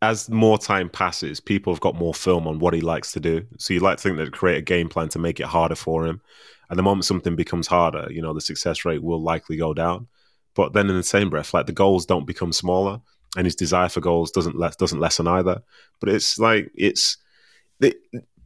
as 0.00 0.30
more 0.30 0.56
time 0.58 0.88
passes, 0.88 1.40
people 1.40 1.74
have 1.74 1.80
got 1.80 1.94
more 1.94 2.14
film 2.14 2.46
on 2.48 2.58
what 2.58 2.72
he 2.72 2.80
likes 2.80 3.12
to 3.12 3.20
do. 3.20 3.44
So 3.58 3.74
you 3.74 3.80
like 3.80 3.98
to 3.98 4.02
think 4.02 4.16
that 4.16 4.32
create 4.32 4.56
a 4.56 4.62
game 4.62 4.88
plan 4.88 5.10
to 5.10 5.18
make 5.18 5.40
it 5.40 5.46
harder 5.46 5.74
for 5.74 6.06
him. 6.06 6.22
And 6.70 6.78
the 6.78 6.82
moment 6.82 7.04
something 7.04 7.36
becomes 7.36 7.66
harder, 7.66 8.06
you 8.10 8.22
know, 8.22 8.32
the 8.32 8.40
success 8.40 8.84
rate 8.84 9.02
will 9.02 9.20
likely 9.20 9.56
go 9.56 9.74
down. 9.74 10.06
But 10.54 10.72
then 10.72 10.88
in 10.88 10.96
the 10.96 11.02
same 11.02 11.28
breath, 11.28 11.52
like 11.52 11.66
the 11.66 11.72
goals 11.72 12.06
don't 12.06 12.26
become 12.26 12.52
smaller, 12.52 13.00
and 13.36 13.44
his 13.44 13.56
desire 13.56 13.88
for 13.88 14.00
goals 14.00 14.30
doesn't 14.30 14.56
less 14.56 14.76
doesn't 14.76 15.00
lessen 15.00 15.28
either. 15.28 15.62
But 16.00 16.08
it's 16.08 16.38
like 16.38 16.70
it's 16.74 17.16
it, 17.80 17.96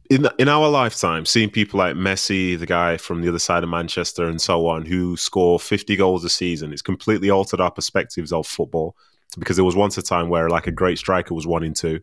in 0.09 0.27
in 0.37 0.49
our 0.49 0.67
lifetime, 0.69 1.25
seeing 1.25 1.49
people 1.49 1.77
like 1.77 1.95
Messi, 1.95 2.57
the 2.57 2.65
guy 2.65 2.97
from 2.97 3.21
the 3.21 3.29
other 3.29 3.39
side 3.39 3.63
of 3.63 3.69
Manchester, 3.69 4.25
and 4.25 4.41
so 4.41 4.67
on, 4.67 4.85
who 4.85 5.17
score 5.17 5.59
fifty 5.59 5.95
goals 5.95 6.23
a 6.25 6.29
season, 6.29 6.73
it's 6.73 6.81
completely 6.81 7.29
altered 7.29 7.61
our 7.61 7.71
perspectives 7.71 8.31
of 8.31 8.45
football. 8.45 8.95
Because 9.37 9.55
there 9.55 9.65
was 9.65 9.75
once 9.75 9.97
a 9.97 10.03
time 10.03 10.29
where 10.29 10.49
like 10.49 10.67
a 10.67 10.71
great 10.71 10.97
striker 10.97 11.33
was 11.33 11.47
one 11.47 11.63
in 11.63 11.73
two, 11.73 12.01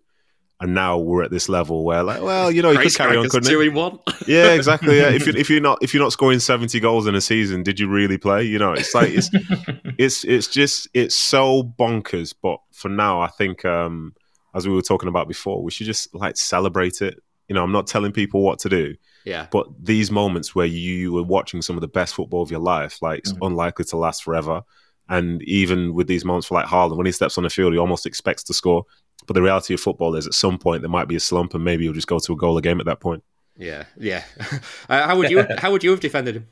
and 0.62 0.75
now 0.75 0.96
we're 0.96 1.25
at 1.25 1.33
this 1.33 1.48
level 1.48 1.85
where 1.85 2.05
like, 2.05 2.22
well, 2.22 2.48
you 2.48 2.62
know, 2.62 2.70
you 2.70 2.77
Great 2.77 2.90
could 2.90 2.96
carry 2.96 3.16
on, 3.16 3.29
strikers, 3.29 3.48
couldn't 3.48 3.51
two 3.51 3.61
in 3.62 3.75
one. 3.75 3.98
Yeah, 4.29 4.53
exactly. 4.53 4.96
Yeah, 4.96 5.11
if 5.11 5.27
you 5.27 5.33
if 5.37 5.51
you're 5.51 5.61
not 5.61 5.83
if 5.83 5.92
you're 5.92 6.03
not 6.03 6.12
scoring 6.12 6.38
seventy 6.38 6.79
goals 6.79 7.09
in 7.09 7.16
a 7.16 7.20
season, 7.20 7.64
did 7.64 7.81
you 7.81 7.88
really 7.88 8.16
play? 8.16 8.44
You 8.44 8.61
know, 8.61 8.72
it's 8.72 8.94
like 8.94 9.11
it's 9.11 9.29
it's 9.98 10.22
it's 10.22 10.46
just 10.46 10.87
it's 10.94 11.16
so 11.16 11.64
bonkers. 11.64 12.33
But 12.40 12.61
for 12.70 12.88
now, 12.88 13.20
I 13.20 13.27
think 13.27 13.64
um, 13.64 14.14
as 14.55 14.68
we 14.68 14.72
were 14.72 14.83
talking 14.83 15.09
about 15.09 15.27
before, 15.27 15.64
we 15.64 15.72
should 15.72 15.87
just 15.87 16.14
like 16.14 16.37
celebrate 16.37 17.03
it. 17.03 17.20
You 17.48 17.57
know, 17.57 17.64
I'm 17.64 17.72
not 17.72 17.88
telling 17.88 18.12
people 18.12 18.40
what 18.42 18.61
to 18.61 18.68
do, 18.68 18.94
yeah, 19.25 19.48
but 19.51 19.66
these 19.83 20.12
moments 20.12 20.55
where 20.55 20.66
you, 20.66 20.94
you 20.94 21.12
were 21.12 21.25
watching 21.25 21.61
some 21.61 21.77
of 21.77 21.81
the 21.81 21.88
best 21.88 22.14
football 22.14 22.40
of 22.40 22.53
your 22.53 22.61
life, 22.61 23.03
like 23.03 23.18
it's 23.18 23.35
unlikely 23.42 23.87
to 23.87 23.96
last 23.96 24.22
forever. 24.22 24.62
And 25.09 25.42
even 25.42 25.92
with 25.92 26.07
these 26.07 26.25
moments 26.25 26.46
for 26.46 26.55
like 26.55 26.66
Haaland, 26.66 26.96
when 26.96 27.07
he 27.07 27.12
steps 27.12 27.37
on 27.37 27.44
the 27.44 27.51
field, 27.51 27.72
he 27.72 27.79
almost 27.79 28.07
expects 28.07 28.44
to 28.44 28.55
score. 28.55 28.85
But 29.27 29.35
the 29.35 29.43
reality 29.43 29.75
of 29.75 29.81
football 29.81 30.17
is, 30.17 30.27
at 30.27 30.35
some 30.35 30.59
point, 30.59 30.83
there 30.83 30.91
might 30.91 31.09
be 31.09 31.17
a 31.17 31.21
slump, 31.21 31.55
and 31.55 31.65
maybe 31.65 31.85
you'll 31.85 31.95
just 31.95 32.07
go 32.09 32.19
to 32.19 32.33
a 32.33 32.37
goal 32.37 32.57
a 32.59 32.63
game 32.63 32.81
at 32.81 32.87
that 32.87 33.01
point. 33.01 33.23
yeah, 33.57 33.85
yeah. 33.99 34.25
Uh, 34.89 35.07
how 35.07 35.17
would 35.17 35.31
you 35.31 35.45
how 35.59 35.71
would 35.71 35.85
you 35.85 35.91
have 35.91 36.01
defended 36.01 36.37
him? 36.37 36.49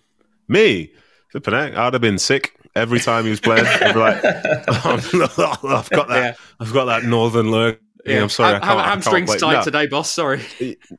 Me, 0.49 0.93
flipping 1.31 1.55
heck, 1.55 1.75
I'd 1.75 1.93
have 1.95 2.03
been 2.03 2.19
sick 2.19 2.55
every 2.75 3.01
time 3.01 3.25
he 3.25 3.31
was 3.31 3.41
playing. 3.41 3.67
I'd 3.67 3.93
be 3.93 3.99
like, 4.01 4.25
I've 4.25 5.91
got 5.91 6.09
that, 6.09 6.37
I've 6.61 6.73
got 6.73 6.85
that 6.87 7.05
northern 7.05 7.51
look. 7.51 7.81
Yeah, 8.07 8.23
I'm 8.23 8.29
sorry, 8.31 8.51
I 8.51 8.53
Ham- 8.55 8.61
can't. 8.63 8.71
I 8.71 8.75
can't 8.83 8.87
hamstrings 8.91 9.31
play. 9.31 9.39
tight 9.39 9.53
No. 9.59 9.63
today, 9.65 9.87
boss. 9.87 10.11
Sorry. 10.11 10.41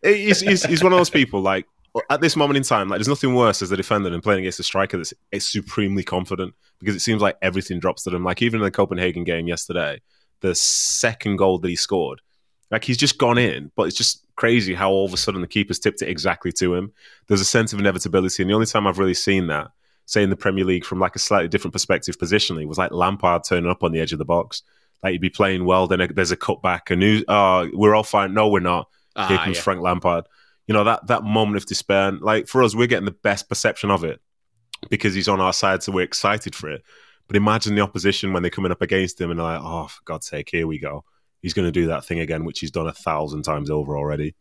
he's, 0.03 0.41
he's, 0.41 0.63
he's 0.65 0.83
one 0.83 0.93
of 0.93 0.99
those 0.99 1.09
people 1.09 1.41
like 1.41 1.65
at 2.09 2.21
this 2.21 2.35
moment 2.37 2.55
in 2.55 2.63
time 2.63 2.87
like 2.87 2.99
there's 2.99 3.07
nothing 3.09 3.35
worse 3.35 3.61
as 3.61 3.69
a 3.71 3.75
defender 3.75 4.09
than 4.09 4.21
playing 4.21 4.39
against 4.41 4.59
a 4.61 4.63
striker 4.63 4.95
that's 4.95 5.13
is 5.33 5.45
supremely 5.49 6.03
confident 6.03 6.53
because 6.79 6.95
it 6.95 7.01
seems 7.01 7.21
like 7.21 7.35
everything 7.41 7.79
drops 7.79 8.03
to 8.03 8.09
them 8.09 8.23
like 8.23 8.41
even 8.41 8.61
in 8.61 8.63
the 8.63 8.71
copenhagen 8.71 9.25
game 9.25 9.45
yesterday 9.45 9.99
the 10.41 10.53
second 10.55 11.37
goal 11.37 11.57
that 11.57 11.69
he 11.69 11.75
scored 11.75 12.21
like 12.69 12.83
he's 12.83 12.97
just 12.97 13.17
gone 13.17 13.37
in 13.37 13.71
but 13.75 13.83
it's 13.83 13.97
just 13.97 14.25
crazy 14.35 14.73
how 14.73 14.89
all 14.89 15.05
of 15.05 15.13
a 15.13 15.17
sudden 15.17 15.41
the 15.41 15.47
keeper's 15.47 15.79
tipped 15.79 16.01
it 16.01 16.09
exactly 16.09 16.51
to 16.51 16.73
him 16.73 16.91
there's 17.27 17.41
a 17.41 17.45
sense 17.45 17.73
of 17.73 17.79
inevitability 17.79 18.43
and 18.43 18.49
the 18.49 18.53
only 18.53 18.65
time 18.65 18.85
i've 18.87 18.99
really 18.99 19.13
seen 19.13 19.47
that 19.47 19.69
say 20.05 20.23
in 20.23 20.29
the 20.29 20.35
premier 20.35 20.65
league 20.65 20.83
from 20.85 20.99
like 20.99 21.15
a 21.15 21.19
slightly 21.19 21.47
different 21.47 21.73
perspective 21.73 22.17
positionally 22.17 22.65
was 22.65 22.77
like 22.77 22.91
lampard 22.91 23.43
turning 23.43 23.69
up 23.69 23.83
on 23.83 23.91
the 23.91 23.99
edge 23.99 24.11
of 24.13 24.19
the 24.19 24.25
box 24.25 24.63
like 25.03 25.13
he'd 25.13 25.21
be 25.21 25.29
playing 25.29 25.65
well 25.65 25.87
then 25.87 26.07
there's 26.13 26.31
a 26.31 26.37
cutback 26.37 26.89
and 26.91 27.01
who, 27.01 27.23
uh, 27.27 27.67
we're 27.73 27.95
all 27.95 28.03
fine 28.03 28.33
no 28.33 28.47
we're 28.47 28.59
not 28.59 28.87
here 29.15 29.37
Ah, 29.37 29.43
comes 29.43 29.57
yeah. 29.57 29.63
Frank 29.63 29.81
Lampard. 29.81 30.25
You 30.67 30.73
know 30.73 30.85
that 30.85 31.07
that 31.07 31.23
moment 31.23 31.57
of 31.57 31.65
despair. 31.65 32.07
and, 32.07 32.21
Like 32.21 32.47
for 32.47 32.63
us, 32.63 32.73
we're 32.73 32.87
getting 32.87 33.05
the 33.05 33.11
best 33.11 33.49
perception 33.49 33.91
of 33.91 34.03
it 34.03 34.21
because 34.89 35.13
he's 35.13 35.27
on 35.27 35.41
our 35.41 35.53
side, 35.53 35.83
so 35.83 35.91
we're 35.91 36.03
excited 36.03 36.55
for 36.55 36.69
it. 36.69 36.81
But 37.31 37.37
imagine 37.37 37.75
the 37.75 37.81
opposition 37.81 38.33
when 38.33 38.43
they're 38.43 38.49
coming 38.49 38.73
up 38.73 38.81
against 38.81 39.21
him 39.21 39.31
and 39.31 39.39
they're 39.39 39.45
like, 39.47 39.61
"Oh, 39.63 39.87
for 39.87 40.01
God's 40.03 40.27
sake, 40.27 40.49
here 40.51 40.67
we 40.67 40.79
go. 40.79 41.05
He's 41.41 41.53
going 41.53 41.65
to 41.65 41.71
do 41.71 41.87
that 41.87 42.03
thing 42.03 42.19
again, 42.19 42.43
which 42.43 42.59
he's 42.59 42.71
done 42.71 42.87
a 42.87 42.91
thousand 42.93 43.43
times 43.43 43.69
over 43.69 43.97
already." 43.97 44.35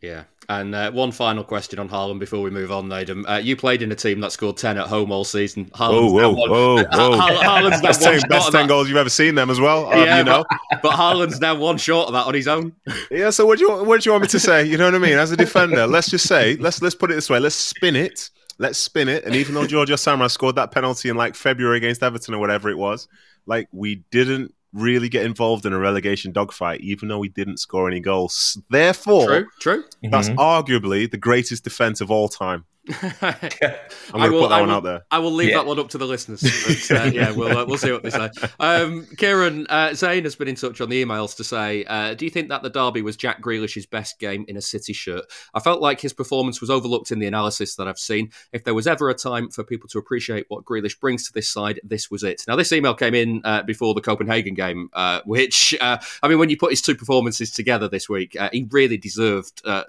Yeah. 0.00 0.24
And 0.48 0.74
uh, 0.74 0.90
one 0.90 1.12
final 1.12 1.44
question 1.44 1.78
on 1.78 1.90
Haaland 1.90 2.18
before 2.18 2.40
we 2.40 2.48
move 2.48 2.72
on, 2.72 2.88
Nedum. 2.88 3.28
Uh, 3.28 3.34
you 3.36 3.54
played 3.56 3.82
in 3.82 3.92
a 3.92 3.94
team 3.94 4.20
that 4.20 4.32
scored 4.32 4.56
10 4.56 4.78
at 4.78 4.86
home 4.86 5.12
all 5.12 5.24
season. 5.24 5.66
Haaland's 5.66 6.12
Whoa, 6.14 6.20
now 6.22 6.30
whoa, 6.30 6.38
one- 6.40 6.50
whoa, 6.50 6.76
whoa! 6.76 7.16
Ha- 7.18 7.42
Haaland's 7.60 7.82
now 7.82 7.88
Best 7.88 8.00
one 8.00 8.10
ten, 8.12 8.20
short 8.20 8.30
best 8.30 8.52
ten 8.52 8.62
that. 8.62 8.68
goals 8.68 8.88
you've 8.88 8.96
ever 8.96 9.10
seen 9.10 9.34
them 9.34 9.50
as 9.50 9.60
well. 9.60 9.92
um, 9.92 9.98
Yeah, 10.00 10.16
you 10.18 10.24
know, 10.24 10.44
but, 10.70 10.82
but 10.82 10.92
Haaland's 10.92 11.40
now 11.40 11.54
one 11.56 11.76
short 11.76 12.06
of 12.06 12.14
that 12.14 12.26
on 12.26 12.32
his 12.32 12.48
own. 12.48 12.72
Yeah, 13.10 13.28
so 13.28 13.44
what 13.44 13.58
do 13.58 13.66
you 13.66 13.84
what 13.84 14.00
do 14.00 14.08
you 14.08 14.12
want 14.12 14.22
me 14.22 14.28
to 14.28 14.40
say? 14.40 14.64
You 14.64 14.78
know 14.78 14.86
what 14.86 14.94
I 14.94 14.98
mean? 14.98 15.18
As 15.18 15.30
a 15.32 15.36
defender, 15.36 15.86
let's 15.86 16.08
just 16.08 16.26
say 16.26 16.56
let's 16.56 16.80
let's 16.80 16.94
put 16.94 17.10
it 17.10 17.14
this 17.16 17.28
way: 17.28 17.38
let's 17.38 17.54
spin 17.54 17.94
it, 17.94 18.30
let's 18.60 18.78
spin 18.78 19.08
it. 19.08 19.24
And 19.24 19.34
even 19.34 19.54
though 19.54 19.66
Giorgio 19.66 19.96
Samaras 19.96 20.30
scored 20.30 20.54
that 20.56 20.70
penalty 20.70 21.08
in 21.08 21.16
like 21.16 21.34
February 21.34 21.78
against 21.78 22.02
Everton 22.02 22.34
or 22.34 22.38
whatever 22.38 22.68
it 22.68 22.76
was, 22.78 23.08
like 23.46 23.66
we 23.72 24.04
didn't 24.12 24.54
really 24.72 25.08
get 25.08 25.24
involved 25.24 25.66
in 25.66 25.72
a 25.72 25.78
relegation 25.78 26.30
dogfight, 26.30 26.80
even 26.82 27.08
though 27.08 27.18
we 27.18 27.30
didn't 27.30 27.56
score 27.56 27.88
any 27.88 28.00
goals. 28.00 28.60
Therefore, 28.68 29.26
True, 29.26 29.46
true. 29.58 29.82
Mm-hmm. 29.82 30.10
that's 30.10 30.28
arguably 30.30 31.10
the 31.10 31.16
greatest 31.16 31.64
defense 31.64 32.00
of 32.00 32.10
all 32.10 32.28
time. 32.28 32.66
I'm 33.02 33.10
going 33.20 34.32
to 34.32 34.38
put 34.38 34.48
that 34.48 34.60
one 34.60 34.68
will, 34.68 34.70
out 34.70 34.82
there. 34.82 35.04
I 35.10 35.18
will 35.18 35.32
leave 35.32 35.50
Yeah. 35.50 35.56
that 35.58 35.66
one 35.66 35.78
up 35.78 35.90
to 35.90 35.98
the 35.98 36.06
listeners. 36.06 36.40
But, 36.88 36.98
uh, 37.00 37.04
yeah, 37.12 37.30
we'll 37.32 37.56
uh, 37.56 37.66
we'll 37.66 37.76
see 37.78 37.92
what 37.92 38.02
they 38.02 38.10
say. 38.10 38.30
Um, 38.58 39.06
Ciaran 39.18 39.66
uh, 39.68 39.92
Zane 39.94 40.24
has 40.24 40.34
been 40.34 40.48
in 40.48 40.54
touch 40.54 40.80
on 40.80 40.88
the 40.88 41.04
emails 41.04 41.36
to 41.36 41.44
say, 41.44 41.84
uh, 41.84 42.14
"Do 42.14 42.24
you 42.24 42.30
think 42.30 42.48
that 42.48 42.62
the 42.62 42.70
derby 42.70 43.02
was 43.02 43.16
Jack 43.16 43.42
Grealish's 43.42 43.86
best 43.86 44.18
game 44.18 44.44
in 44.48 44.56
a 44.56 44.62
City 44.62 44.92
shirt? 44.92 45.24
I 45.52 45.60
felt 45.60 45.80
like 45.82 46.00
his 46.00 46.12
performance 46.12 46.60
was 46.60 46.70
overlooked 46.70 47.12
in 47.12 47.18
the 47.18 47.26
analysis 47.26 47.76
that 47.76 47.86
I've 47.86 47.98
seen. 47.98 48.30
If 48.52 48.64
there 48.64 48.74
was 48.74 48.86
ever 48.86 49.10
a 49.10 49.14
time 49.14 49.50
for 49.50 49.62
people 49.62 49.88
to 49.90 49.98
appreciate 49.98 50.46
what 50.48 50.64
Grealish 50.64 50.98
brings 50.98 51.26
to 51.26 51.32
this 51.32 51.48
side, 51.48 51.80
this 51.84 52.10
was 52.10 52.22
it." 52.22 52.44
Now, 52.48 52.56
this 52.56 52.72
email 52.72 52.94
came 52.94 53.14
in 53.14 53.42
uh, 53.44 53.62
before 53.62 53.94
the 53.94 54.00
Copenhagen 54.00 54.54
game, 54.54 54.88
uh, 54.94 55.20
which 55.26 55.74
uh, 55.80 55.98
I 56.22 56.28
mean, 56.28 56.38
when 56.38 56.48
you 56.48 56.56
put 56.56 56.70
his 56.70 56.80
two 56.82 56.94
performances 56.94 57.50
together 57.50 57.88
this 57.88 58.08
week, 58.08 58.36
uh, 58.40 58.48
he 58.52 58.66
really 58.70 58.96
deserved 58.96 59.60
uh, 59.66 59.84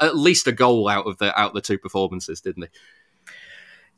at 0.00 0.16
least 0.16 0.46
a 0.46 0.52
goal 0.52 0.88
out 0.88 1.06
of 1.06 1.18
the 1.18 1.38
out 1.38 1.48
of 1.50 1.54
the 1.54 1.60
two 1.60 1.78
performances, 1.78 2.39
didn't 2.40 2.62
they? 2.62 2.70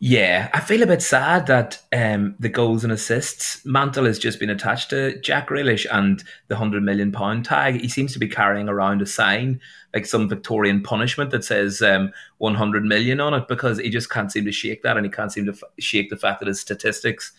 Yeah, 0.05 0.51
I 0.53 0.59
feel 0.59 0.83
a 0.83 0.87
bit 0.89 1.01
sad 1.01 1.47
that 1.47 1.81
um, 1.93 2.35
the 2.41 2.49
goals 2.49 2.83
and 2.83 2.93
assists 2.93 3.65
mantle 3.65 4.07
has 4.07 4.19
just 4.19 4.41
been 4.41 4.51
attached 4.51 4.91
to 4.91 5.17
Jack 5.21 5.49
Grealish 5.49 5.87
and 5.93 6.25
the 6.49 6.57
hundred 6.57 6.83
million 6.83 7.13
pound 7.13 7.45
tag. 7.45 7.81
He 7.81 7.89
seems 7.89 8.13
to 8.13 8.19
be 8.19 8.27
carrying 8.27 8.69
around 8.69 9.01
a 9.01 9.07
sign, 9.07 9.61
like 9.95 10.07
some 10.07 10.29
Victorian 10.29 10.83
punishment 10.83 11.31
that 11.31 11.45
says 11.45 11.83
um, 11.83 12.13
one 12.39 12.57
hundred 12.57 12.85
million 12.85 13.21
on 13.21 13.33
it, 13.33 13.47
because 13.47 13.79
he 13.79 13.91
just 13.91 14.11
can't 14.11 14.33
seem 14.33 14.45
to 14.45 14.51
shake 14.51 14.83
that, 14.83 14.97
and 14.97 15.07
he 15.07 15.13
can't 15.13 15.33
seem 15.33 15.47
to 15.47 15.53
f- 15.53 15.63
shake 15.79 16.11
the 16.11 16.17
fact 16.17 16.41
that 16.41 16.49
his 16.49 16.59
statistics, 16.59 17.31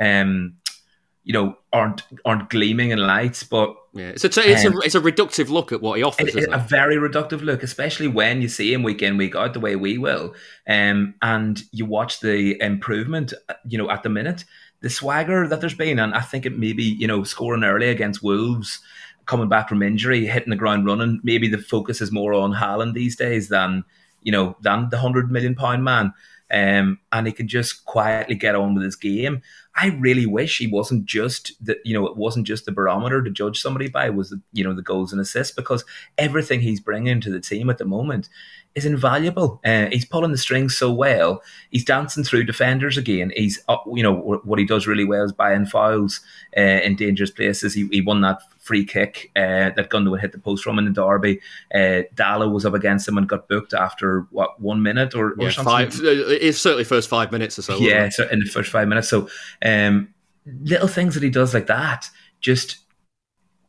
um, 0.00 0.56
you 1.28 1.34
know, 1.34 1.54
aren't 1.74 2.02
aren't 2.24 2.48
gleaming 2.48 2.90
in 2.90 2.98
lights, 2.98 3.44
but 3.44 3.76
Yeah, 3.92 4.08
it's 4.14 4.24
a 4.24 4.28
it's 4.28 4.64
a 4.64 4.68
Um, 4.68 4.80
it's 4.82 4.94
a 4.94 5.00
reductive 5.00 5.50
look 5.50 5.72
at 5.72 5.82
what 5.82 5.98
he 5.98 6.02
offers. 6.02 6.34
it, 6.34 6.44
it- 6.44 6.48
a 6.50 6.58
very 6.58 6.96
reductive 6.96 7.42
look, 7.42 7.62
especially 7.62 8.08
when 8.08 8.40
you 8.40 8.48
see 8.48 8.72
him 8.72 8.82
week 8.82 9.02
in, 9.02 9.18
week 9.18 9.36
out, 9.36 9.52
the 9.52 9.60
way 9.60 9.76
we 9.76 9.98
will, 9.98 10.34
um, 10.66 11.12
and 11.20 11.62
you 11.70 11.84
watch 11.84 12.20
the 12.20 12.58
improvement. 12.62 13.34
You 13.66 13.76
know, 13.76 13.90
at 13.90 14.02
the 14.04 14.08
minute, 14.08 14.46
the 14.80 14.88
swagger 14.88 15.46
that 15.48 15.60
there's 15.60 15.74
been, 15.74 15.98
and 15.98 16.14
I 16.14 16.22
think 16.22 16.46
it 16.46 16.58
maybe 16.58 16.84
you 16.84 17.06
know 17.06 17.24
scoring 17.24 17.62
early 17.62 17.90
against 17.90 18.22
Wolves, 18.22 18.80
coming 19.26 19.50
back 19.50 19.68
from 19.68 19.82
injury, 19.82 20.24
hitting 20.26 20.48
the 20.50 20.56
ground 20.56 20.86
running. 20.86 21.20
Maybe 21.22 21.46
the 21.48 21.58
focus 21.58 22.00
is 22.00 22.10
more 22.10 22.32
on 22.32 22.54
Haaland 22.54 22.94
these 22.94 23.16
days 23.16 23.48
than 23.50 23.84
you 24.22 24.32
know 24.32 24.56
than 24.62 24.88
the 24.88 24.98
hundred 24.98 25.30
million 25.30 25.54
pound 25.54 25.84
man. 25.84 26.14
Um, 26.50 26.98
and 27.12 27.26
he 27.26 27.32
can 27.34 27.46
just 27.46 27.84
quietly 27.84 28.34
get 28.34 28.54
on 28.54 28.74
with 28.74 28.82
his 28.82 28.96
game. 28.96 29.42
I 29.80 29.96
really 30.00 30.26
wish 30.26 30.58
he 30.58 30.66
wasn't 30.66 31.04
just 31.04 31.52
the, 31.64 31.78
you 31.84 31.94
know, 31.94 32.06
it 32.06 32.16
wasn't 32.16 32.46
just 32.46 32.64
the 32.64 32.72
barometer 32.72 33.22
to 33.22 33.30
judge 33.30 33.60
somebody 33.60 33.88
by 33.88 34.10
was 34.10 34.30
the, 34.30 34.40
you 34.52 34.64
know, 34.64 34.74
the 34.74 34.82
goals 34.82 35.12
and 35.12 35.20
assists 35.20 35.54
because 35.54 35.84
everything 36.16 36.60
he's 36.60 36.80
bringing 36.80 37.20
to 37.20 37.30
the 37.30 37.40
team 37.40 37.70
at 37.70 37.78
the 37.78 37.84
moment 37.84 38.28
is 38.74 38.84
invaluable. 38.84 39.60
Uh, 39.64 39.86
he's 39.86 40.04
pulling 40.04 40.32
the 40.32 40.38
strings 40.38 40.76
so 40.76 40.92
well. 40.92 41.42
He's 41.70 41.84
dancing 41.84 42.24
through 42.24 42.44
defenders 42.44 42.96
again. 42.96 43.32
He's, 43.36 43.62
uh, 43.68 43.76
you 43.94 44.02
know, 44.02 44.40
what 44.44 44.58
he 44.58 44.64
does 44.64 44.86
really 44.86 45.04
well 45.04 45.24
is 45.24 45.32
buying 45.32 45.66
fouls 45.66 46.20
uh, 46.56 46.60
in 46.60 46.96
dangerous 46.96 47.30
places. 47.30 47.74
He, 47.74 47.88
he 47.90 48.00
won 48.00 48.20
that 48.22 48.40
free 48.58 48.84
kick 48.84 49.30
uh, 49.34 49.70
that 49.74 49.88
Gundogan 49.88 50.10
would 50.10 50.20
hit 50.20 50.32
the 50.32 50.38
post 50.38 50.62
from 50.62 50.78
in 50.78 50.84
the 50.84 50.90
derby. 50.90 51.40
Uh, 51.74 52.02
Dalot 52.14 52.52
was 52.52 52.66
up 52.66 52.74
against 52.74 53.08
him 53.08 53.16
and 53.16 53.26
got 53.26 53.48
booked 53.48 53.72
after 53.72 54.26
what 54.30 54.60
one 54.60 54.82
minute 54.82 55.14
or, 55.14 55.34
yeah, 55.38 55.46
or 55.46 55.50
something. 55.50 55.90
Five, 55.90 56.00
it's 56.02 56.58
certainly 56.58 56.84
first 56.84 57.08
five 57.08 57.32
minutes 57.32 57.58
or 57.58 57.62
so. 57.62 57.78
Yeah, 57.78 58.10
so 58.10 58.28
in 58.28 58.40
the 58.40 58.46
first 58.46 58.70
five 58.70 58.86
minutes. 58.86 59.08
So 59.08 59.28
um, 59.68 60.14
little 60.62 60.88
things 60.88 61.14
that 61.14 61.22
he 61.22 61.30
does 61.30 61.54
like 61.54 61.66
that 61.66 62.08
just 62.40 62.78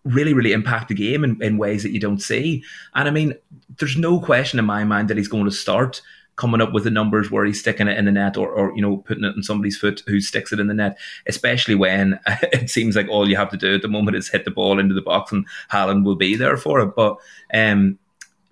really, 0.04 0.34
really 0.34 0.54
impact 0.54 0.88
the 0.88 0.96
game 0.96 1.24
in, 1.24 1.42
in 1.42 1.58
ways 1.58 1.84
that 1.84 1.92
you 1.92 2.00
don't 2.00 2.22
see. 2.22 2.64
And 2.96 3.08
I 3.08 3.12
mean, 3.12 3.34
there's 3.78 3.98
no 3.98 4.20
question 4.20 4.60
in 4.60 4.66
my 4.66 4.84
mind 4.84 5.10
that 5.10 5.18
he's 5.18 5.28
going 5.28 5.46
to 5.46 5.52
start 5.52 6.02
coming 6.40 6.62
up 6.62 6.72
with 6.72 6.86
the 6.86 6.90
numbers 6.90 7.30
where 7.30 7.44
he's 7.44 7.60
sticking 7.60 7.90
it 7.90 7.98
in 7.98 8.06
the 8.06 8.12
net 8.14 8.38
or, 8.38 8.50
or 8.50 8.74
you 8.74 8.82
know 8.82 8.98
putting 8.98 9.26
it 9.26 9.36
in 9.36 9.44
somebody's 9.44 9.78
foot 9.78 10.02
who 10.08 10.22
sticks 10.22 10.54
it 10.54 10.60
in 10.60 10.68
the 10.68 10.74
net 10.74 10.98
especially 11.28 11.76
when 11.76 12.18
it 12.28 12.70
seems 12.70 12.96
like 12.96 13.10
all 13.10 13.28
you 13.28 13.36
have 13.36 13.50
to 13.50 13.58
do 13.58 13.76
at 13.76 13.82
the 13.82 13.90
moment 13.90 14.16
is 14.16 14.30
hit 14.30 14.46
the 14.46 14.52
ball 14.52 14.80
into 14.80 14.96
the 14.96 15.02
box 15.02 15.34
and 15.34 15.46
Haaland 15.70 16.06
will 16.06 16.16
be 16.16 16.38
there 16.38 16.56
for 16.56 16.80
it 16.80 16.96
but 16.96 17.18
um, 17.54 18.00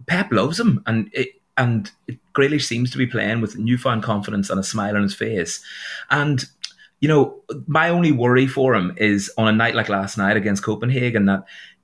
Pep 0.06 0.30
loves 0.34 0.60
him 0.60 0.84
and 0.86 1.10
it, 1.14 1.30
and 1.56 1.89
Grealish 2.36 2.66
seems 2.66 2.91
to 2.91 2.98
be 2.98 3.08
playing 3.08 3.39
with 3.39 3.58
newfound 3.58 4.04
confidence 4.04 4.50
and 4.50 4.60
a 4.60 4.64
smile 4.64 4.98
on 4.98 5.04
his 5.04 5.16
face 5.16 5.64
and 6.12 6.43
you 7.00 7.08
know, 7.08 7.41
my 7.68 7.89
only 7.89 8.12
worry 8.12 8.48
for 8.48 8.74
him 8.74 8.93
is 8.98 9.32
on 9.38 9.48
a 9.48 9.52
night 9.52 9.76
like 9.76 9.89
last 9.89 10.18
night 10.18 10.38
against 10.38 10.64
Copenhagen 10.64 11.26
that 11.26 11.43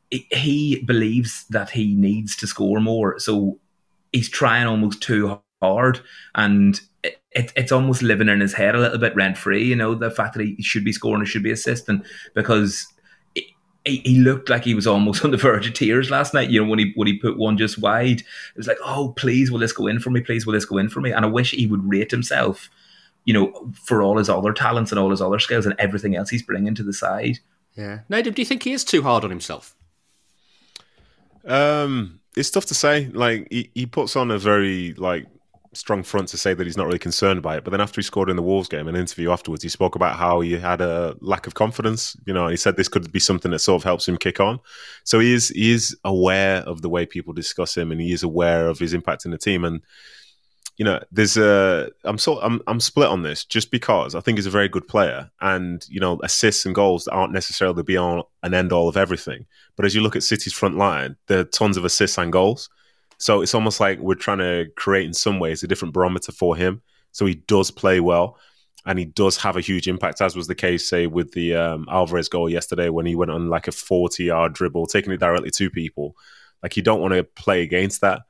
he 0.10 0.82
believes 0.86 1.46
that 1.50 1.70
he 1.70 1.96
needs 1.96 2.36
to 2.38 2.48
score 2.48 2.80
more. 2.80 3.20
So 3.20 3.60
he's 4.12 4.30
trying 4.30 4.68
almost 4.68 5.02
too 5.02 5.40
hard. 5.62 6.02
And 6.36 6.80
it, 7.04 7.22
it, 7.32 7.54
it's 7.56 7.72
almost 7.72 8.02
living 8.02 8.30
in 8.30 8.40
his 8.40 8.54
head 8.54 8.76
a 8.76 8.80
little 8.80 8.98
bit 8.98 9.16
rent 9.16 9.38
free, 9.38 9.64
you 9.64 9.76
know, 9.76 9.96
the 9.96 10.12
fact 10.12 10.36
that 10.36 10.44
he 10.44 10.62
should 10.62 10.84
be 10.84 10.94
scoring 10.94 11.22
or 11.22 11.26
should 11.26 11.44
be 11.44 11.52
assisting 11.52 12.04
because 12.34 12.88
he, 13.86 14.20
looked 14.20 14.50
like 14.50 14.64
he 14.64 14.76
was 14.76 14.88
almost 14.88 15.26
on 15.26 15.32
the 15.32 15.38
verge 15.38 15.68
of 15.68 15.74
tears 15.74 16.10
last 16.10 16.34
night. 16.34 16.50
You 16.50 16.64
know, 16.64 16.70
when 16.70 16.80
he 16.80 16.94
when 16.96 17.08
he 17.08 17.18
put 17.18 17.38
one 17.38 17.58
just 17.58 17.78
wide, 17.78 18.22
it 18.22 18.58
was 18.58 18.68
like, 18.68 18.78
"Oh, 18.84 19.14
please, 19.18 19.52
will 19.52 19.60
this 19.60 19.74
go 19.74 19.88
in 19.88 20.00
for 20.00 20.10
me? 20.10 20.22
Please, 20.22 20.46
will 20.46 20.54
this 20.54 20.66
go 20.66 20.78
in 20.78 20.90
for 20.90 21.02
me?" 21.02 21.12
And 21.12 21.26
I 21.26 21.28
wish 21.28 21.52
he 21.52 21.68
would 21.68 21.88
rate 21.90 22.12
himself 22.12 22.70
you 23.26 23.34
know, 23.34 23.72
for 23.86 24.02
all 24.02 24.18
his 24.18 24.30
other 24.30 24.54
talents 24.54 24.92
and 24.92 25.00
all 25.00 25.10
his 25.10 25.22
other 25.22 25.40
skills 25.40 25.66
and 25.66 25.76
everything 25.80 26.16
else 26.16 26.30
he's 26.30 26.44
bringing 26.44 26.76
to 26.76 26.84
the 26.84 26.94
side. 26.94 27.40
Yeah. 27.76 28.00
Nedum, 28.10 28.36
do 28.36 28.42
you 28.42 28.46
think 28.46 28.64
he 28.64 28.74
is 28.74 28.84
too 28.84 29.02
hard 29.02 29.24
on 29.24 29.30
himself? 29.30 29.76
Um, 31.46 32.20
it's 32.36 32.52
tough 32.52 32.66
to 32.68 32.76
say. 32.76 33.08
Like 33.08 33.48
he, 33.50 33.70
he 33.74 33.86
puts 33.86 34.16
on 34.16 34.32
a 34.32 34.38
very 34.38 34.94
like 34.94 35.28
strong 35.74 36.04
front 36.04 36.28
to 36.30 36.38
say 36.38 36.54
that 36.54 36.66
he's 36.66 36.78
not 36.78 36.86
really 36.86 37.00
concerned 37.00 37.42
by 37.42 37.58
it. 37.58 37.64
But 37.64 37.72
then 37.72 37.82
after 37.82 38.00
he 38.00 38.04
scored 38.04 38.30
in 38.30 38.36
the 38.36 38.44
Wolves 38.44 38.70
game, 38.70 38.88
an 38.88 38.96
interview 38.96 39.32
afterwards, 39.32 39.64
he 39.64 39.70
spoke 39.70 39.96
about 39.96 40.16
how 40.16 40.40
he 40.40 40.54
had 40.54 40.82
a 40.82 41.16
lack 41.20 41.48
of 41.48 41.56
confidence. 41.56 42.16
You 42.26 42.34
know, 42.34 42.48
he 42.48 42.58
said 42.58 42.78
this 42.78 42.88
could 42.88 43.12
be 43.12 43.20
something 43.20 43.52
that 43.52 43.60
sort 43.60 43.82
of 43.82 43.84
helps 43.84 44.08
him 44.08 44.18
kick 44.18 44.40
on. 44.40 44.60
So 45.04 45.20
he 45.20 45.34
is 45.34 45.50
he 45.50 45.72
is 45.72 45.98
aware 46.04 46.58
of 46.60 46.82
the 46.82 46.90
way 46.90 47.06
people 47.06 47.34
discuss 47.34 47.76
him, 47.76 47.92
and 47.92 48.00
he 48.00 48.14
is 48.14 48.24
aware 48.24 48.68
of 48.68 48.80
his 48.80 48.94
impact 48.94 49.26
in 49.26 49.32
the 49.32 49.38
team. 49.38 49.64
And 49.64 49.82
you 50.78 50.86
know, 50.86 51.00
there's 51.12 51.38
a 51.38 51.92
I'm 52.04 52.18
so 52.18 52.40
I'm 52.42 52.62
I'm 52.68 52.80
split 52.80 53.10
on 53.10 53.22
this 53.22 53.46
just 53.46 53.70
because 53.70 54.16
I 54.16 54.22
think 54.22 54.38
he's 54.38 54.48
a 54.48 54.52
very 54.52 54.68
good 54.68 54.88
player, 54.88 55.30
and 55.42 55.86
you 55.90 56.00
know, 56.00 56.20
assists 56.24 56.66
and 56.66 56.74
goals 56.74 57.08
aren't 57.08 57.34
necessarily 57.34 57.84
be 57.84 57.98
all 57.98 58.32
and 58.42 58.54
end 58.54 58.72
all 58.72 58.88
of 58.88 58.98
everything. 58.98 59.46
But 59.76 59.86
as 59.86 59.94
you 59.94 60.02
look 60.02 60.16
at 60.16 60.24
City's 60.24 60.54
front 60.54 60.78
line, 60.78 61.16
there 61.28 61.40
are 61.40 61.44
tons 61.44 61.78
of 61.78 61.86
assists 61.86 62.18
and 62.18 62.32
goals. 62.32 62.70
So 63.18 63.42
it's 63.42 63.54
almost 63.54 63.80
like 63.80 64.00
we're 64.00 64.16
trying 64.16 64.40
to 64.40 64.68
create 64.76 65.06
in 65.06 65.14
some 65.14 65.40
ways 65.40 65.64
a 65.64 65.68
different 65.68 65.94
barometer 65.94 66.32
for 66.32 66.56
him. 66.56 66.82
So 67.12 67.26
he 67.26 67.36
does 67.36 67.72
play 67.72 68.00
well 68.00 68.38
and 68.86 69.00
he 69.00 69.06
does 69.06 69.38
have 69.38 69.56
a 69.56 69.62
huge 69.62 69.88
impact, 69.88 70.22
as 70.22 70.36
was 70.36 70.48
the 70.48 70.56
case, 70.56 70.90
say, 70.90 71.08
with 71.08 71.32
the 71.32 71.56
um, 71.56 71.86
Alvarez 71.90 72.28
goal 72.28 72.50
yesterday 72.50 72.90
when 72.90 73.06
he 73.06 73.16
went 73.16 73.32
on 73.32 73.50
like 73.50 73.68
a 73.68 73.72
40 73.72 74.26
yard 74.26 74.54
dribble, 74.54 74.88
taking 74.88 75.14
it 75.14 75.20
directly 75.20 75.52
to 75.52 75.70
people. 75.70 76.16
Like 76.62 76.76
you 76.76 76.84
don't 76.84 77.02
want 77.02 77.14
to 77.14 77.24
play 77.24 77.62
against 77.62 78.02
that. 78.02 78.24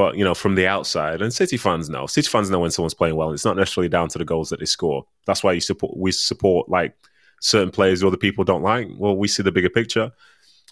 But 0.00 0.16
you 0.16 0.24
know, 0.24 0.32
from 0.32 0.54
the 0.54 0.66
outside, 0.66 1.20
and 1.20 1.30
City 1.30 1.58
fans 1.58 1.90
know. 1.90 2.06
City 2.06 2.26
fans 2.26 2.48
know 2.48 2.60
when 2.60 2.70
someone's 2.70 2.94
playing 2.94 3.16
well. 3.16 3.28
and 3.28 3.34
It's 3.34 3.44
not 3.44 3.58
necessarily 3.58 3.90
down 3.90 4.08
to 4.08 4.16
the 4.16 4.24
goals 4.24 4.48
that 4.48 4.58
they 4.58 4.64
score. 4.64 5.04
That's 5.26 5.44
why 5.44 5.52
you 5.52 5.60
support. 5.60 5.94
We 5.94 6.10
support 6.10 6.70
like 6.70 6.94
certain 7.42 7.70
players 7.70 8.02
other 8.02 8.16
people 8.16 8.42
don't 8.42 8.62
like. 8.62 8.88
Well, 8.96 9.14
we 9.14 9.28
see 9.28 9.42
the 9.42 9.52
bigger 9.52 9.68
picture. 9.68 10.10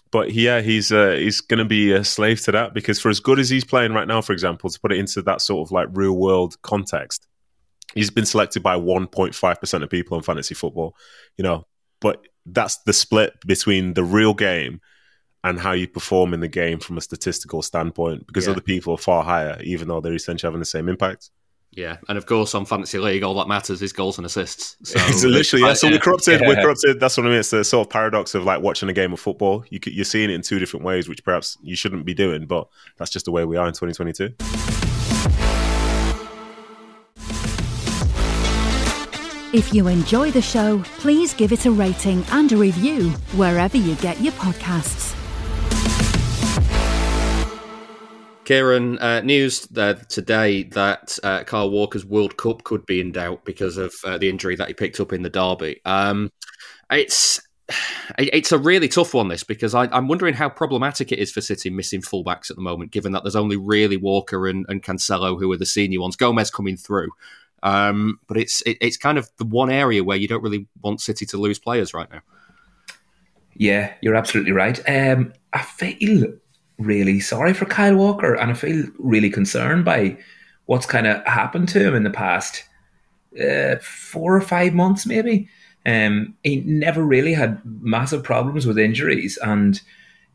But 0.09 0.33
yeah, 0.33 0.61
he's 0.61 0.91
uh, 0.91 1.11
he's 1.11 1.41
going 1.41 1.59
to 1.59 1.65
be 1.65 1.91
a 1.91 2.03
slave 2.03 2.41
to 2.45 2.51
that 2.53 2.73
because 2.73 2.99
for 2.99 3.09
as 3.09 3.19
good 3.19 3.37
as 3.37 3.51
he's 3.51 3.63
playing 3.63 3.93
right 3.93 4.07
now, 4.07 4.19
for 4.21 4.33
example, 4.33 4.67
to 4.67 4.79
put 4.79 4.91
it 4.91 4.97
into 4.97 5.21
that 5.21 5.41
sort 5.41 5.67
of 5.67 5.71
like 5.71 5.89
real 5.91 6.17
world 6.17 6.59
context, 6.63 7.27
he's 7.93 8.09
been 8.09 8.25
selected 8.25 8.63
by 8.63 8.79
1.5 8.79 9.59
percent 9.59 9.83
of 9.83 9.91
people 9.91 10.17
in 10.17 10.23
fantasy 10.23 10.55
football. 10.55 10.95
You 11.37 11.43
know, 11.43 11.67
but 12.01 12.25
that's 12.47 12.77
the 12.77 12.93
split 12.93 13.35
between 13.45 13.93
the 13.93 14.03
real 14.03 14.33
game 14.33 14.81
and 15.43 15.59
how 15.59 15.71
you 15.71 15.87
perform 15.87 16.33
in 16.33 16.39
the 16.39 16.47
game 16.47 16.79
from 16.79 16.97
a 16.97 17.01
statistical 17.01 17.61
standpoint 17.61 18.27
because 18.27 18.45
yeah. 18.45 18.51
other 18.51 18.61
people 18.61 18.93
are 18.93 18.97
far 18.97 19.23
higher, 19.23 19.59
even 19.63 19.87
though 19.87 20.01
they're 20.01 20.13
essentially 20.13 20.47
having 20.47 20.59
the 20.59 20.65
same 20.65 20.89
impact. 20.89 21.29
Yeah, 21.71 21.97
and 22.07 22.17
of 22.17 22.25
course 22.25 22.55
on 22.55 22.65
fantasy 22.65 22.97
league, 22.97 23.23
all 23.23 23.35
that 23.35 23.47
matters 23.47 23.81
is 23.81 23.93
goals 23.93 24.17
and 24.17 24.25
assists. 24.25 24.75
So 24.85 24.99
it's 25.01 25.23
literally 25.23 25.65
yeah. 25.65 25.73
So 25.73 25.89
we're 25.89 25.99
corrupted. 25.99 26.41
Yeah. 26.41 26.47
We're 26.47 26.61
corrupted. 26.61 26.99
That's 26.99 27.15
what 27.15 27.27
I 27.27 27.29
mean. 27.29 27.39
It's 27.39 27.51
the 27.51 27.63
sort 27.63 27.87
of 27.87 27.91
paradox 27.91 28.33
of 28.33 28.43
like 28.43 28.61
watching 28.61 28.89
a 28.89 28.93
game 28.93 29.13
of 29.13 29.19
football. 29.19 29.63
You, 29.69 29.79
you're 29.85 30.03
seeing 30.03 30.31
it 30.31 30.33
in 30.33 30.41
two 30.41 30.57
different 30.57 30.83
ways, 30.83 31.07
which 31.07 31.23
perhaps 31.23 31.57
you 31.61 31.75
shouldn't 31.75 32.05
be 32.05 32.13
doing, 32.13 32.47
but 32.47 32.67
that's 32.97 33.11
just 33.11 33.25
the 33.25 33.31
way 33.31 33.45
we 33.45 33.55
are 33.55 33.67
in 33.67 33.73
2022. 33.73 34.35
If 39.51 39.73
you 39.73 39.87
enjoy 39.87 40.29
the 40.31 40.43
show, 40.43 40.83
please 40.99 41.33
give 41.33 41.51
it 41.51 41.65
a 41.65 41.71
rating 41.71 42.23
and 42.31 42.51
a 42.51 42.57
review 42.57 43.09
wherever 43.35 43.77
you 43.77 43.95
get 43.95 44.21
your 44.21 44.33
podcasts. 44.33 45.18
Ciaran, 48.49 48.97
uh, 48.97 49.21
news 49.21 49.67
uh, 49.77 49.93
today 49.93 50.63
that 50.63 51.19
uh, 51.21 51.43
Kyle 51.43 51.69
Walker's 51.69 52.03
World 52.03 52.35
Cup 52.35 52.63
could 52.63 52.83
be 52.87 52.99
in 52.99 53.11
doubt 53.11 53.45
because 53.45 53.77
of 53.77 53.93
uh, 54.03 54.17
the 54.17 54.27
injury 54.27 54.55
that 54.55 54.67
he 54.67 54.73
picked 54.73 54.99
up 54.99 55.13
in 55.13 55.21
the 55.21 55.29
derby. 55.29 55.79
Um, 55.85 56.31
it's 56.89 57.39
it's 58.17 58.51
a 58.51 58.57
really 58.57 58.87
tough 58.87 59.13
one, 59.13 59.27
this, 59.27 59.43
because 59.43 59.75
I, 59.75 59.95
am 59.95 60.07
wondering 60.07 60.33
how 60.33 60.49
problematic 60.49 61.11
it 61.11 61.19
is 61.19 61.31
for 61.31 61.41
City 61.41 61.69
missing 61.69 62.01
fullbacks 62.01 62.49
at 62.49 62.55
the 62.55 62.63
moment, 62.63 62.89
given 62.89 63.11
that 63.11 63.21
there's 63.23 63.35
only 63.35 63.55
really 63.55 63.97
Walker 63.97 64.47
and, 64.47 64.65
and 64.67 64.81
Cancelo 64.81 65.37
who 65.37 65.51
are 65.51 65.57
the 65.57 65.67
senior 65.67 66.01
ones. 66.01 66.15
Gomez 66.15 66.49
coming 66.49 66.75
through. 66.75 67.09
Um, 67.61 68.19
but 68.27 68.37
it's 68.37 68.63
it, 68.63 68.79
it's 68.81 68.97
kind 68.97 69.19
of 69.19 69.29
the 69.37 69.45
one 69.45 69.69
area 69.69 70.03
where 70.03 70.17
you 70.17 70.27
don't 70.27 70.41
really 70.41 70.65
want 70.81 71.01
City 71.01 71.27
to 71.27 71.37
lose 71.37 71.59
players 71.59 71.93
right 71.93 72.09
now. 72.11 72.21
Yeah, 73.53 73.93
you're 74.01 74.15
absolutely 74.15 74.53
right. 74.53 74.81
Um, 74.89 75.33
I 75.53 75.61
feel 75.61 76.33
really 76.79 77.19
sorry 77.19 77.53
for 77.53 77.65
Kyle 77.65 77.95
Walker, 77.95 78.33
and 78.33 78.51
I 78.51 78.53
feel 78.53 78.85
really 78.97 79.29
concerned 79.29 79.85
by 79.85 80.17
what's 80.65 80.85
kind 80.85 81.05
of 81.05 81.23
happened 81.25 81.69
to 81.69 81.87
him 81.87 81.95
in 81.95 82.03
the 82.03 82.09
past 82.09 82.63
uh, 83.39 83.75
four 83.81 84.35
or 84.35 84.41
five 84.41 84.73
months, 84.73 85.05
maybe. 85.05 85.49
Um, 85.85 86.35
he 86.43 86.61
never 86.61 87.03
really 87.03 87.33
had 87.33 87.61
massive 87.81 88.23
problems 88.23 88.65
with 88.65 88.79
injuries, 88.79 89.37
and 89.41 89.79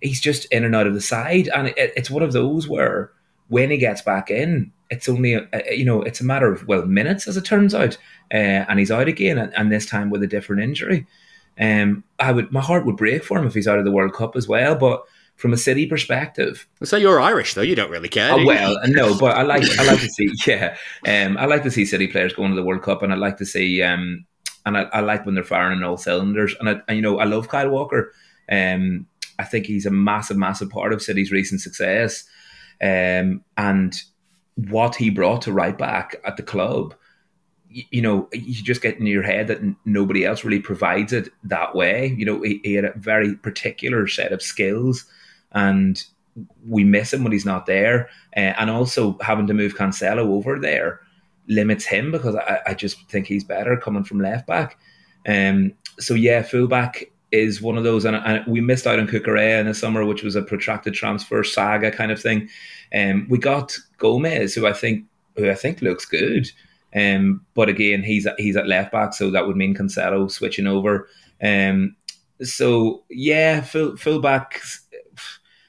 he's 0.01 0.21
just 0.21 0.45
in 0.47 0.65
and 0.65 0.75
out 0.75 0.87
of 0.87 0.95
the 0.95 1.01
side. 1.01 1.49
And 1.55 1.69
it, 1.69 1.93
it's 1.97 2.11
one 2.11 2.23
of 2.23 2.33
those 2.33 2.69
where 2.69 3.11
when 3.49 3.71
he 3.71 3.77
gets 3.77 4.03
back 4.03 4.31
in, 4.31 4.73
it's 4.91 5.09
only 5.09 5.35
a, 5.35 5.49
a, 5.53 5.75
you 5.75 5.85
know 5.85 6.03
it's 6.03 6.21
a 6.21 6.25
matter 6.25 6.53
of 6.53 6.67
well 6.69 6.87
minutes 6.87 7.27
as 7.27 7.37
it 7.37 7.45
turns 7.45 7.75
out, 7.75 7.97
uh, 8.33 8.65
and 8.69 8.79
he's 8.79 8.91
out 8.91 9.09
again, 9.09 9.39
and, 9.39 9.55
and, 9.55 9.73
this 9.73 9.87
time 9.87 10.11
with 10.11 10.23
a 10.23 10.27
different 10.27 10.63
injury. 10.63 11.07
Um, 11.59 12.05
I 12.19 12.33
would 12.33 12.53
my 12.53 12.61
heart 12.61 12.85
would 12.87 12.97
break 12.97 13.25
for 13.25 13.39
him 13.39 13.47
if 13.47 13.55
he's 13.55 13.69
out 13.69 13.79
of 13.79 13.85
the 13.85 13.93
World 13.93 14.15
Cup 14.15 14.37
as 14.37 14.49
well, 14.49 14.75
but 14.75 15.05
from 15.37 15.53
a 15.53 15.57
city 15.57 15.87
perspective. 15.87 16.67
So 16.83 16.97
you're 16.97 17.21
Irish, 17.21 17.55
though. 17.55 17.63
You 17.63 17.75
don't 17.75 17.91
really 17.91 18.09
care. 18.09 18.33
Oh, 18.33 18.45
well, 18.45 18.77
no, 18.87 19.19
but 19.19 19.37
I 19.37 19.43
like 19.43 19.63
I 19.79 19.85
like 19.85 20.01
to 20.01 20.09
see 20.09 20.31
yeah, 20.47 20.77
um, 21.07 21.37
I 21.37 21.47
like 21.47 21.63
to 21.65 21.71
see 21.71 21.85
City 21.85 22.07
players 22.07 22.33
going 22.33 22.51
to 22.51 22.57
the 22.57 22.63
World 22.63 22.83
Cup, 22.83 23.03
and 23.03 23.13
I 23.13 23.17
like 23.17 23.37
to 23.39 23.47
see 23.47 23.83
um, 23.83 24.25
and 24.65 24.77
I, 24.77 24.83
I 24.85 25.01
like 25.01 25.27
when 25.27 25.35
they're 25.35 25.45
firing 25.45 25.79
on 25.79 25.85
all 25.85 25.97
cylinders. 25.97 26.55
And, 26.59 26.69
I, 26.69 26.81
and 26.89 26.97
you 26.97 27.03
know, 27.03 27.19
I 27.19 27.25
love 27.25 27.49
Kyle 27.49 27.69
Walker. 27.69 28.13
Um, 28.51 29.07
I 29.39 29.45
think 29.45 29.67
he's 29.67 29.87
a 29.87 29.91
massive, 29.91 30.37
massive 30.37 30.71
part 30.71 30.93
of 30.93 31.03
City's 31.03 31.33
recent 31.33 31.61
success, 31.61 32.25
um, 32.81 33.43
and 33.57 33.95
what 34.55 34.95
he 34.95 35.11
brought 35.11 35.43
to 35.43 35.53
right 35.53 35.77
back 35.77 36.17
at 36.25 36.37
the 36.37 36.43
club 36.43 36.95
you 37.91 38.01
know, 38.01 38.29
you 38.33 38.55
just 38.55 38.83
get 38.83 38.99
in 38.99 39.07
your 39.07 39.25
head 39.25 39.49
that 39.49 39.61
nobody 39.85 40.25
else 40.25 40.45
really 40.45 40.61
provides 40.61 41.13
it 41.13 41.29
that 41.43 41.75
way. 41.75 42.15
You 42.17 42.25
know, 42.25 42.41
he, 42.41 42.61
he, 42.63 42.75
had 42.75 42.85
a 42.85 42.93
very 42.97 43.35
particular 43.35 44.07
set 44.07 44.31
of 44.31 44.41
skills 44.41 45.05
and 45.55 46.03
we 46.69 46.85
miss 46.85 47.13
him 47.13 47.23
when 47.23 47.33
he's 47.33 47.47
not 47.47 47.67
there. 47.67 48.09
Uh, 48.37 48.55
and 48.59 48.71
also 48.71 49.17
having 49.21 49.47
to 49.47 49.55
move 49.55 49.77
Cancelo 49.77 50.27
over 50.27 50.59
there 50.59 51.01
limits 51.47 51.85
him 51.85 52.11
because 52.11 52.35
I, 52.35 52.61
I 52.67 52.75
just 52.75 53.09
think 53.09 53.27
he's 53.27 53.45
better 53.45 53.77
coming 53.77 54.05
from 54.05 54.21
left 54.21 54.47
back. 54.47 54.79
Um, 55.27 55.73
so 55.99 56.15
yeah, 56.15 56.43
fullback 56.43 57.05
is 57.33 57.61
one 57.61 57.77
of 57.77 57.85
those, 57.85 58.05
and, 58.05 58.17
and 58.17 58.47
we 58.47 58.61
missed 58.61 58.87
out 58.87 58.99
on 58.99 59.09
Cucurella 59.09 59.61
in 59.61 59.67
the 59.67 59.75
summer, 59.75 60.05
which 60.05 60.23
was 60.23 60.37
a 60.37 60.43
protracted 60.43 60.95
transfer 60.95 61.43
saga 61.43 61.91
kind 61.91 62.13
of 62.13 62.21
thing. 62.21 62.49
Um, 62.95 63.27
we 63.29 63.39
got 63.39 63.77
Gomez, 63.99 64.55
who 64.55 64.67
I 64.67 64.73
think 64.73 65.05
who 65.37 65.51
I 65.51 65.55
think 65.55 65.83
looks 65.83 66.05
good. 66.05 66.49
Um, 66.95 67.45
but 67.55 67.69
again, 67.69 68.03
he's 68.03 68.27
he's 68.39 68.57
at 68.57 68.69
left 68.69 68.93
back, 68.93 69.15
so 69.15 69.31
that 69.31 69.47
would 69.47 69.57
mean 69.57 69.75
Cancelo 69.75 70.31
switching 70.31 70.67
over. 70.67 71.09
Um, 71.43 71.97
so 72.43 73.03
yeah, 73.11 73.61
full 73.63 73.97
fullback, 73.97 74.61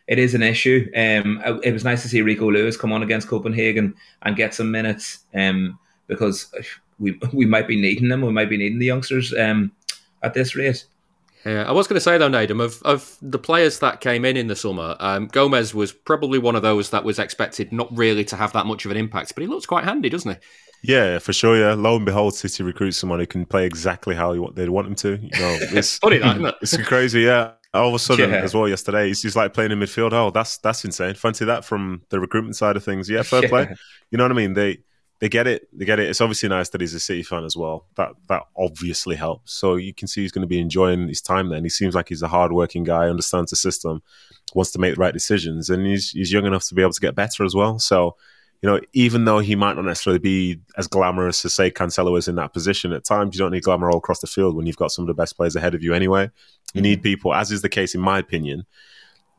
it 0.07 0.19
is 0.19 0.35
an 0.35 0.43
issue. 0.43 0.89
Um, 0.95 1.41
it 1.63 1.73
was 1.73 1.83
nice 1.83 2.01
to 2.03 2.09
see 2.09 2.21
Rico 2.21 2.51
Lewis 2.51 2.77
come 2.77 2.91
on 2.91 3.03
against 3.03 3.27
Copenhagen 3.27 3.95
and 4.21 4.35
get 4.35 4.53
some 4.53 4.71
minutes. 4.71 5.19
Um, 5.33 5.79
because 6.07 6.53
we 6.99 7.19
we 7.33 7.45
might 7.45 7.67
be 7.67 7.79
needing 7.79 8.09
them. 8.09 8.21
We 8.21 8.31
might 8.31 8.49
be 8.49 8.57
needing 8.57 8.79
the 8.79 8.85
youngsters. 8.85 9.33
Um, 9.33 9.71
at 10.25 10.33
this 10.33 10.55
rate. 10.55 10.85
Yeah, 11.45 11.63
I 11.63 11.71
was 11.71 11.87
going 11.87 11.97
to 11.97 12.01
say 12.01 12.17
though, 12.17 12.29
Nedum, 12.29 12.61
of 12.61 12.81
of 12.81 13.17
the 13.21 13.37
players 13.37 13.77
that 13.79 14.01
came 14.01 14.25
in 14.25 14.35
in 14.35 14.47
the 14.47 14.55
summer, 14.55 14.95
um, 14.99 15.27
Gomez 15.27 15.75
was 15.75 15.91
probably 15.91 16.39
one 16.39 16.55
of 16.55 16.63
those 16.63 16.89
that 16.89 17.03
was 17.03 17.19
expected 17.19 17.71
not 17.71 17.95
really 17.95 18.25
to 18.25 18.35
have 18.35 18.51
that 18.53 18.65
much 18.65 18.83
of 18.85 18.91
an 18.91 18.97
impact, 18.97 19.35
but 19.35 19.41
he 19.41 19.47
looks 19.47 19.67
quite 19.67 19.83
handy, 19.83 20.09
doesn't 20.09 20.31
he? 20.31 20.37
Yeah, 20.91 21.19
for 21.19 21.33
sure. 21.33 21.55
Yeah, 21.55 21.73
lo 21.73 21.95
and 21.95 22.05
behold, 22.05 22.33
City 22.33 22.63
recruits 22.63 22.97
someone 22.97 23.19
who 23.19 23.27
can 23.27 23.45
play 23.45 23.65
exactly 23.65 24.15
how 24.15 24.49
they'd 24.55 24.69
want 24.69 24.87
him 24.87 24.95
to. 24.95 25.19
You 25.21 25.39
know, 25.39 25.57
it's 25.71 25.97
funny, 25.99 26.17
that, 26.17 26.37
isn't 26.37 26.45
it? 26.47 26.55
It's 26.61 26.77
crazy. 26.77 27.21
Yeah, 27.21 27.51
all 27.75 27.89
of 27.89 27.93
a 27.93 27.99
sudden 27.99 28.29
yeah. 28.29 28.37
as 28.37 28.53
well 28.53 28.67
yesterday, 28.67 29.07
he's, 29.07 29.21
he's 29.21 29.35
like 29.35 29.53
playing 29.53 29.71
in 29.71 29.79
midfield. 29.79 30.13
Oh, 30.13 30.31
that's 30.31 30.57
that's 30.57 30.85
insane. 30.85 31.15
Fancy 31.15 31.45
that 31.45 31.65
from 31.65 32.01
the 32.09 32.19
recruitment 32.19 32.55
side 32.55 32.75
of 32.75 32.83
things. 32.83 33.09
Yeah, 33.09 33.23
fair 33.23 33.41
yeah. 33.43 33.49
play. 33.49 33.75
You 34.11 34.17
know 34.17 34.23
what 34.23 34.31
I 34.31 34.35
mean? 34.35 34.53
They 34.53 34.79
they 35.19 35.29
get 35.29 35.47
it. 35.47 35.67
They 35.77 35.85
get 35.85 35.99
it. 35.99 36.09
It's 36.09 36.21
obviously 36.21 36.49
nice 36.49 36.69
that 36.69 36.81
he's 36.81 36.93
a 36.93 36.99
City 36.99 37.23
fan 37.23 37.43
as 37.43 37.55
well. 37.55 37.85
That 37.95 38.11
that 38.27 38.43
obviously 38.57 39.15
helps. 39.15 39.53
So 39.53 39.75
you 39.75 39.93
can 39.93 40.07
see 40.07 40.21
he's 40.21 40.31
going 40.31 40.41
to 40.41 40.47
be 40.47 40.59
enjoying 40.59 41.07
his 41.07 41.21
time 41.21 41.49
there. 41.49 41.57
And 41.57 41.65
he 41.65 41.69
seems 41.69 41.95
like 41.95 42.09
he's 42.09 42.21
a 42.21 42.27
hardworking 42.27 42.83
guy, 42.83 43.07
understands 43.07 43.49
the 43.49 43.55
system, 43.55 44.03
wants 44.53 44.71
to 44.71 44.79
make 44.79 44.95
the 44.95 44.99
right 44.99 45.13
decisions, 45.13 45.69
and 45.69 45.85
he's 45.85 46.11
he's 46.11 46.31
young 46.31 46.45
enough 46.45 46.65
to 46.67 46.75
be 46.75 46.81
able 46.81 46.93
to 46.93 47.01
get 47.01 47.15
better 47.15 47.43
as 47.43 47.55
well. 47.55 47.79
So 47.79 48.15
you 48.65 48.71
know, 48.71 48.81
even 48.93 49.25
though 49.25 49.37
he 49.37 49.55
might 49.55 49.75
not 49.75 49.85
necessarily 49.85 50.17
be 50.17 50.59
as 50.75 50.87
glamorous 50.87 51.45
as 51.45 51.53
say 51.53 51.69
Cancelo 51.69 52.17
is 52.17 52.27
in 52.27 52.33
that 52.37 52.51
position, 52.51 52.93
at 52.93 53.03
times 53.03 53.35
you 53.35 53.37
don't 53.37 53.51
need 53.51 53.61
glamour 53.61 53.91
all 53.91 53.99
across 53.99 54.21
the 54.21 54.25
field 54.25 54.55
when 54.55 54.65
you've 54.65 54.75
got 54.75 54.91
some 54.91 55.03
of 55.03 55.07
the 55.07 55.13
best 55.13 55.37
players 55.37 55.55
ahead 55.55 55.75
of 55.75 55.83
you 55.83 55.93
anyway. 55.93 56.31
You 56.73 56.81
need 56.81 57.01
mm. 57.01 57.03
people, 57.03 57.35
as 57.35 57.51
is 57.51 57.61
the 57.61 57.69
case 57.69 57.93
in 57.93 58.01
my 58.01 58.17
opinion, 58.17 58.65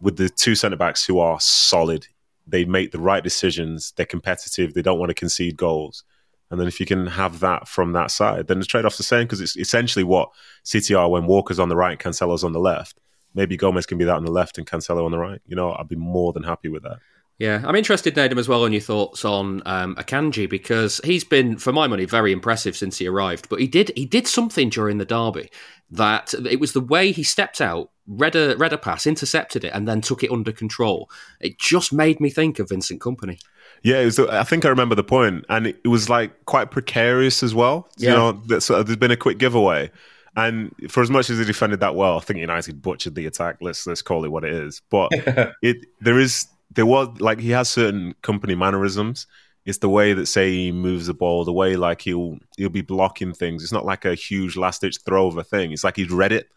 with 0.01 0.17
the 0.17 0.29
two 0.29 0.55
centre 0.55 0.77
backs 0.77 1.05
who 1.05 1.19
are 1.19 1.41
solid 1.41 2.07
they 2.47 2.65
make 2.65 2.93
the 2.93 3.01
right 3.01 3.25
decisions, 3.25 3.93
they're 3.97 4.07
competitive, 4.07 4.75
they 4.75 4.83
don't 4.83 5.01
want 5.01 5.11
to 5.11 5.15
concede 5.15 5.57
goals. 5.57 6.05
And 6.53 6.61
then 6.61 6.69
if 6.69 6.79
you 6.79 6.87
can 6.87 7.09
have 7.09 7.41
that 7.41 7.67
from 7.67 7.95
that 7.95 8.13
side, 8.13 8.47
then 8.47 8.61
the 8.61 8.65
trade 8.65 8.85
off's 8.85 8.97
the 8.99 9.03
same 9.03 9.25
because 9.25 9.41
it's 9.41 9.57
essentially 9.57 10.05
what 10.05 10.31
City 10.63 10.95
are 10.95 11.11
when 11.11 11.27
Walker's 11.27 11.59
on 11.59 11.69
the 11.69 11.75
right, 11.75 11.99
Cancelo's 11.99 12.45
on 12.45 12.53
the 12.53 12.61
left. 12.61 13.01
Maybe 13.35 13.57
Gomez 13.57 13.87
can 13.87 13.99
be 13.99 14.05
that 14.05 14.15
on 14.15 14.25
the 14.25 14.31
left 14.31 14.57
and 14.57 14.65
Cancelo 14.69 15.05
on 15.05 15.11
the 15.11 15.19
right. 15.19 15.41
You 15.47 15.57
know, 15.57 15.73
I'd 15.73 15.89
be 15.89 15.97
more 15.97 16.33
than 16.33 16.45
happy 16.45 16.69
with 16.69 16.85
that. 16.85 16.99
Yeah, 17.39 17.63
I'm 17.67 17.77
interested, 17.77 18.15
Nedum, 18.15 18.39
as 18.39 18.49
well 18.49 18.65
on 18.65 18.73
your 18.73 18.81
thoughts 18.81 19.23
on 19.25 19.61
um, 19.67 19.95
Akanji 19.97 20.49
because 20.49 21.03
he's 21.05 21.23
been, 21.23 21.59
for 21.59 21.71
my 21.71 21.87
money, 21.87 22.07
very 22.07 22.33
impressive 22.33 22.75
since 22.75 22.97
he 22.97 23.07
arrived. 23.07 23.51
But 23.51 23.61
he 23.61 23.67
did 23.67 23.93
he 23.95 24.07
did 24.07 24.27
something 24.27 24.71
during 24.71 24.97
the 24.97 25.05
derby 25.05 25.51
that 25.91 26.33
it 26.35 26.59
was 26.61 26.73
the 26.73 26.81
way 26.81 27.13
he 27.13 27.23
stepped 27.23 27.61
out, 27.61 27.91
read 28.07 28.37
a 28.37 28.57
read 28.57 28.73
a 28.73 28.79
pass, 28.79 29.07
intercepted 29.07 29.65
it, 29.65 29.73
and 29.75 29.87
then 29.87 30.01
took 30.01 30.25
it 30.25 30.31
under 30.31 30.51
control. 30.51 31.11
It 31.41 31.59
just 31.59 31.93
made 31.93 32.21
me 32.21 32.31
think 32.31 32.59
of 32.59 32.71
Vincent 32.71 33.03
Kompany. 33.03 33.39
Yeah, 33.83 34.03
was, 34.03 34.19
I 34.19 34.43
think 34.45 34.65
I 34.65 34.69
remember 34.69 34.95
the 34.95 35.05
point, 35.05 35.45
and 35.51 35.67
it 35.67 35.87
was 35.87 36.09
like 36.09 36.47
quite 36.47 36.71
precarious 36.71 37.43
as 37.43 37.55
well. 37.55 37.91
Yeah. 37.99 38.11
You 38.11 38.17
know, 38.17 38.33
there's 38.47 38.97
been 38.97 39.11
a 39.11 39.17
quick 39.17 39.37
giveaway. 39.39 39.91
And 40.39 40.75
for 40.91 41.03
as 41.03 41.09
much 41.09 41.31
as 41.31 41.39
he 41.39 41.45
defended 41.47 41.81
that 41.81 41.95
well, 41.95 42.19
I 42.19 42.21
think 42.21 42.41
United 42.41 42.83
butchered 42.83 43.15
the 43.15 43.25
attack. 43.25 43.57
Let's 43.63 43.87
let's 43.87 44.03
call 44.03 44.25
it 44.27 44.31
what 44.31 44.45
it 44.45 44.53
is. 44.53 44.83
But 44.91 45.13
it 45.63 45.87
there 46.01 46.19
is 46.19 46.47
there 46.77 46.87
was 46.87 47.21
like 47.21 47.41
he 47.41 47.51
has 47.51 47.69
certain 47.69 48.15
Kompany 48.23 48.57
mannerisms. 48.57 49.27
It's 49.65 49.79
the 49.79 49.89
way 49.89 50.13
that 50.13 50.27
say 50.27 50.53
he 50.53 50.73
moves 50.73 51.09
the 51.09 51.15
ball, 51.15 51.45
the 51.45 51.53
way 51.53 51.75
like 51.75 52.03
he'll 52.03 52.39
he'll 52.57 52.69
be 52.69 52.83
blocking 52.83 53.33
things. 53.33 53.63
It's 53.65 53.73
not 53.73 53.85
like 53.85 54.05
a 54.05 54.15
huge 54.15 54.57
last 54.57 54.83
ditch 54.83 54.99
throw 55.05 55.27
of 55.27 55.39
a 55.39 55.43
thing. 55.43 55.73
It's 55.73 55.83
like 55.83 55.97
he's 55.97 56.11
read 56.11 56.33
it. 56.33 56.49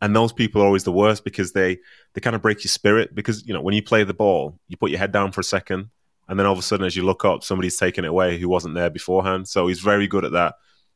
And 0.00 0.14
those 0.14 0.32
people 0.32 0.62
are 0.62 0.66
always 0.66 0.84
the 0.84 0.92
worst 0.92 1.24
because 1.24 1.52
they 1.52 1.78
they 2.14 2.20
kind 2.20 2.36
of 2.36 2.40
break 2.40 2.64
your 2.64 2.70
spirit 2.70 3.14
because 3.14 3.46
you 3.46 3.52
know 3.52 3.60
when 3.60 3.74
you 3.74 3.82
play 3.82 4.04
the 4.04 4.14
ball, 4.14 4.58
you 4.68 4.76
put 4.76 4.90
your 4.90 5.00
head 5.00 5.12
down 5.12 5.32
for 5.32 5.40
a 5.40 5.44
second, 5.44 5.90
and 6.28 6.38
then 6.38 6.46
all 6.46 6.52
of 6.52 6.58
a 6.58 6.62
sudden 6.62 6.86
as 6.86 6.96
you 6.96 7.04
look 7.04 7.24
up, 7.24 7.42
somebody's 7.42 7.76
taken 7.76 8.04
it 8.04 8.08
away 8.08 8.38
who 8.38 8.48
wasn't 8.48 8.74
there 8.76 8.90
beforehand. 8.90 9.48
So 9.48 9.66
he's 9.66 9.80
very 9.80 10.06
good 10.06 10.24
at 10.24 10.32
that. 10.32 10.54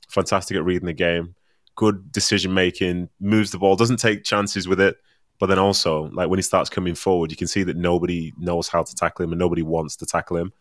Fantastic 0.08 0.56
at 0.56 0.64
reading 0.64 0.86
the 0.86 0.92
game. 0.92 1.34
Good 1.74 2.12
decision 2.12 2.54
making. 2.54 3.08
Moves 3.18 3.50
the 3.50 3.58
ball. 3.58 3.74
Doesn't 3.74 3.96
take 3.96 4.24
chances 4.24 4.68
with 4.68 4.80
it 4.80 4.96
but 5.42 5.48
then 5.48 5.58
also, 5.58 6.08
like 6.12 6.28
when 6.28 6.38
he 6.38 6.42
starts 6.42 6.70
coming 6.70 6.94
forward, 6.94 7.32
you 7.32 7.36
can 7.36 7.48
see 7.48 7.64
that 7.64 7.76
nobody 7.76 8.32
knows 8.38 8.68
how 8.68 8.84
to 8.84 8.94
tackle 8.94 9.24
him 9.24 9.32
and 9.32 9.40
nobody 9.40 9.62
wants 9.62 9.96
to 9.96 10.06
tackle 10.06 10.36
him. 10.36 10.52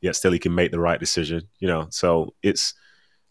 Yet 0.00 0.16
still, 0.16 0.32
he 0.32 0.40
can 0.40 0.56
make 0.56 0.72
the 0.72 0.80
right 0.80 0.98
decision. 0.98 1.42
You 1.60 1.68
know, 1.68 1.86
so 1.90 2.34
it's 2.42 2.74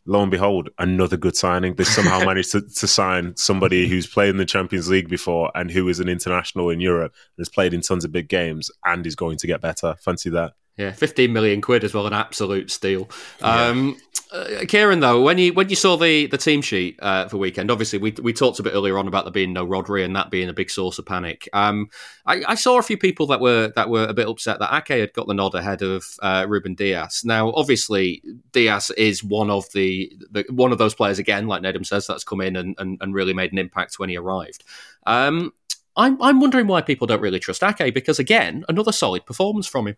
lo 0.06 0.22
and 0.22 0.32
behold 0.32 0.70
another 0.80 1.18
good 1.18 1.36
signing. 1.36 1.76
They 1.76 1.84
somehow 1.84 2.20
managed 2.26 2.54
to, 2.54 2.62
to 2.62 2.88
sign 2.88 3.36
somebody 3.36 3.90
who's 3.90 4.08
played 4.08 4.30
in 4.30 4.38
the 4.38 4.46
Champions 4.46 4.90
League 4.90 5.10
before 5.10 5.52
and 5.56 5.70
who 5.70 5.90
is 5.90 6.00
an 6.00 6.08
international 6.08 6.70
in 6.70 6.80
Europe 6.80 7.12
and 7.36 7.42
has 7.42 7.50
played 7.50 7.74
in 7.74 7.82
tons 7.82 8.06
of 8.06 8.14
big 8.14 8.30
games 8.30 8.72
and 8.86 9.06
is 9.06 9.18
going 9.18 9.38
to 9.40 9.48
get 9.48 9.60
better. 9.60 9.96
Fancy 10.00 10.30
that. 10.30 10.54
Yeah, 10.78 10.92
fifteen 10.92 11.34
million 11.34 11.62
quid 11.62 11.84
as 11.84 11.94
well, 11.94 12.08
an 12.08 12.14
absolute 12.14 12.72
steal. 12.72 13.10
Yeah. 13.42 13.68
Um, 13.68 13.98
uh, 14.34 14.66
Ciaran, 14.66 15.00
though, 15.00 15.22
when 15.22 15.38
you 15.38 15.54
when 15.54 15.70
you 15.70 15.76
saw 15.76 15.96
the, 15.96 16.26
the 16.26 16.40
team 16.40 16.64
sheet 16.64 16.98
uh, 17.04 17.28
for 17.28 17.38
weekend, 17.38 17.70
obviously 17.70 18.00
we 18.00 18.12
we 18.24 18.34
talked 18.34 18.58
a 18.58 18.64
bit 18.64 18.74
earlier 18.74 18.98
on 18.98 19.08
about 19.08 19.26
there 19.26 19.32
being 19.32 19.54
no 19.54 19.66
Rodri 19.66 20.04
and 20.04 20.16
that 20.16 20.32
being 20.32 20.50
a 20.50 20.54
big 20.54 20.72
source 20.72 20.98
of 20.98 21.06
panic. 21.06 21.48
Um, 21.54 21.90
I, 22.26 22.44
I, 22.48 22.56
saw 22.56 22.80
a 22.80 22.82
few 22.82 22.98
people 22.98 23.28
that 23.28 23.40
were 23.40 23.72
that 23.76 23.90
were 23.90 24.06
a 24.06 24.14
bit 24.14 24.28
upset 24.28 24.58
that 24.58 24.74
Ake 24.74 25.00
had 25.00 25.14
got 25.14 25.28
the 25.28 25.36
nod 25.36 25.54
ahead 25.54 25.84
of 25.84 26.04
uh, 26.24 26.48
Ruben 26.50 26.74
Dias. 26.74 27.24
Now, 27.24 27.54
obviously, 27.54 28.24
Dias 28.52 28.90
is 28.92 29.24
one 29.24 29.52
of 29.52 29.72
the, 29.74 30.12
the 30.32 30.46
one 30.50 30.72
of 30.72 30.80
those 30.80 30.96
players 30.96 31.20
again, 31.20 31.46
like 31.46 31.62
Nedum 31.62 31.86
says, 31.86 32.08
that's 32.08 32.24
come 32.24 32.42
in 32.42 32.56
and, 32.56 32.76
and, 32.80 32.98
and 33.02 33.14
really 33.14 33.36
made 33.36 33.52
an 33.52 33.60
impact 33.60 34.00
when 34.00 34.10
he 34.10 34.18
arrived. 34.18 34.64
Um, 35.06 35.54
I'm 35.96 36.20
I'm 36.24 36.40
wondering 36.40 36.66
why 36.66 36.82
people 36.82 37.06
don't 37.06 37.22
really 37.22 37.40
trust 37.40 37.64
Ake 37.64 37.94
because 37.94 38.18
again, 38.18 38.66
another 38.68 38.92
solid 38.92 39.28
performance 39.28 39.68
from 39.68 39.90
him 39.90 39.98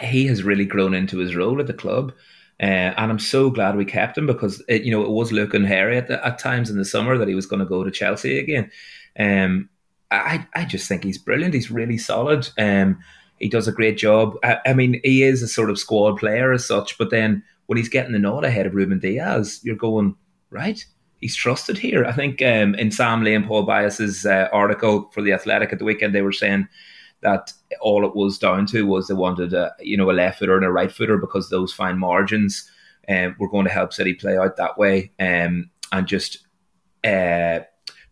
he 0.00 0.26
has 0.26 0.42
really 0.42 0.64
grown 0.64 0.94
into 0.94 1.18
his 1.18 1.36
role 1.36 1.60
at 1.60 1.66
the 1.66 1.74
club. 1.74 2.12
Uh, 2.60 2.94
and 2.96 3.10
I'm 3.10 3.18
so 3.18 3.50
glad 3.50 3.76
we 3.76 3.84
kept 3.84 4.16
him 4.16 4.26
because 4.26 4.62
it, 4.68 4.82
you 4.82 4.92
know 4.92 5.02
it 5.02 5.10
was 5.10 5.32
looking 5.32 5.64
hairy 5.64 5.96
at, 5.96 6.06
the, 6.06 6.24
at 6.24 6.38
times 6.38 6.70
in 6.70 6.78
the 6.78 6.84
summer 6.84 7.18
that 7.18 7.28
he 7.28 7.34
was 7.34 7.46
going 7.46 7.60
to 7.60 7.66
go 7.66 7.82
to 7.82 7.90
Chelsea 7.90 8.38
again. 8.38 8.70
Um, 9.18 9.68
I 10.10 10.46
I 10.54 10.64
just 10.64 10.86
think 10.86 11.02
he's 11.02 11.18
brilliant. 11.18 11.54
He's 11.54 11.70
really 11.70 11.98
solid. 11.98 12.48
Um, 12.58 12.98
he 13.42 13.48
does 13.48 13.66
a 13.66 13.72
great 13.72 13.98
job. 13.98 14.36
I, 14.44 14.58
I, 14.66 14.72
mean, 14.72 15.00
he 15.02 15.24
is 15.24 15.42
a 15.42 15.48
sort 15.48 15.68
of 15.68 15.78
squad 15.78 16.18
player 16.18 16.52
as 16.52 16.64
such. 16.64 16.96
But 16.96 17.10
then 17.10 17.42
when 17.66 17.76
he's 17.76 17.88
getting 17.88 18.12
the 18.12 18.20
nod 18.20 18.44
ahead 18.44 18.66
of 18.66 18.74
Ruben 18.74 19.00
Dias, 19.00 19.60
you're 19.64 19.74
going 19.74 20.14
right. 20.50 20.84
He's 21.20 21.34
trusted 21.34 21.76
here. 21.76 22.04
I 22.04 22.12
think 22.12 22.40
um, 22.40 22.76
in 22.76 22.92
Sam 22.92 23.24
Lee 23.24 23.34
and 23.34 23.46
Paul 23.46 23.64
Byas's 23.64 24.24
uh, 24.24 24.48
article 24.52 25.10
for 25.12 25.22
the 25.22 25.32
Athletic 25.32 25.72
at 25.72 25.80
the 25.80 25.84
weekend, 25.84 26.14
they 26.14 26.22
were 26.22 26.32
saying 26.32 26.68
that 27.22 27.52
all 27.80 28.04
it 28.04 28.14
was 28.14 28.38
down 28.38 28.66
to 28.66 28.86
was 28.86 29.08
they 29.08 29.14
wanted 29.14 29.52
a 29.52 29.72
you 29.80 29.96
know 29.96 30.10
a 30.10 30.12
left 30.12 30.38
footer 30.38 30.56
and 30.56 30.64
a 30.64 30.70
right 30.70 30.92
footer 30.92 31.16
because 31.16 31.48
those 31.48 31.72
fine 31.72 31.98
margins 31.98 32.70
um, 33.08 33.34
were 33.38 33.48
going 33.48 33.64
to 33.64 33.72
help 33.72 33.92
City 33.92 34.14
play 34.14 34.36
out 34.36 34.56
that 34.56 34.78
way 34.78 35.10
um, 35.18 35.70
and 35.92 36.06
just 36.06 36.46
uh, 37.04 37.60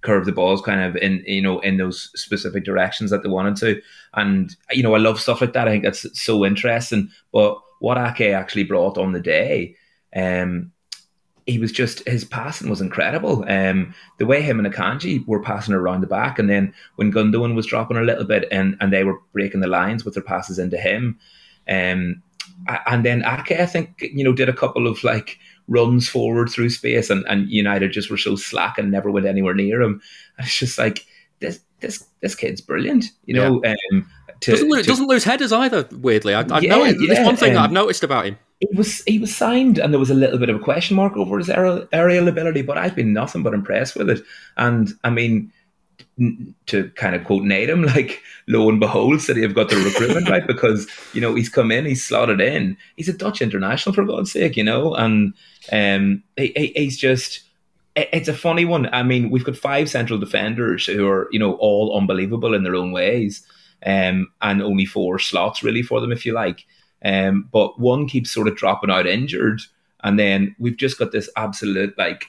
curve 0.02 0.24
the 0.24 0.32
balls 0.32 0.62
kind 0.62 0.80
of 0.80 0.96
in 0.96 1.22
you 1.26 1.42
know 1.42 1.60
in 1.60 1.76
those 1.76 2.10
specific 2.14 2.64
directions 2.64 3.10
that 3.10 3.22
they 3.22 3.28
wanted 3.28 3.56
to. 3.56 3.80
And 4.14 4.54
you 4.70 4.82
know 4.82 4.94
I 4.94 4.98
love 4.98 5.20
stuff 5.20 5.40
like 5.40 5.52
that. 5.52 5.68
I 5.68 5.72
think 5.72 5.84
that's 5.84 6.20
so 6.20 6.44
interesting. 6.44 7.10
But 7.32 7.58
what 7.80 7.98
Ake 7.98 8.32
actually 8.32 8.64
brought 8.64 8.98
on 8.98 9.12
the 9.12 9.20
day. 9.20 9.76
Um, 10.14 10.72
he 11.46 11.58
was 11.58 11.72
just 11.72 12.06
his 12.08 12.24
passing 12.24 12.70
was 12.70 12.80
incredible. 12.80 13.44
Um, 13.48 13.94
the 14.18 14.26
way 14.26 14.42
him 14.42 14.58
and 14.58 14.72
Akanji 14.72 15.26
were 15.26 15.42
passing 15.42 15.74
around 15.74 16.00
the 16.00 16.06
back, 16.06 16.38
and 16.38 16.48
then 16.48 16.74
when 16.96 17.12
Gundogan 17.12 17.54
was 17.54 17.66
dropping 17.66 17.96
a 17.96 18.02
little 18.02 18.24
bit, 18.24 18.48
and 18.50 18.76
and 18.80 18.92
they 18.92 19.04
were 19.04 19.20
breaking 19.32 19.60
the 19.60 19.66
lines 19.66 20.04
with 20.04 20.14
their 20.14 20.22
passes 20.22 20.58
into 20.58 20.76
him, 20.76 21.18
um, 21.68 22.22
and 22.86 23.04
then 23.04 23.22
Ake, 23.24 23.52
I 23.52 23.66
think 23.66 24.00
you 24.00 24.24
know, 24.24 24.32
did 24.32 24.48
a 24.48 24.54
couple 24.54 24.86
of 24.86 25.02
like 25.04 25.38
runs 25.68 26.08
forward 26.08 26.50
through 26.50 26.70
space, 26.70 27.10
and 27.10 27.24
and 27.28 27.50
United 27.50 27.92
just 27.92 28.10
were 28.10 28.16
so 28.16 28.36
slack 28.36 28.78
and 28.78 28.90
never 28.90 29.10
went 29.10 29.26
anywhere 29.26 29.54
near 29.54 29.80
him. 29.80 30.00
And 30.36 30.46
it's 30.46 30.58
just 30.58 30.78
like 30.78 31.06
this 31.40 31.60
this 31.80 32.04
this 32.20 32.34
kid's 32.34 32.60
brilliant, 32.60 33.06
you 33.24 33.34
know. 33.34 33.60
Yeah. 33.64 33.76
Um, 33.92 34.10
to, 34.40 34.52
doesn't, 34.52 34.70
lose, 34.70 34.86
to, 34.86 34.88
doesn't 34.88 35.06
lose 35.06 35.24
headers 35.24 35.52
either. 35.52 35.86
Weirdly, 35.92 36.34
I, 36.34 36.38
have 36.38 36.62
yeah, 36.62 36.76
noticed. 36.76 37.00
Yeah, 37.00 37.14
there's 37.14 37.26
one 37.26 37.36
thing 37.36 37.50
um, 37.50 37.54
that 37.56 37.64
I've 37.64 37.72
noticed 37.72 38.02
about 38.02 38.24
him 38.24 38.38
he 38.60 38.68
was 38.76 39.02
he 39.04 39.18
was 39.18 39.34
signed, 39.34 39.78
and 39.78 39.92
there 39.92 39.98
was 39.98 40.10
a 40.10 40.14
little 40.14 40.38
bit 40.38 40.50
of 40.50 40.56
a 40.56 40.64
question 40.64 40.96
mark 40.96 41.16
over 41.16 41.38
his 41.38 41.50
aerial, 41.50 41.86
aerial 41.92 42.28
ability. 42.28 42.62
But 42.62 42.78
I've 42.78 42.94
been 42.94 43.12
nothing 43.12 43.42
but 43.42 43.54
impressed 43.54 43.96
with 43.96 44.10
it. 44.10 44.22
And 44.56 44.92
I 45.02 45.10
mean, 45.10 45.52
to 46.66 46.90
kind 46.90 47.14
of 47.14 47.24
quote 47.24 47.42
Nedum, 47.42 47.86
like 47.94 48.22
lo 48.46 48.68
and 48.68 48.78
behold, 48.78 49.20
City 49.20 49.42
have 49.42 49.54
got 49.54 49.70
the 49.70 49.76
recruitment 49.76 50.28
right 50.28 50.46
because 50.46 50.86
you 51.14 51.20
know 51.20 51.34
he's 51.34 51.48
come 51.48 51.72
in, 51.72 51.86
he's 51.86 52.04
slotted 52.04 52.40
in. 52.40 52.76
He's 52.96 53.08
a 53.08 53.14
Dutch 53.14 53.40
international 53.40 53.94
for 53.94 54.04
God's 54.04 54.32
sake, 54.32 54.56
you 54.56 54.64
know, 54.64 54.94
and 54.94 55.34
um, 55.72 56.22
he, 56.36 56.52
he, 56.54 56.72
he's 56.76 56.98
just 56.98 57.40
it's 57.96 58.28
a 58.28 58.34
funny 58.34 58.64
one. 58.64 58.88
I 58.92 59.02
mean, 59.02 59.30
we've 59.30 59.44
got 59.44 59.56
five 59.56 59.90
central 59.90 60.18
defenders 60.18 60.86
who 60.86 61.08
are, 61.08 61.28
you 61.32 61.38
know, 61.38 61.54
all 61.54 61.96
unbelievable 61.96 62.54
in 62.54 62.62
their 62.62 62.76
own 62.76 62.92
ways, 62.92 63.44
um, 63.84 64.28
and 64.42 64.62
only 64.62 64.84
four 64.84 65.18
slots 65.18 65.62
really 65.62 65.82
for 65.82 66.00
them, 66.00 66.12
if 66.12 66.24
you 66.24 66.32
like. 66.32 66.66
Um, 67.04 67.48
but 67.50 67.78
one 67.80 68.06
keeps 68.06 68.30
sort 68.30 68.48
of 68.48 68.56
dropping 68.56 68.90
out 68.90 69.06
injured, 69.06 69.62
and 70.02 70.18
then 70.18 70.54
we've 70.58 70.76
just 70.76 70.98
got 70.98 71.12
this 71.12 71.30
absolute 71.36 71.96
like 71.96 72.26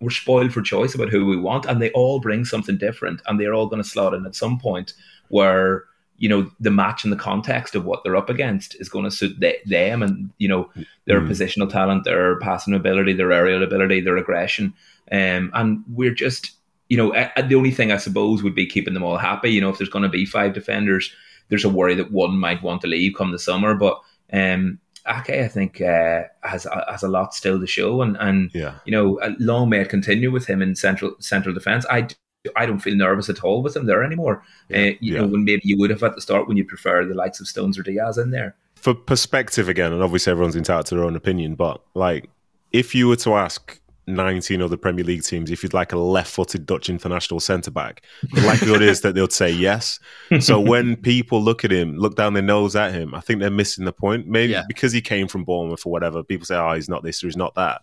we're 0.00 0.10
spoiled 0.10 0.52
for 0.52 0.60
choice 0.60 0.94
about 0.94 1.10
who 1.10 1.24
we 1.24 1.36
want, 1.36 1.64
and 1.64 1.80
they 1.80 1.90
all 1.92 2.20
bring 2.20 2.44
something 2.44 2.76
different, 2.76 3.22
and 3.26 3.38
they're 3.38 3.54
all 3.54 3.68
going 3.68 3.82
to 3.82 3.88
slot 3.88 4.14
in 4.14 4.26
at 4.26 4.34
some 4.34 4.58
point 4.58 4.92
where 5.28 5.84
you 6.18 6.28
know 6.28 6.50
the 6.60 6.70
match 6.70 7.04
and 7.04 7.12
the 7.12 7.16
context 7.16 7.74
of 7.74 7.84
what 7.84 8.04
they're 8.04 8.16
up 8.16 8.30
against 8.30 8.76
is 8.80 8.88
going 8.88 9.04
to 9.04 9.10
suit 9.10 9.38
they, 9.40 9.58
them, 9.66 10.02
and 10.02 10.30
you 10.38 10.48
know 10.48 10.70
their 11.06 11.20
mm. 11.20 11.28
positional 11.28 11.70
talent, 11.70 12.04
their 12.04 12.38
passing 12.40 12.74
ability, 12.74 13.12
their 13.12 13.32
aerial 13.32 13.62
ability, 13.62 14.00
their 14.00 14.16
aggression, 14.16 14.74
um, 15.10 15.50
and 15.54 15.82
we're 15.92 16.14
just 16.14 16.52
you 16.88 16.96
know 16.96 17.12
the 17.12 17.54
only 17.54 17.70
thing 17.70 17.90
I 17.90 17.96
suppose 17.96 18.42
would 18.42 18.54
be 18.54 18.66
keeping 18.66 18.94
them 18.94 19.02
all 19.02 19.16
happy. 19.16 19.50
You 19.50 19.60
know, 19.60 19.70
if 19.70 19.78
there's 19.78 19.88
going 19.88 20.04
to 20.04 20.08
be 20.08 20.26
five 20.26 20.52
defenders, 20.52 21.12
there's 21.52 21.66
a 21.66 21.68
worry 21.68 21.94
that 21.94 22.10
one 22.10 22.38
might 22.38 22.62
want 22.62 22.80
to 22.80 22.86
leave 22.86 23.12
come 23.14 23.30
the 23.30 23.38
summer, 23.38 23.74
but 23.74 24.00
um, 24.32 24.78
Ake, 25.06 25.28
I 25.28 25.48
think, 25.48 25.82
uh, 25.82 26.22
has 26.42 26.66
has 26.88 27.02
a 27.02 27.08
lot 27.08 27.34
still 27.34 27.60
to 27.60 27.66
show, 27.66 28.00
and 28.00 28.16
and 28.20 28.50
yeah. 28.54 28.76
you 28.86 28.92
know, 28.92 29.20
long 29.38 29.68
may 29.68 29.80
it 29.80 29.90
continue 29.90 30.30
with 30.30 30.46
him 30.46 30.62
in 30.62 30.74
central 30.74 31.14
central 31.18 31.54
defence. 31.54 31.84
I 31.90 32.08
I 32.56 32.64
don't 32.64 32.78
feel 32.78 32.96
nervous 32.96 33.28
at 33.28 33.44
all 33.44 33.62
with 33.62 33.76
him 33.76 33.84
there 33.84 34.02
anymore. 34.02 34.42
Yeah. 34.70 34.78
Uh, 34.78 34.80
you 35.00 35.14
yeah. 35.14 35.20
know, 35.20 35.26
when 35.26 35.44
maybe 35.44 35.60
you 35.64 35.76
would 35.76 35.90
have 35.90 36.02
at 36.02 36.14
the 36.14 36.22
start 36.22 36.48
when 36.48 36.56
you 36.56 36.64
prefer 36.64 37.04
the 37.04 37.12
likes 37.12 37.38
of 37.38 37.46
Stones 37.46 37.78
or 37.78 37.82
Dias 37.82 38.16
in 38.16 38.30
there. 38.30 38.56
For 38.76 38.94
perspective 38.94 39.68
again, 39.68 39.92
and 39.92 40.02
obviously 40.02 40.30
everyone's 40.30 40.56
entitled 40.56 40.86
to 40.86 40.94
their 40.94 41.04
own 41.04 41.16
opinion, 41.16 41.54
but 41.54 41.82
like 41.92 42.30
if 42.72 42.94
you 42.94 43.08
were 43.08 43.16
to 43.16 43.34
ask 43.34 43.78
19 44.06 44.60
other 44.60 44.76
Premier 44.76 45.04
League 45.04 45.22
teams 45.22 45.50
if 45.50 45.62
you'd 45.62 45.74
like 45.74 45.92
a 45.92 45.98
left-footed 45.98 46.66
Dutch 46.66 46.90
international 46.90 47.38
centre 47.38 47.70
back. 47.70 48.04
The 48.32 48.40
likelihood 48.42 48.82
is 48.82 49.00
that 49.02 49.14
they'll 49.14 49.28
say 49.28 49.50
yes. 49.50 50.00
So 50.40 50.58
when 50.60 50.96
people 50.96 51.40
look 51.40 51.64
at 51.64 51.70
him, 51.70 51.96
look 51.96 52.16
down 52.16 52.34
their 52.34 52.42
nose 52.42 52.74
at 52.74 52.92
him, 52.92 53.14
I 53.14 53.20
think 53.20 53.40
they're 53.40 53.50
missing 53.50 53.84
the 53.84 53.92
point. 53.92 54.26
Maybe 54.26 54.52
yeah. 54.52 54.64
because 54.66 54.92
he 54.92 55.00
came 55.00 55.28
from 55.28 55.44
Bournemouth 55.44 55.86
or 55.86 55.92
whatever, 55.92 56.22
people 56.24 56.46
say, 56.46 56.56
"Oh, 56.56 56.72
he's 56.72 56.88
not 56.88 57.04
this 57.04 57.22
or 57.22 57.28
he's 57.28 57.36
not 57.36 57.54
that." 57.54 57.82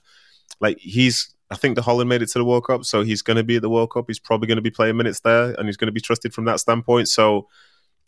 Like 0.60 0.78
he's, 0.80 1.34
I 1.50 1.56
think 1.56 1.76
the 1.76 1.82
Holland 1.82 2.10
made 2.10 2.22
it 2.22 2.30
to 2.30 2.40
the 2.40 2.46
World 2.46 2.66
Cup, 2.66 2.84
so 2.84 3.02
he's 3.02 3.22
going 3.22 3.38
to 3.38 3.44
be 3.44 3.56
at 3.56 3.62
the 3.62 3.70
World 3.70 3.92
Cup. 3.92 4.06
He's 4.08 4.20
probably 4.20 4.48
going 4.48 4.58
to 4.58 4.62
be 4.62 4.72
playing 4.72 4.98
minutes 4.98 5.22
there, 5.22 5.54
and 5.54 5.68
he's 5.68 5.78
going 5.78 5.88
to 5.88 5.94
be 5.94 6.02
trusted 6.02 6.34
from 6.34 6.46
that 6.46 6.60
standpoint. 6.60 7.08
So 7.08 7.48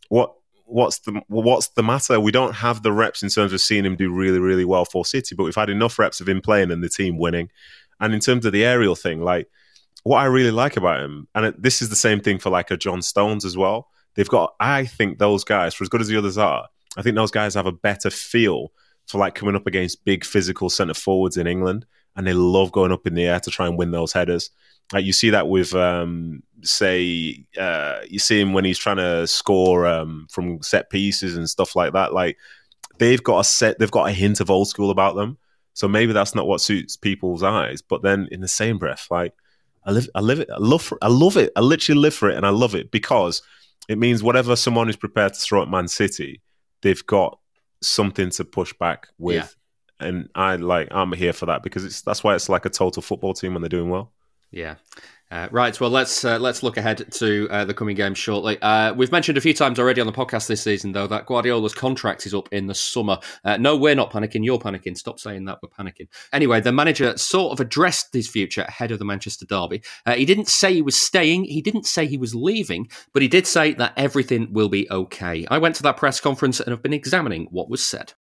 what? 0.09 0.34
What's 0.66 0.99
the 0.99 1.22
what's 1.28 1.68
the 1.70 1.84
matter? 1.84 2.18
We 2.18 2.32
don't 2.32 2.53
have 2.53 2.82
the 2.82 2.93
reps 2.93 3.24
in 3.24 3.30
terms 3.30 3.51
of 3.51 3.59
seeing 3.59 3.86
him 3.86 3.97
do 3.97 4.09
really, 4.09 4.39
really 4.39 4.64
well 4.64 4.86
for 4.86 5.03
City, 5.03 5.36
but 5.36 5.43
we've 5.43 5.53
had 5.53 5.70
enough 5.70 5.99
reps 5.99 6.22
of 6.22 6.30
him 6.30 6.39
playing 6.39 6.72
and 6.72 6.82
the 6.82 6.88
team 6.88 7.18
winning 7.18 7.49
and 8.02 8.14
in 8.14 8.20
terms 8.20 8.45
of 8.45 8.52
the 8.52 8.66
aerial 8.66 8.95
thing, 8.95 9.22
like 9.22 9.47
what 10.04 10.18
I 10.18 10.26
really 10.26 10.52
like 10.52 10.76
about 10.76 10.99
him, 10.99 11.28
and 11.36 11.45
it, 11.45 11.62
this 11.62 11.82
is 11.82 11.89
the 11.89 11.95
same 11.95 12.20
thing 12.20 12.39
for 12.39 12.49
like 12.49 12.72
a 12.72 12.78
John 12.78 13.02
Stones 13.02 13.45
as 13.45 13.56
well. 13.56 13.88
They've 14.16 14.28
got, 14.28 14.56
I 14.60 14.86
think 14.86 15.20
those 15.20 15.43
guys, 15.45 15.74
for 15.74 15.84
as 15.84 15.89
good 15.89 16.02
as 16.02 16.08
the 16.08 16.18
others 16.18 16.38
are, 16.38 16.68
I 16.97 17.02
think 17.02 17.16
those 17.16 17.32
guys 17.32 17.54
have 17.54 17.68
a 17.68 17.72
better 17.72 18.10
feel 18.10 18.72
for 19.08 19.20
like 19.20 19.36
coming 19.36 19.56
up 19.56 19.68
against 19.68 20.04
big 20.04 20.26
physical 20.26 20.70
centre 20.70 20.93
forwards 20.93 21.38
in 21.38 21.47
England, 21.47 21.86
and 22.16 22.28
they 22.28 22.34
love 22.34 22.72
going 22.72 22.91
up 22.91 23.08
in 23.08 23.14
the 23.14 23.24
air 23.24 23.39
to 23.39 23.52
try 23.52 23.68
and 23.68 23.78
win 23.78 23.91
those 23.91 24.12
headers. 24.12 24.49
Like 24.91 25.06
you 25.06 25.14
see 25.14 25.30
that 25.30 25.47
with, 25.47 25.74
um, 25.74 26.43
say, 26.64 27.45
uh, 27.58 27.99
you 28.10 28.20
see 28.20 28.41
him 28.41 28.52
when 28.52 28.66
he's 28.66 28.80
trying 28.80 28.97
to 28.97 29.26
score 29.28 29.88
um, 29.88 30.28
from 30.30 30.62
set 30.62 30.89
pieces 30.89 31.38
and 31.38 31.49
stuff 31.49 31.76
like 31.76 31.93
that. 31.93 32.14
Like 32.14 32.38
they've 32.97 33.24
got 33.24 33.39
a 33.39 33.43
set, 33.43 33.80
they've 33.80 33.89
got 33.89 34.10
a 34.10 34.12
hint 34.12 34.41
of 34.41 34.49
old 34.49 34.68
school 34.68 34.89
about 34.89 35.16
them. 35.16 35.38
So 35.74 35.88
maybe 35.88 36.13
that's 36.13 36.36
not 36.36 36.47
what 36.47 36.61
suits 36.61 36.97
people's 36.97 37.43
eyes. 37.43 37.82
But 37.82 38.01
then 38.01 38.28
in 38.32 38.41
the 38.41 38.47
same 38.47 38.78
breath, 38.78 39.07
like 39.09 39.34
I 39.86 39.91
live, 39.91 40.09
I 40.13 40.22
live 40.22 40.39
it, 40.39 40.49
I 40.51 40.59
love, 40.59 40.82
for, 40.82 40.97
I 41.01 41.07
love 41.07 41.38
it. 41.38 41.51
I 41.55 41.61
literally 41.61 41.99
live 41.99 42.13
for 42.13 42.30
it, 42.30 42.38
and 42.38 42.45
I 42.45 42.49
love 42.49 42.76
it 42.76 42.91
because 42.91 43.41
it 43.88 43.97
means 43.97 44.22
whatever 44.22 44.55
someone 44.55 44.89
is 44.89 44.95
prepared 44.95 45.34
to 45.34 45.39
throw 45.39 45.61
at 45.61 45.69
Man 45.69 45.88
City, 45.88 46.41
they've 46.82 47.05
got 47.05 47.39
something 47.82 48.30
to 48.32 48.45
push 48.45 48.74
back 48.74 49.07
with. 49.17 49.36
Yeah. 49.36 50.07
And 50.07 50.30
I 50.34 50.55
like, 50.55 50.88
I'm 50.91 51.13
here 51.13 51.34
for 51.34 51.45
that 51.47 51.63
because 51.63 51.86
it's 51.86 52.01
that's 52.01 52.24
why 52.24 52.36
it's 52.36 52.49
like 52.49 52.65
a 52.65 52.69
total 52.69 53.01
football 53.01 53.34
team 53.34 53.53
when 53.53 53.61
they're 53.61 53.69
doing 53.69 53.89
well. 53.89 54.11
Yeah. 54.52 54.76
Uh, 55.32 55.47
right, 55.49 55.80
well 55.80 55.89
let's 55.89 56.26
uh, 56.26 56.38
let's 56.38 56.62
look 56.62 56.76
ahead 56.76 57.10
to 57.10 57.47
uh, 57.49 57.64
the 57.64 57.74
coming 57.74 57.95
games 57.95 58.18
shortly. 58.18 58.62
Uh, 58.62 58.93
we've 58.93 59.14
mentioned 59.14 59.38
a 59.38 59.41
few 59.41 59.54
times 59.54 59.80
already 59.80 60.02
on 60.02 60.08
the 60.08 60.12
podcast 60.12 60.47
this 60.47 60.62
season, 60.62 60.91
though, 60.91 61.08
that 61.08 61.26
Guardiola's 61.26 61.74
contract 61.74 62.26
is 62.26 62.34
up 62.34 62.49
in 62.52 62.68
the 62.68 62.76
summer. 62.76 63.18
Uh, 63.45 63.56
no, 63.56 63.78
we're 63.78 63.95
not 63.95 64.12
panicking. 64.12 64.43
You're 64.43 64.60
panicking. 64.60 64.97
Stop 64.97 65.22
saying 65.22 65.45
that. 65.45 65.60
We're 65.64 65.70
panicking. 65.70 66.10
Anyway, 66.34 66.60
the 66.60 66.74
manager 66.74 67.18
sort 67.18 67.54
of 67.54 67.62
addressed 67.62 68.14
his 68.14 68.28
future 68.28 68.64
ahead 68.64 68.91
of 68.91 68.99
the 68.99 69.06
Manchester 69.06 69.45
derby. 69.45 69.82
Uh, 70.06 70.16
he 70.16 70.26
didn't 70.26 70.49
say 70.49 70.74
he 70.74 70.82
was 70.82 70.99
staying. 70.99 71.45
He 71.45 71.62
didn't 71.62 71.86
say 71.86 72.08
he 72.08 72.18
was 72.18 72.36
leaving, 72.36 72.89
but 73.14 73.22
he 73.22 73.30
did 73.30 73.47
say 73.47 73.74
that 73.76 73.93
everything 73.95 74.52
will 74.52 74.70
be 74.70 74.91
okay. 74.91 75.47
I 75.49 75.60
went 75.60 75.76
to 75.78 75.84
that 75.84 75.95
press 75.95 76.20
conference 76.20 76.60
and 76.60 76.72
have 76.72 76.84
been 76.84 76.93
examining 76.93 77.47
what 77.52 77.70
was 77.70 77.82
said. 77.82 78.12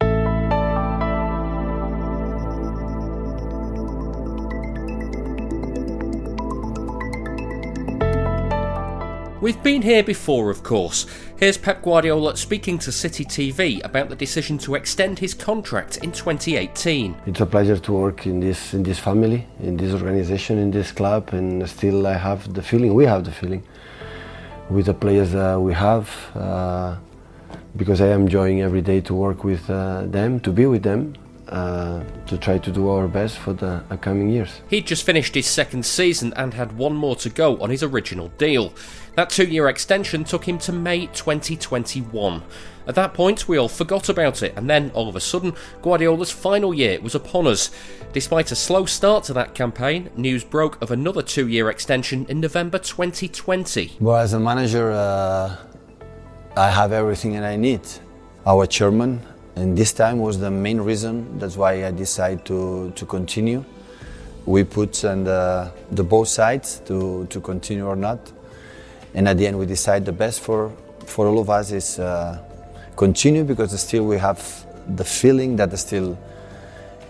We've 9.41 9.62
been 9.62 9.80
here 9.80 10.03
before, 10.03 10.51
of 10.51 10.62
course. 10.62 11.07
Here's 11.38 11.57
Pep 11.57 11.82
Guardiola 11.82 12.36
speaking 12.36 12.78
to 12.80 12.93
City 12.93 13.24
TV 13.24 13.82
about 13.82 14.11
the 14.11 14.14
decision 14.14 14.59
to 14.59 14.74
extend 14.74 15.18
his 15.18 15.32
contract 15.32 15.97
in 16.05 16.12
2018. 16.12 17.16
It's 17.24 17.41
a 17.41 17.47
pleasure 17.47 17.78
to 17.78 17.93
work 17.93 18.26
in 18.26 18.41
this 18.41 18.74
in 18.74 18.82
this 18.82 18.99
family, 18.99 19.47
in 19.61 19.78
this 19.78 19.95
organization, 19.95 20.59
in 20.59 20.70
this 20.70 20.93
club, 20.93 21.30
and 21.32 21.66
still 21.66 22.07
I 22.07 22.18
have 22.18 22.53
the 22.53 22.61
feeling, 22.61 22.93
we 22.93 23.07
have 23.07 23.24
the 23.24 23.32
feeling, 23.32 23.62
with 24.68 24.84
the 24.84 24.95
players 24.95 25.34
uh, 25.34 25.57
we 25.59 25.72
have, 25.72 26.11
uh, 26.34 26.97
because 27.76 28.03
I 28.03 28.09
am 28.09 28.22
enjoying 28.22 28.61
every 28.61 28.82
day 28.82 29.01
to 29.01 29.14
work 29.14 29.43
with 29.43 29.70
uh, 29.70 30.03
them, 30.05 30.41
to 30.41 30.53
be 30.53 30.66
with 30.66 30.82
them, 30.82 31.14
uh, 31.51 32.03
to 32.26 32.38
try 32.38 32.59
to 32.59 32.70
do 32.70 32.88
our 32.88 33.09
best 33.09 33.38
for 33.38 33.53
the 33.53 33.82
coming 34.01 34.28
years. 34.28 34.62
He'd 34.68 34.86
just 34.86 35.05
finished 35.05 35.34
his 35.34 35.46
second 35.46 35.84
season 35.84 36.32
and 36.36 36.55
had 36.55 36.78
one 36.78 36.94
more 36.94 37.16
to 37.16 37.28
go 37.28 37.61
on 37.61 37.70
his 37.70 37.82
original 37.82 38.28
deal. 38.38 38.72
That 39.16 39.30
two 39.30 39.46
year 39.46 39.68
extension 39.68 40.24
took 40.24 40.46
him 40.46 40.59
to 40.59 40.72
May 40.72 41.07
2021. 41.09 42.42
At 42.86 42.94
that 42.94 43.14
point, 43.14 43.48
we 43.48 43.59
all 43.59 43.68
forgot 43.68 44.09
about 44.09 44.42
it, 44.42 44.55
and 44.57 44.68
then 44.68 44.90
all 44.94 45.09
of 45.09 45.14
a 45.14 45.20
sudden, 45.20 45.55
Guardiola's 45.82 46.30
final 46.30 46.72
year 46.72 47.01
was 47.01 47.14
upon 47.14 47.46
us. 47.46 47.70
Despite 48.12 48.51
a 48.51 48.57
slow 48.57 48.84
start 48.86 49.24
to 49.24 49.32
that 49.34 49.55
campaign, 49.55 50.11
news 50.16 50.44
broke 50.44 50.80
of 50.82 50.90
another 50.90 51.22
two 51.22 51.46
year 51.46 51.68
extension 51.70 52.26
in 52.28 52.40
November 52.40 52.78
2020. 52.78 53.96
Well, 54.01 54.16
as 54.16 54.32
a 54.32 54.40
manager, 54.40 54.90
uh, 54.90 55.57
I 56.57 56.70
have 56.70 56.92
everything 56.92 57.32
that 57.32 57.44
I 57.44 57.57
need. 57.57 57.82
Our 58.46 58.66
chairman, 58.66 59.20
and 59.61 59.77
this 59.77 59.93
time 59.93 60.19
was 60.19 60.39
the 60.39 60.51
main 60.51 60.81
reason, 60.81 61.39
that's 61.39 61.57
why 61.57 61.87
I 61.87 61.91
decided 61.91 62.45
to, 62.47 62.93
to 62.97 63.07
continue. 63.07 63.65
We 64.47 64.65
put 64.65 65.05
on 65.05 65.25
the, 65.25 65.71
the 65.91 66.03
both 66.03 66.29
sides 66.29 66.81
to, 66.87 67.27
to 67.27 67.41
continue 67.41 67.87
or 67.87 67.97
not 67.97 68.33
and 69.15 69.29
at 69.29 69.39
the 69.39 69.47
end 69.47 69.59
we 69.59 69.67
decide 69.67 70.05
the 70.05 70.13
best 70.13 70.41
for 70.41 70.73
for 71.07 71.27
all 71.27 71.39
of 71.41 71.51
us 71.51 71.73
is 71.73 71.99
uh, 71.99 72.39
continue 72.97 73.43
because 73.43 73.79
still 73.81 74.05
we 74.05 74.17
have 74.17 74.41
the 74.97 75.05
feeling 75.05 75.57
that 75.57 75.77
still 75.79 76.17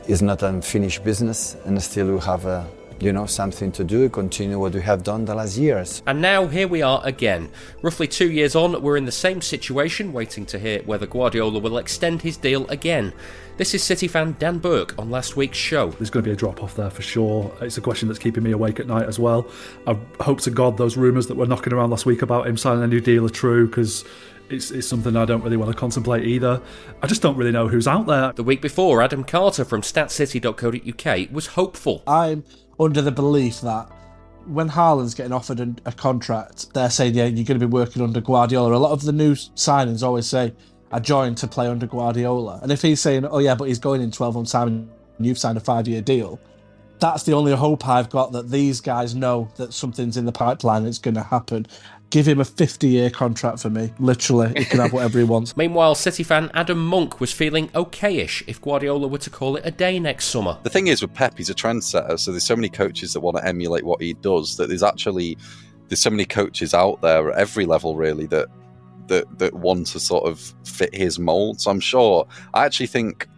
is 0.09 0.23
not 0.23 0.43
unfinished 0.43 1.05
business 1.05 1.57
and 1.67 1.81
still 1.83 2.15
we 2.15 2.21
have 2.21 2.47
a 2.47 2.67
you 3.01 3.13
know 3.13 3.27
something 3.27 3.73
to 3.73 3.83
do 3.83 4.09
continue 4.09 4.59
what 4.59 4.75
we 4.75 4.81
have 4.81 5.03
done 5.03 5.25
the 5.25 5.35
last 5.35 5.57
years 5.57 6.03
and 6.07 6.21
now 6.21 6.47
here 6.47 6.69
we 6.69 6.83
are 6.83 7.01
again 7.05 7.51
roughly 7.83 8.07
two 8.07 8.31
years 8.31 8.55
on 8.55 8.81
we're 8.83 8.97
in 8.97 9.07
the 9.07 9.13
same 9.13 9.41
situation 9.41 10.13
waiting 10.13 10.45
to 10.45 10.59
hear 10.59 10.83
whether 10.83 11.07
guardiola 11.07 11.59
will 11.59 11.79
extend 11.79 12.21
his 12.21 12.37
deal 12.37 12.67
again 12.69 13.13
this 13.61 13.75
is 13.75 13.83
City 13.83 14.09
fan 14.09 14.37
Dan 14.39 14.57
Burke 14.57 14.99
on 14.99 15.11
last 15.11 15.37
week's 15.37 15.59
show. 15.59 15.91
There's 15.91 16.09
going 16.09 16.25
to 16.25 16.29
be 16.29 16.33
a 16.33 16.37
drop 16.37 16.63
off 16.63 16.77
there 16.77 16.89
for 16.89 17.03
sure. 17.03 17.55
It's 17.61 17.77
a 17.77 17.83
question 17.83 18.09
that's 18.09 18.19
keeping 18.19 18.43
me 18.43 18.53
awake 18.53 18.81
at 18.81 18.87
night 18.87 19.07
as 19.07 19.19
well. 19.19 19.47
I 19.87 19.99
hope 20.19 20.41
to 20.43 20.51
God 20.51 20.79
those 20.79 20.97
rumours 20.97 21.27
that 21.27 21.35
were 21.35 21.45
knocking 21.45 21.75
around 21.75 21.91
last 21.91 22.07
week 22.07 22.23
about 22.23 22.47
him 22.47 22.57
signing 22.57 22.83
a 22.83 22.87
new 22.87 23.03
deal 23.03 23.27
are 23.27 23.29
true 23.29 23.67
because 23.67 24.07
it's, 24.49 24.71
it's, 24.71 24.89
something 24.89 25.15
I 25.15 25.27
don't 25.27 25.45
really 25.45 25.59
want 25.59 25.71
to 25.71 25.77
contemplate 25.77 26.27
either. 26.27 26.63
I 27.03 27.07
just 27.07 27.21
don't 27.21 27.37
really 27.37 27.53
know 27.53 27.69
who's 27.69 27.87
out 27.87 28.07
there. 28.07 28.33
The 28.33 28.43
week 28.43 28.63
before, 28.63 29.03
Adam 29.03 29.25
Carter 29.25 29.67
from 29.67 29.83
statscity.co.uk 29.83 31.31
was 31.31 31.49
hopeful. 31.49 32.03
I'm 32.07 32.45
under 32.81 33.03
the 33.03 33.13
belief 33.13 33.61
that 33.61 33.89
when 34.47 34.69
Haaland's 34.69 35.15
getting 35.15 35.33
offered 35.33 35.61
a, 35.61 35.75
a, 35.85 35.93
contract, 35.93 36.73
they're 36.73 36.91
saying, 36.91 37.15
yeah, 37.15 37.27
you're 37.27 37.45
going 37.45 37.61
to 37.61 37.67
be 37.67 37.71
working 37.71 38.03
under 38.03 38.21
Guardiola. 38.21 38.75
A 38.75 38.79
lot 38.79 38.93
of 38.93 39.03
the 39.03 39.13
new 39.13 39.35
signings 39.35 40.03
always 40.03 40.27
say, 40.27 40.55
I 40.91 40.99
joined 40.99 41.37
to 41.39 41.47
play 41.47 41.69
under 41.69 41.87
Guardiola. 41.87 42.59
And 42.63 42.73
if 42.73 42.83
he's 42.83 43.01
saying, 43.01 43.27
oh, 43.27 43.39
yeah, 43.39 43.55
but 43.55 43.69
he's 43.69 43.79
going 43.79 44.01
in 44.01 44.11
12 44.11 44.35
months' 44.35 44.53
time 44.53 44.69
and 45.19 45.27
you've 45.27 45.39
signed 45.39 45.59
a 45.59 45.61
five 45.61 45.87
year 45.87 46.01
deal, 46.01 46.41
that's 46.99 47.23
the 47.23 47.33
only 47.33 47.55
hope 47.55 47.87
I've 47.87 48.11
got 48.11 48.33
that 48.33 48.51
these 48.51 48.81
guys 48.81 49.15
know 49.15 49.51
that 49.57 49.73
something's 49.73 50.17
in 50.17 50.25
the 50.25 50.33
pipeline 50.33 50.85
that's 50.85 50.99
going 50.99 51.15
to 51.15 51.23
happen. 51.23 51.67
Give 52.11 52.27
him 52.27 52.41
a 52.41 52.45
50 52.45 52.89
year 52.89 53.09
contract 53.09 53.61
for 53.61 53.71
me. 53.71 53.93
Literally, 53.99 54.53
he 54.57 54.65
can 54.65 54.81
have 54.81 54.93
whatever 54.93 55.19
he 55.19 55.25
wants. 55.25 55.57
Meanwhile, 55.57 55.95
City 55.95 56.23
fan 56.23 56.51
Adam 56.55 56.85
Monk 56.85 57.21
was 57.21 57.33
feeling 57.33 57.69
okayish 57.69 58.43
if 58.47 58.61
Guardiola 58.61 59.07
were 59.07 59.19
to 59.19 59.31
call 59.31 59.57
it 59.57 59.63
a 59.65 59.71
day 59.71 59.99
next 59.99 60.27
summer. 60.27 60.59
The 60.65 60.71
thing 60.71 60.89
is 60.89 61.03
with 61.03 61.15
Pep, 61.15 61.37
he's 61.37 61.51
a 61.51 61.55
trendsetter, 61.55 62.19
so 62.19 62.33
there's 62.33 62.45
so 62.45 62.57
many 62.57 62.69
coaches 62.69 63.13
that 63.13 63.21
want 63.21 63.37
to 63.37 63.47
emulate 63.47 63.85
what 63.85 64.03
he 64.03 64.15
does 64.15 64.57
that 64.57 64.69
there's 64.69 64.83
actually 64.83 65.39
there's 65.89 66.01
so 66.01 66.11
many 66.11 66.25
coaches 66.25 66.75
out 66.75 67.01
there 67.01 67.33
at 67.33 67.39
every 67.39 67.67
level 67.67 67.97
really 67.97 68.27
that 68.27 68.49
that 69.07 69.39
that 69.39 69.55
want 69.55 69.87
to 69.89 70.01
sort 70.01 70.25
of 70.25 70.55
fit 70.65 70.95
his 70.95 71.19
mold. 71.19 71.61
So 71.61 71.71
I'm 71.71 71.81
sure 71.81 72.27
I 72.55 72.65
actually 72.65 72.87
think 72.87 73.29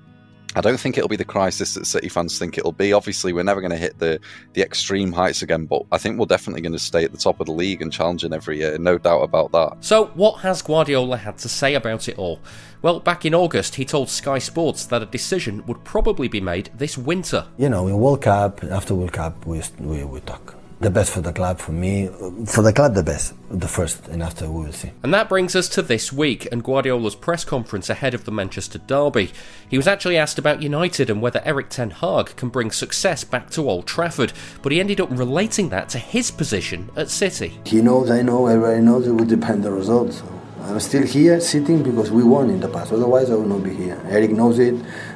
I 0.55 0.61
don't 0.61 0.79
think 0.79 0.99
it'll 0.99 1.09
be 1.09 1.17
the 1.17 1.25
crisis 1.25 1.75
that 1.75 1.87
City 1.87 2.09
fans 2.09 2.39
think 2.39 2.59
it'll 2.59 2.73
be. 2.73 2.93
Obviously, 2.93 3.33
we're 3.33 3.43
never 3.43 3.61
going 3.61 3.71
to 3.71 3.77
hit 3.77 3.99
the 3.99 4.21
the 4.53 4.63
extreme 4.63 5.13
heights 5.13 5.43
again, 5.43 5.67
but 5.67 5.85
I 5.91 5.99
think 5.99 6.19
we're 6.19 6.27
definitely 6.27 6.61
going 6.61 6.73
to 6.73 6.79
stay 6.79 7.05
at 7.05 7.13
the 7.13 7.19
top 7.19 7.41
of 7.41 7.47
the 7.47 7.53
league 7.53 7.81
and 7.81 7.93
challenging 7.93 8.33
every 8.33 8.59
year. 8.59 8.77
No 8.79 8.99
doubt 8.99 9.23
about 9.23 9.53
that. 9.53 9.77
So, 9.81 10.07
what 10.15 10.41
has 10.41 10.63
Guardiola 10.63 11.17
had 11.17 11.39
to 11.39 11.49
say 11.49 11.75
about 11.75 12.09
it 12.09 12.19
all? 12.19 12.41
Well, 12.83 13.01
back 13.01 13.25
in 13.25 13.35
August, 13.35 13.77
he 13.77 13.85
told 13.85 14.11
Sky 14.11 14.39
Sports 14.39 14.87
that 14.87 15.03
a 15.03 15.07
decision 15.07 15.65
would 15.67 15.85
probably 15.85 16.29
be 16.29 16.41
made 16.41 16.71
this 16.75 16.99
winter. 16.99 17.47
You 17.57 17.69
know, 17.69 17.87
in 17.89 17.97
World 17.99 18.23
Cup, 18.23 18.63
after 18.65 18.95
World 18.95 19.13
Cup, 19.13 19.47
we 19.47 19.63
we, 19.79 20.05
we 20.05 20.21
talk 20.21 20.57
the 20.83 20.91
best 20.91 21.13
for 21.13 21.21
the 21.21 21.33
club, 21.33 21.59
for 21.59 21.73
me, 21.73 22.09
for 22.47 22.61
the 22.61 22.73
club, 22.73 22.95
the 22.95 23.03
best, 23.05 23.35
the 23.51 23.69
first, 23.69 24.09
and 24.09 24.23
after 24.23 24.51
we 24.51 24.65
will 24.65 24.73
see. 24.73 24.91
And 25.05 25.15
that 25.15 25.29
brings 25.29 25.55
us 25.55 25.69
to 25.71 25.83
this 25.83 26.13
week 26.13 26.49
and 26.51 26.63
Guardiola's 26.63 27.15
press 27.15 27.45
conference 27.45 27.89
ahead 27.89 28.15
of 28.15 28.25
the 28.25 28.33
Manchester 28.33 28.79
Derby. 28.79 29.31
He 29.69 29.77
was 29.77 29.87
actually 29.87 30.19
asked 30.19 30.39
about 30.39 30.61
United 30.61 31.09
and 31.09 31.23
whether 31.23 31.41
Erik 31.45 31.69
Ten 31.69 31.91
Hag 31.91 32.35
can 32.37 32.49
bring 32.49 32.73
success 32.73 33.23
back 33.23 33.49
to 33.51 33.71
Old 33.71 33.87
Trafford, 33.87 34.33
but 34.61 34.73
he 34.73 34.81
ended 34.81 35.01
up 35.01 35.09
relating 35.13 35.69
that 35.69 35.89
to 35.91 35.99
his 35.99 36.33
position 36.33 36.91
at 36.97 37.11
City. 37.11 37.61
He 37.65 37.81
knows, 37.81 38.11
I 38.11 38.23
know, 38.23 38.47
everybody 38.47 38.83
knows 38.83 39.07
it 39.07 39.13
would 39.13 39.29
depend 39.29 39.59
on 39.59 39.63
the 39.63 39.71
results. 39.71 40.19
So 40.19 40.42
I'm 40.65 40.79
still 40.81 41.05
here 41.05 41.41
sitting 41.41 41.83
because 41.83 42.11
we 42.13 42.23
won 42.23 42.49
in 42.49 42.61
the 42.61 42.69
past. 42.69 42.93
Otherwise, 42.93 43.31
I 43.31 43.35
would 43.35 43.49
not 43.49 43.65
be 43.65 43.75
here. 43.75 44.01
Erik 44.09 44.31
knows 44.31 44.59
it, 44.59 44.75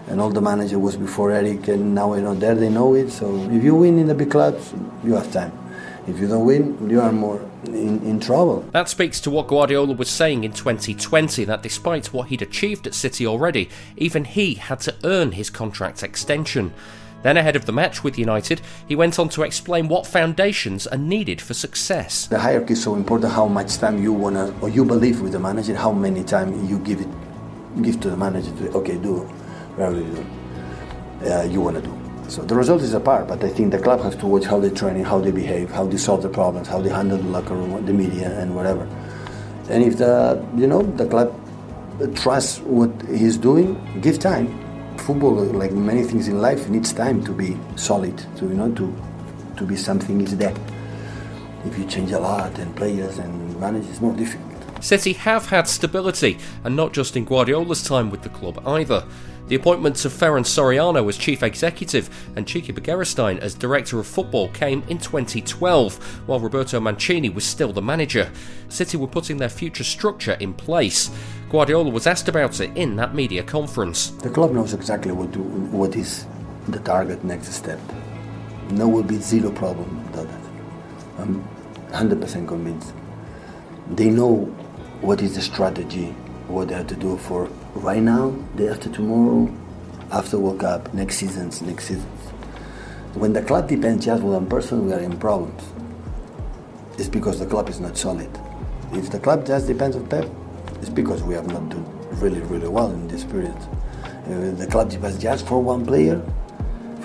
and 0.09 0.21
all 0.21 0.31
the 0.31 0.41
manager 0.41 0.79
was 0.79 0.97
before 0.97 1.31
Erik, 1.31 1.69
and 1.69 1.95
now 1.95 2.11
we're 2.11 2.21
not 2.21 2.41
there. 2.41 2.55
They 2.55 2.69
know 2.69 2.95
it. 2.95 3.11
So 3.11 3.37
if 3.51 3.63
you 3.63 3.77
win 3.77 3.99
in 3.99 4.09
the 4.09 4.15
big 4.15 4.31
clubs, 4.31 4.75
you 5.05 5.15
have 5.15 5.33
time. 5.33 5.53
If 6.09 6.19
you 6.19 6.29
don't 6.29 6.45
win, 6.45 6.91
you 6.91 7.01
are 7.01 7.13
more 7.13 7.41
in, 7.67 8.03
in 8.03 8.21
trouble. 8.21 8.63
That 8.73 8.89
speaks 8.89 9.21
to 9.23 9.31
what 9.31 9.49
Guardiola 9.49 9.95
was 9.95 10.09
saying 10.09 10.45
in 10.45 10.53
2020 10.53 11.45
that 11.45 11.63
despite 11.63 12.13
what 12.13 12.29
he'd 12.29 12.43
achieved 12.43 12.87
at 12.87 12.95
City 12.95 13.27
already, 13.27 13.69
even 13.97 14.25
he 14.25 14.55
had 14.55 14.81
to 14.81 14.95
earn 15.05 15.33
his 15.33 15.51
contract 15.51 16.03
extension. 16.03 16.73
Then, 17.23 17.37
ahead 17.37 17.57
of 17.57 17.67
the 17.67 17.73
match 17.73 18.05
with 18.05 18.19
United, 18.19 18.61
he 18.87 18.95
went 18.95 19.19
on 19.19 19.29
to 19.31 19.43
explain 19.43 19.89
what 19.89 20.07
foundations 20.07 20.87
are 20.87 20.99
needed 20.99 21.41
for 21.41 21.55
success. 21.55 22.27
The 22.27 22.39
hierarchy 22.39 22.75
is 22.75 22.83
so 22.83 22.95
important. 22.95 23.33
How 23.33 23.49
much 23.49 23.79
time 23.79 24.03
you 24.03 24.13
wanna 24.13 24.55
or 24.61 24.69
you 24.69 24.85
believe 24.85 25.21
with 25.21 25.33
the 25.33 25.41
manager, 25.41 25.75
how 25.75 25.93
many 25.93 26.23
time 26.23 26.67
you 26.69 26.79
give 26.79 27.01
it, 27.01 27.09
give 27.83 28.01
to 28.01 28.11
the 28.11 28.17
manager 28.17 28.53
to 28.59 28.71
okay 28.79 28.97
do 28.97 29.21
whatever 29.77 29.99
you 30.01 30.27
uh, 31.31 31.43
you 31.45 31.61
wanna 31.61 31.81
do. 31.81 31.93
So 32.29 32.43
the 32.43 32.55
result 32.55 32.83
is 32.83 32.93
a 32.93 33.01
part, 33.01 33.29
but 33.29 33.43
I 33.43 33.49
think 33.49 33.71
the 33.71 33.79
club 33.79 34.01
has 34.03 34.17
to 34.17 34.27
watch 34.27 34.45
how 34.45 34.59
they 34.59 34.71
train, 34.71 35.03
how 35.05 35.21
they 35.21 35.31
behave, 35.31 35.71
how 35.71 35.87
they 35.87 35.97
solve 35.97 36.23
the 36.23 36.29
problems, 36.29 36.67
how 36.69 36.81
they 36.81 36.91
handle 36.91 37.19
the 37.19 37.29
locker 37.29 37.55
room, 37.55 37.87
the 37.87 37.93
media, 37.93 38.39
and 38.41 38.55
whatever. 38.55 38.87
And 39.69 39.83
if 39.83 39.97
the 39.97 40.45
you 40.57 40.67
know 40.67 40.83
the 40.83 41.07
club 41.07 41.35
trusts 42.15 42.61
what 42.61 42.91
he's 43.09 43.37
doing, 43.37 43.81
give 44.01 44.19
time. 44.19 44.66
Football, 44.99 45.35
like 45.35 45.73
many 45.73 46.03
things 46.03 46.27
in 46.27 46.41
life, 46.41 46.69
needs 46.69 46.93
time 46.93 47.23
to 47.25 47.33
be 47.33 47.57
solid, 47.77 48.19
to 48.37 48.47
you 48.47 48.55
know 48.55 48.73
to 48.73 48.95
to 49.57 49.65
be 49.65 49.77
something 49.77 50.21
is 50.21 50.37
there. 50.37 50.55
If 51.65 51.79
you 51.79 51.85
change 51.87 52.13
a 52.13 52.19
lot 52.19 52.59
and 52.59 52.75
players 52.75 53.19
and 53.19 53.61
manage, 53.61 53.87
it's 53.89 54.01
more 54.01 54.13
difficult. 54.13 54.85
City 54.85 55.13
have 55.15 55.47
had 55.47 55.67
stability, 55.69 56.39
and 56.65 56.77
not 56.77 56.93
just 56.93 57.17
in 57.17 57.25
Guardiola's 57.25 57.83
time 57.83 58.11
with 58.11 58.23
the 58.23 58.29
club 58.29 58.63
either. 58.67 59.05
The 59.49 59.55
appointments 59.55 60.05
of 60.05 60.13
Ferran 60.13 60.45
Soriano 60.45 61.09
as 61.09 61.17
chief 61.17 61.45
executive 61.45 62.11
and 62.35 62.45
Txiki 62.45 62.75
Begiristain 62.75 63.39
as 63.39 63.55
director 63.55 64.01
of 64.01 64.07
football 64.09 64.49
came 64.49 64.83
in 64.89 64.99
2012, 64.99 66.23
while 66.27 66.41
Roberto 66.41 66.81
Mancini 66.81 67.29
was 67.29 67.45
still 67.45 67.73
the 67.73 67.81
manager. 67.81 68.33
City 68.69 68.97
were 68.97 69.07
putting 69.07 69.37
their 69.37 69.49
future 69.49 69.85
structure 69.85 70.37
in 70.41 70.53
place. 70.53 71.13
Guardiola 71.49 71.91
was 71.91 72.09
asked 72.09 72.29
about 72.29 72.59
it 72.59 72.77
in 72.77 72.97
that 72.97 73.15
media 73.15 73.45
conference. 73.45 74.11
The 74.11 74.31
club 74.31 74.51
knows 74.51 74.75
exactly 74.75 75.13
what 75.13 75.33
to, 75.35 75.39
what 75.39 75.95
is 75.95 76.27
the 76.67 76.81
target 76.81 77.23
next 77.23 77.53
step. 77.53 77.79
No 78.71 78.89
will 78.89 79.05
be 79.05 79.19
zero 79.19 79.53
problem 79.53 80.05
about 80.09 80.27
that. 80.27 80.41
I'm 81.21 81.49
100% 81.91 82.49
convinced. 82.49 82.93
They 83.93 84.11
know 84.11 84.47
what 85.03 85.23
is 85.23 85.37
the 85.37 85.43
strategy, 85.43 86.07
what 86.49 86.67
they 86.67 86.75
have 86.75 86.89
to 86.89 86.97
do 86.97 87.17
for 87.17 87.49
right 87.83 88.03
now, 88.03 88.31
day 88.57 88.69
after 88.69 88.91
tomorrow, 88.91 89.53
after 90.11 90.39
World 90.39 90.61
Cup, 90.61 90.93
next 90.95 91.17
seasons, 91.17 91.63
next 91.63 91.87
seasons. 91.87 92.31
When 93.15 93.33
the 93.33 93.43
club 93.43 93.69
depends 93.69 94.05
just 94.05 94.23
on 94.23 94.31
one 94.31 94.47
person, 94.47 94.87
we 94.87 94.93
are 94.93 95.01
in 95.01 95.17
problems. 95.19 95.63
It's 96.99 97.09
because 97.09 97.39
the 97.39 97.47
club 97.47 97.69
is 97.69 97.81
not 97.81 97.97
solid. 97.97 98.31
If 98.93 99.11
the 99.11 99.19
club 99.19 99.47
just 99.47 99.67
depends 99.67 99.97
on 99.97 100.07
Pep, 100.07 100.29
it's 100.81 100.89
because 100.89 101.23
we 101.23 101.35
have 101.35 101.47
not 101.47 101.69
done 101.69 101.85
really, 102.21 102.41
really 102.43 102.69
well 102.69 102.91
in 102.91 103.09
this 103.09 103.25
period. 103.25 103.57
If 104.27 104.59
the 104.59 104.67
club 104.67 104.91
depends 104.91 105.19
just 105.19 105.47
for 105.47 105.63
one 105.63 105.85
player, 105.85 106.23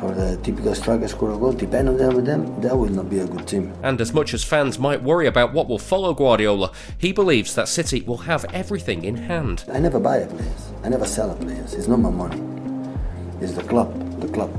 for 0.01 0.11
the 0.15 0.35
typical 0.37 0.73
striker 0.73 1.07
score 1.07 1.31
a 1.31 1.37
goal, 1.37 1.53
depend 1.53 1.87
on 1.87 1.95
them 1.95 2.25
them, 2.25 2.59
that 2.61 2.75
will 2.75 2.89
not 2.89 3.07
be 3.07 3.19
a 3.19 3.27
good 3.27 3.47
team. 3.47 3.71
And 3.83 4.01
as 4.01 4.11
much 4.11 4.33
as 4.33 4.43
fans 4.43 4.79
might 4.79 5.03
worry 5.03 5.27
about 5.27 5.53
what 5.53 5.69
will 5.69 5.77
follow 5.77 6.15
Guardiola, 6.15 6.71
he 6.97 7.11
believes 7.13 7.53
that 7.53 7.67
City 7.67 8.01
will 8.01 8.17
have 8.17 8.43
everything 8.45 9.05
in 9.05 9.15
hand. 9.15 9.63
I 9.71 9.79
never 9.79 9.99
buy 9.99 10.17
a 10.17 10.27
players. 10.27 10.71
I 10.83 10.89
never 10.89 11.05
sell 11.05 11.29
a 11.29 11.35
players. 11.35 11.75
It's 11.75 11.87
not 11.87 11.99
my 11.99 12.09
money. 12.09 12.41
It's 13.41 13.53
the 13.53 13.63
club. 13.63 13.89
The 14.19 14.27
club. 14.27 14.51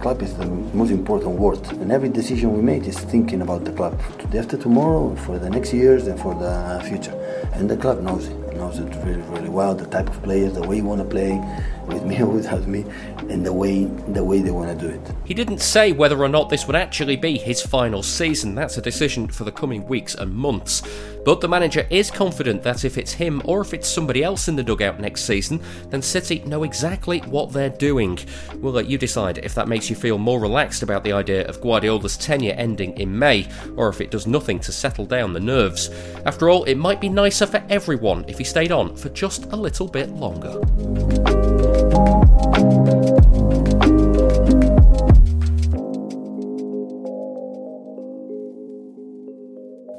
Club 0.00 0.22
is 0.22 0.34
the 0.34 0.46
most 0.46 0.90
important 0.90 1.36
word, 1.36 1.66
and 1.80 1.90
every 1.90 2.10
decision 2.10 2.54
we 2.54 2.62
make 2.62 2.86
is 2.86 2.98
thinking 2.98 3.40
about 3.40 3.64
the 3.64 3.72
club 3.72 3.98
today 4.18 4.38
after 4.38 4.56
tomorrow, 4.56 5.16
for 5.16 5.38
the 5.38 5.50
next 5.50 5.72
years, 5.72 6.06
and 6.06 6.20
for 6.20 6.34
the 6.34 6.84
future. 6.86 7.14
And 7.54 7.68
the 7.68 7.76
club 7.76 8.02
knows 8.02 8.28
it, 8.28 8.36
knows 8.54 8.78
it 8.78 8.94
really, 9.04 9.22
really 9.22 9.48
well. 9.48 9.74
The 9.74 9.86
type 9.86 10.08
of 10.08 10.22
players, 10.22 10.52
the 10.52 10.62
way 10.62 10.76
you 10.76 10.84
want 10.84 11.00
to 11.00 11.08
play, 11.08 11.42
with 11.88 12.04
me 12.04 12.20
or 12.22 12.26
without 12.38 12.66
me, 12.66 12.84
and 13.28 13.44
the 13.44 13.52
way 13.52 13.84
the 13.84 14.22
way 14.22 14.40
they 14.40 14.50
want 14.50 14.78
to 14.78 14.86
do 14.86 14.92
it. 14.92 15.00
He 15.24 15.34
didn't 15.34 15.60
say 15.60 15.92
whether 15.92 16.18
or 16.18 16.28
not 16.28 16.48
this 16.48 16.66
would 16.66 16.76
actually 16.76 17.16
be 17.16 17.36
his 17.36 17.60
final 17.60 18.02
season. 18.02 18.54
That's 18.54 18.78
a 18.78 18.82
decision 18.82 19.28
for 19.28 19.44
the 19.44 19.52
coming 19.52 19.86
weeks 19.86 20.14
and 20.14 20.32
months. 20.34 20.82
But 21.24 21.42
the 21.42 21.48
manager 21.48 21.86
is 21.90 22.10
confident 22.10 22.62
that 22.62 22.86
if 22.86 22.96
it's 22.96 23.12
him 23.12 23.42
or 23.44 23.60
if 23.60 23.74
it's 23.74 23.86
somebody 23.86 24.24
else 24.24 24.48
in 24.48 24.56
the 24.56 24.62
dugout 24.62 24.98
next 24.98 25.24
season, 25.24 25.60
then 25.90 26.00
City 26.00 26.38
know 26.46 26.62
exactly 26.62 27.18
what 27.20 27.52
they're 27.52 27.68
doing. 27.68 28.18
We'll 28.56 28.72
let 28.72 28.88
you 28.88 28.96
decide 28.96 29.36
if 29.38 29.54
that 29.54 29.68
makes 29.68 29.90
you 29.90 29.96
feel 29.96 30.16
more 30.16 30.40
relaxed 30.40 30.82
about 30.82 31.04
the 31.04 31.12
idea 31.12 31.46
of 31.46 31.60
Guardiola's 31.60 32.16
tenure 32.16 32.54
ending 32.54 32.96
in 32.98 33.18
May, 33.18 33.46
or 33.76 33.88
if 33.90 34.00
it 34.00 34.10
does 34.10 34.26
nothing 34.26 34.58
to 34.60 34.72
settle 34.72 35.04
down 35.04 35.34
the 35.34 35.40
nerves. 35.40 35.90
After 36.24 36.48
all, 36.48 36.64
it 36.64 36.76
might 36.76 37.00
be 37.00 37.10
nicer 37.10 37.46
for 37.46 37.62
everyone 37.68 38.24
if 38.26 38.38
he 38.38 38.44
stayed 38.44 38.72
on 38.72 38.96
for 38.96 39.10
just 39.10 39.44
a 39.52 39.56
little 39.56 39.88
bit 39.88 40.08
longer. 40.08 41.27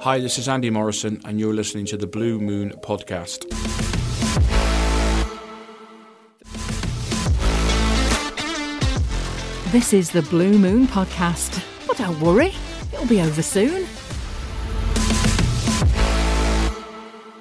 Hi, 0.02 0.18
this 0.20 0.40
is 0.40 0.48
Andy 0.50 0.72
Morrison, 0.72 1.22
and 1.26 1.40
you're 1.40 1.54
listening 1.54 1.86
to 1.86 1.98
the 1.98 2.08
Blue 2.08 2.40
Moon 2.40 2.72
Podcast. 2.82 3.48
This 9.72 9.94
is 9.94 10.10
the 10.10 10.24
Blue 10.24 10.58
Moon 10.58 10.88
Podcast. 10.88 11.64
But 11.86 11.98
don't 11.98 12.20
worry, 12.22 12.54
it'll 12.92 13.06
be 13.06 13.22
over 13.22 13.44
soon. 13.44 13.86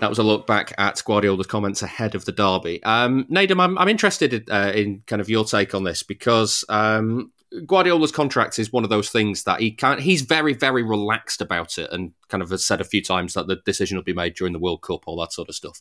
That 0.01 0.09
was 0.09 0.19
a 0.19 0.23
look 0.23 0.47
back 0.47 0.73
at 0.79 1.03
Guardiola's 1.05 1.49
comments 1.49 1.83
ahead 1.83 2.15
of 2.15 2.25
the 2.25 2.31
derby. 2.31 2.83
Um, 2.85 3.25
Nedum, 3.25 3.61
I'm, 3.61 3.77
I'm 3.79 3.89
interested 3.89 4.49
uh, 4.49 4.73
in 4.73 5.03
kind 5.07 5.21
of 5.21 5.29
your 5.29 5.45
take 5.45 5.75
on 5.75 5.83
this 5.83 6.05
because 6.05 6.65
um, 6.69 7.33
Guardiola's 7.67 8.13
contract 8.13 8.61
is 8.61 8.73
one 8.73 8.85
of 8.85 8.91
those 8.91 9.11
things 9.11 9.43
that 9.45 9.61
he 9.61 9.73
can't. 9.73 10.01
He's 10.01 10.23
very, 10.23 10.55
very 10.55 10.85
relaxed 10.85 11.41
about 11.41 11.79
it, 11.79 11.91
and 11.91 12.13
kind 12.29 12.43
of 12.43 12.51
has 12.51 12.65
said 12.65 12.81
a 12.81 12.85
few 12.85 13.03
times 13.03 13.35
that 13.35 13.49
the 13.49 13.57
decision 13.57 13.97
will 13.97 14.05
be 14.05 14.13
made 14.13 14.35
during 14.35 14.53
the 14.53 14.61
World 14.61 14.83
Cup, 14.83 15.03
all 15.07 15.19
that 15.21 15.33
sort 15.33 15.49
of 15.49 15.57
stuff. 15.57 15.81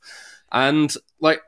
And 0.52 0.92
like, 1.20 1.42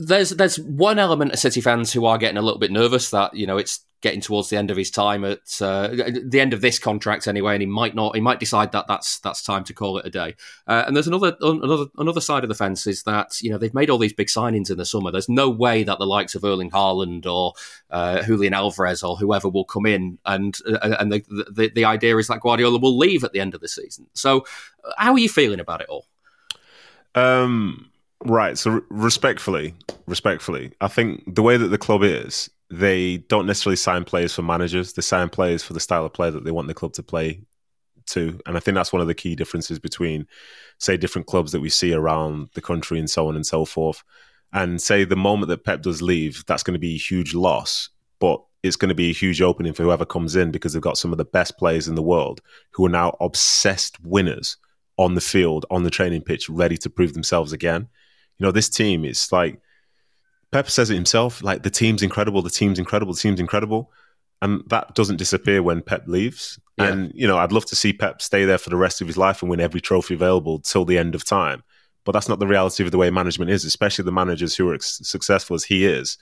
there's 0.00 0.30
there's 0.30 0.60
one 0.60 0.98
element 0.98 1.32
of 1.32 1.38
City 1.38 1.62
fans 1.62 1.92
who 1.92 2.04
are 2.04 2.18
getting 2.18 2.36
a 2.36 2.42
little 2.42 2.58
bit 2.58 2.72
nervous 2.72 3.10
that 3.10 3.34
you 3.34 3.46
know 3.46 3.56
it's 3.56 3.80
getting 4.00 4.20
towards 4.20 4.48
the 4.48 4.56
end 4.56 4.70
of 4.70 4.76
his 4.76 4.90
time 4.90 5.24
at 5.24 5.60
uh, 5.60 5.88
the 5.88 6.40
end 6.40 6.52
of 6.52 6.60
this 6.60 6.78
contract 6.78 7.26
anyway, 7.26 7.54
and 7.54 7.62
he 7.62 7.66
might 7.66 7.94
not. 7.94 8.14
He 8.14 8.20
might 8.20 8.38
decide 8.38 8.72
that 8.72 8.86
that's 8.86 9.18
that's 9.20 9.42
time 9.42 9.64
to 9.64 9.74
call 9.74 9.98
it 9.98 10.06
a 10.06 10.10
day. 10.10 10.36
Uh, 10.66 10.84
and 10.86 10.94
there's 10.94 11.08
another 11.08 11.36
another 11.40 11.86
another 11.98 12.20
side 12.20 12.44
of 12.44 12.48
the 12.48 12.54
fence 12.54 12.86
is 12.86 13.02
that 13.04 13.40
you 13.40 13.50
know 13.50 13.58
they've 13.58 13.74
made 13.74 13.90
all 13.90 13.98
these 13.98 14.12
big 14.12 14.28
signings 14.28 14.70
in 14.70 14.76
the 14.76 14.84
summer. 14.84 15.10
There's 15.10 15.28
no 15.28 15.50
way 15.50 15.82
that 15.82 15.98
the 15.98 16.06
likes 16.06 16.34
of 16.34 16.44
Erling 16.44 16.70
Haaland 16.70 17.26
or 17.26 17.54
uh, 17.90 18.22
Julian 18.22 18.54
Alvarez 18.54 19.02
or 19.02 19.16
whoever 19.16 19.48
will 19.48 19.64
come 19.64 19.86
in, 19.86 20.18
and 20.24 20.56
uh, 20.66 20.96
and 20.98 21.12
the, 21.12 21.24
the 21.50 21.70
the 21.74 21.84
idea 21.84 22.16
is 22.16 22.28
that 22.28 22.40
Guardiola 22.40 22.78
will 22.78 22.96
leave 22.96 23.24
at 23.24 23.32
the 23.32 23.40
end 23.40 23.54
of 23.54 23.60
the 23.60 23.68
season. 23.68 24.06
So, 24.14 24.44
uh, 24.84 24.92
how 24.96 25.12
are 25.12 25.18
you 25.18 25.28
feeling 25.28 25.60
about 25.60 25.80
it 25.80 25.88
all? 25.88 26.06
Um, 27.14 27.90
right. 28.24 28.56
So, 28.56 28.82
respectfully, 28.90 29.74
respectfully, 30.06 30.72
I 30.80 30.88
think 30.88 31.34
the 31.34 31.42
way 31.42 31.56
that 31.56 31.68
the 31.68 31.78
club 31.78 32.02
is, 32.02 32.50
they 32.70 33.18
don't 33.18 33.46
necessarily 33.46 33.76
sign 33.76 34.04
players 34.04 34.34
for 34.34 34.42
managers. 34.42 34.92
They 34.92 35.02
sign 35.02 35.28
players 35.30 35.62
for 35.62 35.72
the 35.72 35.80
style 35.80 36.04
of 36.04 36.12
play 36.12 36.30
that 36.30 36.44
they 36.44 36.50
want 36.50 36.68
the 36.68 36.74
club 36.74 36.92
to 36.94 37.02
play 37.02 37.42
to. 38.08 38.38
And 38.46 38.56
I 38.56 38.60
think 38.60 38.74
that's 38.74 38.92
one 38.92 39.00
of 39.02 39.08
the 39.08 39.14
key 39.14 39.34
differences 39.34 39.78
between, 39.78 40.26
say, 40.78 40.96
different 40.96 41.26
clubs 41.26 41.52
that 41.52 41.60
we 41.60 41.70
see 41.70 41.92
around 41.94 42.50
the 42.54 42.60
country 42.60 42.98
and 42.98 43.08
so 43.08 43.28
on 43.28 43.36
and 43.36 43.46
so 43.46 43.64
forth. 43.64 44.02
And 44.52 44.80
say 44.80 45.04
the 45.04 45.16
moment 45.16 45.48
that 45.48 45.64
Pep 45.64 45.82
does 45.82 46.02
leave, 46.02 46.44
that's 46.46 46.62
going 46.62 46.74
to 46.74 46.78
be 46.78 46.94
a 46.94 46.98
huge 46.98 47.34
loss. 47.34 47.90
But 48.18 48.42
it's 48.62 48.76
going 48.76 48.88
to 48.88 48.94
be 48.94 49.10
a 49.10 49.14
huge 49.14 49.40
opening 49.40 49.72
for 49.72 49.82
whoever 49.82 50.04
comes 50.04 50.36
in 50.36 50.50
because 50.50 50.72
they've 50.72 50.82
got 50.82 50.98
some 50.98 51.12
of 51.12 51.18
the 51.18 51.24
best 51.24 51.56
players 51.58 51.88
in 51.88 51.94
the 51.94 52.02
world 52.02 52.40
who 52.72 52.84
are 52.84 52.90
now 52.90 53.16
obsessed 53.20 54.00
winners 54.04 54.56
on 54.98 55.14
the 55.14 55.20
field, 55.20 55.64
on 55.70 55.84
the 55.84 55.90
training 55.90 56.22
pitch, 56.22 56.50
ready 56.50 56.76
to 56.76 56.90
prove 56.90 57.14
themselves 57.14 57.52
again. 57.52 57.88
You 58.38 58.46
know, 58.46 58.52
this 58.52 58.68
team 58.68 59.04
is 59.04 59.30
like 59.32 59.60
Pep 60.50 60.70
says 60.70 60.90
it 60.90 60.94
himself, 60.94 61.42
like 61.42 61.62
the 61.62 61.70
team's 61.70 62.02
incredible, 62.02 62.42
the 62.42 62.50
team's 62.50 62.78
incredible, 62.78 63.12
the 63.12 63.20
team's 63.20 63.40
incredible. 63.40 63.92
And 64.40 64.62
that 64.68 64.94
doesn't 64.94 65.16
disappear 65.16 65.62
when 65.62 65.82
Pep 65.82 66.04
leaves. 66.06 66.60
Yeah. 66.78 66.86
And, 66.86 67.12
you 67.14 67.26
know, 67.26 67.38
I'd 67.38 67.52
love 67.52 67.66
to 67.66 67.76
see 67.76 67.92
Pep 67.92 68.22
stay 68.22 68.44
there 68.44 68.58
for 68.58 68.70
the 68.70 68.76
rest 68.76 69.00
of 69.00 69.06
his 69.06 69.16
life 69.16 69.42
and 69.42 69.50
win 69.50 69.60
every 69.60 69.80
trophy 69.80 70.14
available 70.14 70.60
till 70.60 70.84
the 70.84 70.96
end 70.96 71.14
of 71.14 71.24
time. 71.24 71.64
But 72.04 72.12
that's 72.12 72.28
not 72.28 72.38
the 72.38 72.46
reality 72.46 72.84
of 72.84 72.90
the 72.92 72.98
way 72.98 73.10
management 73.10 73.50
is, 73.50 73.64
especially 73.64 74.04
the 74.04 74.12
managers 74.12 74.54
who 74.54 74.70
are 74.70 74.74
ex- 74.74 75.00
successful 75.02 75.54
as 75.54 75.64
he 75.64 75.84
is, 75.84 76.16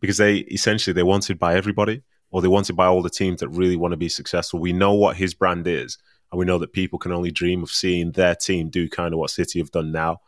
because 0.00 0.16
they 0.16 0.36
essentially 0.36 0.94
they're 0.94 1.04
wanted 1.04 1.38
by 1.38 1.56
everybody 1.56 2.02
or 2.30 2.40
they're 2.40 2.50
wanted 2.50 2.76
by 2.76 2.86
all 2.86 3.02
the 3.02 3.10
teams 3.10 3.40
that 3.40 3.48
really 3.48 3.76
want 3.76 3.92
to 3.92 3.98
be 3.98 4.08
successful. 4.08 4.60
We 4.60 4.72
know 4.72 4.94
what 4.94 5.16
his 5.16 5.34
brand 5.34 5.66
is, 5.66 5.98
and 6.30 6.38
we 6.38 6.46
know 6.46 6.58
that 6.58 6.72
people 6.72 6.98
can 6.98 7.12
only 7.12 7.32
dream 7.32 7.62
of 7.62 7.70
seeing 7.70 8.12
their 8.12 8.36
team 8.36 8.70
do 8.70 8.88
kind 8.88 9.12
of 9.12 9.18
what 9.18 9.30
City 9.30 9.58
have 9.58 9.72
done 9.72 9.90
now. 9.90 10.20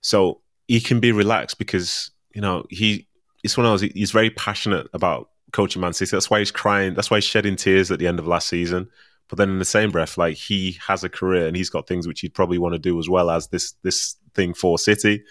So 0.00 0.40
he 0.66 0.80
can 0.80 0.98
be 0.98 1.12
relaxed 1.12 1.58
because 1.58 2.10
you 2.34 2.40
know 2.40 2.64
he 2.70 3.06
it's 3.44 3.56
one 3.56 3.66
of 3.66 3.72
those 3.72 3.90
he's 3.92 4.10
very 4.10 4.30
passionate 4.30 4.88
about 4.92 5.30
coaching 5.52 5.80
Man 5.80 5.92
City. 5.92 6.10
That's 6.10 6.30
why 6.30 6.40
he's 6.40 6.50
crying. 6.50 6.94
That's 6.94 7.10
why 7.10 7.18
he's 7.18 7.24
shedding 7.24 7.56
tears 7.56 7.90
at 7.90 7.98
the 7.98 8.06
end 8.06 8.18
of 8.18 8.26
last 8.26 8.48
season. 8.48 8.88
But 9.28 9.38
then 9.38 9.50
in 9.50 9.58
the 9.58 9.64
same 9.64 9.90
breath, 9.90 10.16
like 10.16 10.36
he 10.36 10.78
has 10.86 11.04
a 11.04 11.08
career 11.08 11.46
and 11.46 11.56
he's 11.56 11.70
got 11.70 11.86
things 11.86 12.06
which 12.06 12.20
he'd 12.20 12.34
probably 12.34 12.58
want 12.58 12.74
to 12.74 12.78
do 12.78 12.98
as 12.98 13.08
well 13.08 13.30
as 13.30 13.48
this 13.48 13.72
this 13.82 14.16
thing 14.34 14.54
for 14.54 14.78
City. 14.78 15.22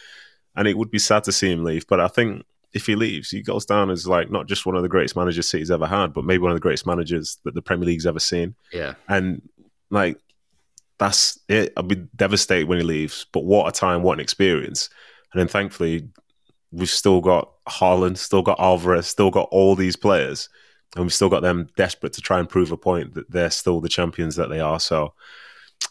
And 0.55 0.67
it 0.67 0.77
would 0.77 0.91
be 0.91 0.99
sad 0.99 1.23
to 1.25 1.31
see 1.31 1.51
him 1.51 1.63
leave. 1.63 1.85
But 1.87 1.99
I 1.99 2.07
think 2.07 2.43
if 2.73 2.85
he 2.85 2.95
leaves, 2.95 3.29
he 3.29 3.41
goes 3.41 3.65
down 3.65 3.89
as 3.89 4.07
like 4.07 4.31
not 4.31 4.47
just 4.47 4.65
one 4.65 4.75
of 4.75 4.83
the 4.83 4.89
greatest 4.89 5.15
managers 5.15 5.49
City's 5.49 5.71
ever 5.71 5.87
had, 5.87 6.13
but 6.13 6.25
maybe 6.25 6.41
one 6.41 6.51
of 6.51 6.55
the 6.55 6.61
greatest 6.61 6.85
managers 6.85 7.37
that 7.43 7.55
the 7.55 7.61
Premier 7.61 7.85
League's 7.85 8.05
ever 8.05 8.19
seen. 8.19 8.55
Yeah. 8.71 8.93
And 9.07 9.41
like 9.89 10.17
that's 10.99 11.39
it. 11.47 11.73
I'll 11.77 11.83
be 11.83 12.07
devastated 12.15 12.67
when 12.67 12.79
he 12.79 12.83
leaves. 12.83 13.25
But 13.31 13.45
what 13.45 13.67
a 13.67 13.71
time, 13.71 14.03
what 14.03 14.13
an 14.13 14.19
experience. 14.19 14.89
And 15.33 15.39
then 15.39 15.47
thankfully, 15.47 16.09
we've 16.71 16.89
still 16.89 17.21
got 17.21 17.51
Haaland, 17.67 18.17
still 18.17 18.41
got 18.41 18.59
Alvarez, 18.59 19.07
still 19.07 19.31
got 19.31 19.47
all 19.51 19.75
these 19.75 19.95
players, 19.95 20.49
and 20.95 21.05
we've 21.05 21.13
still 21.13 21.29
got 21.29 21.41
them 21.41 21.69
desperate 21.75 22.13
to 22.13 22.21
try 22.21 22.39
and 22.39 22.49
prove 22.49 22.71
a 22.71 22.77
point 22.77 23.13
that 23.13 23.29
they're 23.31 23.51
still 23.51 23.81
the 23.81 23.89
champions 23.89 24.35
that 24.35 24.49
they 24.49 24.59
are. 24.59 24.79
So 24.79 25.13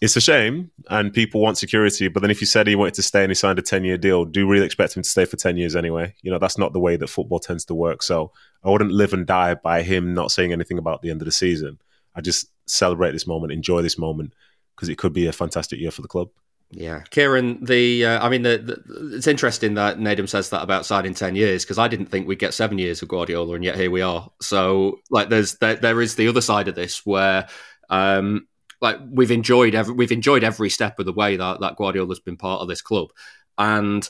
it's 0.01 0.16
a 0.16 0.20
shame, 0.20 0.70
and 0.91 1.12
people 1.12 1.41
want 1.41 1.59
security. 1.59 2.09
But 2.09 2.20
then 2.20 2.31
if 2.31 2.41
you 2.41 2.47
said 2.47 2.66
he 2.66 2.74
wanted 2.74 2.95
to 2.95 3.03
stay 3.03 3.22
and 3.22 3.31
he 3.31 3.35
signed 3.35 3.59
a 3.59 3.62
10 3.62 3.85
year 3.85 3.97
deal, 3.97 4.24
do 4.24 4.41
you 4.41 4.49
really 4.49 4.66
expect 4.66 4.97
him 4.97 5.03
to 5.03 5.09
stay 5.09 5.24
for 5.24 5.37
10 5.37 5.57
years 5.57 5.77
anyway? 5.77 6.14
You 6.22 6.31
know, 6.31 6.39
that's 6.39 6.59
not 6.59 6.72
the 6.72 6.81
way 6.81 6.97
that 6.97 7.09
football 7.09 7.39
tends 7.39 7.64
to 7.66 7.74
work. 7.74 8.03
So 8.03 8.33
I 8.64 8.70
wouldn't 8.70 8.93
live 8.93 9.12
and 9.12 9.27
die 9.27 9.55
by 9.55 9.83
him 9.83 10.12
not 10.12 10.31
saying 10.31 10.53
anything 10.53 10.79
about 10.79 11.03
the 11.03 11.11
end 11.11 11.22
of 11.22 11.27
the 11.27 11.33
season. 11.33 11.79
I 12.14 12.20
just 12.20 12.49
celebrate 12.66 13.12
this 13.12 13.27
moment, 13.27 13.53
enjoy 13.53 13.83
this 13.83 13.99
moment, 13.99 14.35
because 14.74 14.89
it 14.89 14.99
could 14.99 15.12
be 15.12 15.27
a 15.27 15.33
fantastic 15.33 15.79
year 15.79 15.91
for 15.91 16.03
the 16.03 16.09
club. 16.09 16.29
Yeah, 16.70 17.02
Ciaran. 17.10 17.64
The 17.64 18.04
uh, 18.04 18.26
I 18.26 18.28
mean, 18.28 18.42
the, 18.42 18.58
the, 18.58 19.16
it's 19.16 19.28
interesting 19.28 19.74
that 19.74 19.98
Nedum 19.98 20.28
says 20.28 20.50
that 20.50 20.62
about 20.62 20.84
signing 20.84 21.14
ten 21.14 21.36
years 21.36 21.64
because 21.64 21.78
I 21.78 21.86
didn't 21.86 22.06
think 22.06 22.26
we'd 22.26 22.40
get 22.40 22.54
seven 22.54 22.78
years 22.78 23.02
of 23.02 23.08
Guardiola, 23.08 23.54
and 23.54 23.64
yet 23.64 23.76
here 23.76 23.90
we 23.90 24.02
are. 24.02 24.30
So, 24.40 25.00
like, 25.10 25.28
there's 25.28 25.54
there, 25.58 25.76
there 25.76 26.02
is 26.02 26.16
the 26.16 26.28
other 26.28 26.40
side 26.40 26.66
of 26.66 26.74
this 26.74 27.06
where, 27.06 27.46
um, 27.88 28.48
like, 28.80 28.98
we've 29.08 29.30
enjoyed 29.30 29.76
every 29.76 29.94
we've 29.94 30.12
enjoyed 30.12 30.42
every 30.42 30.68
step 30.68 30.98
of 30.98 31.06
the 31.06 31.12
way 31.12 31.36
that 31.36 31.60
that 31.60 31.76
Guardiola's 31.76 32.20
been 32.20 32.36
part 32.36 32.60
of 32.60 32.68
this 32.68 32.82
club, 32.82 33.10
and 33.56 34.08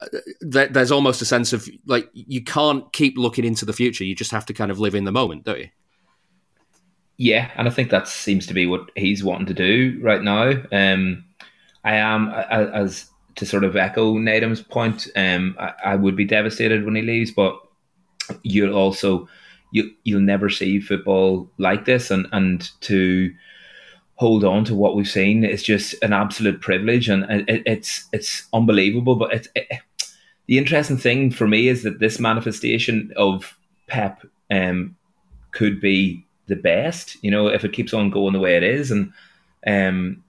uh, 0.00 0.06
there's 0.40 0.92
almost 0.92 1.20
a 1.20 1.26
sense 1.26 1.52
of 1.52 1.68
like 1.86 2.08
you 2.14 2.42
can't 2.42 2.90
keep 2.94 3.18
looking 3.18 3.44
into 3.44 3.66
the 3.66 3.72
future. 3.74 4.04
You 4.04 4.14
just 4.14 4.32
have 4.32 4.46
to 4.46 4.54
kind 4.54 4.70
of 4.70 4.80
live 4.80 4.94
in 4.94 5.04
the 5.04 5.12
moment, 5.12 5.44
don't 5.44 5.60
you? 5.60 5.68
Yeah, 7.18 7.50
and 7.54 7.68
I 7.68 7.70
think 7.70 7.90
that 7.90 8.08
seems 8.08 8.46
to 8.46 8.54
be 8.54 8.66
what 8.66 8.90
he's 8.96 9.22
wanting 9.22 9.46
to 9.46 9.54
do 9.54 10.00
right 10.02 10.22
now. 10.22 10.54
Um, 10.72 11.26
I 11.84 11.94
am 11.94 12.28
as 12.30 13.06
to 13.36 13.46
sort 13.46 13.64
of 13.64 13.76
echo 13.76 14.14
Nedum's 14.14 14.60
point. 14.60 15.08
Um, 15.16 15.56
I, 15.58 15.72
I, 15.84 15.96
would 15.96 16.16
be 16.16 16.24
devastated 16.24 16.84
when 16.84 16.94
he 16.94 17.02
leaves, 17.02 17.30
but 17.30 17.58
you'll 18.42 18.76
also 18.76 19.28
you 19.72 19.90
you'll 20.04 20.20
never 20.20 20.48
see 20.48 20.80
football 20.80 21.50
like 21.58 21.84
this, 21.84 22.10
and 22.10 22.26
and 22.32 22.70
to 22.82 23.32
hold 24.16 24.44
on 24.44 24.64
to 24.64 24.74
what 24.74 24.94
we've 24.94 25.08
seen 25.08 25.44
is 25.44 25.62
just 25.62 25.94
an 26.02 26.12
absolute 26.12 26.60
privilege, 26.60 27.08
and 27.08 27.24
it, 27.48 27.62
it's 27.66 28.06
it's 28.12 28.46
unbelievable. 28.52 29.16
But 29.16 29.32
it's 29.32 29.48
it, 29.54 29.66
the 30.46 30.58
interesting 30.58 30.98
thing 30.98 31.30
for 31.30 31.48
me 31.48 31.68
is 31.68 31.82
that 31.82 31.98
this 31.98 32.20
manifestation 32.20 33.12
of 33.16 33.56
Pep 33.88 34.24
um, 34.50 34.96
could 35.52 35.80
be 35.80 36.24
the 36.46 36.56
best. 36.56 37.16
You 37.22 37.30
know, 37.30 37.48
if 37.48 37.64
it 37.64 37.72
keeps 37.72 37.94
on 37.94 38.10
going 38.10 38.34
the 38.34 38.40
way 38.40 38.56
it 38.56 38.62
is, 38.62 38.90
and 38.90 39.12
um, 39.66 40.22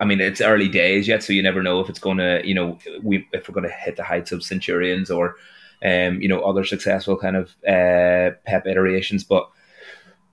I 0.00 0.06
mean, 0.06 0.20
it's 0.20 0.40
early 0.40 0.68
days 0.68 1.06
yet, 1.06 1.22
so 1.22 1.32
you 1.32 1.42
never 1.42 1.62
know 1.62 1.80
if 1.80 1.90
it's 1.90 1.98
going 1.98 2.16
to, 2.16 2.40
you 2.42 2.54
know, 2.54 2.78
we 3.02 3.28
if 3.32 3.48
we're 3.48 3.54
going 3.54 3.68
to 3.68 3.74
hit 3.74 3.96
the 3.96 4.04
heights 4.04 4.32
of 4.32 4.42
Centurions 4.42 5.10
or, 5.10 5.36
um, 5.84 6.20
you 6.22 6.28
know, 6.28 6.40
other 6.40 6.64
successful 6.64 7.18
kind 7.18 7.36
of 7.36 7.50
uh, 7.68 8.34
Pep 8.46 8.66
iterations. 8.66 9.24
But 9.24 9.48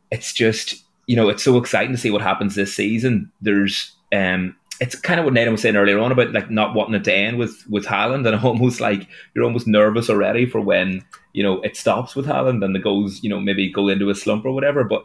it's 0.10 0.34
just, 0.34 0.86
you 1.06 1.18
know, 1.18 1.28
it's 1.28 1.44
so 1.44 1.58
exciting 1.58 1.92
to 1.92 1.98
see 1.98 2.12
what 2.12 2.22
happens 2.22 2.56
this 2.56 2.74
season. 2.74 3.30
There's, 3.42 3.94
um, 4.14 4.56
it's 4.80 4.96
kind 4.96 5.20
of 5.20 5.26
what 5.26 5.34
Nedum 5.34 5.52
was 5.52 5.62
saying 5.62 5.76
earlier 5.76 6.00
on 6.00 6.12
about 6.12 6.32
like 6.32 6.50
not 6.50 6.74
wanting 6.74 6.96
it 6.96 7.04
to 7.04 7.14
end 7.14 7.38
with 7.38 7.66
with 7.70 7.86
Haaland, 7.86 8.26
and 8.26 8.42
almost 8.46 8.80
like 8.80 9.08
you're 9.36 9.44
almost 9.44 9.68
nervous 9.68 10.10
already 10.10 10.46
for 10.46 10.62
when 10.62 11.04
you 11.34 11.44
know 11.44 11.62
it 11.62 11.76
stops 11.76 12.16
with 12.16 12.26
Haaland 12.26 12.64
and 12.64 12.74
the 12.74 12.80
goals, 12.80 13.22
you 13.22 13.30
know, 13.30 13.42
maybe 13.42 13.70
go 13.70 13.90
into 13.90 14.10
a 14.10 14.16
slump 14.16 14.46
or 14.46 14.52
whatever. 14.52 14.86
But 14.86 15.04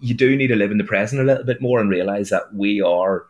you 0.00 0.14
do 0.14 0.36
need 0.36 0.48
to 0.48 0.56
live 0.56 0.70
in 0.70 0.78
the 0.78 0.84
present 0.84 1.22
a 1.22 1.24
little 1.24 1.44
bit 1.44 1.62
more 1.62 1.80
and 1.80 1.88
realize 1.88 2.28
that 2.28 2.52
we 2.52 2.82
are 2.82 3.26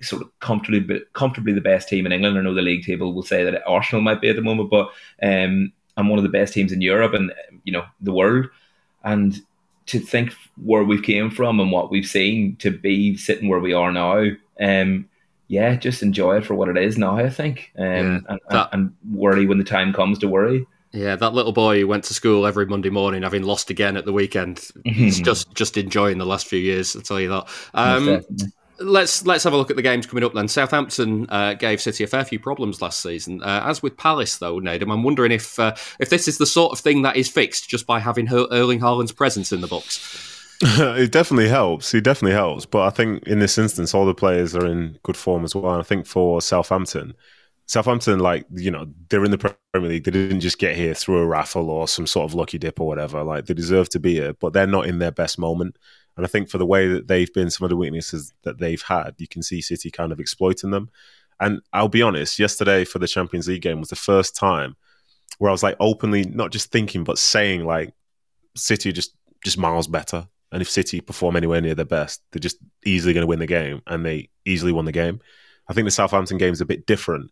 sort 0.00 0.22
of 0.22 0.38
comfortably 0.40 1.00
comfortably 1.12 1.52
the 1.52 1.60
best 1.60 1.88
team 1.88 2.06
in 2.06 2.12
England. 2.12 2.38
I 2.38 2.42
know 2.42 2.54
the 2.54 2.62
league 2.62 2.84
table 2.84 3.12
will 3.12 3.22
say 3.22 3.44
that 3.44 3.62
Arsenal 3.66 4.02
might 4.02 4.20
be 4.20 4.28
at 4.28 4.36
the 4.36 4.42
moment, 4.42 4.70
but 4.70 4.90
um, 5.22 5.72
I'm 5.96 6.08
one 6.08 6.18
of 6.18 6.22
the 6.22 6.28
best 6.28 6.54
teams 6.54 6.72
in 6.72 6.80
Europe 6.80 7.14
and 7.14 7.32
you 7.64 7.72
know 7.72 7.84
the 8.00 8.12
world. 8.12 8.46
And 9.04 9.40
to 9.86 9.98
think 9.98 10.34
where 10.56 10.84
we 10.84 11.00
came 11.00 11.30
from 11.30 11.60
and 11.60 11.72
what 11.72 11.90
we've 11.90 12.06
seen 12.06 12.56
to 12.56 12.70
be 12.70 13.16
sitting 13.16 13.48
where 13.48 13.60
we 13.60 13.72
are 13.72 13.90
now, 13.90 14.26
um, 14.60 15.08
yeah, 15.48 15.76
just 15.76 16.02
enjoy 16.02 16.36
it 16.36 16.44
for 16.44 16.54
what 16.54 16.68
it 16.68 16.76
is 16.76 16.98
now. 16.98 17.16
I 17.16 17.30
think, 17.30 17.72
um, 17.78 17.84
yeah, 17.84 18.20
and, 18.28 18.40
that, 18.50 18.68
and 18.72 18.94
worry 19.10 19.46
when 19.46 19.58
the 19.58 19.64
time 19.64 19.92
comes 19.92 20.18
to 20.18 20.28
worry. 20.28 20.66
Yeah, 20.92 21.16
that 21.16 21.34
little 21.34 21.52
boy 21.52 21.80
who 21.80 21.86
went 21.86 22.04
to 22.04 22.14
school 22.14 22.46
every 22.46 22.66
Monday 22.66 22.90
morning, 22.90 23.22
having 23.22 23.42
lost 23.42 23.70
again 23.70 23.96
at 23.96 24.04
the 24.04 24.12
weekend. 24.12 24.68
He's 24.84 25.20
just 25.22 25.54
just 25.54 25.76
enjoying 25.76 26.18
the 26.18 26.26
last 26.26 26.46
few 26.46 26.58
years. 26.58 26.96
I'll 26.96 27.02
tell 27.02 27.20
you 27.20 27.28
that. 27.28 27.48
Um, 27.74 28.22
let's 28.80 29.24
let's 29.26 29.44
have 29.44 29.52
a 29.52 29.56
look 29.56 29.70
at 29.70 29.76
the 29.76 29.82
games 29.82 30.06
coming 30.06 30.24
up 30.24 30.34
then. 30.34 30.48
Southampton 30.48 31.26
uh, 31.28 31.54
gave 31.54 31.80
City 31.80 32.04
a 32.04 32.06
fair 32.06 32.24
few 32.24 32.38
problems 32.38 32.80
last 32.80 33.00
season. 33.00 33.42
Uh, 33.42 33.62
as 33.64 33.82
with 33.82 33.96
Palace, 33.96 34.38
though, 34.38 34.60
Nedum, 34.60 34.92
I'm 34.92 35.02
wondering 35.02 35.32
if 35.32 35.58
uh, 35.58 35.74
if 35.98 36.10
this 36.10 36.28
is 36.28 36.38
the 36.38 36.46
sort 36.46 36.72
of 36.72 36.78
thing 36.78 37.02
that 37.02 37.16
is 37.16 37.28
fixed 37.28 37.68
just 37.68 37.86
by 37.86 38.00
having 38.00 38.28
Erling 38.32 38.80
Haaland's 38.80 39.12
presence 39.12 39.52
in 39.52 39.60
the 39.60 39.66
box. 39.66 40.34
it 40.62 41.12
definitely 41.12 41.48
helps. 41.48 41.94
It 41.94 42.02
definitely 42.02 42.34
helps. 42.34 42.66
But 42.66 42.82
I 42.82 42.90
think 42.90 43.22
in 43.24 43.38
this 43.38 43.58
instance, 43.58 43.94
all 43.94 44.06
the 44.06 44.14
players 44.14 44.56
are 44.56 44.66
in 44.66 44.98
good 45.02 45.16
form 45.16 45.44
as 45.44 45.54
well. 45.54 45.72
And 45.72 45.80
I 45.80 45.84
think 45.84 46.06
for 46.06 46.40
Southampton, 46.40 47.14
Southampton, 47.66 48.18
like 48.18 48.46
you 48.52 48.70
know, 48.70 48.86
they're 49.08 49.24
in 49.24 49.30
the 49.30 49.38
Premier 49.38 49.90
League. 49.90 50.04
They 50.04 50.10
didn't 50.10 50.40
just 50.40 50.58
get 50.58 50.74
here 50.74 50.94
through 50.94 51.18
a 51.18 51.26
raffle 51.26 51.70
or 51.70 51.86
some 51.86 52.06
sort 52.06 52.28
of 52.28 52.34
lucky 52.34 52.58
dip 52.58 52.80
or 52.80 52.86
whatever. 52.86 53.22
Like 53.22 53.46
they 53.46 53.54
deserve 53.54 53.88
to 53.90 54.00
be 54.00 54.14
here, 54.14 54.32
but 54.32 54.52
they're 54.52 54.66
not 54.66 54.86
in 54.86 54.98
their 54.98 55.12
best 55.12 55.38
moment. 55.38 55.76
And 56.18 56.26
I 56.26 56.28
think 56.28 56.50
for 56.50 56.58
the 56.58 56.66
way 56.66 56.88
that 56.88 57.06
they've 57.06 57.32
been, 57.32 57.48
some 57.48 57.64
of 57.64 57.70
the 57.70 57.76
weaknesses 57.76 58.34
that 58.42 58.58
they've 58.58 58.82
had, 58.82 59.14
you 59.18 59.28
can 59.28 59.40
see 59.40 59.60
City 59.60 59.88
kind 59.88 60.10
of 60.10 60.18
exploiting 60.18 60.72
them. 60.72 60.90
And 61.38 61.60
I'll 61.72 61.88
be 61.88 62.02
honest, 62.02 62.40
yesterday 62.40 62.84
for 62.84 62.98
the 62.98 63.06
Champions 63.06 63.46
League 63.46 63.62
game 63.62 63.78
was 63.78 63.90
the 63.90 63.96
first 63.96 64.34
time 64.34 64.74
where 65.38 65.48
I 65.48 65.52
was 65.52 65.62
like 65.62 65.76
openly 65.78 66.24
not 66.24 66.50
just 66.50 66.72
thinking 66.72 67.04
but 67.04 67.18
saying 67.18 67.64
like 67.64 67.94
City 68.56 68.90
just 68.90 69.14
just 69.44 69.58
miles 69.58 69.86
better. 69.86 70.26
And 70.50 70.60
if 70.60 70.68
City 70.68 71.00
perform 71.00 71.36
anywhere 71.36 71.60
near 71.60 71.76
their 71.76 71.84
best, 71.84 72.20
they're 72.32 72.40
just 72.40 72.58
easily 72.84 73.14
going 73.14 73.22
to 73.22 73.28
win 73.28 73.38
the 73.38 73.46
game, 73.46 73.82
and 73.86 74.04
they 74.04 74.30
easily 74.44 74.72
won 74.72 74.86
the 74.86 74.92
game. 74.92 75.20
I 75.68 75.72
think 75.72 75.84
the 75.84 75.92
Southampton 75.92 76.38
game 76.38 76.52
is 76.52 76.60
a 76.60 76.66
bit 76.66 76.84
different, 76.84 77.30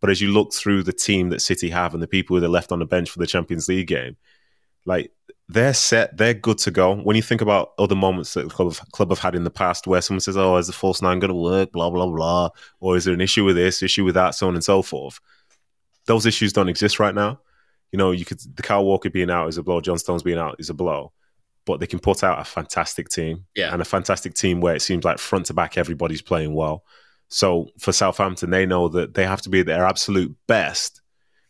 but 0.00 0.10
as 0.10 0.20
you 0.20 0.32
look 0.32 0.52
through 0.52 0.82
the 0.82 0.92
team 0.92 1.28
that 1.28 1.40
City 1.40 1.70
have 1.70 1.94
and 1.94 2.02
the 2.02 2.08
people 2.08 2.36
who 2.36 2.44
are 2.44 2.48
left 2.48 2.72
on 2.72 2.80
the 2.80 2.84
bench 2.84 3.10
for 3.10 3.20
the 3.20 3.28
Champions 3.28 3.68
League 3.68 3.86
game, 3.86 4.16
like 4.86 5.12
they're 5.48 5.74
set, 5.74 6.16
they're 6.16 6.34
good 6.34 6.58
to 6.58 6.70
go. 6.70 6.96
When 6.96 7.16
you 7.16 7.22
think 7.22 7.40
about 7.40 7.72
other 7.78 7.94
moments 7.94 8.34
that 8.34 8.44
the 8.44 8.54
club 8.54 8.72
have, 8.72 8.90
club 8.92 9.10
have 9.10 9.18
had 9.18 9.34
in 9.34 9.44
the 9.44 9.50
past 9.50 9.86
where 9.86 10.00
someone 10.00 10.20
says, 10.20 10.36
"Oh, 10.36 10.56
is 10.56 10.66
the 10.66 10.72
false 10.72 11.02
nine 11.02 11.18
going 11.18 11.30
to 11.30 11.34
work?" 11.34 11.72
Blah 11.72 11.90
blah 11.90 12.06
blah, 12.06 12.48
or 12.80 12.96
is 12.96 13.04
there 13.04 13.14
an 13.14 13.20
issue 13.20 13.44
with 13.44 13.56
this, 13.56 13.82
issue 13.82 14.04
with 14.04 14.14
that, 14.14 14.34
so 14.34 14.48
on 14.48 14.54
and 14.54 14.64
so 14.64 14.82
forth. 14.82 15.20
Those 16.06 16.26
issues 16.26 16.52
don't 16.52 16.68
exist 16.68 16.98
right 16.98 17.14
now. 17.14 17.40
You 17.92 17.98
know, 17.98 18.10
you 18.10 18.24
could 18.24 18.40
the 18.56 18.62
Kyle 18.62 18.84
Walker 18.84 19.10
being 19.10 19.30
out 19.30 19.48
is 19.48 19.58
a 19.58 19.62
blow, 19.62 19.80
John 19.80 19.98
Stones 19.98 20.22
being 20.22 20.38
out 20.38 20.56
is 20.58 20.70
a 20.70 20.74
blow 20.74 21.12
but 21.64 21.80
they 21.80 21.86
can 21.86 21.98
put 21.98 22.22
out 22.22 22.40
a 22.40 22.44
fantastic 22.44 23.08
team 23.08 23.46
yeah. 23.54 23.72
and 23.72 23.80
a 23.80 23.84
fantastic 23.84 24.34
team 24.34 24.60
where 24.60 24.74
it 24.74 24.82
seems 24.82 25.04
like 25.04 25.18
front 25.18 25.46
to 25.46 25.54
back 25.54 25.78
everybody's 25.78 26.22
playing 26.22 26.54
well. 26.54 26.84
So 27.28 27.70
for 27.78 27.92
Southampton, 27.92 28.50
they 28.50 28.66
know 28.66 28.88
that 28.88 29.14
they 29.14 29.24
have 29.24 29.40
to 29.42 29.48
be 29.48 29.60
at 29.60 29.66
their 29.66 29.86
absolute 29.86 30.34
best 30.46 31.00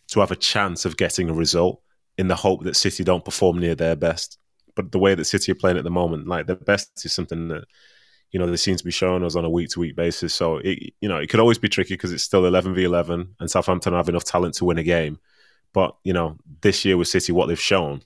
to 0.09 0.21
have 0.21 0.31
a 0.31 0.37
chance 0.37 0.85
of 0.85 0.97
getting 0.97 1.29
a 1.29 1.35
result 1.35 1.81
in 2.19 2.29
the 2.29 2.37
hope 2.37 2.65
that 2.65 2.77
City 2.77 3.05
don't 3.05 3.25
perform 3.25 3.59
near 3.59 3.75
their 3.75 3.97
best. 3.97 4.39
But 4.75 4.93
the 4.93 4.99
way 4.99 5.15
that 5.15 5.25
City 5.25 5.53
are 5.53 5.57
playing 5.57 5.79
at 5.79 5.85
the 5.85 5.91
moment, 5.91 6.27
like 6.27 6.47
their 6.47 6.57
best 6.57 7.05
is 7.05 7.13
something 7.13 7.49
that 7.49 7.65
you 8.31 8.41
know 8.41 8.47
they 8.47 8.57
seem 8.57 8.77
to 8.77 8.85
be 8.85 8.91
showing 8.91 9.25
us 9.25 9.37
on 9.37 9.45
a 9.45 9.51
week 9.51 9.71
to 9.71 9.81
week 9.81 9.95
basis. 9.95 10.35
So 10.35 10.59
it 10.59 10.95
you 11.01 11.09
know 11.09 11.17
it 11.17 11.29
could 11.29 11.41
always 11.41 11.59
be 11.59 11.69
tricky 11.69 11.95
because 11.95 12.13
it's 12.13 12.25
still 12.25 12.47
eleven 12.47 12.75
v 12.75 12.85
eleven, 12.85 13.35
and 13.39 13.51
Southampton 13.51 13.93
have 13.93 14.09
enough 14.09 14.25
talent 14.25 14.55
to 14.57 14.65
win 14.65 14.79
a 14.79 14.83
game. 14.83 15.19
But 15.73 15.97
you 16.03 16.13
know 16.13 16.37
this 16.61 16.85
year 16.85 16.97
with 16.97 17.09
City, 17.09 17.33
what 17.33 17.47
they've 17.47 17.61
shown 17.61 18.03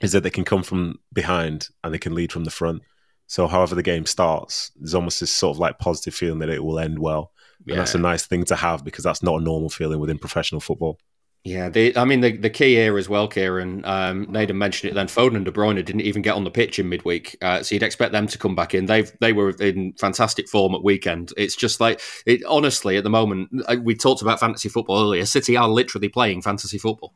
is 0.00 0.12
that 0.12 0.22
they 0.22 0.30
can 0.30 0.44
come 0.44 0.62
from 0.62 0.98
behind 1.12 1.68
and 1.82 1.92
they 1.92 1.98
can 1.98 2.14
lead 2.14 2.32
from 2.32 2.44
the 2.44 2.50
front. 2.50 2.82
So, 3.26 3.48
however 3.48 3.74
the 3.74 3.82
game 3.82 4.06
starts, 4.06 4.70
there's 4.76 4.94
almost 4.94 5.20
this 5.20 5.32
sort 5.32 5.56
of 5.56 5.58
like 5.58 5.78
positive 5.78 6.14
feeling 6.14 6.38
that 6.40 6.48
it 6.48 6.62
will 6.62 6.78
end 6.78 6.98
well, 6.98 7.32
yeah. 7.64 7.72
and 7.72 7.80
that's 7.80 7.94
a 7.94 7.98
nice 7.98 8.26
thing 8.26 8.44
to 8.44 8.56
have 8.56 8.84
because 8.84 9.02
that's 9.02 9.22
not 9.22 9.40
a 9.40 9.44
normal 9.44 9.68
feeling 9.68 9.98
within 9.98 10.18
professional 10.18 10.60
football. 10.60 10.98
Yeah, 11.46 11.68
the, 11.68 11.96
I 11.96 12.04
mean 12.04 12.22
the, 12.22 12.36
the 12.36 12.50
key 12.50 12.74
here 12.74 12.98
as 12.98 13.08
well, 13.08 13.28
Ciaran. 13.28 13.84
Um, 13.84 14.26
Nedum 14.26 14.56
mentioned 14.56 14.90
it. 14.90 14.94
Then 14.94 15.06
Foden 15.06 15.36
and 15.36 15.44
De 15.44 15.52
Bruyne 15.52 15.76
didn't 15.76 16.00
even 16.00 16.20
get 16.20 16.34
on 16.34 16.42
the 16.42 16.50
pitch 16.50 16.80
in 16.80 16.88
midweek, 16.88 17.36
uh, 17.40 17.62
so 17.62 17.76
you'd 17.76 17.84
expect 17.84 18.10
them 18.10 18.26
to 18.26 18.36
come 18.36 18.56
back 18.56 18.74
in. 18.74 18.86
They 18.86 19.02
they 19.20 19.32
were 19.32 19.50
in 19.50 19.92
fantastic 19.92 20.48
form 20.48 20.74
at 20.74 20.82
weekend. 20.82 21.32
It's 21.36 21.54
just 21.54 21.80
like 21.80 22.00
it. 22.26 22.44
Honestly, 22.46 22.96
at 22.96 23.04
the 23.04 23.10
moment, 23.10 23.64
we 23.84 23.94
talked 23.94 24.22
about 24.22 24.40
fantasy 24.40 24.68
football 24.68 25.00
earlier. 25.00 25.24
City 25.24 25.56
are 25.56 25.68
literally 25.68 26.08
playing 26.08 26.42
fantasy 26.42 26.78
football. 26.78 27.14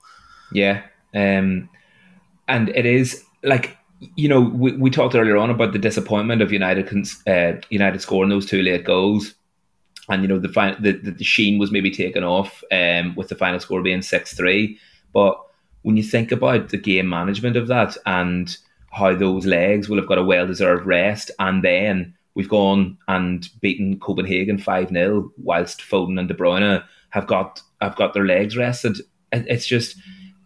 Yeah, 0.52 0.82
um, 1.12 1.68
and 2.46 2.68
it 2.68 2.86
is 2.86 3.24
like 3.42 3.76
you 4.14 4.28
know 4.28 4.42
we, 4.42 4.76
we 4.76 4.90
talked 4.90 5.16
earlier 5.16 5.38
on 5.38 5.50
about 5.50 5.72
the 5.72 5.80
disappointment 5.80 6.40
of 6.40 6.52
United 6.52 6.88
uh, 7.26 7.60
United 7.68 8.00
scoring 8.00 8.30
those 8.30 8.46
two 8.46 8.62
late 8.62 8.84
goals, 8.84 9.34
and 10.10 10.22
you 10.22 10.28
know 10.28 10.38
the, 10.38 10.48
the 10.80 10.92
the 10.92 11.24
sheen 11.24 11.58
was 11.58 11.70
maybe 11.70 11.90
taken 11.90 12.24
off 12.24 12.62
um, 12.70 13.14
with 13.14 13.28
the 13.28 13.34
final 13.34 13.60
score 13.60 13.82
being 13.82 14.02
six 14.02 14.34
three. 14.34 14.78
But 15.12 15.40
when 15.82 15.96
you 15.96 16.02
think 16.02 16.32
about 16.32 16.68
the 16.68 16.76
game 16.76 17.08
management 17.08 17.56
of 17.56 17.68
that 17.68 17.96
and 18.06 18.54
how 18.90 19.14
those 19.14 19.46
legs 19.46 19.88
will 19.88 19.98
have 19.98 20.08
got 20.08 20.18
a 20.18 20.24
well 20.24 20.46
deserved 20.46 20.84
rest, 20.84 21.30
and 21.38 21.64
then 21.64 22.14
we've 22.34 22.48
gone 22.48 22.98
and 23.08 23.48
beaten 23.60 23.98
Copenhagen 23.98 24.58
five 24.58 24.90
0 24.90 25.32
whilst 25.38 25.80
Foden 25.80 26.18
and 26.18 26.28
De 26.28 26.34
Bruyne 26.34 26.82
have 27.10 27.26
got 27.26 27.62
have 27.80 27.96
got 27.96 28.12
their 28.14 28.26
legs 28.26 28.56
rested. 28.56 28.98
It's 29.32 29.66
just 29.66 29.96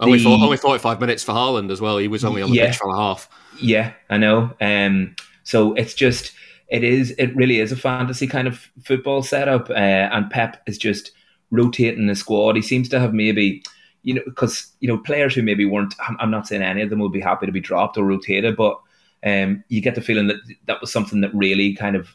only, 0.00 0.18
the, 0.18 0.28
only 0.28 0.56
45 0.56 1.00
minutes 1.00 1.22
for 1.22 1.32
Haaland 1.32 1.70
as 1.70 1.80
well. 1.80 1.98
He 1.98 2.08
was 2.08 2.24
only 2.24 2.42
on 2.42 2.50
the 2.50 2.56
yeah, 2.56 2.66
pitch 2.66 2.76
for 2.76 2.90
a 2.90 2.96
half. 2.96 3.28
Yeah, 3.60 3.92
I 4.10 4.18
know. 4.18 4.52
Um, 4.60 5.14
so 5.44 5.74
it's 5.74 5.94
just, 5.94 6.32
it 6.74 6.82
is, 6.82 7.12
it 7.18 7.34
really 7.36 7.60
is 7.60 7.70
a 7.70 7.76
fantasy 7.76 8.26
kind 8.26 8.48
of 8.48 8.68
football 8.82 9.22
setup. 9.22 9.70
Uh, 9.70 9.74
and 9.74 10.28
Pep 10.28 10.60
is 10.66 10.76
just 10.76 11.12
rotating 11.52 12.08
the 12.08 12.16
squad. 12.16 12.56
He 12.56 12.62
seems 12.62 12.88
to 12.88 12.98
have 12.98 13.14
maybe, 13.14 13.62
you 14.02 14.14
know, 14.14 14.22
because, 14.24 14.72
you 14.80 14.88
know, 14.88 14.98
players 14.98 15.36
who 15.36 15.42
maybe 15.42 15.64
weren't, 15.64 15.94
I'm, 16.18 16.32
not 16.32 16.48
saying 16.48 16.62
any 16.62 16.82
of 16.82 16.90
them 16.90 16.98
will 16.98 17.10
be 17.10 17.20
happy 17.20 17.46
to 17.46 17.52
be 17.52 17.60
dropped 17.60 17.96
or 17.96 18.02
rotated, 18.02 18.56
but 18.56 18.80
um, 19.24 19.62
you 19.68 19.80
get 19.80 19.94
the 19.94 20.00
feeling 20.00 20.26
that 20.26 20.38
that 20.66 20.80
was 20.80 20.90
something 20.90 21.20
that 21.20 21.32
really 21.32 21.74
kind 21.74 21.94
of 21.94 22.08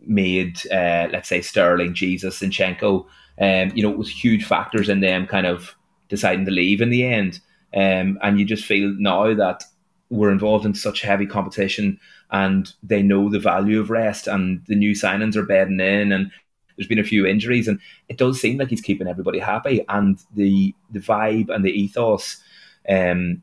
made, 0.00 0.58
uh, 0.72 1.06
let's 1.12 1.28
say, 1.28 1.40
Sterling, 1.40 1.94
Jesus, 1.94 2.40
Zinchenko, 2.40 3.06
um, 3.40 3.70
you 3.72 3.84
know, 3.84 3.90
was 3.90 4.10
huge 4.10 4.44
factors 4.44 4.88
in 4.88 4.98
them 4.98 5.28
kind 5.28 5.46
of 5.46 5.76
deciding 6.08 6.44
to 6.46 6.50
leave 6.50 6.80
in 6.80 6.90
the 6.90 7.06
end. 7.06 7.38
Um, 7.72 8.18
and 8.20 8.40
you 8.40 8.44
just 8.44 8.64
feel 8.64 8.92
now 8.98 9.32
that 9.32 9.62
we're 10.10 10.32
involved 10.32 10.66
in 10.66 10.74
such 10.74 11.02
heavy 11.02 11.26
competition 11.26 12.00
and 12.30 12.72
they 12.82 13.02
know 13.02 13.28
the 13.28 13.38
value 13.38 13.80
of 13.80 13.90
rest 13.90 14.26
and 14.26 14.62
the 14.66 14.74
new 14.74 14.92
signings 14.92 15.36
are 15.36 15.46
bedding 15.46 15.80
in 15.80 16.12
and 16.12 16.30
there's 16.76 16.88
been 16.88 16.98
a 16.98 17.04
few 17.04 17.26
injuries 17.26 17.68
and 17.68 17.78
it 18.08 18.18
does 18.18 18.40
seem 18.40 18.58
like 18.58 18.68
he's 18.68 18.80
keeping 18.80 19.06
everybody 19.06 19.38
happy 19.38 19.84
and 19.88 20.18
the 20.34 20.74
the 20.90 21.00
vibe 21.00 21.48
and 21.48 21.64
the 21.64 21.70
ethos 21.70 22.42
um, 22.88 23.42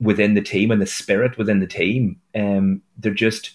within 0.00 0.34
the 0.34 0.42
team 0.42 0.70
and 0.70 0.82
the 0.82 0.86
spirit 0.86 1.38
within 1.38 1.60
the 1.60 1.66
team 1.66 2.20
um, 2.34 2.82
they're 2.98 3.14
just 3.14 3.52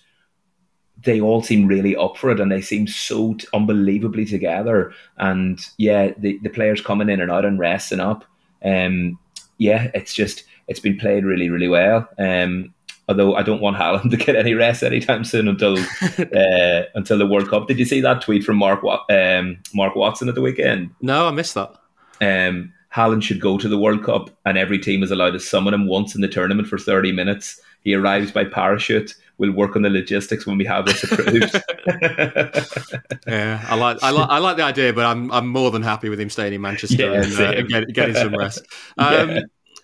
they 1.03 1.21
all 1.21 1.43
seem 1.43 1.67
really 1.67 1.95
up 1.95 2.17
for 2.17 2.31
it 2.31 2.39
and 2.39 2.51
they 2.51 2.61
seem 2.61 2.87
so 2.87 3.33
t- 3.35 3.47
unbelievably 3.53 4.25
together 4.25 4.93
and 5.17 5.59
yeah 5.77 6.11
the, 6.17 6.39
the 6.43 6.49
players 6.49 6.81
coming 6.81 7.09
in 7.09 7.19
and 7.19 7.31
out 7.31 7.45
and 7.45 7.59
resting 7.59 7.99
up 7.99 8.25
um, 8.63 9.19
yeah, 9.57 9.89
it's 9.93 10.13
just 10.13 10.43
it's 10.67 10.79
been 10.79 10.97
played 10.97 11.25
really, 11.25 11.49
really 11.49 11.67
well. 11.67 12.07
Um, 12.17 12.73
although 13.07 13.35
I 13.35 13.43
don't 13.43 13.61
want 13.61 13.77
Haaland 13.77 14.09
to 14.11 14.17
get 14.17 14.35
any 14.35 14.53
rest 14.53 14.83
anytime 14.83 15.23
soon 15.23 15.47
until 15.47 15.77
uh, 16.17 16.83
until 16.95 17.17
the 17.17 17.27
World 17.27 17.49
Cup. 17.49 17.67
Did 17.67 17.79
you 17.79 17.85
see 17.85 18.01
that 18.01 18.21
tweet 18.21 18.43
from 18.43 18.57
Mark 18.57 18.83
um, 19.09 19.59
Mark 19.73 19.95
Watson 19.95 20.29
at 20.29 20.35
the 20.35 20.41
weekend? 20.41 20.91
No, 21.01 21.27
I 21.27 21.31
missed 21.31 21.55
that. 21.55 21.75
Um, 22.19 22.73
Haaland 22.95 23.23
should 23.23 23.41
go 23.41 23.57
to 23.57 23.67
the 23.67 23.77
World 23.77 24.03
Cup, 24.03 24.29
and 24.45 24.57
every 24.57 24.79
team 24.79 25.03
is 25.03 25.11
allowed 25.11 25.31
to 25.31 25.39
summon 25.39 25.73
him 25.73 25.87
once 25.87 26.15
in 26.15 26.21
the 26.21 26.27
tournament 26.27 26.67
for 26.67 26.77
thirty 26.77 27.11
minutes. 27.11 27.61
He 27.81 27.93
arrives 27.93 28.31
by 28.31 28.43
parachute. 28.43 29.15
We'll 29.37 29.51
work 29.51 29.75
on 29.75 29.83
the 29.83 29.89
logistics 29.89 30.47
when 30.47 30.57
we 30.57 30.65
have 30.65 30.85
this 30.85 31.03
approved. 31.03 31.53
yeah, 33.27 33.63
I 33.69 33.75
like, 33.75 34.01
I 34.01 34.09
like, 34.09 34.29
I 34.29 34.39
like 34.39 34.57
the 34.57 34.63
idea, 34.63 34.93
but 34.93 35.05
I'm, 35.05 35.31
I'm 35.31 35.47
more 35.47 35.69
than 35.69 35.83
happy 35.83 36.09
with 36.09 36.19
him 36.19 36.31
staying 36.31 36.53
in 36.53 36.61
Manchester 36.61 37.13
and, 37.13 37.33
uh, 37.39 37.61
get, 37.61 37.93
getting 37.93 38.15
some 38.15 38.35
rest. 38.35 38.65
Um, 38.97 39.29
yeah. 39.29 39.39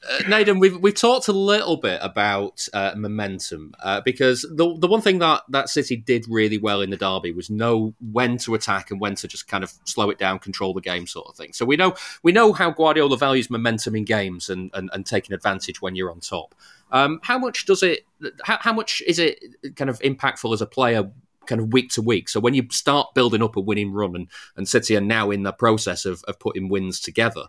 Uh, 0.10 0.18
Nedum, 0.24 0.60
we've 0.60 0.78
we've 0.80 0.96
talked 0.96 1.28
a 1.30 1.34
little 1.34 1.78
bit 1.78 2.00
about 2.02 2.68
uh, 2.74 2.94
momentum 2.96 3.74
uh, 3.82 4.02
because 4.02 4.42
the 4.42 4.76
the 4.78 4.88
one 4.88 5.02
thing 5.02 5.20
that 5.20 5.44
that 5.50 5.70
City 5.70 5.96
did 5.96 6.26
really 6.28 6.58
well 6.58 6.82
in 6.82 6.90
the 6.90 6.98
derby 6.98 7.32
was 7.32 7.50
know 7.50 7.94
when 8.12 8.38
to 8.40 8.54
attack 8.54 8.92
and 8.92 9.00
when 9.00 9.16
to 9.16 9.28
just 9.28 9.48
kind 9.48 9.64
of 9.64 9.74
slow 9.86 10.10
it 10.10 10.18
down, 10.18 10.40
control 10.40 10.74
the 10.74 10.82
game, 10.82 11.08
sort 11.08 11.28
of 11.28 11.36
thing. 11.36 11.54
So 11.54 11.66
we 11.66 11.78
know 11.78 11.96
we 12.22 12.32
know 12.32 12.52
how 12.52 12.72
Guardiola 12.72 13.18
values 13.18 13.50
momentum 13.50 13.96
in 13.96 14.04
games 14.04 14.50
and 14.50 14.70
and, 14.74 14.90
and 14.94 15.06
taking 15.06 15.34
advantage 15.34 15.82
when 15.82 15.96
you're 15.96 16.12
on 16.12 16.20
top. 16.20 16.54
Um, 16.92 17.20
how 17.24 17.40
much 17.40 17.66
does 17.66 17.82
it? 17.82 18.06
How, 18.44 18.58
how 18.60 18.74
much 18.74 19.02
is 19.08 19.20
it 19.20 19.40
kind 19.76 19.90
of 19.90 20.00
impactful 20.00 20.54
as 20.54 20.62
a 20.62 20.68
player 20.68 21.10
kind 21.46 21.60
of 21.60 21.74
week 21.74 21.90
to 21.92 22.02
week. 22.02 22.30
So 22.30 22.40
when 22.40 22.54
you 22.54 22.66
start 22.72 23.14
building 23.14 23.44
up 23.44 23.58
a 23.58 23.60
winning 23.60 23.92
run, 23.92 24.16
and 24.16 24.28
and 24.56 24.68
City 24.68 24.96
are 24.96 25.02
now 25.02 25.32
in 25.32 25.44
the 25.44 25.52
process 25.52 26.06
of, 26.06 26.24
of 26.26 26.40
putting 26.40 26.70
wins 26.70 27.00
together, 27.00 27.48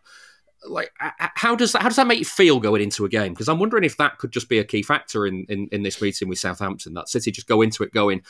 like 0.67 0.93
how 1.19 1.55
does 1.55 1.73
that 1.73 1.83
how 1.83 1.89
does 1.89 1.97
that 1.97 2.07
make 2.07 2.19
you 2.19 2.25
feel 2.25 2.61
going 2.61 2.83
into 2.83 3.05
a 3.05 3.09
game? 3.09 3.33
Because 3.33 3.49
I'm 3.49 3.59
wondering 3.59 3.85
if 3.85 3.97
that 3.99 4.19
could 4.19 4.33
just 4.33 4.49
be 4.49 4.59
a 4.59 4.65
key 4.65 4.83
factor 4.83 5.27
in, 5.27 5.45
in 5.49 5.69
in 5.73 5.83
this 5.83 6.01
meeting 6.01 6.29
with 6.29 6.39
Southampton. 6.39 6.95
That 6.95 7.09
City 7.09 7.31
just 7.31 7.47
go 7.47 7.63
into 7.63 7.83
it 7.83 7.93
going, 7.93 8.23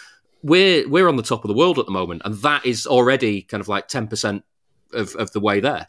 we're 0.43 0.89
we're 0.89 1.09
on 1.09 1.17
the 1.17 1.23
top 1.23 1.45
of 1.45 1.49
the 1.49 1.55
world 1.55 1.79
at 1.79 1.87
the 1.87 1.93
moment, 1.93 2.23
and 2.25 2.35
that 2.37 2.65
is 2.67 2.87
already 2.87 3.43
kind 3.43 3.61
of 3.61 3.69
like 3.69 3.89
ten 3.89 4.07
percent 4.07 4.45
of 4.93 5.15
of 5.17 5.33
the 5.33 5.41
way 5.41 5.61
there. 5.61 5.87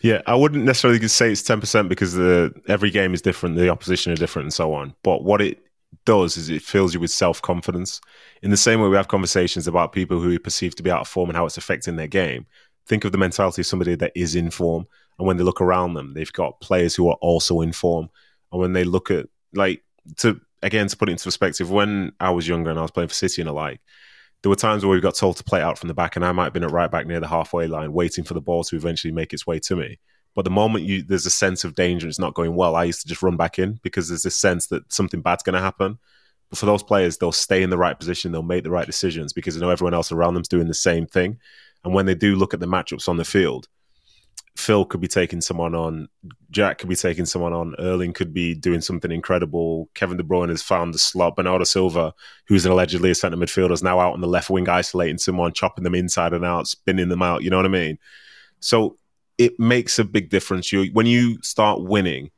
Yeah, 0.00 0.22
I 0.26 0.34
wouldn't 0.34 0.64
necessarily 0.64 1.06
say 1.08 1.32
it's 1.32 1.42
ten 1.42 1.60
percent 1.60 1.88
because 1.88 2.14
the 2.14 2.52
every 2.68 2.90
game 2.90 3.14
is 3.14 3.22
different, 3.22 3.56
the 3.56 3.68
opposition 3.68 4.12
are 4.12 4.16
different, 4.16 4.46
and 4.46 4.54
so 4.54 4.72
on. 4.72 4.94
But 5.02 5.24
what 5.24 5.40
it 5.40 5.58
does 6.04 6.36
is 6.36 6.48
it 6.48 6.62
fills 6.62 6.94
you 6.94 7.00
with 7.00 7.10
self 7.10 7.42
confidence. 7.42 8.00
In 8.42 8.50
the 8.50 8.56
same 8.56 8.80
way 8.80 8.88
we 8.88 8.96
have 8.96 9.08
conversations 9.08 9.66
about 9.66 9.92
people 9.92 10.20
who 10.20 10.28
we 10.28 10.38
perceive 10.38 10.74
to 10.76 10.82
be 10.82 10.90
out 10.90 11.00
of 11.00 11.08
form 11.08 11.30
and 11.30 11.36
how 11.36 11.46
it's 11.46 11.58
affecting 11.58 11.96
their 11.96 12.06
game. 12.06 12.46
Think 12.86 13.04
of 13.04 13.12
the 13.12 13.18
mentality 13.18 13.62
of 13.62 13.66
somebody 13.66 13.94
that 13.96 14.12
is 14.14 14.34
in 14.34 14.50
form, 14.50 14.86
and 15.18 15.26
when 15.26 15.36
they 15.36 15.44
look 15.44 15.60
around 15.60 15.94
them, 15.94 16.14
they've 16.14 16.32
got 16.32 16.60
players 16.60 16.94
who 16.94 17.08
are 17.08 17.18
also 17.20 17.60
in 17.60 17.72
form. 17.72 18.08
And 18.52 18.60
when 18.60 18.72
they 18.72 18.84
look 18.84 19.10
at 19.10 19.26
like 19.52 19.82
to 20.18 20.40
again 20.62 20.88
to 20.88 20.96
put 20.96 21.08
it 21.08 21.12
into 21.12 21.24
perspective, 21.24 21.70
when 21.70 22.12
I 22.20 22.30
was 22.30 22.48
younger 22.48 22.70
and 22.70 22.78
I 22.78 22.82
was 22.82 22.90
playing 22.90 23.08
for 23.08 23.14
City 23.14 23.42
and 23.42 23.48
the 23.48 23.52
like, 23.52 23.80
there 24.42 24.50
were 24.50 24.56
times 24.56 24.84
where 24.84 24.94
we 24.94 25.00
got 25.00 25.16
told 25.16 25.36
to 25.38 25.44
play 25.44 25.60
out 25.60 25.78
from 25.78 25.88
the 25.88 25.94
back, 25.94 26.16
and 26.16 26.24
I 26.24 26.32
might 26.32 26.44
have 26.44 26.52
been 26.52 26.64
at 26.64 26.70
right 26.70 26.90
back 26.90 27.06
near 27.06 27.20
the 27.20 27.28
halfway 27.28 27.66
line, 27.66 27.92
waiting 27.92 28.24
for 28.24 28.34
the 28.34 28.40
ball 28.40 28.62
to 28.64 28.76
eventually 28.76 29.12
make 29.12 29.32
its 29.32 29.46
way 29.46 29.58
to 29.60 29.76
me. 29.76 29.98
But 30.34 30.44
the 30.44 30.50
moment 30.50 30.84
you 30.84 31.02
there's 31.02 31.26
a 31.26 31.30
sense 31.30 31.64
of 31.64 31.74
danger, 31.74 32.06
it's 32.06 32.20
not 32.20 32.34
going 32.34 32.54
well. 32.54 32.76
I 32.76 32.84
used 32.84 33.02
to 33.02 33.08
just 33.08 33.22
run 33.22 33.36
back 33.36 33.58
in 33.58 33.80
because 33.82 34.08
there's 34.08 34.22
this 34.22 34.38
sense 34.38 34.68
that 34.68 34.92
something 34.92 35.20
bad's 35.20 35.42
going 35.42 35.54
to 35.54 35.60
happen. 35.60 35.98
But 36.48 36.58
for 36.58 36.66
those 36.66 36.82
players, 36.82 37.18
they'll 37.18 37.32
stay 37.32 37.62
in 37.62 37.70
the 37.70 37.76
right 37.76 37.98
position, 37.98 38.30
they'll 38.30 38.42
make 38.42 38.62
the 38.62 38.70
right 38.70 38.86
decisions 38.86 39.32
because 39.32 39.54
they 39.54 39.60
know 39.60 39.70
everyone 39.70 39.94
else 39.94 40.12
around 40.12 40.34
them's 40.34 40.48
doing 40.48 40.68
the 40.68 40.74
same 40.74 41.06
thing. 41.06 41.38
And 41.84 41.92
when 41.92 42.06
they 42.06 42.14
do 42.14 42.36
look 42.36 42.54
at 42.54 42.60
the 42.60 42.66
matchups 42.66 43.08
on 43.08 43.16
the 43.16 43.24
field, 43.24 43.68
Phil 44.56 44.84
could 44.84 45.00
be 45.00 45.08
taking 45.08 45.40
someone 45.40 45.74
on, 45.74 46.08
Jack 46.50 46.78
could 46.78 46.88
be 46.88 46.96
taking 46.96 47.26
someone 47.26 47.52
on, 47.52 47.74
Erling 47.78 48.12
could 48.12 48.34
be 48.34 48.54
doing 48.54 48.80
something 48.80 49.12
incredible. 49.12 49.88
Kevin 49.94 50.16
De 50.16 50.24
Bruyne 50.24 50.48
has 50.48 50.62
found 50.62 50.92
the 50.92 50.98
slot. 50.98 51.36
Bernardo 51.36 51.64
Silva, 51.64 52.12
who's 52.46 52.66
an 52.66 52.72
allegedly 52.72 53.10
a 53.10 53.14
centre 53.14 53.36
midfielder, 53.36 53.72
is 53.72 53.82
now 53.82 54.00
out 54.00 54.14
on 54.14 54.20
the 54.20 54.26
left 54.26 54.50
wing, 54.50 54.68
isolating 54.68 55.18
someone, 55.18 55.52
chopping 55.52 55.84
them 55.84 55.94
inside 55.94 56.32
and 56.32 56.44
out, 56.44 56.66
spinning 56.66 57.08
them 57.08 57.22
out. 57.22 57.42
You 57.42 57.50
know 57.50 57.56
what 57.56 57.66
I 57.66 57.70
mean? 57.70 57.98
So 58.60 58.96
it 59.38 59.58
makes 59.60 59.98
a 59.98 60.04
big 60.04 60.28
difference. 60.28 60.72
You 60.72 60.86
when 60.92 61.06
you 61.06 61.40
start 61.42 61.82
winning, 61.82 62.30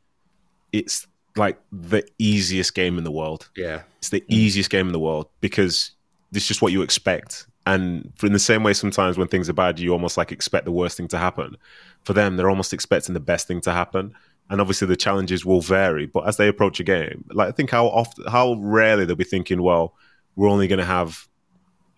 it's 0.73 1.07
like 1.37 1.59
the 1.73 2.07
easiest 2.19 2.75
game 2.75 2.99
in 2.99 3.05
the 3.05 3.11
world. 3.11 3.49
Yeah, 3.57 3.83
it's 3.99 4.11
the 4.11 4.23
easiest 4.29 4.69
game 4.69 4.87
in 4.87 4.93
the 4.93 5.01
world 5.01 5.29
because 5.41 5.93
it's 6.33 6.47
just 6.47 6.61
what 6.61 6.73
you 6.73 6.83
expect. 6.83 7.47
And 7.67 8.13
in 8.23 8.33
the 8.33 8.39
same 8.39 8.63
way, 8.63 8.73
sometimes 8.73 9.19
when 9.19 9.29
things 9.29 9.49
are 9.49 9.55
bad, 9.55 9.79
you 9.79 9.93
almost 9.93 10.17
like 10.17 10.33
expect 10.33 10.65
the 10.65 10.73
worst 10.73 10.97
thing 10.97 11.09
to 11.09 11.19
happen. 11.19 11.57
For 12.05 12.13
them, 12.13 12.37
they're 12.37 12.51
almost 12.51 12.73
expecting 12.73 13.15
the 13.15 13.21
best 13.21 13.47
thing 13.47 13.61
to 13.63 13.73
happen. 13.73 14.15
And 14.49 14.61
obviously, 14.61 14.89
the 14.89 14.97
challenges 14.97 15.45
will 15.45 15.61
vary. 15.61 16.07
But 16.07 16.27
as 16.27 16.37
they 16.37 16.49
approach 16.49 16.81
a 16.81 16.85
game, 16.85 17.25
like 17.31 17.49
I 17.49 17.53
think 17.53 17.71
how 17.71 17.87
often, 17.87 18.27
how 18.27 18.55
rarely 18.55 19.05
they'll 19.05 19.17
be 19.17 19.25
thinking, 19.25 19.63
"Well, 19.63 19.95
we're 20.35 20.49
only 20.49 20.67
going 20.67 20.81
to 20.81 20.85
have 20.85 21.29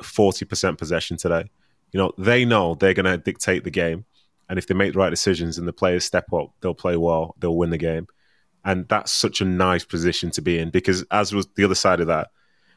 forty 0.03 0.45
percent 0.45 0.79
possession 0.79 1.17
today." 1.17 1.51
You 1.93 1.99
know, 1.99 2.13
they 2.19 2.45
know 2.45 2.75
they're 2.75 2.95
going 2.95 3.07
to 3.07 3.17
dictate 3.19 3.65
the 3.65 3.71
game, 3.71 4.05
and 4.49 4.59
if 4.59 4.67
they 4.67 4.75
make 4.75 4.93
the 4.93 4.99
right 4.99 5.11
decisions 5.11 5.57
and 5.57 5.67
the 5.67 5.73
players 5.73 6.05
step 6.05 6.33
up, 6.33 6.53
they'll 6.61 6.75
play 6.75 6.97
well, 6.97 7.35
they'll 7.39 7.57
win 7.57 7.71
the 7.71 7.79
game. 7.79 8.07
And 8.65 8.87
that's 8.89 9.11
such 9.11 9.41
a 9.41 9.45
nice 9.45 9.85
position 9.85 10.31
to 10.33 10.43
be 10.43 10.59
in 10.59 10.71
because, 10.71 11.05
as 11.11 11.33
was 11.33 11.49
the 11.57 11.65
other 11.65 11.75
side 11.75 12.01
of 12.01 12.07
that, 12.09 12.31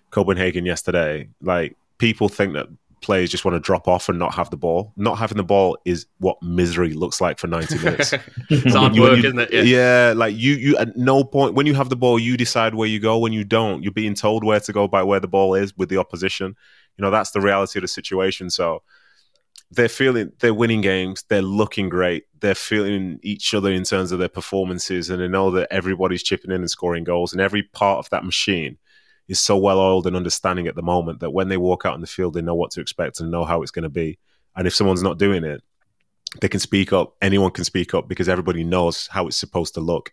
Copenhagen 0.10 0.66
yesterday, 0.66 1.30
like 1.42 1.76
people 1.98 2.30
think 2.30 2.54
that 2.54 2.68
players 3.02 3.30
just 3.30 3.46
want 3.46 3.56
to 3.56 3.60
drop 3.60 3.88
off 3.88 4.10
and 4.10 4.18
not 4.18 4.34
have 4.34 4.50
the 4.50 4.58
ball. 4.58 4.94
Not 4.96 5.18
having 5.18 5.38
the 5.38 5.44
ball 5.44 5.78
is 5.86 6.06
what 6.20 6.42
misery 6.42 6.94
looks 6.94 7.22
like 7.22 7.40
for 7.40 7.48
90 7.48 7.78
minutes. 7.80 8.14
it's 8.50 8.76
hard 8.76 8.98
work, 8.98 9.20
isn't 9.20 9.40
it? 9.40 9.54
Yeah. 9.54 9.62
yeah, 9.62 10.14
like 10.16 10.36
you, 10.36 10.54
you 10.54 10.78
at 10.78 10.96
no 10.96 11.24
point 11.24 11.56
when 11.56 11.66
you 11.66 11.74
have 11.74 11.90
the 11.90 11.96
ball, 11.96 12.20
you 12.20 12.38
decide 12.38 12.76
where 12.76 12.88
you 12.88 13.00
go. 13.00 13.18
When 13.18 13.34
you 13.34 13.44
don't, 13.44 13.84
you're 13.84 13.92
being 13.92 14.16
told 14.16 14.44
where 14.44 14.60
to 14.60 14.74
go 14.74 14.88
by 14.88 15.04
where 15.04 15.20
the 15.20 15.28
ball 15.28 15.56
is 15.56 15.76
with 15.78 15.90
the 15.90 15.98
opposition. 15.98 16.56
You 16.98 17.02
know, 17.02 17.12
that's 17.12 17.32
the 17.32 17.42
reality 17.42 17.80
of 17.80 17.82
the 17.82 17.88
situation. 17.88 18.50
So 18.50 18.82
they're 19.72 19.90
feeling 19.90 20.32
they're 20.40 20.54
winning 20.54 20.82
games, 20.82 21.24
they're 21.28 21.42
looking 21.42 21.90
great, 21.90 22.26
they're 22.40 22.56
feeling 22.56 23.20
each 23.24 23.54
other 23.54 23.72
in 23.72 23.84
terms 23.84 24.12
of 24.12 24.20
their 24.20 24.30
performances, 24.30 25.10
and 25.10 25.22
they 25.22 25.28
know 25.28 25.52
that 25.52 25.68
everybody's 25.72 26.24
chipping 26.24 26.52
in 26.52 26.62
and 26.62 26.70
scoring 26.70 27.04
goals, 27.04 27.32
and 27.32 27.42
every 27.42 27.64
part 27.64 28.00
of 28.00 28.10
that 28.12 28.24
machine 28.24 28.78
is 29.28 29.40
so 29.40 29.58
well 29.58 29.80
oiled 29.80 30.08
and 30.08 30.16
understanding 30.16 30.68
at 30.68 30.76
the 30.76 30.82
moment 30.82 31.20
that 31.20 31.32
when 31.32 31.50
they 31.50 31.58
walk 31.58 31.86
out 31.86 31.96
in 31.96 32.02
the 32.02 32.08
field, 32.08 32.34
they 32.34 32.42
know 32.42 32.56
what 32.56 32.72
to 32.72 32.82
expect 32.82 33.20
and 33.20 33.32
know 33.32 33.44
how 33.44 33.62
it's 33.62 33.72
going 33.72 33.84
to 33.84 33.90
be. 33.90 34.18
And 34.56 34.68
if 34.68 34.76
someone's 34.76 35.04
not 35.04 35.18
doing 35.18 35.44
it, 35.44 35.62
they 36.42 36.48
can 36.48 36.60
speak 36.60 36.94
up. 36.94 37.16
Anyone 37.22 37.52
can 37.52 37.64
speak 37.64 37.94
up 37.94 38.08
because 38.08 38.30
everybody 38.30 38.64
knows 38.64 39.08
how 39.08 39.28
it's 39.28 39.38
supposed 39.38 39.74
to 39.76 39.82
look. 39.82 40.12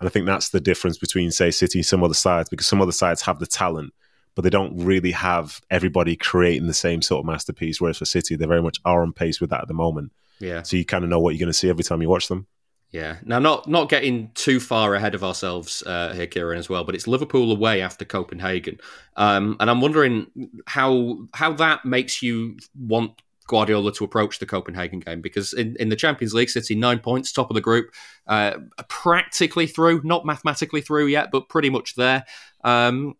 And 0.00 0.08
I 0.08 0.10
think 0.10 0.26
that's 0.26 0.48
the 0.48 0.60
difference 0.60 0.98
between, 0.98 1.30
say, 1.30 1.50
City 1.50 1.80
and 1.80 1.86
some 1.86 2.02
other 2.02 2.14
sides, 2.14 2.48
because 2.48 2.66
some 2.66 2.80
other 2.80 2.92
sides 2.92 3.22
have 3.22 3.38
the 3.38 3.46
talent, 3.46 3.92
but 4.34 4.42
they 4.42 4.50
don't 4.50 4.76
really 4.84 5.12
have 5.12 5.60
everybody 5.70 6.16
creating 6.16 6.66
the 6.66 6.74
same 6.74 7.02
sort 7.02 7.20
of 7.20 7.26
masterpiece. 7.26 7.80
Whereas 7.80 7.98
for 7.98 8.04
City, 8.04 8.34
they 8.34 8.46
very 8.46 8.62
much 8.62 8.78
are 8.84 9.02
on 9.02 9.12
pace 9.12 9.40
with 9.40 9.50
that 9.50 9.62
at 9.62 9.68
the 9.68 9.74
moment. 9.74 10.12
Yeah. 10.40 10.62
So 10.62 10.76
you 10.76 10.84
kind 10.84 11.04
of 11.04 11.10
know 11.10 11.20
what 11.20 11.30
you're 11.34 11.40
going 11.40 11.52
to 11.52 11.58
see 11.58 11.68
every 11.68 11.84
time 11.84 12.02
you 12.02 12.08
watch 12.08 12.28
them. 12.28 12.46
Yeah. 12.94 13.16
Now, 13.24 13.40
not 13.40 13.68
not 13.68 13.88
getting 13.88 14.30
too 14.34 14.60
far 14.60 14.94
ahead 14.94 15.16
of 15.16 15.24
ourselves 15.24 15.82
uh, 15.84 16.12
here, 16.12 16.28
Ciaran, 16.28 16.60
as 16.60 16.68
well. 16.68 16.84
But 16.84 16.94
it's 16.94 17.08
Liverpool 17.08 17.50
away 17.50 17.82
after 17.82 18.04
Copenhagen, 18.04 18.78
um, 19.16 19.56
and 19.58 19.68
I'm 19.68 19.80
wondering 19.80 20.28
how 20.68 21.26
how 21.34 21.54
that 21.54 21.84
makes 21.84 22.22
you 22.22 22.56
want 22.78 23.20
Guardiola 23.48 23.92
to 23.94 24.04
approach 24.04 24.38
the 24.38 24.46
Copenhagen 24.46 25.00
game 25.00 25.20
because 25.20 25.52
in, 25.54 25.74
in 25.80 25.88
the 25.88 25.96
Champions 25.96 26.34
League, 26.34 26.50
City 26.50 26.76
nine 26.76 27.00
points, 27.00 27.32
top 27.32 27.50
of 27.50 27.54
the 27.56 27.60
group, 27.60 27.92
uh, 28.28 28.58
practically 28.88 29.66
through, 29.66 30.02
not 30.04 30.24
mathematically 30.24 30.80
through 30.80 31.06
yet, 31.06 31.32
but 31.32 31.48
pretty 31.48 31.70
much 31.70 31.96
there. 31.96 32.24
Um, 32.62 33.16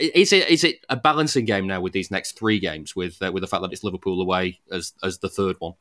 is 0.00 0.32
it 0.32 0.48
is 0.48 0.64
it 0.64 0.76
a 0.88 0.96
balancing 0.96 1.44
game 1.44 1.66
now 1.66 1.82
with 1.82 1.92
these 1.92 2.10
next 2.10 2.38
three 2.38 2.58
games 2.58 2.96
with 2.96 3.20
uh, 3.20 3.30
with 3.30 3.42
the 3.42 3.46
fact 3.46 3.60
that 3.60 3.74
it's 3.74 3.84
Liverpool 3.84 4.22
away 4.22 4.58
as 4.72 4.94
as 5.02 5.18
the 5.18 5.28
third 5.28 5.56
one? 5.58 5.74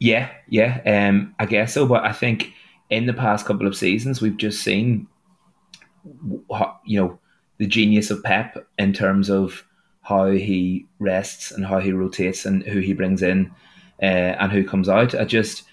Yeah, 0.00 0.30
yeah, 0.48 0.80
um, 0.86 1.34
I 1.38 1.44
guess 1.44 1.74
so. 1.74 1.86
But 1.86 2.04
I 2.04 2.12
think 2.12 2.54
in 2.88 3.06
the 3.06 3.12
past 3.12 3.46
couple 3.46 3.66
of 3.66 3.76
seasons, 3.76 4.20
we've 4.22 4.36
just 4.36 4.62
seen, 4.62 5.06
you 6.84 7.00
know, 7.00 7.20
the 7.58 7.66
genius 7.66 8.10
of 8.10 8.22
Pep 8.22 8.66
in 8.78 8.94
terms 8.94 9.28
of 9.28 9.64
how 10.00 10.30
he 10.30 10.86
rests 10.98 11.52
and 11.52 11.66
how 11.66 11.78
he 11.78 11.92
rotates 11.92 12.46
and 12.46 12.62
who 12.62 12.80
he 12.80 12.94
brings 12.94 13.22
in 13.22 13.52
uh, 14.02 14.34
and 14.40 14.50
who 14.50 14.66
comes 14.66 14.88
out. 14.88 15.14
I 15.14 15.26
just, 15.26 15.64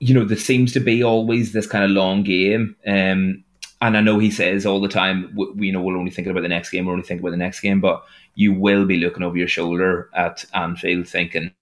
you 0.00 0.12
know, 0.14 0.24
there 0.24 0.36
seems 0.36 0.72
to 0.72 0.80
be 0.80 1.04
always 1.04 1.52
this 1.52 1.68
kind 1.68 1.84
of 1.84 1.92
long 1.92 2.24
game. 2.24 2.74
Um, 2.84 3.44
and 3.80 3.96
I 3.96 4.00
know 4.00 4.18
he 4.18 4.32
says 4.32 4.66
all 4.66 4.80
the 4.80 4.88
time, 4.88 5.32
we, 5.36 5.68
you 5.68 5.72
know, 5.72 5.80
we're 5.80 5.96
only 5.96 6.10
thinking 6.10 6.32
about 6.32 6.42
the 6.42 6.48
next 6.48 6.70
game, 6.70 6.86
we're 6.86 6.92
only 6.92 7.04
thinking 7.04 7.24
about 7.24 7.30
the 7.30 7.36
next 7.36 7.60
game, 7.60 7.80
but 7.80 8.04
you 8.34 8.52
will 8.52 8.84
be 8.84 8.96
looking 8.96 9.22
over 9.22 9.36
your 9.36 9.48
shoulder 9.48 10.10
at 10.12 10.44
Anfield 10.54 11.06
thinking, 11.06 11.52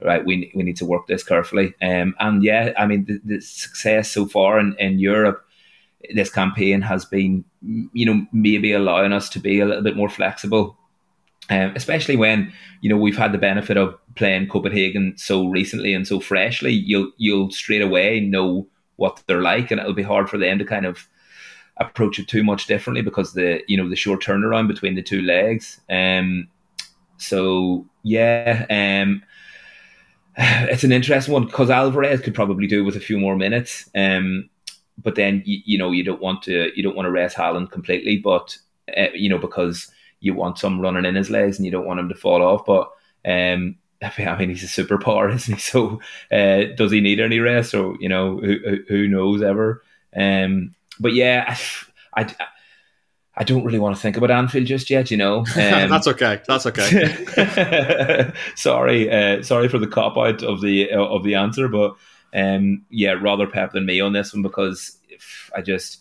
right, 0.00 0.24
we, 0.24 0.52
we 0.54 0.62
need 0.62 0.76
to 0.76 0.84
work 0.84 1.06
this 1.06 1.22
carefully. 1.22 1.74
Um, 1.82 2.14
and 2.18 2.42
yeah, 2.42 2.72
I 2.78 2.86
mean, 2.86 3.04
the, 3.04 3.20
the 3.24 3.40
success 3.40 4.10
so 4.10 4.26
far 4.26 4.58
in, 4.58 4.76
in 4.78 4.98
Europe, 4.98 5.44
this 6.14 6.30
campaign 6.30 6.82
has 6.82 7.04
been, 7.04 7.44
you 7.62 8.06
know, 8.06 8.26
maybe 8.32 8.72
allowing 8.72 9.12
us 9.12 9.28
to 9.30 9.40
be 9.40 9.60
a 9.60 9.66
little 9.66 9.82
bit 9.82 9.96
more 9.96 10.08
flexible, 10.08 10.76
um, 11.50 11.72
especially 11.74 12.16
when 12.16 12.52
you 12.80 12.90
know 12.90 12.96
we've 12.96 13.16
had 13.16 13.32
the 13.32 13.38
benefit 13.38 13.76
of 13.76 13.96
playing 14.14 14.48
Copenhagen 14.48 15.14
so 15.16 15.48
recently 15.48 15.94
and 15.94 16.06
so 16.06 16.20
freshly. 16.20 16.72
You'll 16.72 17.10
you'll 17.16 17.50
straight 17.50 17.82
away 17.82 18.20
know 18.20 18.66
what 18.96 19.22
they're 19.26 19.42
like, 19.42 19.70
and 19.70 19.80
it'll 19.80 19.94
be 19.94 20.02
hard 20.02 20.28
for 20.28 20.38
them 20.38 20.58
to 20.58 20.64
kind 20.64 20.86
of 20.86 21.08
approach 21.78 22.18
it 22.18 22.26
too 22.28 22.42
much 22.42 22.66
differently 22.66 23.02
because 23.02 23.34
the 23.34 23.62
you 23.68 23.76
know 23.76 23.88
the 23.88 23.96
short 23.96 24.22
turnaround 24.22 24.68
between 24.68 24.94
the 24.94 25.02
two 25.02 25.22
legs. 25.22 25.80
Um, 25.90 26.48
so 27.18 27.86
yeah, 28.02 28.66
um, 28.70 29.22
it's 30.68 30.84
an 30.84 30.92
interesting 30.92 31.32
one 31.32 31.46
because 31.46 31.70
Alvarez 31.70 32.20
could 32.20 32.34
probably 32.34 32.66
do 32.66 32.84
with 32.84 32.96
a 32.96 33.00
few 33.00 33.18
more 33.18 33.36
minutes. 33.36 33.88
Um, 33.94 34.50
but 35.02 35.14
then 35.14 35.42
you, 35.44 35.60
you, 35.64 35.78
know 35.78 35.90
you 35.90 36.04
don't 36.04 36.22
want 36.22 36.42
to 36.44 36.70
you 36.74 36.82
don't 36.82 36.96
want 36.96 37.06
to 37.06 37.10
rest 37.10 37.36
Haaland 37.36 37.70
completely, 37.70 38.18
but 38.18 38.56
uh, 38.96 39.08
you 39.14 39.28
know 39.28 39.38
because 39.38 39.90
you 40.20 40.34
want 40.34 40.58
some 40.58 40.80
running 40.80 41.04
in 41.04 41.14
his 41.14 41.30
legs 41.30 41.58
and 41.58 41.66
you 41.66 41.72
don't 41.72 41.86
want 41.86 42.00
him 42.00 42.08
to 42.08 42.14
fall 42.14 42.42
off. 42.42 42.64
But 42.64 42.90
um, 43.24 43.76
I 44.02 44.36
mean, 44.38 44.50
he's 44.50 44.64
a 44.64 44.82
superpower, 44.82 45.32
isn't 45.34 45.54
he? 45.54 45.60
So 45.60 46.00
uh, 46.30 46.74
does 46.76 46.92
he 46.92 47.00
need 47.00 47.20
any 47.20 47.38
rest? 47.38 47.74
Or 47.74 47.96
you 48.00 48.08
know, 48.08 48.38
who, 48.38 48.78
who 48.88 49.08
knows 49.08 49.42
ever? 49.42 49.82
Um, 50.14 50.74
but 51.00 51.14
yeah, 51.14 51.56
I, 52.14 52.22
I 52.22 52.46
I 53.36 53.44
don't 53.44 53.64
really 53.64 53.78
want 53.78 53.94
to 53.94 54.00
think 54.00 54.16
about 54.16 54.30
Anfield 54.30 54.66
just 54.66 54.88
yet, 54.88 55.10
you 55.10 55.16
know. 55.16 55.44
Um, 55.56 55.90
That's 55.90 56.06
okay. 56.06 56.40
That's 56.46 56.66
okay. 56.66 58.32
sorry, 58.54 59.10
uh, 59.10 59.42
sorry 59.42 59.68
for 59.68 59.78
the 59.78 59.86
cop 59.86 60.16
out 60.16 60.42
of 60.42 60.60
the 60.60 60.90
uh, 60.92 61.04
of 61.04 61.22
the 61.22 61.34
answer, 61.34 61.68
but 61.68 61.96
um, 62.34 62.84
yeah, 62.90 63.12
rather 63.12 63.46
Pep 63.46 63.72
than 63.72 63.86
me 63.86 64.00
on 64.00 64.12
this 64.12 64.32
one 64.32 64.42
because 64.42 64.96
I 65.54 65.62
just 65.62 66.00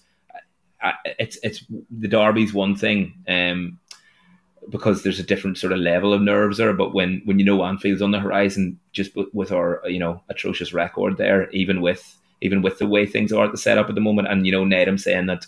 I, 0.81 0.93
it's 1.19 1.37
it's 1.43 1.63
the 1.89 2.07
derby's 2.07 2.53
one 2.53 2.75
thing. 2.75 3.13
Um, 3.27 3.79
because 4.69 5.03
there's 5.03 5.19
a 5.19 5.23
different 5.23 5.57
sort 5.57 5.73
of 5.73 5.79
level 5.79 6.13
of 6.13 6.21
nerves 6.21 6.57
there. 6.57 6.73
But 6.73 6.93
when 6.93 7.21
when 7.25 7.39
you 7.39 7.45
know 7.45 7.63
Anfield's 7.63 8.01
on 8.01 8.11
the 8.11 8.19
horizon, 8.19 8.79
just 8.91 9.11
with 9.33 9.51
our 9.51 9.81
you 9.85 9.99
know 9.99 10.21
atrocious 10.29 10.73
record 10.73 11.17
there, 11.17 11.49
even 11.51 11.81
with 11.81 12.17
even 12.41 12.61
with 12.61 12.79
the 12.79 12.87
way 12.87 13.05
things 13.05 13.31
are 13.31 13.45
at 13.45 13.51
the 13.51 13.57
setup 13.57 13.89
at 13.89 13.95
the 13.95 14.01
moment, 14.01 14.27
and 14.27 14.45
you 14.45 14.51
know 14.51 14.63
Nedum 14.63 14.99
saying 14.99 15.27
that 15.27 15.45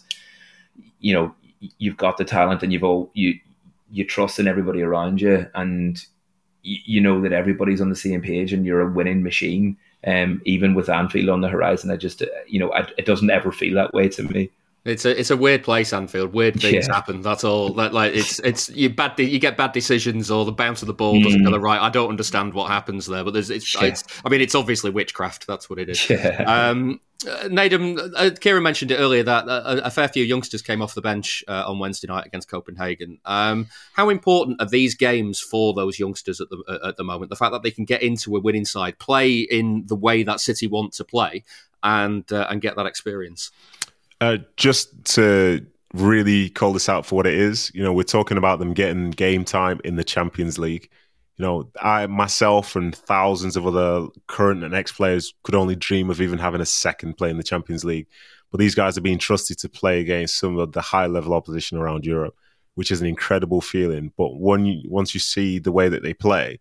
you 0.99 1.13
know 1.13 1.33
you've 1.59 1.97
got 1.97 2.17
the 2.17 2.25
talent 2.25 2.63
and 2.63 2.71
you've 2.71 2.83
all 2.83 3.09
you 3.13 3.33
you 3.91 4.05
trust 4.05 4.39
in 4.39 4.47
everybody 4.47 4.81
around 4.81 5.21
you 5.21 5.47
and 5.55 6.05
you, 6.63 6.77
you 6.85 7.01
know 7.01 7.21
that 7.21 7.31
everybody's 7.33 7.81
on 7.81 7.89
the 7.89 7.95
same 7.95 8.21
page 8.21 8.53
and 8.53 8.65
you're 8.65 8.81
a 8.81 8.91
winning 8.91 9.23
machine 9.23 9.77
um 10.05 10.41
even 10.45 10.75
with 10.75 10.89
Anfield 10.89 11.29
on 11.29 11.41
the 11.41 11.47
horizon 11.47 11.89
I 11.89 11.95
just 11.95 12.21
uh, 12.21 12.25
you 12.47 12.59
know 12.59 12.71
I, 12.73 12.87
it 12.97 13.05
doesn't 13.05 13.29
ever 13.29 13.51
feel 13.51 13.75
that 13.75 13.93
way 13.93 14.09
to 14.09 14.23
me 14.23 14.51
it's 14.85 15.03
a 15.03 15.19
it's 15.19 15.31
a 15.31 15.35
weird 15.35 15.63
place, 15.63 15.91
Anfield. 15.91 16.31
Weird 16.31 16.61
things 16.61 16.87
Yeah. 16.87 16.95
happen. 16.95 17.21
That's 17.21 17.43
all. 17.43 17.73
Like, 17.73 17.91
like 17.91 18.13
it's 18.15 18.39
it's 18.39 18.69
you 18.69 18.89
bad. 18.89 19.17
de- 19.17 19.25
You 19.29 19.37
get 19.37 19.57
bad 19.57 19.73
decisions, 19.73 20.31
or 20.31 20.45
the 20.45 20.53
bounce 20.53 20.81
of 20.81 20.87
the 20.87 20.93
ball 20.93 21.21
doesn't 21.21 21.43
go 21.43 21.49
Mm. 21.49 21.51
the 21.51 21.59
right. 21.59 21.81
I 21.81 21.89
don't 21.89 22.07
understand 22.09 22.53
what 22.53 22.69
happens 22.71 23.05
there, 23.05 23.21
but 23.25 23.33
there's 23.33 23.49
it's. 23.49 23.75
Yeah. 23.75 23.87
it's 23.89 24.05
I 24.23 24.29
mean, 24.29 24.39
it's 24.39 24.55
obviously 24.55 24.89
witchcraft. 24.89 25.45
That's 25.45 25.69
what 25.69 25.77
it 25.77 25.89
is. 25.89 26.09
Yeah. 26.09 26.41
Um, 26.47 27.01
uh, 27.25 27.47
Nedum, 27.47 28.13
uh, 28.15 28.29
Ciaran 28.31 28.61
mentioned 28.61 28.91
it 28.91 28.97
earlier 28.97 29.23
that 29.23 29.47
uh, 29.47 29.81
a, 29.83 29.89
fair 29.89 30.07
few 30.07 30.23
youngsters 30.23 30.61
came 30.61 30.81
off 30.81 30.93
the 30.93 31.01
bench 31.01 31.43
uh, 31.47 31.63
on 31.65 31.79
Wednesday 31.79 32.07
night 32.07 32.27
against 32.27 32.47
Copenhagen. 32.47 33.19
Um, 33.25 33.67
how 33.93 34.09
important 34.09 34.61
are 34.61 34.67
these 34.67 34.93
games 34.93 35.39
for 35.39 35.73
those 35.73 35.97
youngsters 35.97 36.39
at 36.39 36.49
the 36.49 36.63
uh, 36.67 36.89
at 36.89 36.97
the 36.97 37.03
moment? 37.03 37.29
The 37.29 37.35
fact 37.35 37.53
that 37.53 37.63
they 37.63 37.71
can 37.71 37.85
get 37.85 38.03
into 38.03 38.35
a 38.35 38.41
winning 38.41 38.65
side, 38.65 38.99
play 38.99 39.39
in 39.39 39.85
the 39.87 39.95
way 39.95 40.23
that 40.23 40.39
City 40.39 40.67
want 40.67 40.93
to 40.93 41.03
play, 41.03 41.43
and 41.81 42.31
uh, 42.31 42.45
and 42.49 42.61
get 42.61 42.75
that 42.75 42.85
experience. 42.85 43.51
Uh, 44.21 44.37
just 44.55 45.05
to 45.05 45.65
really 45.93 46.49
call 46.49 46.73
this 46.73 46.89
out 46.89 47.05
for 47.05 47.15
what 47.15 47.25
it 47.25 47.33
is, 47.33 47.71
you 47.73 47.81
know, 47.81 47.93
we're 47.93 48.03
talking 48.03 48.37
about 48.37 48.59
them 48.59 48.73
getting 48.73 49.09
game 49.11 49.43
time 49.45 49.79
in 49.83 49.95
the 49.95 50.03
Champions 50.03 50.59
League. 50.59 50.89
You 51.37 51.45
know, 51.45 51.71
I 51.79 52.07
myself 52.07 52.75
and 52.75 52.95
thousands 52.95 53.55
of 53.55 53.67
other 53.67 54.07
current 54.25 54.63
and 54.63 54.73
ex 54.73 54.91
players 54.91 55.33
could 55.43 55.55
only 55.55 55.75
dream 55.75 56.09
of 56.09 56.19
even 56.19 56.39
having 56.39 56.61
a 56.61 56.65
second 56.65 57.15
play 57.15 57.29
in 57.29 57.37
the 57.37 57.43
Champions 57.43 57.85
League. 57.85 58.07
But 58.51 58.59
these 58.59 58.75
guys 58.75 58.97
are 58.97 59.01
being 59.01 59.19
trusted 59.19 59.59
to 59.59 59.69
play 59.69 59.99
against 59.99 60.39
some 60.39 60.57
of 60.57 60.71
the 60.71 60.81
high 60.81 61.05
level 61.05 61.33
opposition 61.33 61.77
around 61.77 62.05
Europe, 62.05 62.35
which 62.75 62.91
is 62.91 63.01
an 63.01 63.07
incredible 63.07 63.61
feeling. 63.61 64.13
But 64.17 64.39
when 64.39 64.65
you, 64.65 64.89
once 64.89 65.13
you 65.13 65.19
see 65.19 65.59
the 65.59 65.71
way 65.71 65.89
that 65.89 66.01
they 66.01 66.13
play, 66.13 66.59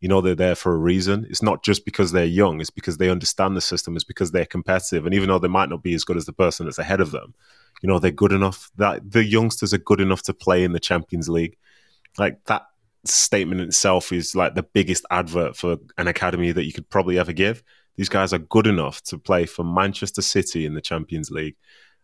you 0.00 0.08
know 0.08 0.20
they're 0.20 0.34
there 0.34 0.54
for 0.54 0.72
a 0.72 0.78
reason. 0.78 1.26
It's 1.30 1.42
not 1.42 1.64
just 1.64 1.84
because 1.84 2.12
they're 2.12 2.24
young; 2.24 2.60
it's 2.60 2.70
because 2.70 2.98
they 2.98 3.08
understand 3.08 3.56
the 3.56 3.60
system. 3.60 3.96
It's 3.96 4.04
because 4.04 4.30
they're 4.30 4.46
competitive, 4.46 5.06
and 5.06 5.14
even 5.14 5.28
though 5.28 5.38
they 5.38 5.48
might 5.48 5.68
not 5.68 5.82
be 5.82 5.94
as 5.94 6.04
good 6.04 6.16
as 6.16 6.26
the 6.26 6.32
person 6.32 6.66
that's 6.66 6.78
ahead 6.78 7.00
of 7.00 7.12
them, 7.12 7.34
you 7.82 7.88
know 7.88 7.98
they're 7.98 8.10
good 8.10 8.32
enough. 8.32 8.70
That 8.76 9.10
the 9.10 9.24
youngsters 9.24 9.72
are 9.72 9.78
good 9.78 10.00
enough 10.00 10.22
to 10.24 10.34
play 10.34 10.64
in 10.64 10.72
the 10.72 10.80
Champions 10.80 11.28
League. 11.28 11.56
Like 12.18 12.44
that 12.44 12.66
statement 13.04 13.60
itself 13.60 14.12
is 14.12 14.34
like 14.34 14.54
the 14.54 14.62
biggest 14.62 15.04
advert 15.10 15.56
for 15.56 15.76
an 15.98 16.08
academy 16.08 16.52
that 16.52 16.64
you 16.64 16.72
could 16.72 16.88
probably 16.88 17.18
ever 17.18 17.32
give. 17.32 17.62
These 17.96 18.08
guys 18.08 18.32
are 18.32 18.38
good 18.38 18.66
enough 18.66 19.02
to 19.04 19.18
play 19.18 19.46
for 19.46 19.64
Manchester 19.64 20.22
City 20.22 20.64
in 20.64 20.74
the 20.74 20.80
Champions 20.80 21.30
League. 21.30 21.56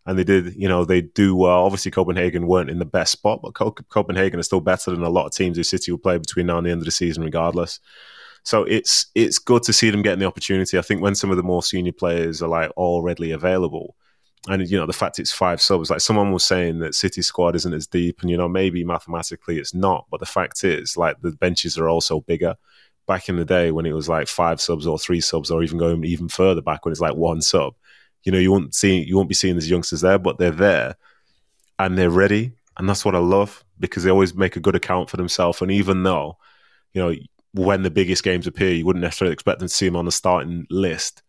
And 0.07 0.19
they 0.19 0.25
did, 0.25 0.55
you 0.55 0.69
know, 0.69 0.85
they 0.85 1.03
do 1.03 1.37
well. 1.37 1.65
Obviously, 1.65 1.91
Copenhagen 1.91 2.47
weren't 2.47 2.71
in 2.71 2.79
the 2.79 2.87
best 2.87 3.13
spot, 3.13 3.41
but 3.43 3.55
Copenhagen 3.55 4.41
is 4.41 4.47
still 4.47 4.61
better 4.61 4.91
than 4.91 5.03
a 5.03 5.11
lot 5.11 5.27
of 5.27 5.33
teams 5.33 5.57
who 5.57 5.63
City 5.63 5.91
will 5.91 5.99
play 5.99 6.17
between 6.17 6.47
now 6.47 6.59
and 6.59 6.67
the 6.67 6.71
end 6.71 6.81
of 6.81 6.87
the 6.87 6.91
season, 6.91 7.23
regardless. 7.25 7.79
So 8.43 8.63
it's 8.65 9.07
it's 9.15 9.39
good 9.39 9.63
to 9.65 9.73
see 9.73 9.91
them 9.91 10.01
getting 10.01 10.21
the 10.21 10.27
opportunity. 10.27 10.79
I 10.79 10.83
think 10.83 11.03
when 11.03 11.15
some 11.15 11.31
of 11.31 11.37
the 11.37 11.43
more 11.43 11.63
senior 11.63 11.93
players 11.93 12.41
are 12.41 12.49
like 12.49 12.71
all 12.77 13.03
readily 13.03 13.33
available, 13.33 13.95
and 14.47 14.69
you 14.71 14.79
know 14.79 14.87
the 14.87 14.93
fact 14.93 15.19
it's 15.19 15.33
five 15.33 15.61
subs 15.61 15.91
like 15.91 16.01
someone 16.01 16.33
was 16.33 16.45
saying 16.45 16.79
that 16.79 16.95
city 16.95 17.23
squad 17.23 17.57
isn't 17.57 17.75
as 17.75 17.87
deep 17.87 18.21
and 18.21 18.31
you 18.31 18.37
know 18.37 18.49
maybe 18.49 18.85
mathematically 18.85 19.59
it's 19.59 19.75
not 19.75 20.07
but 20.11 20.21
the 20.21 20.27
fact 20.27 20.63
is 20.63 20.97
like 20.97 21.21
the 21.21 21.33
benches 21.33 21.79
are 21.79 21.89
also 21.89 22.21
bigger. 22.21 22.57
Back 23.07 23.31
in 23.31 23.37
the 23.37 23.45
day 23.47 23.71
when 23.71 23.87
it 23.87 23.95
was 23.95 24.07
like 24.07 24.29
five 24.29 24.61
subs 24.61 24.87
or 24.87 24.99
three 24.99 25.23
subs 25.23 25.51
or 25.51 25.63
even 25.63 25.79
going 25.79 26.05
even 26.05 26.29
further 26.29 26.61
back 26.61 26.85
when 26.85 26.93
it's 26.93 27.01
like 27.01 27.15
one 27.15 27.41
sub 27.41 27.75
you 28.23 28.31
know 28.31 28.39
you 28.39 28.53
won't 28.53 28.75
see 28.75 29.03
you 29.03 29.17
won't 29.17 29.31
be 29.31 29.35
seeing 29.35 29.55
these 29.55 29.71
youngsters 29.71 30.03
there 30.03 30.19
but 30.19 30.37
they're 30.37 30.51
there 30.51 30.95
and 31.79 31.97
they're 31.97 32.11
ready. 32.11 32.53
And 32.77 32.87
that's 32.87 33.07
what 33.07 33.15
i 33.15 33.19
love 33.19 33.65
because 33.81 34.05
they 34.05 34.11
always 34.11 34.35
make 34.35 34.57
a 34.57 34.61
good 34.61 34.77
account 34.77 35.09
for 35.09 35.17
themselves. 35.17 35.63
And 35.63 35.71
even 35.71 36.03
though 36.03 36.37
you 36.93 37.03
know 37.03 37.15
when 37.55 37.83
the 37.83 37.91
biggest 37.91 38.23
games 38.23 38.47
appear 38.47 38.73
you 38.73 38.85
wouldn't 38.85 39.03
necessarily 39.03 39.33
expect 39.33 39.59
them 39.59 39.69
to 39.69 39.75
see 39.75 39.87
them 39.87 39.97
on 39.97 40.05
the 40.05 40.13
starting 40.13 40.67
list 40.71 41.23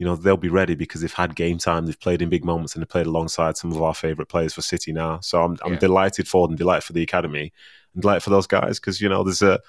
you 0.00 0.06
know 0.06 0.16
they'll 0.16 0.38
be 0.38 0.48
ready 0.48 0.74
because 0.74 1.02
they've 1.02 1.12
had 1.12 1.36
game 1.36 1.58
time, 1.58 1.84
they've 1.84 2.00
played 2.00 2.22
in 2.22 2.30
big 2.30 2.42
moments, 2.42 2.74
and 2.74 2.80
they've 2.80 2.88
played 2.88 3.06
alongside 3.06 3.58
some 3.58 3.70
of 3.70 3.82
our 3.82 3.94
favourite 3.94 4.30
players 4.30 4.54
for 4.54 4.62
City 4.62 4.92
now. 4.92 5.20
So 5.20 5.44
I'm 5.44 5.58
I'm 5.62 5.74
yeah. 5.74 5.78
delighted 5.78 6.26
for 6.26 6.48
them, 6.48 6.56
delighted 6.56 6.84
for 6.84 6.94
the 6.94 7.02
academy, 7.02 7.52
and 7.92 8.00
delighted 8.02 8.22
for 8.22 8.30
those 8.30 8.46
guys 8.46 8.80
because 8.80 9.02
you 9.02 9.10
know 9.10 9.22
there's 9.22 9.42
a 9.42 9.60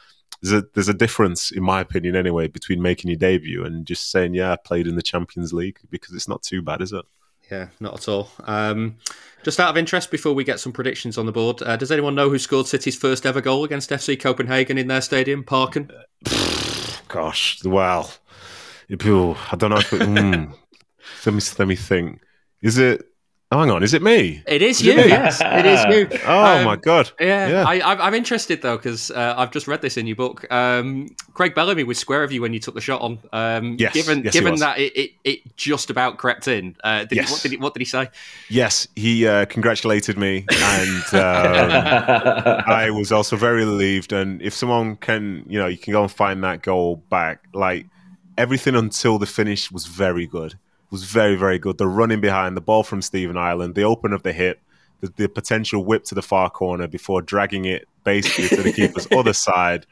there's 0.41 0.63
a 0.63 0.65
there's 0.73 0.87
a 0.87 0.93
difference 0.93 1.51
in 1.51 1.61
my 1.61 1.81
opinion 1.81 2.15
anyway 2.15 2.47
between 2.47 2.81
making 2.81 3.09
your 3.09 3.17
debut 3.17 3.65
and 3.65 3.85
just 3.85 4.09
saying 4.09 4.33
yeah 4.33 4.53
I 4.53 4.55
played 4.55 4.87
in 4.87 4.95
the 4.95 5.01
Champions 5.01 5.51
League 5.51 5.79
because 5.89 6.15
it's 6.15 6.29
not 6.29 6.41
too 6.41 6.61
bad, 6.61 6.81
is 6.81 6.93
it? 6.93 7.03
Yeah, 7.51 7.67
not 7.81 7.95
at 7.95 8.07
all. 8.07 8.29
Um, 8.45 8.95
just 9.43 9.59
out 9.59 9.69
of 9.69 9.77
interest, 9.77 10.11
before 10.11 10.31
we 10.31 10.45
get 10.45 10.61
some 10.61 10.71
predictions 10.71 11.17
on 11.17 11.25
the 11.25 11.33
board, 11.33 11.61
uh, 11.61 11.75
does 11.75 11.91
anyone 11.91 12.15
know 12.15 12.29
who 12.29 12.39
scored 12.39 12.67
City's 12.67 12.95
first 12.95 13.25
ever 13.25 13.41
goal 13.41 13.65
against 13.65 13.89
FC 13.89 14.17
Copenhagen 14.17 14.77
in 14.77 14.87
their 14.87 15.01
stadium, 15.01 15.43
Parken? 15.43 15.91
Gosh, 17.09 17.61
well, 17.65 18.09
I 18.91 19.55
don't 19.55 19.69
know. 19.69 19.77
If 19.77 19.93
it, 19.93 20.01
mm, 20.01 20.53
let 21.25 21.33
me 21.33 21.41
let 21.57 21.67
me 21.67 21.75
think. 21.75 22.21
Is 22.61 22.77
it? 22.77 23.07
Oh, 23.53 23.59
hang 23.59 23.69
on, 23.69 23.83
is 23.83 23.93
it 23.93 24.01
me? 24.01 24.41
It 24.47 24.61
is, 24.61 24.79
is 24.79 24.85
you. 24.85 24.93
It 24.93 25.09
yes, 25.09 25.41
it 25.43 25.65
is 25.65 25.83
you. 26.13 26.19
Oh 26.25 26.59
um, 26.59 26.63
my 26.63 26.77
god! 26.77 27.11
Yeah, 27.19 27.49
yeah. 27.49 27.67
I, 27.67 28.07
am 28.07 28.13
interested 28.13 28.61
though 28.61 28.77
because 28.77 29.11
uh, 29.11 29.33
I've 29.35 29.51
just 29.51 29.67
read 29.67 29.81
this 29.81 29.97
in 29.97 30.07
your 30.07 30.15
book. 30.15 30.49
Um, 30.49 31.09
Craig 31.33 31.53
Bellamy 31.53 31.83
was 31.83 31.97
square 31.97 32.23
of 32.23 32.31
you 32.31 32.41
when 32.41 32.53
you 32.53 32.61
took 32.61 32.75
the 32.75 32.81
shot 32.81 33.01
on. 33.01 33.19
Um, 33.33 33.75
yes, 33.77 33.93
given 33.93 34.23
yes, 34.23 34.31
given 34.31 34.55
that 34.59 34.79
it, 34.79 34.95
it, 34.95 35.11
it, 35.25 35.57
just 35.57 35.89
about 35.89 36.17
crept 36.17 36.47
in. 36.47 36.77
Uh, 36.81 37.03
did 37.03 37.17
yes. 37.17 37.27
he, 37.27 37.33
what, 37.33 37.41
did 37.41 37.51
he, 37.51 37.57
what 37.57 37.73
did 37.73 37.81
he 37.81 37.85
say? 37.85 38.09
Yes, 38.49 38.87
he 38.95 39.27
uh, 39.27 39.45
congratulated 39.47 40.17
me, 40.17 40.45
and 40.49 41.03
um, 41.13 42.63
I 42.67 42.89
was 42.89 43.11
also 43.11 43.35
very 43.35 43.65
relieved. 43.65 44.13
And 44.13 44.41
if 44.41 44.53
someone 44.53 44.95
can, 44.95 45.43
you 45.49 45.59
know, 45.59 45.67
you 45.67 45.77
can 45.77 45.91
go 45.91 46.03
and 46.03 46.11
find 46.11 46.41
that 46.45 46.61
goal 46.61 47.03
back, 47.09 47.43
like 47.53 47.87
everything 48.37 48.75
until 48.75 49.17
the 49.17 49.25
finish 49.25 49.71
was 49.71 49.85
very 49.85 50.25
good. 50.25 50.57
Was 50.89 51.03
very 51.03 51.35
very 51.35 51.57
good. 51.57 51.77
The 51.77 51.87
running 51.87 52.19
behind 52.19 52.57
the 52.57 52.61
ball 52.61 52.83
from 52.83 53.01
Stephen 53.01 53.37
Ireland, 53.37 53.75
the 53.75 53.83
open 53.83 54.11
of 54.11 54.23
the 54.23 54.33
hip, 54.33 54.61
the, 54.99 55.11
the 55.15 55.29
potential 55.29 55.85
whip 55.85 56.03
to 56.05 56.15
the 56.15 56.21
far 56.21 56.49
corner 56.49 56.87
before 56.87 57.21
dragging 57.21 57.65
it 57.65 57.87
basically 58.03 58.49
to 58.49 58.63
the 58.63 58.73
keeper's 58.73 59.07
other 59.15 59.33
side 59.33 59.85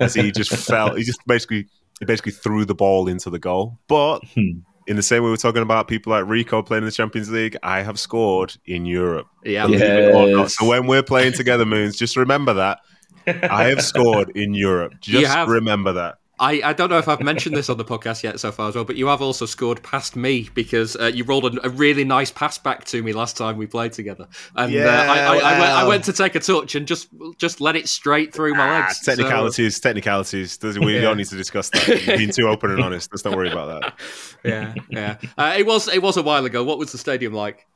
as 0.00 0.14
he 0.14 0.30
just 0.30 0.54
fell. 0.68 0.94
He 0.94 1.02
just 1.02 1.24
basically 1.26 1.66
he 1.98 2.04
basically 2.04 2.32
threw 2.32 2.64
the 2.64 2.74
ball 2.74 3.08
into 3.08 3.30
the 3.30 3.38
goal. 3.38 3.78
But 3.88 4.20
hmm. 4.34 4.60
in 4.86 4.96
the 4.96 5.02
same 5.02 5.24
way 5.24 5.30
we're 5.30 5.36
talking 5.36 5.62
about 5.62 5.88
people 5.88 6.12
like 6.12 6.26
Rico 6.26 6.62
playing 6.62 6.84
in 6.84 6.86
the 6.86 6.92
Champions 6.92 7.30
League, 7.30 7.56
I 7.62 7.82
have 7.82 7.98
scored 7.98 8.56
in 8.64 8.86
Europe. 8.86 9.26
Yeah. 9.44 9.66
Yes. 9.66 10.56
So 10.56 10.66
when 10.66 10.86
we're 10.86 11.02
playing 11.02 11.32
together, 11.32 11.66
Moons, 11.66 11.96
just 11.96 12.16
remember 12.16 12.54
that. 12.54 12.80
I 13.26 13.68
have 13.68 13.82
scored 13.82 14.30
in 14.34 14.54
Europe. 14.54 14.94
Just 15.00 15.48
remember 15.48 15.92
that. 15.94 16.18
I, 16.40 16.60
I 16.64 16.72
don't 16.72 16.90
know 16.90 16.98
if 16.98 17.06
I've 17.06 17.20
mentioned 17.20 17.56
this 17.56 17.70
on 17.70 17.78
the 17.78 17.84
podcast 17.84 18.24
yet 18.24 18.40
so 18.40 18.50
far 18.50 18.68
as 18.68 18.74
well, 18.74 18.84
but 18.84 18.96
you 18.96 19.06
have 19.06 19.22
also 19.22 19.46
scored 19.46 19.82
past 19.84 20.16
me 20.16 20.48
because 20.54 20.96
uh, 20.96 21.06
you 21.06 21.22
rolled 21.22 21.56
a, 21.56 21.66
a, 21.66 21.68
really 21.68 22.04
nice 22.04 22.32
pass 22.32 22.58
back 22.58 22.84
to 22.86 23.02
me 23.02 23.12
last 23.12 23.36
time 23.36 23.56
we 23.56 23.66
played 23.66 23.92
together, 23.92 24.26
and 24.56 24.72
yeah, 24.72 24.84
uh, 24.84 25.12
I, 25.12 25.18
I, 25.18 25.26
I, 25.26 25.60
went, 25.60 25.72
I, 25.72 25.86
went, 25.86 26.04
to 26.04 26.12
take 26.12 26.34
a 26.34 26.40
touch 26.40 26.74
and 26.74 26.88
just 26.88 27.08
just 27.38 27.60
let 27.60 27.76
it 27.76 27.88
straight 27.88 28.34
through 28.34 28.54
my 28.54 28.68
ah, 28.68 28.80
legs. 28.80 29.00
Technicalities, 29.00 29.76
so. 29.76 29.88
technicalities. 29.88 30.58
We 30.62 30.94
yeah. 30.96 31.02
don't 31.02 31.18
need 31.18 31.28
to 31.28 31.36
discuss 31.36 31.70
that. 31.70 31.86
You're 31.86 32.16
being 32.16 32.32
too 32.32 32.48
open 32.48 32.72
and 32.72 32.80
honest. 32.80 33.12
Let's 33.12 33.24
not 33.24 33.36
worry 33.36 33.52
about 33.52 33.82
that. 33.82 33.94
yeah, 34.44 34.74
yeah. 34.90 35.18
Uh, 35.38 35.54
it 35.56 35.66
was 35.66 35.86
it 35.86 36.02
was 36.02 36.16
a 36.16 36.22
while 36.22 36.44
ago. 36.44 36.64
What 36.64 36.78
was 36.78 36.90
the 36.90 36.98
stadium 36.98 37.32
like? 37.32 37.66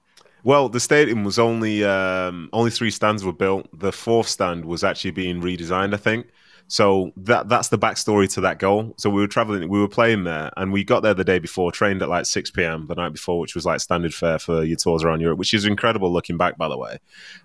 Well, 0.42 0.68
the 0.68 0.80
stadium 0.80 1.24
was 1.24 1.38
only 1.38 1.84
um, 1.84 2.48
only 2.52 2.72
three 2.72 2.90
stands 2.90 3.24
were 3.24 3.32
built. 3.32 3.68
The 3.72 3.92
fourth 3.92 4.28
stand 4.28 4.64
was 4.64 4.82
actually 4.82 5.12
being 5.12 5.42
redesigned, 5.42 5.94
I 5.94 5.98
think. 5.98 6.26
So 6.70 7.12
that 7.16 7.48
that's 7.48 7.68
the 7.68 7.78
backstory 7.78 8.30
to 8.34 8.42
that 8.42 8.58
goal. 8.58 8.92
So 8.98 9.08
we 9.08 9.22
were 9.22 9.26
traveling, 9.26 9.70
we 9.70 9.80
were 9.80 9.88
playing 9.88 10.24
there, 10.24 10.50
and 10.58 10.70
we 10.70 10.84
got 10.84 11.02
there 11.02 11.14
the 11.14 11.24
day 11.24 11.38
before, 11.38 11.72
trained 11.72 12.02
at 12.02 12.10
like 12.10 12.26
six 12.26 12.50
p.m. 12.50 12.86
the 12.86 12.94
night 12.94 13.14
before, 13.14 13.40
which 13.40 13.54
was 13.54 13.64
like 13.64 13.80
standard 13.80 14.12
fare 14.12 14.38
for 14.38 14.62
your 14.62 14.76
tours 14.76 15.02
around 15.02 15.20
Europe, 15.20 15.38
which 15.38 15.54
is 15.54 15.64
incredible 15.64 16.12
looking 16.12 16.36
back, 16.36 16.58
by 16.58 16.68
the 16.68 16.76
way. 16.76 16.98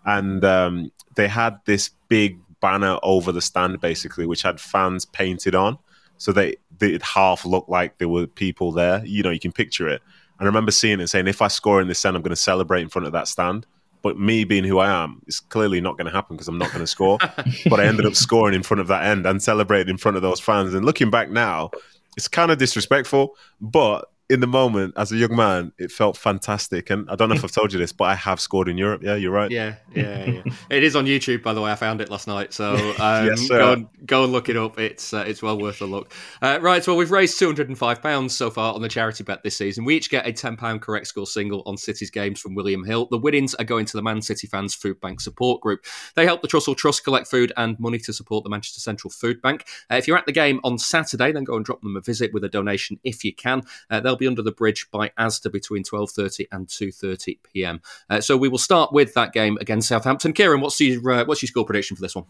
And 0.06 0.44
um, 0.44 0.92
they 1.16 1.30
had 1.30 1.58
this 1.64 1.90
big 2.10 2.38
banner 2.60 3.00
over 3.02 3.32
the 3.32 3.42
stand, 3.42 3.80
basically, 3.80 4.26
which 4.26 4.42
had 4.42 4.60
fans 4.60 5.06
painted 5.06 5.56
on, 5.56 5.78
so 6.18 6.34
they 6.34 6.58
it 6.82 7.02
half 7.02 7.46
looked 7.46 7.70
like 7.70 7.98
there 8.00 8.10
were 8.10 8.28
people 8.28 8.74
there. 8.74 9.06
You 9.06 9.24
know, 9.24 9.30
you 9.30 9.40
can 9.40 9.54
picture 9.54 9.88
it. 9.88 10.02
And 10.38 10.46
I 10.48 10.50
remember 10.50 10.72
seeing 10.72 11.00
it 11.00 11.08
saying, 11.08 11.28
if 11.28 11.42
I 11.42 11.48
score 11.48 11.80
in 11.80 11.88
this 11.88 12.04
end, 12.04 12.18
I'm 12.18 12.24
going 12.24 12.32
to 12.32 12.36
celebrate 12.36 12.82
in 12.82 12.90
front 12.90 13.06
of 13.06 13.14
that 13.14 13.30
stand. 13.30 13.66
But 14.04 14.20
me 14.20 14.44
being 14.44 14.66
who 14.66 14.78
I 14.78 15.04
am, 15.04 15.22
it's 15.26 15.40
clearly 15.40 15.82
not 15.82 15.98
going 15.98 16.06
to 16.06 16.12
happen 16.12 16.36
because 16.36 16.48
I'm 16.48 16.60
not 16.60 16.70
going 16.70 16.82
to 16.82 16.88
score. 16.88 17.18
but 17.70 17.80
I 17.80 17.86
ended 17.86 18.06
up 18.06 18.16
scoring 18.16 18.54
in 18.54 18.62
front 18.62 18.82
of 18.82 18.88
that 18.88 19.06
end 19.06 19.26
and 19.26 19.42
celebrating 19.42 19.90
in 19.90 19.98
front 19.98 20.18
of 20.18 20.22
those 20.22 20.40
fans. 20.40 20.74
And 20.74 20.86
looking 20.86 21.10
back 21.10 21.32
now, 21.32 21.72
it's 22.16 22.28
kind 22.28 22.52
of 22.52 22.60
disrespectful, 22.60 23.36
but 23.60 24.12
in 24.34 24.40
the 24.40 24.48
moment, 24.48 24.96
as 24.98 25.12
a 25.12 25.16
young 25.16 25.36
man, 25.36 25.72
it 25.78 25.92
felt 25.92 26.18
fantastic. 26.18 26.90
And 26.90 27.08
I 27.08 27.16
don't 27.16 27.30
know 27.30 27.36
if 27.36 27.44
I've 27.44 27.52
told 27.52 27.72
you 27.72 27.78
this, 27.78 27.92
but 27.92 28.06
I 28.06 28.16
have 28.16 28.40
scored 28.40 28.68
in 28.68 28.80
Europe. 28.80 29.04
Yeah, 29.04 29.14
you're 29.14 29.32
right. 29.32 29.52
Yeah, 29.52 29.76
yeah, 29.94 30.26
yeah. 30.26 30.42
it 30.72 30.84
is 30.84 30.96
on 30.96 31.06
YouTube, 31.06 31.44
by 31.44 31.54
the 31.54 31.62
way. 31.62 31.72
I 31.72 31.76
found 31.76 32.02
it 32.02 32.10
last 32.10 32.28
night, 32.28 32.52
so 32.52 32.74
um, 33.00 33.28
yes, 33.28 33.48
go 33.48 33.74
and 33.74 33.88
go 34.08 34.24
and 34.24 34.34
look 34.34 34.50
it 34.50 34.58
up. 34.58 34.80
It's 34.80 35.14
uh, 35.14 35.24
it's 35.28 35.44
well 35.44 35.60
worth 35.60 35.82
a 35.82 35.86
look. 35.86 36.12
Uh, 36.42 36.58
right, 36.62 36.86
well, 36.88 36.98
we've 36.98 37.12
raised 37.12 37.38
two 37.38 37.46
hundred 37.46 37.68
and 37.70 37.78
five 37.78 38.02
pounds 38.02 38.36
so 38.36 38.50
far 38.50 38.74
on 38.74 38.82
the 38.82 38.90
charity 38.90 39.24
bet 39.24 39.44
this 39.44 39.56
season. 39.56 39.86
We 39.86 39.96
each 39.96 40.10
get 40.10 40.26
a 40.26 40.34
ten 40.34 40.58
pound 40.58 40.82
correct 40.82 41.06
score 41.08 41.28
single 41.28 41.62
on 41.68 41.78
City's 41.78 42.10
games 42.10 42.42
from 42.42 42.56
William 42.56 42.84
Hill. 42.84 43.08
The 43.12 43.20
winnings 43.20 43.54
are 43.56 43.66
going 43.66 43.86
to 43.86 43.98
the 43.98 44.04
Man 44.04 44.24
City 44.24 44.48
fans 44.48 44.74
Food 44.74 45.00
Bank 45.00 45.22
Support 45.22 45.62
Group. 45.62 45.86
They 46.16 46.26
help 46.26 46.42
the 46.42 46.48
Trussell 46.48 46.76
Trust 46.76 47.04
collect 47.04 47.28
food 47.28 47.54
and 47.56 47.80
money 47.80 48.00
to 48.00 48.14
support 48.14 48.44
the 48.44 48.50
Manchester 48.50 48.80
Central 48.80 49.12
Food 49.12 49.42
Bank. 49.44 49.66
Uh, 49.92 49.96
if 49.96 50.08
you're 50.08 50.18
at 50.18 50.26
the 50.26 50.32
game 50.32 50.60
on 50.64 50.80
Saturday, 50.80 51.32
then 51.32 51.44
go 51.44 51.56
and 51.56 51.64
drop 51.64 51.82
them 51.82 51.96
a 51.96 52.02
visit 52.02 52.34
with 52.34 52.44
a 52.44 52.50
donation 52.50 53.00
if 53.04 53.24
you 53.24 53.34
can. 53.34 53.62
Uh, 53.92 54.00
they'll 54.00 54.16
be 54.16 54.23
under 54.28 54.42
the 54.42 54.52
bridge 54.52 54.90
by 54.92 55.10
Asda 55.18 55.52
between 55.52 55.84
12.30 55.84 56.48
and 56.52 56.68
2.30 56.68 57.40
p.m. 57.44 57.82
Uh, 58.10 58.22
so 58.22 58.38
we 58.38 58.50
will 58.50 58.58
start 58.58 58.92
with 58.92 59.14
that 59.14 59.34
game 59.34 59.58
against 59.62 59.88
Southampton. 59.88 60.34
Ciaran, 60.34 60.62
what's 60.62 60.80
your, 60.80 61.12
uh, 61.12 61.26
what's 61.26 61.42
your 61.42 61.48
score 61.48 61.66
prediction 61.66 61.96
for 61.96 62.02
this 62.02 62.16
one? 62.16 62.26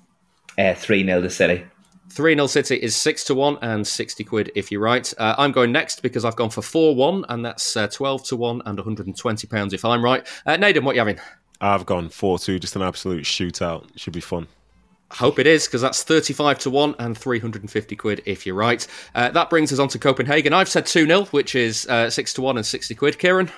Uh, 0.57 0.73
3 0.73 1.05
0 1.05 1.21
to 1.21 1.29
City. 1.29 1.65
3 2.09 2.35
0 2.35 2.47
City 2.47 2.75
is 2.75 2.95
6 2.95 3.23
to 3.25 3.35
1 3.35 3.57
and 3.61 3.87
60 3.87 4.23
quid 4.23 4.51
if 4.55 4.71
you're 4.71 4.81
right. 4.81 5.11
Uh, 5.17 5.35
I'm 5.37 5.51
going 5.51 5.71
next 5.71 6.01
because 6.01 6.25
I've 6.25 6.35
gone 6.35 6.49
for 6.49 6.61
4 6.61 6.95
1, 6.95 7.25
and 7.29 7.45
that's 7.45 7.75
uh, 7.75 7.87
12 7.87 8.23
to 8.25 8.35
1 8.35 8.61
and 8.65 8.77
120 8.77 9.47
pounds 9.47 9.73
if 9.73 9.83
I'm 9.85 10.03
right. 10.03 10.27
Uh, 10.45 10.57
Nedum, 10.57 10.83
what 10.83 10.91
are 10.91 10.95
you 10.95 10.99
having? 10.99 11.19
I've 11.59 11.85
gone 11.85 12.09
4 12.09 12.39
2, 12.39 12.59
just 12.59 12.75
an 12.75 12.81
absolute 12.81 13.23
shootout. 13.23 13.87
Should 13.97 14.13
be 14.13 14.21
fun. 14.21 14.47
Hope 15.14 15.38
it 15.38 15.45
is 15.45 15.68
because 15.68 15.81
that's 15.81 16.03
35 16.03 16.60
to 16.60 16.69
1 16.69 16.95
and 16.98 17.18
350 17.18 17.95
quid 17.95 18.23
if 18.26 18.45
you're 18.45 18.56
right. 18.56 18.85
Uh, 19.14 19.30
that 19.30 19.49
brings 19.49 19.72
us 19.72 19.80
on 19.80 19.88
to 19.90 19.99
Copenhagen. 19.99 20.53
I've 20.53 20.69
said 20.69 20.85
2 20.85 21.06
0, 21.06 21.26
which 21.26 21.56
is 21.56 21.88
uh, 21.88 22.10
6 22.10 22.34
to 22.34 22.41
1 22.41 22.57
and 22.57 22.65
60 22.65 22.95
quid. 22.95 23.19
Ciaran? 23.19 23.52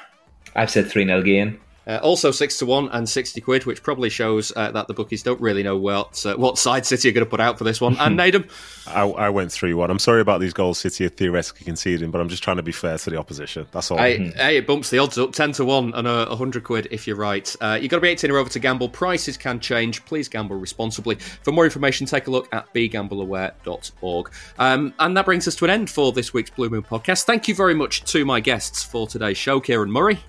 I've 0.55 0.69
said 0.69 0.89
3 0.89 1.05
0 1.05 1.19
again. 1.19 1.59
Uh, 1.87 1.99
also 2.01 2.31
six 2.31 2.57
to 2.59 2.65
one 2.65 2.89
and 2.89 3.07
sixty 3.07 3.41
quid, 3.41 3.65
which 3.65 3.83
probably 3.83 4.09
shows 4.09 4.51
uh, 4.55 4.71
that 4.71 4.87
the 4.87 4.93
bookies 4.93 5.23
don't 5.23 5.39
really 5.39 5.63
know 5.63 5.77
what 5.77 6.25
uh, 6.25 6.35
what 6.35 6.57
side 6.57 6.85
City 6.85 7.09
are 7.09 7.11
going 7.11 7.25
to 7.25 7.29
put 7.29 7.39
out 7.39 7.57
for 7.57 7.63
this 7.63 7.79
one. 7.79 7.95
And 7.97 8.17
Nedum, 8.19 8.49
I, 8.87 9.01
I 9.01 9.29
went 9.29 9.51
three 9.51 9.73
one. 9.73 9.91
I'm 9.91 9.99
sorry 9.99 10.21
about 10.21 10.39
these 10.39 10.53
goals 10.53 10.79
City 10.79 11.05
are 11.05 11.09
theoretically 11.09 11.65
conceding, 11.65 12.11
but 12.11 12.21
I'm 12.21 12.29
just 12.29 12.43
trying 12.43 12.57
to 12.57 12.63
be 12.63 12.71
fair 12.71 12.97
to 12.97 13.09
the 13.09 13.17
opposition. 13.17 13.67
That's 13.71 13.91
all. 13.91 13.97
Hey, 13.97 14.31
hey, 14.31 14.57
it 14.57 14.67
bumps 14.67 14.89
the 14.89 14.99
odds 14.99 15.17
up 15.17 15.33
ten 15.33 15.51
to 15.53 15.65
one 15.65 15.93
and 15.93 16.07
a 16.07 16.35
hundred 16.35 16.63
quid 16.63 16.87
if 16.91 17.07
you're 17.07 17.15
right. 17.15 17.55
Uh, 17.61 17.77
you've 17.79 17.91
got 17.91 17.97
to 17.97 18.01
be 18.01 18.09
18 18.09 18.31
or 18.31 18.37
over 18.37 18.49
to 18.49 18.59
gamble. 18.59 18.89
Prices 18.89 19.37
can 19.37 19.59
change. 19.59 20.03
Please 20.05 20.27
gamble 20.27 20.55
responsibly. 20.55 21.15
For 21.15 21.51
more 21.51 21.65
information, 21.65 22.07
take 22.07 22.27
a 22.27 22.31
look 22.31 22.53
at 22.53 22.71
begambleaware.org. 22.73 24.31
Um, 24.57 24.93
and 24.99 25.17
that 25.17 25.25
brings 25.25 25.47
us 25.47 25.55
to 25.55 25.65
an 25.65 25.71
end 25.71 25.89
for 25.89 26.11
this 26.11 26.33
week's 26.33 26.49
Blue 26.49 26.69
Moon 26.69 26.83
podcast. 26.83 27.23
Thank 27.23 27.47
you 27.47 27.55
very 27.55 27.73
much 27.73 28.03
to 28.05 28.25
my 28.25 28.39
guests 28.39 28.83
for 28.83 29.07
today's 29.07 29.37
show, 29.37 29.59
Ciaran 29.59 29.91
Murray. 29.91 30.19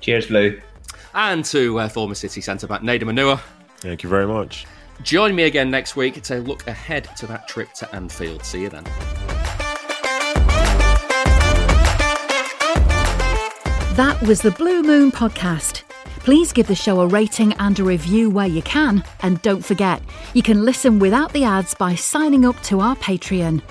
Cheers, 0.00 0.26
Blue 0.26 0.60
and 1.14 1.44
to 1.46 1.78
uh, 1.78 1.88
former 1.88 2.14
City 2.14 2.40
centre 2.40 2.66
back 2.66 2.82
Nedum 2.82 3.12
Onuoha. 3.12 3.40
Thank 3.78 4.02
you 4.02 4.08
very 4.08 4.26
much. 4.26 4.66
Join 5.02 5.34
me 5.34 5.44
again 5.44 5.70
next 5.70 5.96
week 5.96 6.22
to 6.22 6.38
look 6.40 6.66
ahead 6.66 7.08
to 7.16 7.26
that 7.26 7.48
trip 7.48 7.72
to 7.74 7.94
Anfield. 7.94 8.44
See 8.44 8.62
you 8.62 8.68
then. 8.68 8.84
That 13.96 14.20
was 14.22 14.40
the 14.40 14.50
Blue 14.50 14.82
Moon 14.82 15.12
Podcast. 15.12 15.82
Please 16.18 16.52
give 16.52 16.66
the 16.66 16.74
show 16.74 17.00
a 17.00 17.06
rating 17.06 17.52
and 17.54 17.78
a 17.78 17.84
review 17.84 18.30
where 18.30 18.46
you 18.46 18.62
can. 18.62 19.04
And 19.20 19.40
don't 19.42 19.64
forget, 19.64 20.02
you 20.32 20.42
can 20.42 20.64
listen 20.64 20.98
without 20.98 21.32
the 21.32 21.44
ads 21.44 21.74
by 21.74 21.94
signing 21.94 22.44
up 22.44 22.60
to 22.62 22.80
our 22.80 22.96
Patreon. 22.96 23.62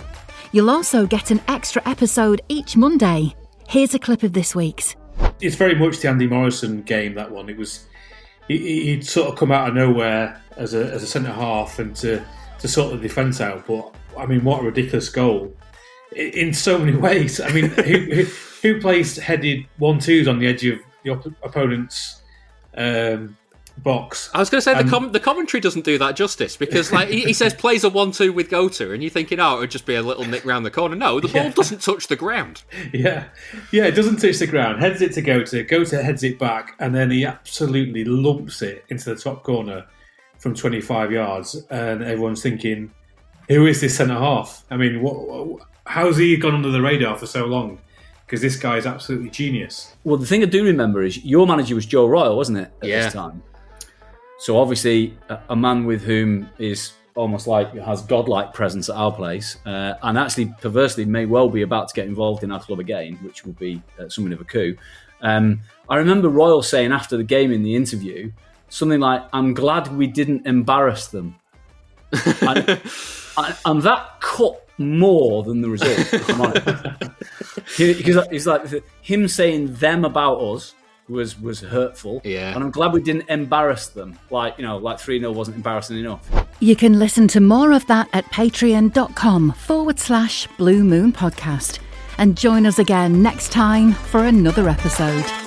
You'll 0.52 0.70
also 0.70 1.08
get 1.08 1.32
an 1.32 1.42
extra 1.48 1.82
episode 1.86 2.42
each 2.48 2.78
Monday. 2.78 3.36
Here's 3.68 3.96
a 3.96 4.00
clip 4.00 4.22
of 4.22 4.34
this 4.34 4.54
week's 4.54 4.96
it's 5.42 5.56
very 5.56 5.76
much 5.76 6.00
the 6.00 6.10
Andy 6.10 6.28
Morrison 6.28 6.82
game. 6.84 7.16
That 7.16 7.32
one. 7.32 7.50
It 7.50 7.58
was. 7.58 7.86
He, 8.48 8.96
would 8.96 9.06
sort 9.06 9.30
of 9.30 9.38
come 9.38 9.54
out 9.54 9.70
of 9.70 9.76
nowhere 9.76 10.42
as 10.58 10.74
a 10.74 10.92
as 10.92 11.02
a 11.02 11.08
centre 11.08 11.32
half 11.32 11.80
and 11.80 11.96
to 11.98 12.24
to 12.60 12.68
sort 12.68 12.92
the 12.92 12.98
defence 12.98 13.42
out. 13.42 13.66
But 13.66 13.96
I 14.18 14.26
mean, 14.26 14.44
what 14.44 14.62
a 14.62 14.66
ridiculous 14.66 15.10
goal! 15.10 15.56
In 16.16 16.54
so 16.54 16.78
many 16.78 16.98
ways. 17.08 17.40
I 17.40 17.52
mean, 17.52 17.70
who, 17.70 18.00
who, 18.00 18.24
who 18.62 18.82
plays 18.82 19.18
headed 19.18 19.66
one 19.78 20.00
twos 20.00 20.28
on 20.28 20.40
the 20.40 20.48
edge 20.48 20.66
of 20.66 20.80
the 21.04 21.12
op- 21.12 21.44
opponent's 21.44 22.22
um, 22.76 23.38
box. 23.78 24.30
I 24.34 24.40
was 24.40 24.50
going 24.50 24.60
to 24.60 24.62
say 24.62 24.82
the 24.82 24.90
com- 24.90 25.12
the 25.12 25.20
commentary 25.20 25.62
doesn't 25.62 25.86
do 25.86 25.98
that 25.98 26.16
justice 26.16 26.56
because 26.58 26.92
like 26.92 27.10
he, 27.10 27.22
he 27.22 27.34
says 27.34 27.54
plays 27.54 27.84
a 27.84 27.90
one 27.90 28.12
two 28.12 28.32
with 28.32 28.50
Goater, 28.50 28.94
and 28.94 29.02
you're 29.02 29.10
thinking, 29.10 29.40
oh, 29.40 29.58
it 29.58 29.60
would 29.62 29.72
just 29.72 29.86
be 29.86 29.96
a 29.96 30.02
little 30.02 30.26
nick 30.26 30.46
round 30.46 30.66
the 30.66 30.72
corner. 30.72 30.96
No, 30.96 31.20
the 31.20 31.28
ball 31.28 31.50
doesn't 31.52 31.82
touch 31.82 32.08
the 32.08 32.16
ground. 32.16 32.64
Yeah, 32.94 33.26
yeah, 33.72 33.86
it 33.86 33.92
doesn't 33.92 34.18
touch 34.18 34.38
the 34.38 34.48
ground. 34.48 34.80
Heads 34.80 35.02
it 35.02 35.14
to 35.14 35.22
Goater. 35.22 35.68
Goater 35.68 36.04
heads 36.04 36.24
it 36.24 36.38
back, 36.38 36.76
and 36.80 36.94
then 36.94 37.10
he 37.10 37.26
absolutely 37.26 38.04
lumps 38.04 38.62
it 38.62 38.86
into 38.90 39.14
the 39.14 39.20
top 39.20 39.44
corner 39.44 39.86
from 40.38 40.54
25 40.54 41.12
yards, 41.12 41.56
and 41.70 42.04
everyone's 42.04 42.44
thinking, 42.44 42.94
who 43.48 43.66
is 43.66 43.82
this 43.82 43.98
centre 43.98 44.14
half? 44.14 44.64
I 44.70 44.78
mean, 44.78 45.02
what, 45.02 45.68
how's 45.86 46.18
he 46.18 46.38
gone 46.38 46.54
under 46.54 46.70
the 46.70 46.82
radar 46.82 47.18
for 47.18 47.26
so 47.26 47.46
long? 47.46 47.80
Because 48.26 48.42
this 48.42 48.58
guy 48.58 48.78
is 48.78 48.86
absolutely 48.86 49.30
genius. 49.30 49.96
Well, 50.04 50.18
the 50.18 50.26
thing 50.26 50.44
I 50.44 50.46
do 50.46 50.64
remember 50.64 51.02
is 51.04 51.24
your 51.24 51.48
manager 51.48 51.76
was 51.76 51.86
Joe 51.86 52.08
Royle, 52.08 52.36
wasn't 52.36 52.60
it? 52.60 52.72
At 52.82 52.88
yeah. 52.88 53.04
this 53.04 53.14
time. 53.14 53.44
So 54.44 54.58
obviously, 54.58 55.18
a, 55.30 55.40
a 55.52 55.56
man 55.56 55.86
with 55.86 56.02
whom 56.02 56.50
is 56.58 56.92
almost 57.16 57.48
like 57.48 57.74
has 57.76 58.02
godlike 58.02 58.54
presence 58.54 58.90
at 58.90 58.96
our 58.98 59.10
place, 59.10 59.56
uh, 59.66 59.94
and 60.04 60.18
actually 60.18 60.54
perversely 60.60 61.06
may 61.06 61.26
well 61.26 61.48
be 61.48 61.62
about 61.62 61.88
to 61.88 61.96
get 61.96 62.08
involved 62.08 62.44
in 62.44 62.52
our 62.52 62.60
club 62.60 62.82
again, 62.82 63.16
which 63.22 63.46
will 63.46 63.54
be 63.54 63.82
uh, 63.98 64.10
something 64.10 64.34
of 64.34 64.42
a 64.42 64.44
coup. 64.44 64.76
Um, 65.22 65.62
I 65.88 65.96
remember 65.96 66.28
Royle 66.28 66.62
saying 66.62 66.92
after 66.92 67.16
the 67.16 67.24
game 67.24 67.54
in 67.54 67.64
the 67.64 67.74
interview 67.74 68.34
something 68.68 69.00
like, 69.00 69.24
"I'm 69.32 69.54
glad 69.54 69.88
we 69.96 70.08
didn't 70.08 70.46
embarrass 70.46 71.08
them," 71.08 71.36
and, 72.42 72.82
and, 73.66 73.82
that 73.82 74.20
cut 74.20 74.68
more 74.78 75.44
than 75.44 75.62
the 75.62 75.70
result. 75.70 75.98
because 77.78 78.28
it's 78.30 78.46
like 78.46 78.64
him 79.02 79.30
saying 79.30 79.76
them 79.76 80.04
about 80.04 80.42
us 80.42 80.76
was 81.14 81.40
was 81.40 81.62
hurtful. 81.62 82.22
Yeah. 82.24 82.54
And 82.54 82.64
I'm 82.64 82.72
glad 82.72 82.94
we 82.94 83.02
didn't 83.02 83.30
embarrass 83.30 83.88
them. 83.88 84.20
Like, 84.30 84.58
you 84.58 84.64
know, 84.64 84.78
like 84.78 85.00
3 85.00 85.20
0 85.20 85.32
wasn't 85.32 85.58
embarrassing 85.58 85.98
enough. 86.00 86.30
You 86.60 86.76
can 86.76 87.00
listen 87.00 87.28
to 87.30 87.40
more 87.40 87.72
of 87.72 87.86
that 87.88 88.10
at 88.14 88.26
patreon.com 88.26 89.52
forward 89.54 90.00
slash 90.00 90.48
blue 90.58 90.84
moon 90.84 91.14
podcast. 91.14 91.80
And 92.18 92.38
join 92.38 92.66
us 92.66 92.80
again 92.80 93.24
next 93.24 93.52
time 93.52 93.94
for 93.94 94.26
another 94.26 94.70
episode. 94.70 95.43